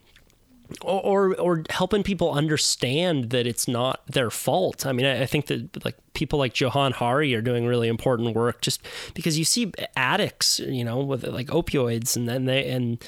or, 0.81 1.01
or 1.01 1.35
or 1.35 1.63
helping 1.69 2.03
people 2.03 2.31
understand 2.31 3.29
that 3.31 3.47
it's 3.47 3.67
not 3.67 4.01
their 4.07 4.29
fault. 4.29 4.85
I 4.85 4.91
mean, 4.91 5.05
I, 5.05 5.23
I 5.23 5.25
think 5.25 5.47
that 5.47 5.83
like 5.83 5.97
people 6.13 6.39
like 6.39 6.59
Johan 6.59 6.91
Hari 6.93 7.33
are 7.35 7.41
doing 7.41 7.65
really 7.65 7.87
important 7.87 8.35
work 8.35 8.61
just 8.61 8.85
because 9.13 9.37
you 9.37 9.45
see 9.45 9.71
addicts, 9.95 10.59
you 10.59 10.83
know, 10.83 10.99
with 10.99 11.25
like 11.25 11.47
opioids, 11.47 12.15
and 12.15 12.27
then 12.27 12.45
they 12.45 12.69
and 12.69 13.03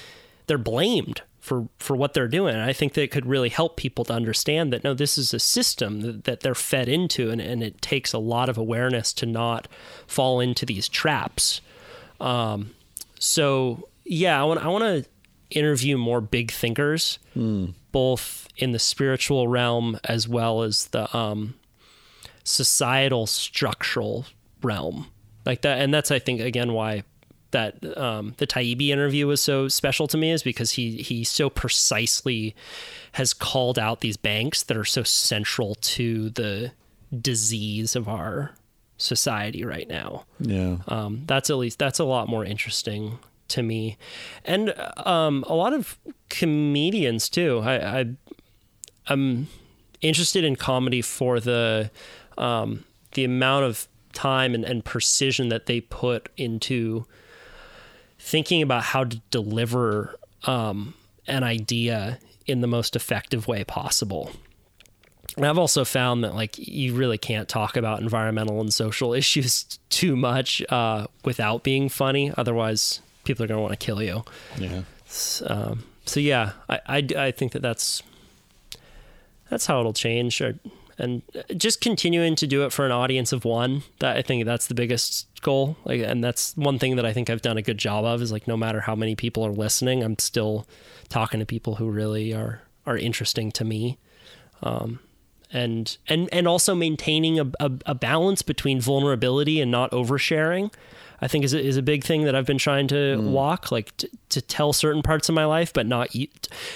they're 0.48 0.58
blamed 0.58 1.22
for 1.40 1.68
for 1.78 1.96
what 1.96 2.14
they're 2.14 2.28
doing. 2.28 2.56
And 2.56 2.64
I 2.64 2.74
think 2.74 2.94
that 2.94 3.04
it 3.04 3.12
could 3.12 3.26
really 3.26 3.50
help 3.50 3.76
people 3.76 4.06
to 4.06 4.14
understand 4.14 4.72
that 4.72 4.84
no, 4.84 4.94
this 4.94 5.18
is 5.18 5.34
a 5.34 5.40
system 5.40 6.02
that, 6.02 6.24
that 6.24 6.40
they're 6.40 6.56
fed 6.56 6.88
into, 6.88 7.30
and, 7.30 7.42
and 7.42 7.62
it 7.62 7.82
takes 7.82 8.14
a 8.14 8.18
lot 8.18 8.50
of 8.50 8.58
awareness 8.58 9.14
to 9.14 9.26
not 9.26 9.68
fall 10.08 10.40
into 10.40 10.66
these 10.66 10.88
traps. 10.88 11.62
Um, 12.20 12.72
so 13.20 13.90
yeah, 14.06 14.40
I 14.40 14.44
want 14.46 14.64
I 14.64 14.68
want 14.68 14.84
to 14.84 15.06
interview 15.56 15.98
more 15.98 16.22
big 16.22 16.52
thinkers, 16.52 17.20
both 17.92 18.48
in 18.58 18.72
the 18.72 18.80
spiritual 18.80 19.48
realm 19.48 20.00
as 20.04 20.28
well 20.28 20.64
as 20.64 20.88
the 20.88 21.16
um, 21.16 21.56
societal 22.44 23.26
structural 23.28 24.26
realm, 24.62 25.08
like 25.46 25.62
that. 25.62 25.80
And 25.80 25.94
that's 25.94 26.12
I 26.12 26.20
think 26.20 26.42
again 26.42 26.74
why 26.74 27.04
that 27.52 27.98
um, 27.98 28.34
the 28.38 28.48
Taibbi 28.48 28.90
interview 28.90 29.28
was 29.28 29.40
so 29.42 29.68
special 29.68 30.08
to 30.08 30.18
me 30.18 30.32
is 30.32 30.42
because 30.44 30.72
he 30.72 30.98
he 30.98 31.24
so 31.24 31.50
precisely 31.50 32.56
has 33.14 33.34
called 33.34 33.78
out 33.78 34.02
these 34.02 34.18
banks 34.18 34.64
that 34.64 34.76
are 34.78 34.84
so 34.86 35.04
central 35.04 35.76
to 35.76 36.30
the 36.32 36.72
disease 37.22 37.96
of 37.96 38.10
our 38.10 38.56
society 38.98 39.64
right 39.64 39.88
now 39.88 40.26
Yeah. 40.40 40.78
um, 40.88 41.24
that's 41.28 41.50
at 41.52 41.58
least 41.58 41.78
that's 41.78 42.00
a 42.00 42.04
lot 42.06 42.28
more 42.28 42.44
interesting 42.44 43.20
to 43.50 43.64
me. 43.64 43.98
And 44.46 44.74
um, 44.98 45.44
a 45.48 45.56
lot 45.56 45.74
of 45.74 45.98
comedians 46.30 47.30
too. 47.30 47.62
I, 47.64 48.00
I 48.00 48.06
i'm 49.08 49.48
interested 50.02 50.44
in 50.44 50.56
comedy 50.56 51.02
for 51.02 51.40
the 51.40 51.92
um, 52.38 52.84
the 53.14 53.24
amount 53.24 53.66
of 53.66 53.88
time 54.14 54.54
and, 54.54 54.64
and 54.64 54.84
precision 54.84 55.50
that 55.50 55.66
they 55.66 55.82
put 55.82 56.30
into 56.38 57.06
thinking 58.20 58.62
about 58.62 58.84
how 58.84 59.04
to 59.04 59.22
deliver 59.32 60.16
um, 60.46 60.94
an 61.28 61.44
idea 61.44 62.20
in 62.46 62.62
the 62.62 62.68
most 62.68 62.96
effective 62.96 63.48
way 63.48 63.64
possible. 63.64 64.32
And 65.36 65.46
I've 65.46 65.58
also 65.58 65.84
found 65.84 66.24
that 66.24 66.36
like 66.36 66.58
you 66.58 66.94
really 66.94 67.18
can't 67.18 67.50
talk 67.50 67.76
about 67.76 68.02
environmental 68.02 68.62
and 68.62 68.74
social 68.74 69.14
issues 69.22 69.80
too 69.90 70.16
much 70.16 70.62
uh, 70.70 71.08
without 71.24 71.64
being 71.64 71.90
funny. 71.90 72.32
Otherwise, 72.38 73.02
people 73.24 73.44
are 73.44 73.48
going 73.48 73.58
to 73.58 73.62
want 73.62 73.78
to 73.78 73.86
kill 73.86 74.02
you. 74.02 74.24
Yeah. 74.58 74.84
Um, 75.46 75.84
so 76.06 76.20
yeah, 76.20 76.54
I, 76.70 76.80
I, 76.88 77.08
I 77.18 77.32
think 77.32 77.54
that 77.54 77.62
that's 77.62 78.04
that's 79.50 79.66
how 79.68 79.80
it'll 79.80 79.94
change, 79.94 80.42
or, 80.42 80.58
and 80.98 81.22
just 81.56 81.82
continuing 81.82 82.36
to 82.36 82.48
do 82.48 82.64
it 82.66 82.72
for 82.72 82.86
an 82.86 82.92
audience 82.92 83.32
of 83.32 83.46
one. 83.46 83.84
That 84.00 84.18
I 84.18 84.22
think 84.22 84.46
that's 84.46 84.68
the 84.68 84.76
biggest 84.76 85.28
goal. 85.42 85.78
Like, 85.86 86.02
and 86.02 86.24
that's 86.24 86.56
one 86.58 86.80
thing 86.80 86.96
that 86.96 87.06
I 87.06 87.14
think 87.14 87.30
I've 87.30 87.42
done 87.42 87.58
a 87.58 87.62
good 87.62 87.78
job 87.78 88.06
of. 88.06 88.22
Is 88.22 88.32
like 88.32 88.48
no 88.48 88.58
matter 88.58 88.82
how 88.82 88.96
many 88.96 89.16
people 89.16 89.46
are 89.46 89.52
listening, 89.52 90.04
I'm 90.04 90.18
still 90.20 90.68
talking 91.10 91.40
to 91.40 91.46
people 91.46 91.76
who 91.76 91.90
really 91.90 92.34
are 92.34 92.62
are 92.86 92.98
interesting 92.98 93.52
to 93.54 93.64
me. 93.64 93.98
Um, 94.62 95.00
and 95.52 95.98
and 96.08 96.30
and 96.34 96.48
also 96.48 96.74
maintaining 96.74 97.40
a, 97.40 97.46
a, 97.60 97.72
a 97.86 97.96
balance 97.96 98.42
between 98.42 98.82
vulnerability 98.82 99.62
and 99.62 99.70
not 99.70 99.92
oversharing 99.92 100.74
i 101.24 101.28
think 101.28 101.44
is 101.44 101.54
a, 101.54 101.60
is 101.60 101.78
a 101.78 101.82
big 101.82 102.04
thing 102.04 102.26
that 102.26 102.36
i've 102.36 102.46
been 102.46 102.58
trying 102.60 102.88
to 102.88 103.18
walk 103.22 103.72
like 103.72 103.96
to, 103.98 104.08
to 104.30 104.42
tell 104.42 104.72
certain 104.74 105.02
parts 105.02 105.30
of 105.30 105.34
my 105.34 105.46
life 105.46 105.74
but 105.74 105.86
not 105.88 106.14
u- 106.14 106.28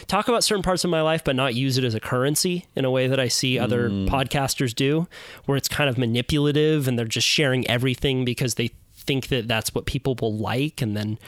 talk 0.07 0.27
about 0.27 0.43
certain 0.43 0.63
parts 0.63 0.83
of 0.83 0.89
my 0.89 1.01
life 1.01 1.23
but 1.23 1.35
not 1.35 1.53
use 1.53 1.77
it 1.77 1.83
as 1.83 1.93
a 1.93 1.99
currency 1.99 2.65
in 2.75 2.85
a 2.85 2.89
way 2.89 3.07
that 3.07 3.19
i 3.19 3.27
see 3.27 3.59
other 3.59 3.89
podcasters 3.89 4.73
do 4.73 5.07
where 5.45 5.57
it's 5.57 5.67
kind 5.67 5.89
of 5.89 5.97
manipulative 5.97 6.87
and 6.87 6.97
they're 6.97 7.05
just 7.05 7.27
sharing 7.27 7.67
everything 7.67 8.25
because 8.25 8.55
they 8.55 8.71
think 8.95 9.27
that 9.27 9.47
that's 9.47 9.75
what 9.75 9.85
people 9.85 10.15
will 10.19 10.35
like 10.35 10.81
and 10.81 10.97
then 10.97 11.19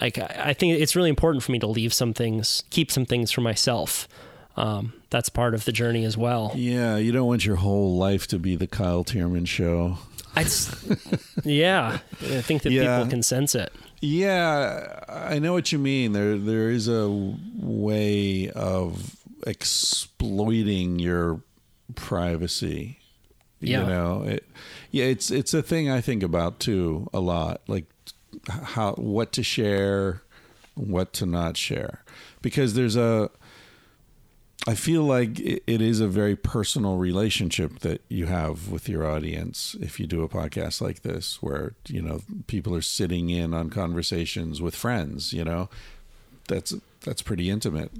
like 0.00 0.18
i 0.18 0.30
I 0.46 0.52
think 0.54 0.78
it's 0.80 0.96
really 0.96 1.10
important 1.10 1.42
for 1.44 1.52
me 1.52 1.58
to 1.58 1.66
leave 1.66 1.92
some 1.92 2.14
things 2.14 2.64
keep 2.70 2.90
some 2.90 3.04
things 3.04 3.30
for 3.30 3.40
myself 3.42 4.08
um, 4.56 4.92
that's 5.10 5.28
part 5.28 5.54
of 5.54 5.64
the 5.64 5.72
journey 5.72 6.04
as 6.04 6.16
well. 6.16 6.52
Yeah. 6.54 6.96
You 6.96 7.12
don't 7.12 7.26
want 7.26 7.44
your 7.44 7.56
whole 7.56 7.96
life 7.96 8.26
to 8.28 8.38
be 8.38 8.56
the 8.56 8.66
Kyle 8.66 9.04
Thiermann 9.04 9.46
show. 9.46 9.98
I 10.36 10.44
yeah, 11.44 11.98
I 12.20 12.40
think 12.42 12.62
that 12.62 12.72
Yeah. 12.72 12.98
people 12.98 13.10
can 13.10 13.22
sense 13.22 13.54
it. 13.54 13.72
Yeah, 14.00 15.00
I 15.08 15.38
know 15.38 15.52
what 15.52 15.72
you 15.72 15.78
mean. 15.78 16.12
There, 16.12 16.36
there 16.36 16.70
is 16.70 16.88
a 16.88 17.08
way 17.56 18.50
of 18.50 19.16
exploiting 19.46 20.98
your 20.98 21.40
privacy. 21.94 22.98
Yeah. 23.60 23.80
You 23.82 23.86
know, 23.86 24.22
it, 24.24 24.44
yeah, 24.90 25.04
it's 25.04 25.30
it's 25.30 25.54
a 25.54 25.62
thing 25.62 25.90
I 25.90 26.00
think 26.00 26.22
about 26.22 26.60
too 26.60 27.08
a 27.14 27.20
lot. 27.20 27.62
Like 27.66 27.86
how 28.48 28.92
what 28.94 29.32
to 29.32 29.42
share, 29.42 30.22
what 30.74 31.12
to 31.14 31.26
not 31.26 31.56
share, 31.56 32.02
because 32.42 32.74
there's 32.74 32.96
a. 32.96 33.30
I 34.66 34.74
feel 34.74 35.02
like 35.02 35.38
it 35.40 35.82
is 35.82 36.00
a 36.00 36.08
very 36.08 36.36
personal 36.36 36.96
relationship 36.96 37.80
that 37.80 38.00
you 38.08 38.26
have 38.26 38.70
with 38.70 38.88
your 38.88 39.06
audience 39.06 39.76
if 39.78 40.00
you 40.00 40.06
do 40.06 40.22
a 40.22 40.28
podcast 40.28 40.80
like 40.80 41.02
this, 41.02 41.42
where 41.42 41.74
you 41.86 42.00
know 42.00 42.22
people 42.46 42.74
are 42.74 42.82
sitting 42.82 43.28
in 43.28 43.52
on 43.52 43.68
conversations 43.68 44.62
with 44.62 44.74
friends. 44.74 45.34
You 45.34 45.44
know, 45.44 45.68
that's 46.48 46.72
that's 47.02 47.20
pretty 47.20 47.50
intimate, 47.50 47.92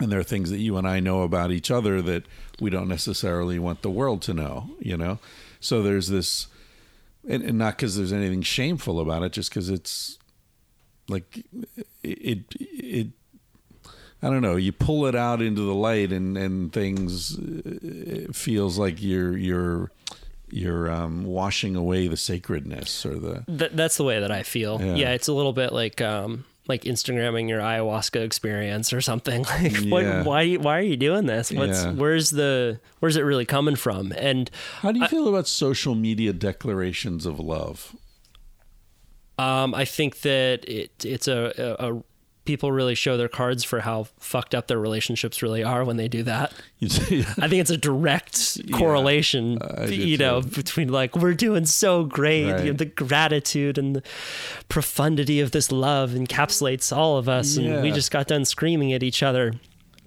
and 0.00 0.10
there 0.10 0.18
are 0.18 0.24
things 0.24 0.50
that 0.50 0.58
you 0.58 0.76
and 0.76 0.88
I 0.88 0.98
know 0.98 1.22
about 1.22 1.52
each 1.52 1.70
other 1.70 2.02
that 2.02 2.24
we 2.60 2.68
don't 2.68 2.88
necessarily 2.88 3.60
want 3.60 3.82
the 3.82 3.90
world 3.90 4.20
to 4.22 4.34
know. 4.34 4.70
You 4.80 4.96
know, 4.96 5.20
so 5.60 5.80
there's 5.80 6.08
this, 6.08 6.48
and, 7.28 7.40
and 7.40 7.56
not 7.56 7.76
because 7.76 7.96
there's 7.96 8.12
anything 8.12 8.42
shameful 8.42 8.98
about 8.98 9.22
it, 9.22 9.30
just 9.30 9.50
because 9.50 9.70
it's 9.70 10.18
like 11.08 11.46
it 12.02 12.40
it 12.58 13.08
I 14.22 14.28
don't 14.30 14.42
know. 14.42 14.56
You 14.56 14.72
pull 14.72 15.06
it 15.06 15.14
out 15.16 15.42
into 15.42 15.62
the 15.62 15.74
light, 15.74 16.12
and 16.12 16.36
and 16.38 16.72
things 16.72 17.36
uh, 17.38 17.62
it 17.82 18.36
feels 18.36 18.78
like 18.78 19.02
you're 19.02 19.36
you're 19.36 19.90
you're 20.50 20.90
um, 20.90 21.24
washing 21.24 21.74
away 21.76 22.06
the 22.08 22.16
sacredness 22.16 23.04
or 23.06 23.18
the 23.18 23.44
Th- 23.58 23.72
that's 23.72 23.96
the 23.96 24.04
way 24.04 24.20
that 24.20 24.30
I 24.30 24.42
feel. 24.42 24.80
Yeah. 24.80 24.94
Yeah, 24.94 25.10
it's 25.12 25.26
a 25.28 25.32
little 25.32 25.52
bit 25.54 25.72
like 25.72 26.00
um, 26.00 26.44
like 26.68 26.82
Instagramming 26.82 27.48
your 27.48 27.58
ayahuasca 27.60 28.22
experience 28.22 28.92
or 28.92 29.00
something. 29.00 29.44
Like, 29.62 29.76
what, 29.90 30.24
why 30.26 30.54
why 30.54 30.78
are 30.78 30.82
you 30.82 30.96
doing 30.96 31.26
this? 31.26 31.50
What's 31.50 31.82
Yeah. 31.82 31.92
where's 31.92 32.30
the 32.30 32.78
where's 33.00 33.16
it 33.16 33.22
really 33.22 33.46
coming 33.46 33.74
from? 33.76 34.12
And 34.16 34.50
How 34.82 34.92
do 34.92 35.00
you 35.00 35.08
feel 35.08 35.26
about 35.26 35.48
social 35.48 35.94
media 35.96 36.32
declarations 36.32 37.26
of 37.26 37.40
love? 37.40 37.96
um, 39.38 39.74
I 39.74 39.84
think 39.84 40.20
that 40.20 40.64
it 40.68 40.92
it's 41.04 41.26
a, 41.26 41.52
a, 41.80 41.92
a 41.94 42.02
people 42.44 42.72
really 42.72 42.94
show 42.96 43.16
their 43.16 43.28
cards 43.28 43.62
for 43.62 43.80
how 43.80 44.04
fucked 44.18 44.54
up 44.54 44.66
their 44.66 44.78
relationships 44.78 45.42
really 45.42 45.62
are 45.62 45.84
when 45.84 45.96
they 45.96 46.08
do 46.08 46.22
that. 46.24 46.52
I 46.82 46.88
think 46.88 47.52
it's 47.54 47.70
a 47.70 47.76
direct 47.76 48.58
correlation, 48.72 49.58
do 49.86 49.94
you 49.94 50.16
know, 50.18 50.42
too. 50.42 50.48
between 50.48 50.88
like 50.88 51.14
we're 51.16 51.34
doing 51.34 51.66
so 51.66 52.04
great, 52.04 52.50
Right. 52.50 52.64
you 52.64 52.72
know, 52.72 52.76
the 52.76 52.86
gratitude 52.86 53.78
and 53.78 53.94
the 53.96 54.02
profundity 54.68 55.40
of 55.40 55.52
this 55.52 55.70
love 55.70 56.10
encapsulates 56.10 56.94
all 56.96 57.16
of 57.16 57.28
us, 57.28 57.56
and 57.56 57.82
we 57.82 57.90
just 57.92 58.10
got 58.10 58.26
done 58.26 58.44
screaming 58.44 58.92
at 58.92 59.02
each 59.02 59.22
other. 59.22 59.54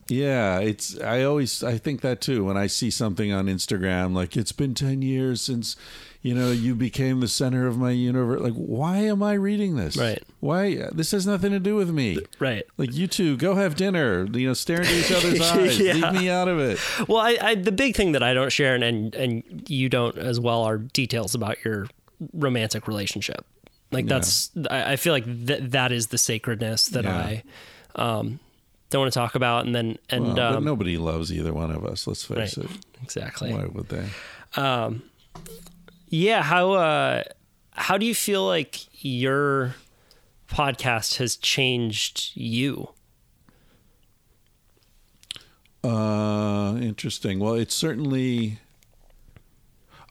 yeah, 0.07 0.59
it's. 0.59 0.99
I 0.99 1.23
always 1.23 1.63
I 1.63 1.77
think 1.77 2.01
that 2.01 2.21
too 2.21 2.43
when 2.43 2.57
I 2.57 2.67
see 2.67 2.91
something 2.91 3.31
on 3.31 3.45
Instagram 3.47 4.13
like 4.13 4.35
it's 4.35 4.51
been 4.51 4.73
ten 4.73 5.01
years 5.01 5.41
since. 5.41 5.75
You 6.25 6.33
know, 6.33 6.49
you 6.49 6.73
became 6.73 7.19
the 7.19 7.27
center 7.27 7.67
of 7.67 7.77
my 7.77 7.91
universe. 7.91 8.41
Like, 8.41 8.55
why 8.55 8.97
am 8.97 9.21
I 9.21 9.33
reading 9.33 9.75
this? 9.75 9.95
Right. 9.95 10.23
Why? 10.39 10.87
This 10.91 11.11
has 11.11 11.27
nothing 11.27 11.51
to 11.51 11.59
do 11.59 11.75
with 11.75 11.91
me. 11.91 12.17
Right. 12.39 12.65
Like, 12.77 12.95
you 12.95 13.05
two, 13.05 13.37
go 13.37 13.53
have 13.53 13.75
dinner. 13.75 14.25
You 14.33 14.47
know, 14.47 14.53
stare 14.55 14.81
into 14.81 14.97
each 14.97 15.11
other's 15.11 15.39
eyes. 15.51 15.79
Yeah. 15.79 15.93
Leave 15.93 16.13
me 16.13 16.29
out 16.31 16.47
of 16.47 16.57
it. 16.57 16.79
Well, 17.07 17.19
I, 17.19 17.37
I 17.39 17.53
the 17.53 17.71
big 17.71 17.95
thing 17.95 18.13
that 18.13 18.23
I 18.23 18.33
don't 18.33 18.51
share 18.51 18.73
and, 18.73 18.83
and 18.83 19.13
and 19.13 19.69
you 19.69 19.87
don't 19.87 20.17
as 20.17 20.39
well 20.39 20.63
are 20.63 20.79
details 20.79 21.35
about 21.35 21.63
your 21.63 21.85
romantic 22.33 22.87
relationship. 22.87 23.45
Like 23.91 24.07
that's 24.07 24.49
I, 24.71 24.93
I 24.93 24.95
feel 24.95 25.13
like 25.13 25.25
that 25.27 25.73
that 25.73 25.91
is 25.91 26.07
the 26.07 26.17
sacredness 26.17 26.87
that 26.87 27.03
Yeah. 27.03 27.17
I 27.17 27.43
um, 27.93 28.39
don't 28.89 29.01
want 29.01 29.13
to 29.13 29.19
talk 29.19 29.35
about. 29.35 29.67
And 29.67 29.75
then 29.75 29.99
and 30.09 30.25
Well, 30.25 30.35
but 30.35 30.55
um, 30.55 30.65
nobody 30.65 30.97
loves 30.97 31.31
either 31.31 31.53
one 31.53 31.69
of 31.69 31.85
us. 31.85 32.07
Let's 32.07 32.23
face 32.25 32.57
right, 32.57 32.65
it. 32.65 32.71
exactly. 33.03 33.53
Why 33.53 33.65
would 33.65 33.89
they? 33.89 34.07
Yeah, 36.15 36.43
how 36.43 36.71
uh 36.71 37.23
how 37.71 37.97
do 37.97 38.05
you 38.05 38.15
feel 38.15 38.45
like 38.45 39.03
your 39.03 39.75
podcast 40.47 41.17
has 41.17 41.35
changed 41.35 42.31
you? 42.35 42.91
Uh, 45.83 46.77
interesting. 46.79 47.39
Well, 47.39 47.55
it's 47.55 47.75
certainly. 47.75 48.59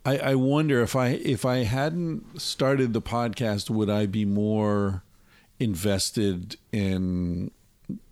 I, 0.05 0.19
I 0.19 0.35
wonder 0.35 0.83
if 0.83 0.95
I 0.95 1.09
if 1.09 1.47
I 1.47 1.65
hadn't 1.65 2.39
started 2.39 2.93
the 2.93 3.01
podcast, 3.01 3.71
would 3.71 3.89
I 3.89 4.05
be 4.05 4.27
more 4.27 5.05
invested 5.59 6.57
in 6.71 7.51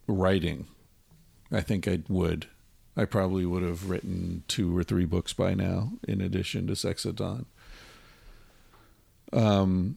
writing? 0.06 0.66
I 1.50 1.60
think 1.60 1.86
I 1.86 2.00
would. 2.08 2.46
I 2.96 3.04
probably 3.04 3.44
would 3.44 3.62
have 3.62 3.90
written 3.90 4.44
two 4.48 4.74
or 4.74 4.82
three 4.82 5.04
books 5.04 5.34
by 5.34 5.52
now, 5.52 5.92
in 6.08 6.22
addition 6.22 6.66
to 6.68 6.74
Sex 6.76 7.04
at 7.04 7.16
Dawn. 7.16 7.44
Um, 9.32 9.96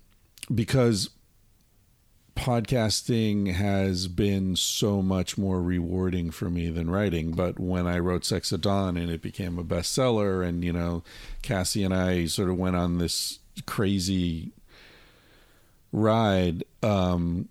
because 0.53 1.09
podcasting 2.35 3.53
has 3.53 4.07
been 4.07 4.55
so 4.55 5.01
much 5.01 5.37
more 5.37 5.61
rewarding 5.61 6.31
for 6.31 6.49
me 6.49 6.69
than 6.69 6.89
writing. 6.89 7.31
But 7.31 7.59
when 7.59 7.87
I 7.87 7.99
wrote 7.99 8.25
Sex 8.25 8.51
at 8.51 8.61
Dawn 8.61 8.97
and 8.97 9.09
it 9.09 9.21
became 9.21 9.57
a 9.57 9.63
bestseller, 9.63 10.45
and 10.45 10.63
you 10.63 10.73
know, 10.73 11.03
Cassie 11.41 11.83
and 11.83 11.93
I 11.93 12.25
sort 12.25 12.49
of 12.49 12.57
went 12.57 12.75
on 12.75 12.97
this 12.97 13.39
crazy 13.65 14.51
ride. 15.91 16.63
Um, 16.83 17.47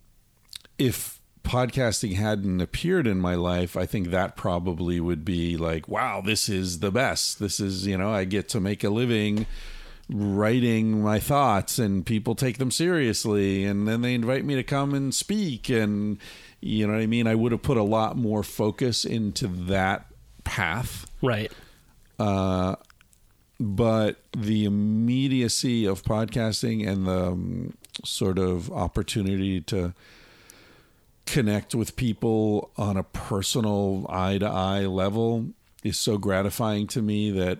if 0.78 1.20
podcasting 1.44 2.16
hadn't 2.16 2.60
appeared 2.60 3.06
in 3.06 3.20
my 3.20 3.34
life, 3.34 3.76
I 3.76 3.86
think 3.86 4.10
that 4.10 4.36
probably 4.36 5.00
would 5.00 5.24
be 5.24 5.56
like, 5.56 5.88
wow, 5.88 6.20
this 6.20 6.48
is 6.48 6.80
the 6.80 6.90
best. 6.90 7.38
This 7.38 7.60
is, 7.60 7.86
you 7.86 7.96
know, 7.96 8.10
I 8.10 8.24
get 8.24 8.48
to 8.50 8.60
make 8.60 8.84
a 8.84 8.90
living 8.90 9.46
writing 10.10 11.02
my 11.02 11.18
thoughts 11.18 11.78
and 11.78 12.04
people 12.04 12.34
take 12.34 12.58
them 12.58 12.70
seriously 12.70 13.64
and 13.64 13.88
then 13.88 14.02
they 14.02 14.14
invite 14.14 14.44
me 14.44 14.54
to 14.54 14.62
come 14.62 14.92
and 14.92 15.14
speak 15.14 15.70
and 15.70 16.18
you 16.60 16.86
know 16.86 16.92
what 16.92 17.00
I 17.02 17.06
mean 17.06 17.26
I 17.26 17.34
would 17.34 17.52
have 17.52 17.62
put 17.62 17.78
a 17.78 17.82
lot 17.82 18.16
more 18.16 18.42
focus 18.42 19.04
into 19.06 19.46
that 19.46 20.06
path 20.44 21.06
Right. 21.22 21.50
uh, 22.18 22.76
but 23.58 24.18
the 24.36 24.64
immediacy 24.66 25.86
of 25.86 26.02
podcasting 26.02 26.86
and 26.86 27.06
the 27.06 27.28
um, 27.28 27.74
sort 28.04 28.38
of 28.38 28.70
opportunity 28.72 29.60
to 29.62 29.94
connect 31.26 31.74
with 31.74 31.96
people 31.96 32.70
on 32.76 32.96
a 32.98 33.02
personal 33.02 34.06
eye 34.10 34.36
to 34.38 34.46
eye 34.46 34.84
level 34.84 35.46
is 35.82 35.96
so 35.96 36.18
gratifying 36.18 36.86
to 36.88 37.00
me 37.00 37.30
that 37.30 37.58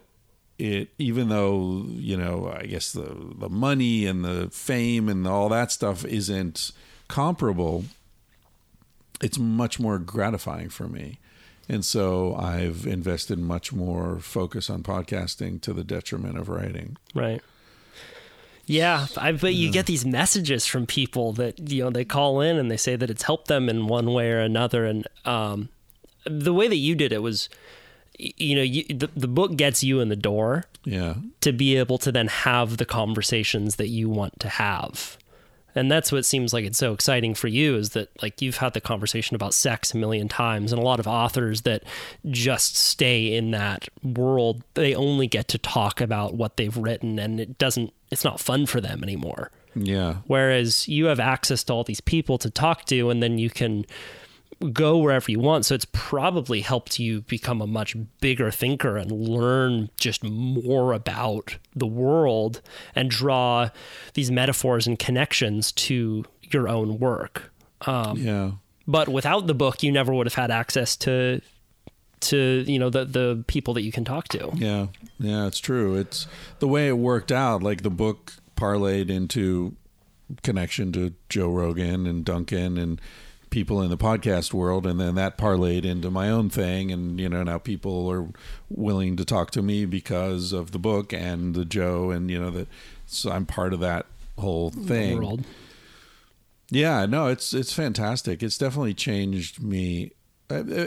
it 0.58 0.88
even 0.98 1.28
though 1.28 1.84
you 1.88 2.16
know 2.16 2.54
i 2.56 2.64
guess 2.64 2.92
the 2.92 3.32
the 3.38 3.48
money 3.48 4.06
and 4.06 4.24
the 4.24 4.48
fame 4.50 5.08
and 5.08 5.26
all 5.26 5.48
that 5.48 5.72
stuff 5.72 6.04
isn't 6.04 6.70
comparable 7.08 7.84
it's 9.20 9.38
much 9.38 9.80
more 9.80 9.98
gratifying 9.98 10.68
for 10.68 10.86
me 10.86 11.18
and 11.68 11.84
so 11.84 12.34
i've 12.36 12.86
invested 12.86 13.38
much 13.38 13.72
more 13.72 14.18
focus 14.20 14.70
on 14.70 14.82
podcasting 14.82 15.60
to 15.60 15.72
the 15.72 15.84
detriment 15.84 16.38
of 16.38 16.48
writing 16.48 16.96
Right. 17.14 17.40
Yeah, 18.66 19.06
I 19.18 19.32
bet 19.32 19.52
you 19.52 19.70
get 19.70 19.84
these 19.84 20.06
messages 20.06 20.64
from 20.64 20.86
people 20.86 21.32
that 21.34 21.70
you 21.70 21.84
know 21.84 21.90
they 21.90 22.04
call 22.04 22.40
in 22.40 22.56
and 22.56 22.70
they 22.70 22.78
say 22.78 22.96
that 22.96 23.10
it's 23.10 23.24
helped 23.24 23.48
them 23.48 23.68
in 23.68 23.88
one 23.88 24.12
way 24.12 24.30
or 24.30 24.40
another. 24.40 24.86
And 24.86 25.06
um, 25.26 25.68
the 26.24 26.54
way 26.54 26.66
that 26.68 26.76
you 26.76 26.94
did 26.94 27.12
it 27.12 27.22
was, 27.22 27.50
you 28.18 28.56
know, 28.56 28.62
you, 28.62 28.84
the 28.84 29.08
the 29.16 29.28
book 29.28 29.56
gets 29.56 29.82
you 29.82 30.00
in 30.00 30.08
the 30.08 30.16
door 30.16 30.64
yeah 30.84 31.14
to 31.40 31.52
be 31.52 31.76
able 31.76 31.98
to 31.98 32.12
then 32.12 32.28
have 32.28 32.76
the 32.76 32.84
conversations 32.84 33.76
that 33.76 33.88
you 33.88 34.08
want 34.08 34.38
to 34.40 34.48
have. 34.48 35.16
And 35.76 35.90
that's 35.90 36.12
what 36.12 36.24
seems 36.24 36.52
like 36.52 36.64
it's 36.64 36.78
so 36.78 36.92
exciting 36.92 37.34
for 37.34 37.48
you 37.48 37.74
is 37.74 37.90
that 37.90 38.08
like 38.22 38.40
you've 38.40 38.58
had 38.58 38.74
the 38.74 38.80
conversation 38.80 39.34
about 39.34 39.54
sex 39.54 39.92
a 39.92 39.96
million 39.96 40.28
times 40.28 40.72
and 40.72 40.80
a 40.80 40.84
lot 40.84 41.00
of 41.00 41.08
authors 41.08 41.62
that 41.62 41.82
just 42.30 42.76
stay 42.76 43.34
in 43.34 43.50
that 43.50 43.88
world 44.04 44.62
they 44.74 44.94
only 44.94 45.26
get 45.26 45.48
to 45.48 45.58
talk 45.58 46.00
about 46.00 46.34
what 46.34 46.56
they've 46.56 46.76
written 46.76 47.18
and 47.18 47.40
it 47.40 47.58
doesn't 47.58 47.92
it's 48.12 48.22
not 48.22 48.38
fun 48.38 48.66
for 48.66 48.80
them 48.80 49.02
anymore. 49.02 49.50
yeah 49.74 50.18
Whereas 50.28 50.86
you 50.86 51.06
have 51.06 51.18
access 51.18 51.64
to 51.64 51.72
all 51.72 51.82
these 51.82 52.00
people 52.00 52.38
to 52.38 52.50
talk 52.50 52.84
to, 52.84 53.10
and 53.10 53.20
then 53.20 53.38
you 53.38 53.50
can 53.50 53.84
go 54.72 54.98
wherever 54.98 55.30
you 55.30 55.40
want. 55.40 55.66
So 55.66 55.74
it's 55.74 55.86
probably 55.92 56.60
helped 56.60 56.98
you 56.98 57.22
become 57.22 57.60
a 57.60 57.66
much 57.66 57.96
bigger 58.20 58.50
thinker 58.50 58.96
and 58.96 59.10
learn 59.10 59.90
just 59.96 60.24
more 60.24 60.92
about 60.92 61.58
the 61.74 61.86
world 61.86 62.62
and 62.94 63.10
draw 63.10 63.70
these 64.14 64.30
metaphors 64.30 64.86
and 64.86 64.98
connections 64.98 65.72
to 65.72 66.24
your 66.42 66.68
own 66.68 66.98
work. 66.98 67.52
Um, 67.86 68.16
yeah 68.16 68.52
but 68.86 69.08
without 69.08 69.46
the 69.46 69.54
book, 69.54 69.82
you 69.82 69.92
never 69.92 70.12
would 70.12 70.26
have 70.26 70.34
had 70.34 70.50
access 70.50 70.96
to 70.98 71.40
to 72.20 72.64
you 72.66 72.78
know 72.78 72.90
the 72.90 73.04
the 73.04 73.44
people 73.46 73.74
that 73.74 73.82
you 73.82 73.92
can 73.92 74.04
talk 74.04 74.28
to. 74.28 74.50
Yeah, 74.54 74.88
yeah, 75.18 75.46
it's 75.46 75.58
true. 75.58 75.94
It's 75.94 76.26
the 76.58 76.68
way 76.68 76.88
it 76.88 76.98
worked 76.98 77.32
out. 77.32 77.62
Like 77.62 77.82
the 77.82 77.90
book 77.90 78.34
parlayed 78.56 79.10
into 79.10 79.76
connection 80.42 80.92
to 80.92 81.14
Joe 81.28 81.50
Rogan 81.50 82.06
and 82.06 82.24
Duncan 82.24 82.78
and 82.78 83.00
people 83.54 83.80
in 83.80 83.88
the 83.88 83.96
podcast 83.96 84.52
world, 84.52 84.84
and 84.84 85.00
then 85.00 85.14
that 85.14 85.38
parlayed 85.38 85.84
into 85.84 86.10
my 86.10 86.28
own 86.28 86.50
thing. 86.50 86.90
And 86.90 87.20
you 87.20 87.28
know, 87.28 87.44
now 87.44 87.58
people 87.58 88.10
are 88.10 88.26
willing 88.68 89.16
to 89.16 89.24
talk 89.24 89.52
to 89.52 89.62
me 89.62 89.86
because 89.86 90.52
of 90.52 90.72
the 90.72 90.78
book 90.80 91.12
and 91.12 91.54
the 91.54 91.64
Joe, 91.64 92.10
and 92.10 92.28
you 92.28 92.38
know 92.38 92.50
that. 92.50 92.66
So 93.06 93.30
I'm 93.30 93.46
part 93.46 93.72
of 93.72 93.78
that 93.78 94.06
whole 94.36 94.70
thing. 94.70 95.18
World. 95.18 95.44
Yeah, 96.68 97.06
no, 97.06 97.28
it's 97.28 97.54
it's 97.54 97.72
fantastic. 97.72 98.42
It's 98.42 98.58
definitely 98.58 98.94
changed 98.94 99.62
me. 99.62 100.10
Uh, 100.50 100.54
uh, 100.56 100.86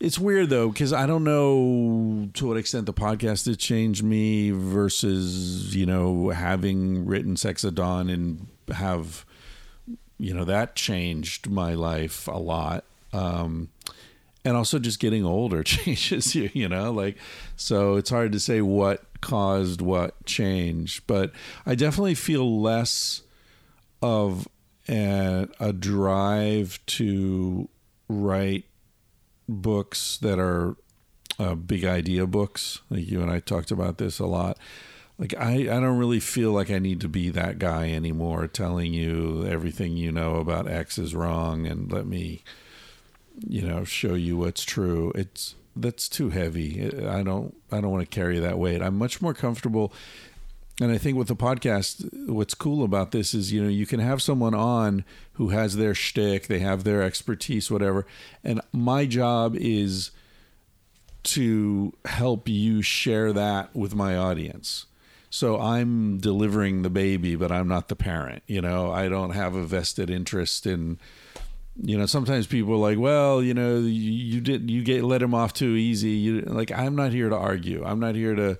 It's 0.00 0.18
weird 0.18 0.50
though 0.50 0.70
because 0.70 0.92
I 0.92 1.06
don't 1.06 1.24
know 1.24 2.28
to 2.34 2.48
what 2.48 2.56
extent 2.56 2.86
the 2.86 2.92
podcast 2.92 3.46
has 3.46 3.56
changed 3.56 4.02
me 4.02 4.50
versus 4.50 5.74
you 5.76 5.86
know 5.86 6.30
having 6.30 7.06
written 7.06 7.36
Sex 7.36 7.64
at 7.64 7.76
Dawn 7.76 8.10
and 8.10 8.48
have 8.74 9.24
you 10.22 10.32
know 10.32 10.44
that 10.44 10.76
changed 10.76 11.50
my 11.50 11.74
life 11.74 12.28
a 12.28 12.38
lot. 12.38 12.84
Um, 13.12 13.70
and 14.44 14.56
also 14.56 14.78
just 14.78 15.00
getting 15.00 15.24
older 15.24 15.62
changes 15.64 16.34
you, 16.34 16.48
you 16.52 16.68
know, 16.68 16.92
like 16.92 17.16
so 17.56 17.96
it's 17.96 18.10
hard 18.10 18.32
to 18.32 18.40
say 18.40 18.60
what 18.60 19.04
caused 19.20 19.80
what 19.80 20.24
change, 20.24 21.04
but 21.06 21.32
I 21.66 21.74
definitely 21.74 22.14
feel 22.14 22.60
less 22.60 23.22
of 24.00 24.48
a, 24.88 25.48
a 25.58 25.72
drive 25.72 26.78
to 26.86 27.68
write 28.08 28.64
books 29.48 30.18
that 30.18 30.38
are 30.38 30.76
uh, 31.38 31.56
big 31.56 31.84
idea 31.84 32.26
books. 32.26 32.80
Like 32.90 33.08
you 33.10 33.20
and 33.22 33.30
I 33.30 33.40
talked 33.40 33.72
about 33.72 33.98
this 33.98 34.20
a 34.20 34.26
lot. 34.26 34.56
Like 35.22 35.34
I, 35.38 35.52
I 35.52 35.80
don't 35.80 35.98
really 35.98 36.18
feel 36.20 36.50
like 36.50 36.70
I 36.70 36.80
need 36.80 37.00
to 37.02 37.08
be 37.08 37.30
that 37.30 37.60
guy 37.60 37.90
anymore, 37.90 38.48
telling 38.48 38.92
you 38.92 39.46
everything 39.46 39.96
you 39.96 40.10
know 40.10 40.36
about 40.36 40.68
X 40.68 40.98
is 40.98 41.14
wrong, 41.14 41.64
and 41.66 41.92
let 41.92 42.06
me, 42.06 42.42
you 43.48 43.62
know, 43.62 43.84
show 43.84 44.14
you 44.14 44.36
what's 44.36 44.64
true. 44.64 45.12
It's 45.14 45.54
that's 45.76 46.08
too 46.08 46.30
heavy. 46.30 46.84
I 47.06 47.22
don't, 47.22 47.54
I 47.70 47.80
don't 47.80 47.92
want 47.92 48.02
to 48.02 48.14
carry 48.14 48.40
that 48.40 48.58
weight. 48.58 48.82
I'm 48.82 48.98
much 48.98 49.22
more 49.22 49.32
comfortable 49.32 49.92
and 50.80 50.90
I 50.90 50.98
think 50.98 51.16
with 51.16 51.28
the 51.28 51.36
podcast, 51.36 52.28
what's 52.28 52.54
cool 52.54 52.82
about 52.82 53.10
this 53.12 53.34
is, 53.34 53.52
you 53.52 53.62
know, 53.62 53.68
you 53.68 53.86
can 53.86 54.00
have 54.00 54.22
someone 54.22 54.54
on 54.54 55.04
who 55.34 55.50
has 55.50 55.76
their 55.76 55.94
shtick, 55.94 56.46
they 56.46 56.60
have 56.60 56.84
their 56.84 57.02
expertise, 57.02 57.70
whatever. 57.70 58.06
And 58.42 58.60
my 58.72 59.04
job 59.06 59.54
is 59.54 60.10
to 61.24 61.92
help 62.06 62.48
you 62.48 62.82
share 62.82 63.32
that 63.32 63.76
with 63.76 63.94
my 63.94 64.16
audience. 64.16 64.86
So 65.32 65.58
I'm 65.58 66.18
delivering 66.18 66.82
the 66.82 66.90
baby, 66.90 67.36
but 67.36 67.50
I'm 67.50 67.66
not 67.66 67.88
the 67.88 67.96
parent. 67.96 68.42
You 68.46 68.60
know, 68.60 68.92
I 68.92 69.08
don't 69.08 69.30
have 69.30 69.54
a 69.54 69.64
vested 69.64 70.10
interest 70.10 70.66
in. 70.66 70.98
You 71.82 71.96
know, 71.96 72.04
sometimes 72.04 72.46
people 72.46 72.74
are 72.74 72.76
like, 72.76 72.98
"Well, 72.98 73.42
you 73.42 73.54
know, 73.54 73.78
you, 73.78 73.88
you 73.88 74.40
did 74.42 74.70
you 74.70 74.84
get 74.84 75.04
let 75.04 75.22
him 75.22 75.34
off 75.34 75.54
too 75.54 75.74
easy." 75.74 76.10
You 76.10 76.42
like, 76.42 76.70
I'm 76.70 76.94
not 76.94 77.12
here 77.12 77.30
to 77.30 77.36
argue. 77.36 77.82
I'm 77.82 77.98
not 77.98 78.14
here 78.14 78.34
to 78.34 78.58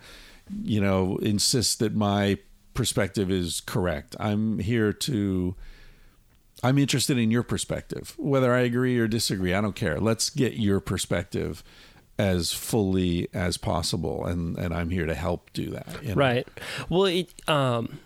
you 0.62 0.81
know, 0.81 1.16
insist 1.19 1.78
that 1.78 1.94
my 1.94 2.39
perspective 2.74 3.31
is 3.31 3.61
correct. 3.61 4.16
I'm 4.19 4.59
here 4.59 4.93
to 4.93 5.55
I'm 6.62 6.78
interested 6.78 7.19
in 7.19 7.31
your 7.31 7.43
perspective. 7.43 8.15
Whether 8.19 8.55
I 8.55 8.61
agree 8.61 8.99
or 8.99 9.09
disagree, 9.09 9.53
I 9.53 9.61
don't 9.61 9.74
care. 9.74 9.99
Let's 9.99 10.31
get 10.31 10.55
your 10.55 10.81
perspective 10.81 11.62
as 12.18 12.52
fully 12.52 13.28
as 13.32 13.56
possible 13.56 14.24
and 14.26 14.56
and 14.59 14.72
I'm 14.74 14.90
here 14.90 15.06
to 15.06 15.14
help 15.14 15.52
do 15.52 15.70
that. 15.70 15.86
you 16.02 16.10
know? 16.10 16.14
Right. 16.14 16.47
Well, 16.89 17.06
it 17.06 17.32
um 17.48 17.98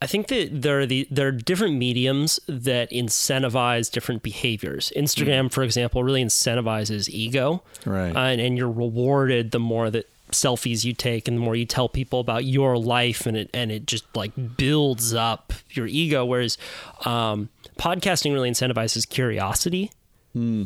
I 0.00 0.06
think 0.06 0.28
that 0.28 0.62
there 0.62 0.80
are 0.80 0.86
the 0.86 1.08
there 1.10 1.26
are 1.28 1.32
different 1.32 1.76
mediums 1.76 2.38
that 2.46 2.90
incentivize 2.90 3.90
different 3.90 4.22
behaviors. 4.22 4.92
Instagram, 4.96 5.50
for 5.50 5.64
example, 5.64 6.04
really 6.04 6.22
incentivizes 6.24 7.08
ego, 7.08 7.62
Right. 7.84 8.14
Uh, 8.14 8.20
and, 8.20 8.40
and 8.40 8.56
you're 8.56 8.70
rewarded 8.70 9.50
the 9.50 9.58
more 9.58 9.90
that 9.90 10.08
selfies 10.30 10.84
you 10.84 10.92
take 10.92 11.26
and 11.26 11.38
the 11.38 11.40
more 11.40 11.56
you 11.56 11.64
tell 11.64 11.88
people 11.88 12.20
about 12.20 12.44
your 12.44 12.78
life, 12.78 13.26
and 13.26 13.36
it 13.36 13.50
and 13.52 13.72
it 13.72 13.86
just 13.86 14.04
like 14.14 14.30
builds 14.56 15.14
up 15.14 15.52
your 15.70 15.88
ego. 15.88 16.24
Whereas 16.24 16.58
um, 17.04 17.48
podcasting 17.76 18.32
really 18.32 18.50
incentivizes 18.50 19.08
curiosity. 19.08 19.90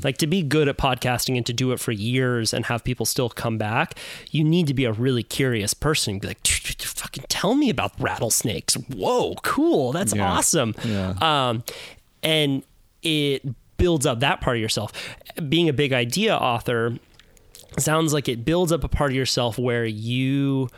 Like 0.02 0.18
to 0.18 0.26
be 0.26 0.42
good 0.42 0.68
at 0.68 0.76
podcasting 0.78 1.36
and 1.36 1.46
to 1.46 1.52
do 1.52 1.72
it 1.72 1.80
for 1.80 1.92
years 1.92 2.52
and 2.52 2.66
have 2.66 2.84
people 2.84 3.06
still 3.06 3.28
come 3.28 3.58
back, 3.58 3.98
you 4.30 4.44
need 4.44 4.66
to 4.66 4.74
be 4.74 4.84
a 4.84 4.92
really 4.92 5.22
curious 5.22 5.74
person. 5.74 6.18
Be 6.18 6.28
like, 6.28 6.46
fucking 6.46 7.24
tell 7.28 7.54
me 7.54 7.70
about 7.70 7.92
rattlesnakes. 8.00 8.74
Whoa, 8.74 9.34
cool. 9.42 9.92
That's 9.92 10.14
Yeah. 10.14 10.30
awesome. 10.32 10.74
Yeah. 10.84 11.14
Um, 11.20 11.64
and 12.22 12.62
it 13.02 13.42
builds 13.76 14.06
up 14.06 14.20
that 14.20 14.40
part 14.40 14.56
of 14.56 14.60
yourself. 14.60 14.92
Being 15.48 15.68
a 15.68 15.72
big 15.72 15.92
idea 15.92 16.36
author 16.36 16.98
sounds 17.78 18.12
like 18.12 18.28
it 18.28 18.44
builds 18.44 18.70
up 18.72 18.84
a 18.84 18.88
part 18.88 19.10
of 19.10 19.16
yourself 19.16 19.58
where 19.58 19.84
you 19.84 20.68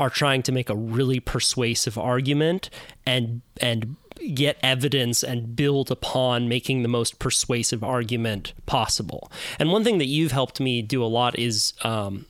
are 0.00 0.10
trying 0.10 0.42
to 0.42 0.52
make 0.52 0.68
a 0.70 0.74
really 0.74 1.20
persuasive 1.20 1.96
argument 1.98 2.68
and 3.06 3.42
and 3.60 3.96
get 4.34 4.56
evidence 4.62 5.22
and 5.22 5.56
build 5.56 5.90
upon 5.90 6.48
making 6.48 6.82
the 6.82 6.88
most 6.88 7.18
persuasive 7.18 7.82
argument 7.82 8.52
possible. 8.66 9.30
And 9.58 9.70
one 9.70 9.84
thing 9.84 9.98
that 9.98 10.06
you've 10.06 10.32
helped 10.32 10.60
me 10.60 10.82
do 10.82 11.02
a 11.02 11.06
lot 11.06 11.38
is 11.38 11.72
um, 11.82 12.26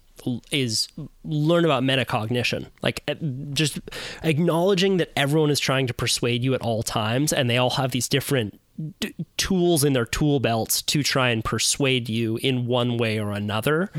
is 0.51 0.89
learn 1.25 1.65
about 1.65 1.83
metacognition. 1.83 2.67
Like 2.83 3.03
uh, 3.09 3.15
just 3.53 3.79
acknowledging 4.23 4.97
that 4.97 5.13
everyone 5.17 5.51
is 5.51 5.61
trying 5.61 5.87
to 5.87 5.95
persuade 5.95 6.43
you 6.43 6.55
at 6.55 6.63
all 6.63 6.83
times 6.83 7.33
and 7.33 7.51
they 7.51 7.59
all 7.59 7.71
have 7.71 7.91
these 7.91 8.09
different 8.09 8.59
d- 9.01 9.15
tools 9.37 9.85
in 9.85 9.93
their 9.93 10.07
tool 10.07 10.41
belts 10.41 10.81
to 10.83 11.03
try 11.03 11.29
and 11.31 11.45
persuade 11.45 12.09
you 12.09 12.39
in 12.39 12.67
one 12.67 12.97
way 12.97 13.19
or 13.21 13.33
another. 13.33 13.91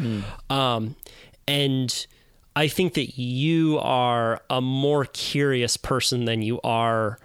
Um, 0.49 0.95
and 1.47 2.07
i 2.55 2.67
think 2.67 2.93
that 2.95 3.19
you 3.19 3.77
are 3.79 4.41
a 4.49 4.61
more 4.61 5.05
curious 5.05 5.77
person 5.77 6.25
than 6.25 6.41
you 6.41 6.59
are 6.63 7.19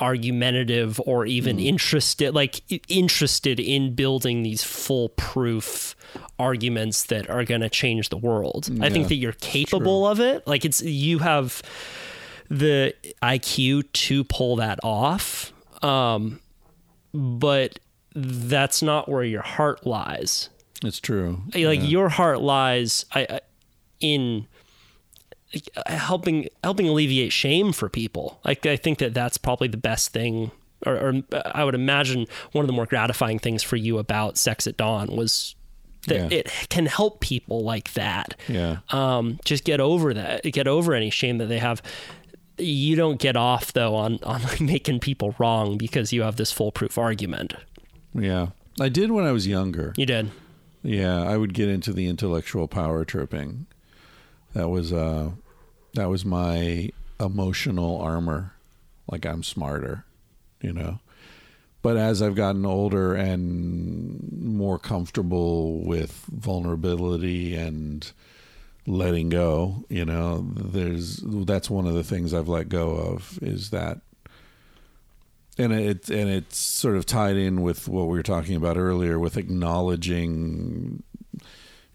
argumentative 0.00 1.00
or 1.06 1.26
even 1.26 1.58
interested 1.58 2.34
like 2.34 2.62
interested 2.88 3.60
in 3.60 3.94
building 3.94 4.42
these 4.42 4.64
foolproof 4.64 5.94
arguments 6.38 7.04
that 7.04 7.28
are 7.28 7.44
going 7.44 7.60
to 7.60 7.68
change 7.68 8.08
the 8.08 8.16
world. 8.16 8.68
I 8.80 8.90
think 8.90 9.08
that 9.08 9.16
you're 9.16 9.32
capable 9.32 10.06
of 10.06 10.20
it. 10.20 10.46
Like 10.46 10.64
it's 10.64 10.82
you 10.82 11.18
have 11.18 11.62
the 12.48 12.92
iq 13.22 13.92
to 13.92 14.24
pull 14.24 14.56
that 14.56 14.80
off 14.82 15.52
um 15.84 16.40
but 17.14 17.78
that's 18.14 18.82
not 18.82 19.08
where 19.08 19.22
your 19.24 19.42
heart 19.42 19.86
lies. 19.86 20.50
It's 20.82 21.00
true. 21.00 21.42
like 21.54 21.80
your 21.82 22.08
heart 22.08 22.40
lies 22.40 23.04
I, 23.14 23.40
in 24.00 24.46
helping 25.86 26.48
helping 26.62 26.88
alleviate 26.88 27.32
shame 27.32 27.72
for 27.72 27.88
people. 27.88 28.40
Like 28.44 28.66
I 28.66 28.76
think 28.76 28.98
that 28.98 29.14
that's 29.14 29.38
probably 29.38 29.68
the 29.68 29.76
best 29.76 30.12
thing, 30.12 30.50
or, 30.86 30.94
or 30.96 31.22
I 31.54 31.64
would 31.64 31.74
imagine 31.74 32.26
one 32.52 32.62
of 32.62 32.66
the 32.66 32.72
more 32.72 32.86
gratifying 32.86 33.38
things 33.38 33.62
for 33.62 33.76
you 33.76 33.98
about 33.98 34.38
Sex 34.38 34.66
at 34.66 34.76
Dawn 34.76 35.08
was 35.16 35.54
that 36.06 36.30
Yeah. 36.32 36.38
it 36.38 36.52
can 36.70 36.86
help 36.86 37.20
people 37.20 37.62
like 37.62 37.92
that. 37.94 38.34
Yeah. 38.48 38.78
Um, 38.90 39.38
just 39.44 39.64
get 39.64 39.80
over 39.80 40.14
that. 40.14 40.44
Get 40.44 40.66
over 40.66 40.94
any 40.94 41.10
shame 41.10 41.38
that 41.38 41.46
they 41.46 41.58
have. 41.58 41.82
You 42.56 42.94
don't 42.96 43.18
get 43.18 43.36
off 43.36 43.72
though 43.72 43.94
on 43.94 44.18
on 44.22 44.42
making 44.60 45.00
people 45.00 45.34
wrong 45.38 45.76
because 45.78 46.12
you 46.12 46.22
have 46.22 46.36
this 46.36 46.52
foolproof 46.52 46.96
argument. 46.98 47.54
Yeah. 48.14 48.48
I 48.80 48.88
did 48.88 49.10
when 49.10 49.24
I 49.26 49.32
was 49.32 49.46
younger. 49.46 49.92
You 49.96 50.06
did. 50.06 50.30
Yeah, 50.82 51.22
I 51.22 51.36
would 51.36 51.52
get 51.52 51.68
into 51.68 51.92
the 51.92 52.06
intellectual 52.06 52.66
power 52.66 53.04
tripping. 53.04 53.66
That 54.54 54.68
was 54.68 54.92
uh 54.92 55.30
that 55.94 56.08
was 56.08 56.24
my 56.24 56.90
emotional 57.18 58.00
armor. 58.00 58.54
Like 59.10 59.26
I'm 59.26 59.42
smarter, 59.42 60.04
you 60.60 60.72
know. 60.72 61.00
But 61.82 61.96
as 61.96 62.20
I've 62.20 62.34
gotten 62.34 62.66
older 62.66 63.14
and 63.14 64.32
more 64.32 64.78
comfortable 64.78 65.80
with 65.80 66.12
vulnerability 66.30 67.54
and 67.54 68.10
letting 68.86 69.30
go, 69.30 69.84
you 69.88 70.04
know, 70.04 70.46
there's 70.54 71.20
that's 71.24 71.70
one 71.70 71.86
of 71.86 71.94
the 71.94 72.04
things 72.04 72.34
I've 72.34 72.48
let 72.48 72.68
go 72.68 72.90
of 72.90 73.38
is 73.42 73.70
that 73.70 74.00
and 75.56 75.72
it 75.72 76.08
and 76.10 76.30
it's 76.30 76.58
sort 76.58 76.96
of 76.96 77.06
tied 77.06 77.36
in 77.36 77.62
with 77.62 77.88
what 77.88 78.08
we 78.08 78.16
were 78.16 78.22
talking 78.22 78.56
about 78.56 78.76
earlier 78.76 79.18
with 79.18 79.36
acknowledging 79.36 81.02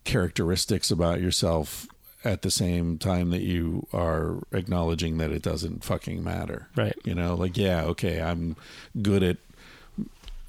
characteristics 0.03 0.91
about 0.91 1.21
yourself 1.21 1.87
at 2.25 2.41
the 2.41 2.51
same 2.51 2.97
time 2.97 3.29
that 3.29 3.43
you 3.43 3.87
are 3.93 4.41
acknowledging 4.51 5.19
that 5.19 5.31
it 5.31 5.43
doesn't 5.43 5.83
fucking 5.83 6.23
matter. 6.23 6.67
Right. 6.75 6.97
You 7.03 7.13
know, 7.13 7.35
like 7.35 7.55
yeah, 7.55 7.83
okay, 7.83 8.21
I'm 8.21 8.55
good 9.01 9.23
at 9.23 9.37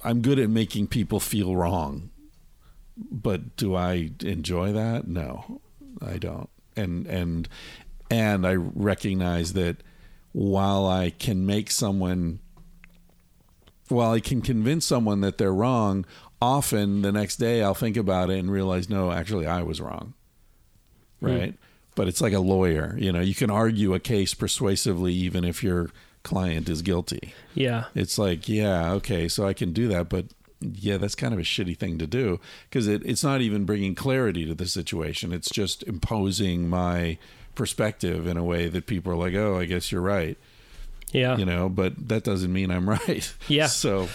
I'm 0.03 0.21
good 0.21 0.39
at 0.39 0.49
making 0.49 0.87
people 0.87 1.19
feel 1.19 1.55
wrong. 1.55 2.09
But 2.97 3.55
do 3.57 3.75
I 3.75 4.11
enjoy 4.21 4.73
that? 4.73 5.07
No. 5.07 5.61
I 6.01 6.17
don't. 6.17 6.49
And 6.75 7.05
and 7.07 7.47
and 8.09 8.45
I 8.45 8.55
recognize 8.55 9.53
that 9.53 9.77
while 10.31 10.87
I 10.87 11.11
can 11.11 11.45
make 11.45 11.71
someone 11.71 12.39
while 13.89 14.11
I 14.11 14.19
can 14.19 14.41
convince 14.41 14.85
someone 14.85 15.21
that 15.21 15.37
they're 15.37 15.53
wrong, 15.53 16.05
often 16.41 17.03
the 17.03 17.11
next 17.11 17.37
day 17.37 17.63
I'll 17.63 17.73
think 17.73 17.97
about 17.97 18.29
it 18.29 18.39
and 18.39 18.51
realize, 18.51 18.89
no, 18.89 19.11
actually, 19.11 19.47
I 19.47 19.61
was 19.61 19.79
wrong. 19.79 20.13
Hmm. 21.19 21.25
Right. 21.25 21.55
But 21.97 22.07
it's 22.07 22.21
like 22.21 22.31
a 22.33 22.39
lawyer. 22.39 22.95
You 22.97 23.11
know, 23.11 23.19
you 23.19 23.35
can 23.35 23.49
argue 23.49 23.93
a 23.93 23.99
case 23.99 24.33
persuasively 24.33 25.11
even 25.13 25.43
if 25.43 25.61
your 25.63 25.89
client 26.23 26.69
is 26.69 26.81
guilty. 26.81 27.33
Yeah. 27.55 27.85
It's 27.95 28.17
like, 28.17 28.47
yeah, 28.47 28.91
okay, 28.93 29.27
so 29.27 29.45
I 29.47 29.53
can 29.53 29.73
do 29.73 29.87
that, 29.89 30.07
but 30.07 30.25
yeah, 30.61 30.97
that's 30.97 31.15
kind 31.15 31.33
of 31.33 31.39
a 31.39 31.43
shitty 31.43 31.77
thing 31.77 31.97
to 31.99 32.07
do 32.07 32.39
because 32.69 32.87
it, 32.87 33.01
it's 33.05 33.23
not 33.23 33.41
even 33.41 33.65
bringing 33.65 33.95
clarity 33.95 34.45
to 34.45 34.53
the 34.55 34.67
situation. 34.67 35.31
It's 35.33 35.49
just 35.49 35.83
imposing 35.83 36.69
my 36.69 37.17
perspective 37.55 38.27
in 38.27 38.37
a 38.37 38.43
way 38.43 38.67
that 38.69 38.85
people 38.85 39.11
are 39.11 39.15
like, 39.15 39.33
oh, 39.33 39.57
I 39.59 39.65
guess 39.65 39.91
you're 39.91 40.01
right 40.01 40.37
Yeah. 41.11 41.37
you 41.37 41.45
know 41.45 41.69
but 41.69 42.09
that 42.09 42.23
doesn't 42.23 42.53
mean 42.53 42.69
i'm 42.69 42.87
right 42.99 43.33
Yeah. 43.47 43.65
so 43.67 44.07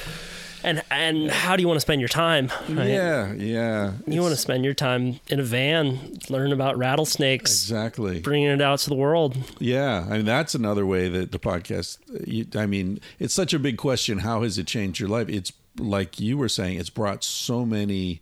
And 0.64 0.82
and 0.90 1.30
how 1.30 1.56
do 1.56 1.62
you 1.62 1.68
want 1.68 1.76
to 1.76 1.80
spend 1.80 2.00
your 2.00 2.08
time? 2.08 2.50
right? 2.68 2.86
yeah 2.88 3.32
yeah 3.32 3.92
You 4.06 4.20
want 4.22 4.32
to 4.34 4.40
spend 4.40 4.64
your 4.64 4.74
time 4.74 5.18
in 5.28 5.40
a 5.40 5.42
van, 5.42 6.18
learn 6.30 6.52
about 6.52 6.76
rattlesnakes, 6.78 7.50
exactly 7.50 8.20
bringing 8.20 8.48
it 8.48 8.60
out 8.62 8.78
to 8.80 8.88
the 8.90 8.96
world. 8.96 9.36
yeah 9.58 10.06
i 10.08 10.16
mean 10.16 10.24
that's 10.26 10.54
another 10.54 10.86
way 10.86 11.08
that 11.08 11.32
the 11.32 11.38
podcast 11.38 11.98
you, 12.26 12.46
i 12.58 12.66
mean 12.66 13.00
it's 13.18 13.34
such 13.34 13.52
a 13.52 13.58
big 13.58 13.76
question 13.76 14.18
how 14.18 14.42
has 14.42 14.58
it 14.58 14.66
changed 14.66 15.00
your 15.00 15.08
life 15.08 15.28
it's 15.28 15.52
like 15.78 16.20
you 16.20 16.36
were 16.38 16.48
saying 16.48 16.78
it's 16.78 16.90
brought 16.90 17.24
so 17.24 17.64
many 17.64 18.20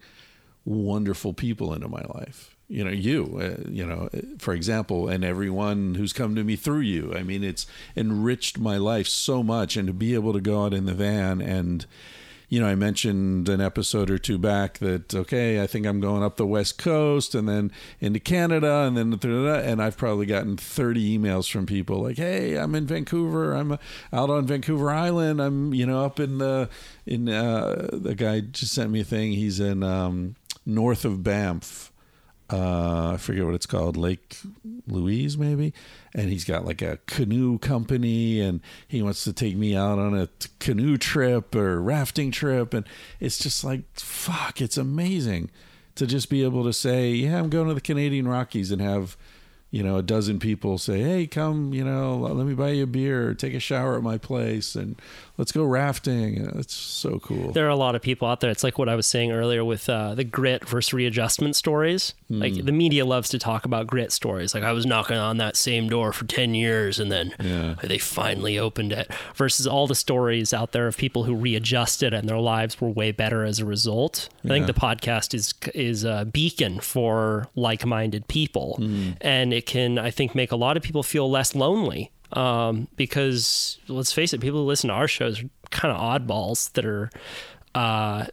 wonderful 0.64 1.32
people 1.32 1.72
into 1.74 1.88
my 1.88 2.02
life 2.14 2.54
you 2.68 2.84
know 2.84 2.90
you 2.90 3.38
uh, 3.40 3.68
you 3.68 3.84
know 3.84 4.08
for 4.38 4.54
example 4.54 5.08
and 5.08 5.24
everyone 5.24 5.94
who's 5.96 6.12
come 6.12 6.34
to 6.36 6.44
me 6.44 6.54
through 6.56 6.80
you 6.80 7.12
i 7.16 7.22
mean 7.22 7.42
it's 7.42 7.66
enriched 7.96 8.58
my 8.58 8.76
life 8.76 9.08
so 9.08 9.42
much 9.42 9.76
and 9.76 9.86
to 9.88 9.92
be 9.92 10.14
able 10.14 10.32
to 10.32 10.40
go 10.40 10.64
out 10.64 10.72
in 10.74 10.86
the 10.86 10.94
van 10.94 11.40
and 11.40 11.86
you 12.50 12.60
know 12.60 12.66
i 12.66 12.74
mentioned 12.74 13.48
an 13.48 13.62
episode 13.62 14.10
or 14.10 14.18
two 14.18 14.36
back 14.36 14.76
that 14.78 15.14
okay 15.14 15.62
i 15.62 15.66
think 15.66 15.86
i'm 15.86 16.00
going 16.00 16.22
up 16.22 16.36
the 16.36 16.46
west 16.46 16.76
coast 16.76 17.34
and 17.34 17.48
then 17.48 17.72
into 18.00 18.20
canada 18.20 18.84
and 18.86 18.98
then 18.98 19.18
and 19.24 19.82
i've 19.82 19.96
probably 19.96 20.26
gotten 20.26 20.58
30 20.58 21.18
emails 21.18 21.50
from 21.50 21.64
people 21.64 22.02
like 22.02 22.18
hey 22.18 22.58
i'm 22.58 22.74
in 22.74 22.86
vancouver. 22.86 23.54
I'm 23.54 23.78
out 24.12 24.30
on 24.30 24.46
vancouver 24.46 24.90
island. 24.90 25.40
I'm 25.40 25.72
you 25.72 25.86
know 25.86 26.04
up 26.04 26.18
in 26.20 26.38
the 26.38 26.68
in 27.06 27.28
uh 27.28 27.88
the 27.92 28.14
guy 28.14 28.40
just 28.40 28.74
sent 28.74 28.90
me 28.90 29.00
a 29.00 29.04
thing. 29.04 29.32
He's 29.32 29.60
in 29.60 29.82
um 29.82 30.36
north 30.66 31.04
of 31.04 31.22
banff 31.22 31.89
uh, 32.52 33.12
I 33.14 33.16
forget 33.16 33.44
what 33.44 33.54
it's 33.54 33.66
called, 33.66 33.96
Lake 33.96 34.36
Louise, 34.86 35.38
maybe. 35.38 35.72
And 36.14 36.30
he's 36.30 36.44
got 36.44 36.64
like 36.64 36.82
a 36.82 36.98
canoe 37.06 37.58
company, 37.58 38.40
and 38.40 38.60
he 38.88 39.02
wants 39.02 39.24
to 39.24 39.32
take 39.32 39.56
me 39.56 39.76
out 39.76 39.98
on 39.98 40.16
a 40.16 40.26
t- 40.26 40.48
canoe 40.58 40.96
trip 40.96 41.54
or 41.54 41.80
rafting 41.80 42.30
trip. 42.30 42.74
And 42.74 42.86
it's 43.20 43.38
just 43.38 43.62
like, 43.62 43.82
fuck, 43.94 44.60
it's 44.60 44.76
amazing 44.76 45.50
to 45.94 46.06
just 46.06 46.30
be 46.30 46.42
able 46.42 46.64
to 46.64 46.72
say, 46.72 47.10
yeah, 47.10 47.38
I'm 47.38 47.50
going 47.50 47.68
to 47.68 47.74
the 47.74 47.80
Canadian 47.80 48.26
Rockies 48.26 48.70
and 48.70 48.80
have 48.80 49.16
you 49.70 49.82
know, 49.82 49.96
a 49.96 50.02
dozen 50.02 50.38
people 50.40 50.78
say, 50.78 51.00
"Hey, 51.00 51.26
come, 51.26 51.72
you 51.72 51.84
know, 51.84 52.16
let 52.18 52.46
me 52.46 52.54
buy 52.54 52.70
you 52.70 52.84
a 52.84 52.86
beer, 52.86 53.34
take 53.34 53.54
a 53.54 53.60
shower 53.60 53.96
at 53.96 54.02
my 54.02 54.18
place, 54.18 54.74
and 54.74 54.96
let's 55.38 55.52
go 55.52 55.62
rafting." 55.64 56.44
It's 56.56 56.74
so 56.74 57.18
cool. 57.20 57.52
there 57.52 57.66
are 57.66 57.70
a 57.70 57.76
lot 57.76 57.94
of 57.94 58.02
people 58.02 58.26
out 58.28 58.40
there. 58.40 58.50
It's 58.50 58.64
like 58.64 58.78
what 58.78 58.88
I 58.88 58.94
was 58.96 59.06
saying 59.06 59.30
earlier 59.32 59.64
with 59.64 59.88
uh, 59.88 60.14
the 60.14 60.24
grit 60.24 60.68
versus 60.68 60.92
readjustment 60.92 61.54
stories. 61.56 62.14
Hmm. 62.28 62.40
Like 62.40 62.64
the 62.64 62.72
media 62.72 63.04
loves 63.04 63.28
to 63.30 63.38
talk 63.38 63.64
about 63.64 63.86
grit 63.86 64.10
stories. 64.12 64.54
Like 64.54 64.64
I 64.64 64.72
was 64.72 64.86
knocking 64.86 65.16
on 65.16 65.36
that 65.36 65.56
same 65.56 65.88
door 65.88 66.12
for 66.12 66.24
ten 66.26 66.54
years, 66.54 66.98
and 66.98 67.10
then 67.12 67.32
Yeah. 67.40 67.76
they 67.82 67.98
finally 67.98 68.58
opened 68.58 68.92
it. 68.92 69.10
Versus 69.36 69.66
all 69.66 69.86
the 69.86 69.94
stories 69.94 70.52
out 70.52 70.72
there 70.72 70.86
of 70.88 70.96
people 70.96 71.24
who 71.24 71.34
readjusted 71.34 72.12
and 72.12 72.28
their 72.28 72.38
lives 72.38 72.80
were 72.80 72.88
way 72.90 73.12
better 73.12 73.44
as 73.44 73.60
a 73.60 73.64
result. 73.64 74.28
I 74.44 74.48
think 74.48 74.66
the 74.66 74.74
podcast 74.74 75.32
is 75.34 75.54
is 75.74 76.02
a 76.04 76.24
beacon 76.24 76.80
for 76.80 77.46
like 77.54 77.86
minded 77.86 78.26
people, 78.28 78.74
Hmm. 78.76 79.10
and 79.20 79.52
it 79.60 79.66
can 79.66 79.98
I 79.98 80.10
think 80.10 80.34
make 80.34 80.52
a 80.52 80.56
lot 80.56 80.78
of 80.78 80.82
people 80.82 81.02
feel 81.02 81.30
less 81.30 81.54
lonely. 81.54 82.10
Um, 82.32 82.88
because 82.96 83.78
let's 83.88 84.12
face 84.12 84.32
it, 84.32 84.40
people 84.40 84.60
who 84.60 84.66
listen 84.66 84.88
to 84.88 84.94
our 84.94 85.08
shows 85.08 85.42
are 85.42 85.50
kind 85.70 85.94
of 85.94 86.00
oddballs 86.00 86.72
that 86.72 86.86
are 86.86 87.10
uh, 87.74 88.26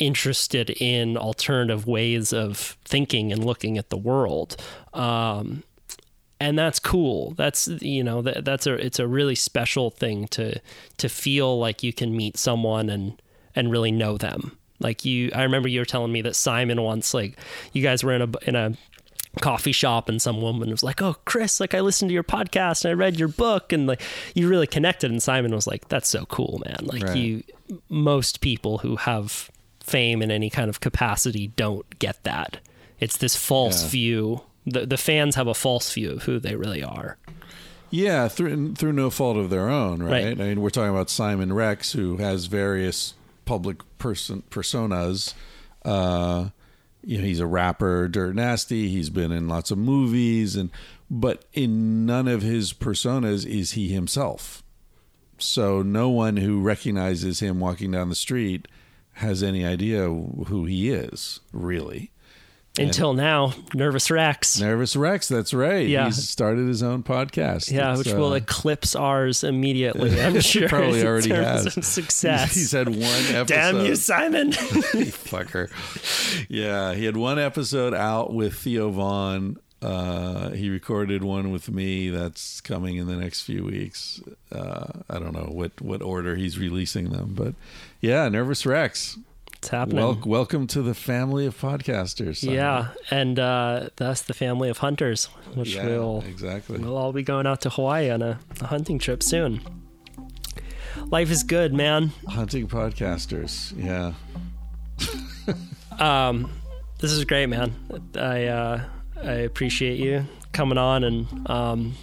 interested 0.00 0.70
in 0.70 1.16
alternative 1.16 1.86
ways 1.86 2.32
of 2.32 2.76
thinking 2.84 3.32
and 3.32 3.44
looking 3.44 3.78
at 3.78 3.90
the 3.90 3.96
world. 3.96 4.56
Um, 4.94 5.62
and 6.40 6.58
that's 6.58 6.80
cool. 6.80 7.34
That's 7.36 7.68
you 7.68 8.02
know 8.02 8.20
that 8.22 8.44
that's 8.44 8.66
a 8.66 8.74
it's 8.74 8.98
a 8.98 9.06
really 9.06 9.36
special 9.36 9.90
thing 9.90 10.26
to 10.28 10.60
to 10.96 11.08
feel 11.08 11.56
like 11.58 11.84
you 11.84 11.92
can 11.92 12.16
meet 12.16 12.36
someone 12.36 12.90
and 12.90 13.22
and 13.54 13.70
really 13.70 13.92
know 13.92 14.18
them. 14.18 14.58
Like 14.80 15.04
you, 15.04 15.30
I 15.32 15.44
remember 15.44 15.68
you 15.68 15.80
were 15.80 15.86
telling 15.86 16.10
me 16.10 16.22
that 16.22 16.34
Simon 16.34 16.82
once, 16.82 17.14
like 17.14 17.38
you 17.72 17.82
guys 17.82 18.02
were 18.02 18.12
in 18.12 18.22
a 18.22 18.28
in 18.48 18.56
a 18.56 18.76
coffee 19.40 19.72
shop 19.72 20.08
and 20.08 20.20
some 20.20 20.40
woman 20.40 20.70
was 20.70 20.82
like, 20.82 21.02
"Oh, 21.02 21.16
Chris, 21.24 21.60
like 21.60 21.74
I 21.74 21.80
listened 21.80 22.08
to 22.10 22.12
your 22.14 22.22
podcast 22.24 22.84
and 22.84 22.90
I 22.90 22.94
read 22.94 23.18
your 23.18 23.28
book 23.28 23.72
and 23.72 23.86
like 23.86 24.00
you 24.34 24.48
really 24.48 24.66
connected." 24.66 25.10
And 25.10 25.22
Simon 25.22 25.52
was 25.54 25.66
like, 25.66 25.88
"That's 25.88 26.08
so 26.08 26.24
cool, 26.26 26.62
man! 26.64 26.78
Like 26.82 27.02
Right. 27.02 27.16
you, 27.16 27.42
most 27.88 28.40
people 28.40 28.78
who 28.78 28.96
have 28.96 29.50
fame 29.80 30.22
in 30.22 30.30
any 30.30 30.48
kind 30.50 30.68
of 30.70 30.80
capacity 30.80 31.48
don't 31.56 31.98
get 31.98 32.22
that. 32.24 32.58
It's 33.00 33.16
this 33.18 33.36
false 33.36 33.82
Yeah. 33.84 33.88
view. 33.90 34.40
The 34.66 34.86
the 34.86 34.96
fans 34.96 35.34
have 35.34 35.46
a 35.46 35.54
false 35.54 35.92
view 35.92 36.12
of 36.12 36.22
who 36.22 36.38
they 36.38 36.56
really 36.56 36.82
are. 36.82 37.18
Yeah, 37.90 38.28
through 38.28 38.74
through 38.74 38.92
no 38.94 39.10
fault 39.10 39.36
of 39.36 39.50
their 39.50 39.68
own, 39.68 40.02
right? 40.02 40.24
Right. 40.24 40.40
I 40.40 40.44
mean, 40.48 40.60
we're 40.62 40.70
talking 40.70 40.90
about 40.90 41.10
Simon 41.10 41.52
Rex, 41.52 41.92
who 41.92 42.16
has 42.16 42.46
various 42.46 43.14
public 43.44 43.78
person 43.98 44.42
personas. 44.50 45.34
Uh, 45.84 46.48
you 47.06 47.18
know, 47.18 47.24
he's 47.24 47.40
a 47.40 47.46
rapper, 47.46 48.08
dirt 48.08 48.34
nasty. 48.34 48.88
He's 48.88 49.10
been 49.10 49.32
in 49.32 49.48
lots 49.48 49.70
of 49.70 49.78
movies, 49.78 50.56
and 50.56 50.70
but 51.10 51.44
in 51.52 52.06
none 52.06 52.28
of 52.28 52.42
his 52.42 52.72
personas 52.72 53.46
is 53.46 53.72
he 53.72 53.88
himself. 53.88 54.62
So 55.38 55.82
no 55.82 56.08
one 56.08 56.38
who 56.38 56.60
recognizes 56.60 57.40
him 57.40 57.60
walking 57.60 57.90
down 57.90 58.08
the 58.08 58.14
street 58.14 58.68
has 59.14 59.42
any 59.42 59.64
idea 59.64 60.04
who 60.08 60.64
he 60.64 60.90
is, 60.90 61.40
really. 61.52 62.10
Until 62.76 63.12
now, 63.14 63.52
Nervous 63.72 64.10
Rex. 64.10 64.58
Nervous 64.60 64.96
Rex, 64.96 65.28
that's 65.28 65.54
right. 65.54 65.86
Yeah. 65.86 66.06
He's 66.06 66.28
started 66.28 66.66
his 66.66 66.82
own 66.82 67.04
podcast. 67.04 67.70
yeah, 67.70 67.90
It's, 67.92 67.98
which 67.98 68.12
will 68.12 68.32
uh, 68.32 68.36
eclipse 68.36 68.96
ours 68.96 69.44
immediately. 69.44 70.20
I'm 70.20 70.40
sure. 70.40 70.68
Probably 70.68 71.06
already 71.06 71.30
has. 71.30 71.72
success. 71.86 72.54
He's 72.54 72.72
had 72.72 72.88
one 72.88 72.98
episode. 72.98 73.46
Damn 73.46 73.84
you, 73.86 73.94
Simon! 73.94 74.50
Fucker. 74.52 75.70
Yeah, 76.48 76.94
he 76.94 77.04
had 77.04 77.16
one 77.16 77.38
episode 77.38 77.94
out 77.94 78.34
with 78.34 78.54
Theo 78.54 78.90
Von. 78.90 79.58
Uh, 79.80 80.50
he 80.50 80.70
recorded 80.70 81.22
one 81.22 81.52
with 81.52 81.70
me 81.70 82.08
that's 82.08 82.60
coming 82.62 82.96
in 82.96 83.06
the 83.06 83.16
next 83.16 83.42
few 83.42 83.64
weeks. 83.64 84.20
Uh, 84.50 84.86
I 85.10 85.18
don't 85.18 85.32
know 85.34 85.50
what, 85.52 85.80
what 85.80 86.02
order 86.02 86.34
he's 86.36 86.58
releasing 86.58 87.10
them, 87.10 87.34
but 87.36 87.54
yeah, 88.00 88.28
Nervous 88.30 88.64
Rex. 88.66 89.18
It's 89.64 89.70
happening. 89.70 90.04
Wel- 90.04 90.20
welcome 90.26 90.66
to 90.68 90.82
the 90.82 90.92
family 90.92 91.46
of 91.46 91.58
podcasters. 91.58 92.36
Simon. 92.40 92.54
yeah, 92.56 92.88
and 93.10 93.38
uh, 93.38 93.88
thus 93.96 94.20
the 94.20 94.34
family 94.34 94.68
of 94.68 94.76
hunters, 94.76 95.24
which 95.54 95.74
Yeah, 95.74 95.86
will 95.86 96.22
exactly. 96.28 96.76
we'll 96.80 96.98
all 96.98 97.14
be 97.14 97.22
going 97.22 97.46
out 97.46 97.62
to 97.62 97.70
Hawaii 97.70 98.10
on 98.10 98.20
a, 98.20 98.38
a 98.60 98.66
hunting 98.66 98.98
trip 98.98 99.22
soon. 99.22 99.62
Life 101.06 101.30
is 101.30 101.42
good, 101.42 101.72
man. 101.72 102.12
Hunting 102.28 102.68
podcasters. 102.68 103.72
Yeah. 103.82 104.12
Um, 105.98 106.50
this 106.98 107.12
is 107.12 107.24
great, 107.24 107.46
man. 107.46 107.72
I 108.16 108.44
uh, 108.44 108.82
I 109.22 109.32
appreciate 109.32 109.98
you 109.98 110.26
coming 110.52 110.76
on, 110.76 111.04
and 111.04 111.48
um, 111.50 111.94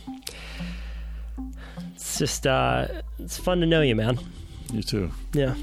it's 1.93 2.17
just 2.17 2.47
uh, 2.47 2.87
it's 3.19 3.37
fun 3.37 3.59
to 3.59 3.67
know 3.67 3.81
you, 3.81 3.95
man. 3.95 4.17
You 4.73 4.81
too. 4.81 5.11
Yeah, 5.33 5.53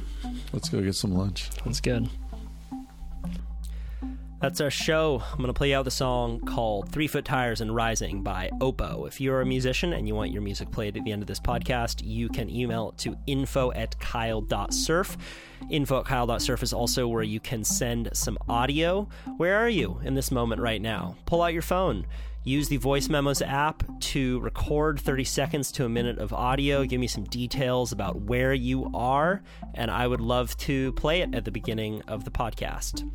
Let's 0.53 0.69
go 0.69 0.81
get 0.81 0.95
some 0.95 1.13
lunch. 1.15 1.51
that's 1.65 1.81
good. 1.81 2.09
That's 4.41 4.61
our 4.61 4.71
show. 4.71 5.21
I'm 5.33 5.39
going 5.39 5.49
to 5.49 5.53
play 5.53 5.75
out 5.75 5.85
the 5.85 5.91
song 5.91 6.39
called 6.39 6.91
Three 6.91 7.09
Foot 7.09 7.25
Tires 7.25 7.61
and 7.61 7.75
Rising 7.75 8.23
by 8.23 8.51
Oppo. 8.61 9.09
If 9.09 9.21
you're 9.21 9.41
a 9.41 9.47
musician 9.47 9.93
and 9.93 10.07
you 10.07 10.15
want 10.15 10.31
your 10.31 10.43
music 10.43 10.71
played 10.71 10.97
at 10.97 11.03
the 11.03 11.11
end 11.11 11.23
of 11.23 11.27
this 11.27 11.41
podcast, 11.41 12.03
you 12.05 12.29
can 12.29 12.49
email 12.49 12.91
it 12.91 12.99
to 12.99 13.17
info 13.27 13.73
at 13.73 13.99
kyle.surf. 13.99 15.17
Info 15.71 15.99
at 15.99 16.05
kyle.surf 16.05 16.63
is 16.63 16.73
also 16.73 17.09
where 17.09 17.25
you 17.25 17.41
can 17.41 17.65
send 17.65 18.11
some 18.13 18.39
audio. 18.49 19.09
Where 19.39 19.57
are 19.57 19.69
you 19.69 20.01
in 20.05 20.15
this 20.15 20.31
moment 20.31 20.61
right 20.61 20.81
now? 20.81 21.17
Pull 21.27 21.43
out 21.43 21.53
your 21.53 21.63
phone. 21.63 22.07
Use 22.49 22.71
the 22.71 22.79
Voice 22.79 23.11
Memos 23.11 23.43
app 23.43 23.83
to 24.01 24.41
record 24.41 24.99
30 24.99 25.25
seconds 25.25 25.71
to 25.73 25.85
a 25.85 25.89
minute 25.89 26.17
of 26.17 26.33
audio. 26.33 26.83
Give 26.87 26.99
me 26.99 27.07
some 27.07 27.25
details 27.25 27.93
about 27.93 28.23
where 28.23 28.55
you 28.55 28.91
are, 28.95 29.43
and 29.75 29.91
I 29.91 30.07
would 30.07 30.23
love 30.23 30.57
to 30.59 30.93
play 30.93 31.21
it 31.21 31.35
at 31.35 31.45
the 31.45 31.51
beginning 31.51 32.01
of 32.09 32.25
the 32.25 32.31
podcast. 32.31 33.07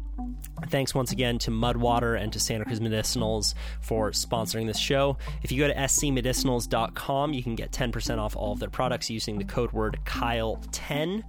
Thanks 0.70 0.94
once 0.94 1.12
again 1.12 1.40
to 1.40 1.52
Mudwater 1.52 2.16
and 2.16 2.32
to 2.32 2.40
Santa 2.40 2.64
Cruz 2.64 2.80
Medicinals 2.80 3.56
for 3.82 4.12
sponsoring 4.12 4.68
this 4.68 4.78
show. 4.78 5.18
If 5.42 5.52
you 5.52 5.58
go 5.58 5.68
to 5.68 5.74
scmedicinals.com, 5.74 7.34
you 7.34 7.42
can 7.42 7.56
get 7.56 7.72
10% 7.72 8.20
off 8.20 8.36
all 8.36 8.54
of 8.54 8.60
their 8.60 8.70
products 8.70 9.10
using 9.10 9.40
the 9.40 9.46
code 9.46 9.72
word 9.72 9.98
Kyle10. 10.06 11.24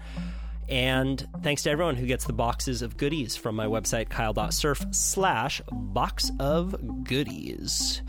And 0.69 1.27
thanks 1.43 1.62
to 1.65 1.70
everyone 1.70 1.97
who 1.97 2.07
gets 2.07 2.24
the 2.24 2.32
boxes 2.32 2.82
of 2.82 2.97
goodies 2.97 3.36
from 3.36 3.55
my 3.55 3.66
website, 3.66 4.09
kyle.surf 4.09 4.86
slash 4.93 5.61
box 5.70 6.31
of 6.41 7.05
goodies. 7.05 8.03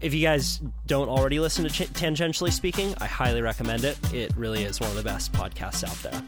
If 0.00 0.12
you 0.12 0.22
guys 0.22 0.60
don't 0.86 1.08
already 1.08 1.40
listen 1.40 1.64
to 1.64 1.70
Ch- 1.70 1.88
Tangentially 1.92 2.52
Speaking, 2.52 2.94
I 2.98 3.06
highly 3.06 3.40
recommend 3.42 3.84
it. 3.84 3.96
It 4.12 4.36
really 4.36 4.64
is 4.64 4.80
one 4.80 4.90
of 4.90 4.96
the 4.96 5.02
best 5.02 5.32
podcasts 5.32 5.84
out 5.84 5.96
there. 6.02 6.22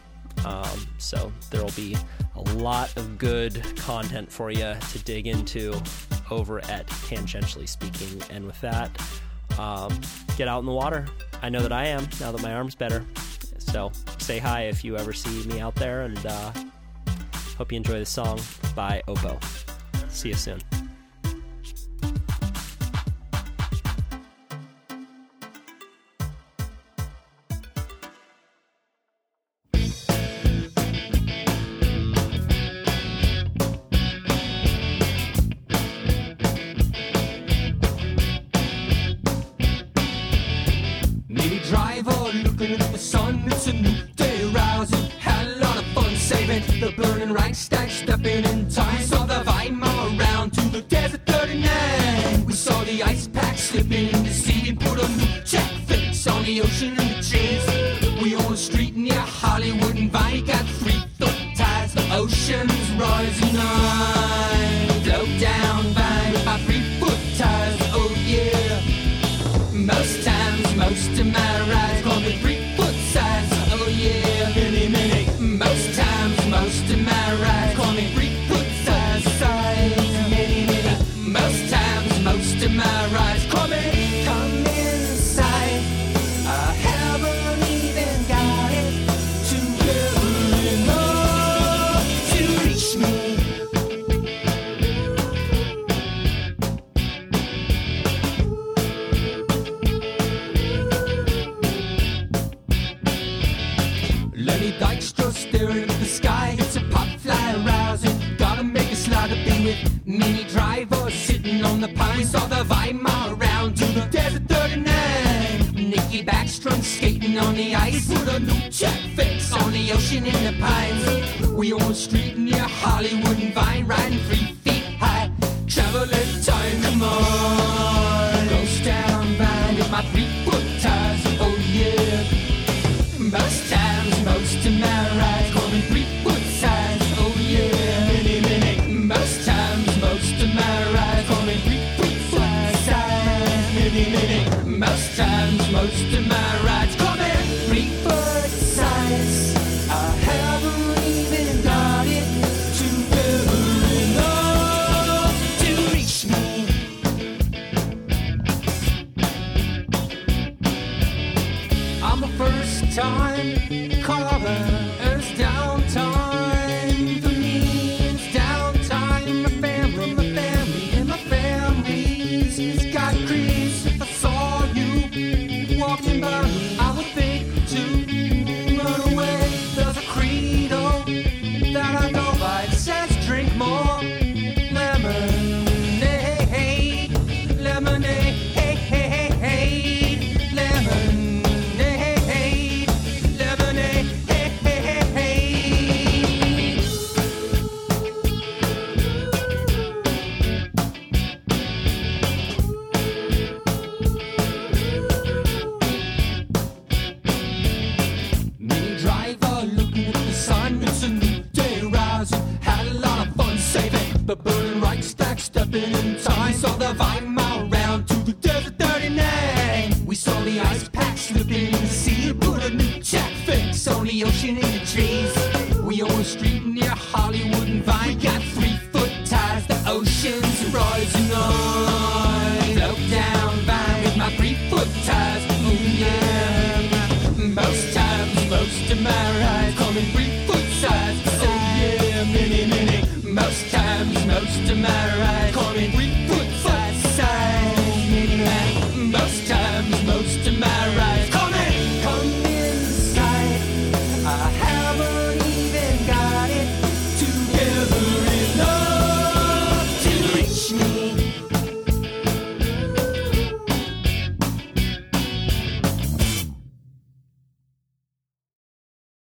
Um, 0.45 0.87
so 0.97 1.31
there 1.51 1.61
will 1.61 1.71
be 1.71 1.97
a 2.35 2.41
lot 2.55 2.95
of 2.97 3.17
good 3.17 3.61
content 3.77 4.31
for 4.31 4.51
you 4.51 4.75
to 4.91 4.99
dig 5.03 5.27
into 5.27 5.79
over 6.31 6.59
at 6.65 6.87
Tangentially 6.87 7.67
Speaking. 7.67 8.21
And 8.29 8.45
with 8.45 8.59
that, 8.61 8.89
um, 9.59 9.99
get 10.37 10.47
out 10.47 10.59
in 10.59 10.65
the 10.65 10.71
water. 10.71 11.05
I 11.41 11.49
know 11.49 11.61
that 11.61 11.71
I 11.71 11.87
am 11.87 12.07
now 12.19 12.31
that 12.31 12.41
my 12.41 12.53
arm's 12.53 12.75
better. 12.75 13.05
So 13.71 13.91
say 14.17 14.39
hi 14.39 14.63
if 14.63 14.83
you 14.83 14.97
ever 14.97 15.13
see 15.13 15.47
me 15.47 15.59
out 15.59 15.75
there. 15.75 16.01
And 16.01 16.25
uh, 16.25 16.51
hope 17.57 17.71
you 17.71 17.77
enjoy 17.77 17.99
the 17.99 18.05
song 18.05 18.39
by 18.75 19.01
Oppo. 19.07 19.37
See 20.09 20.29
you 20.29 20.35
soon. 20.35 20.59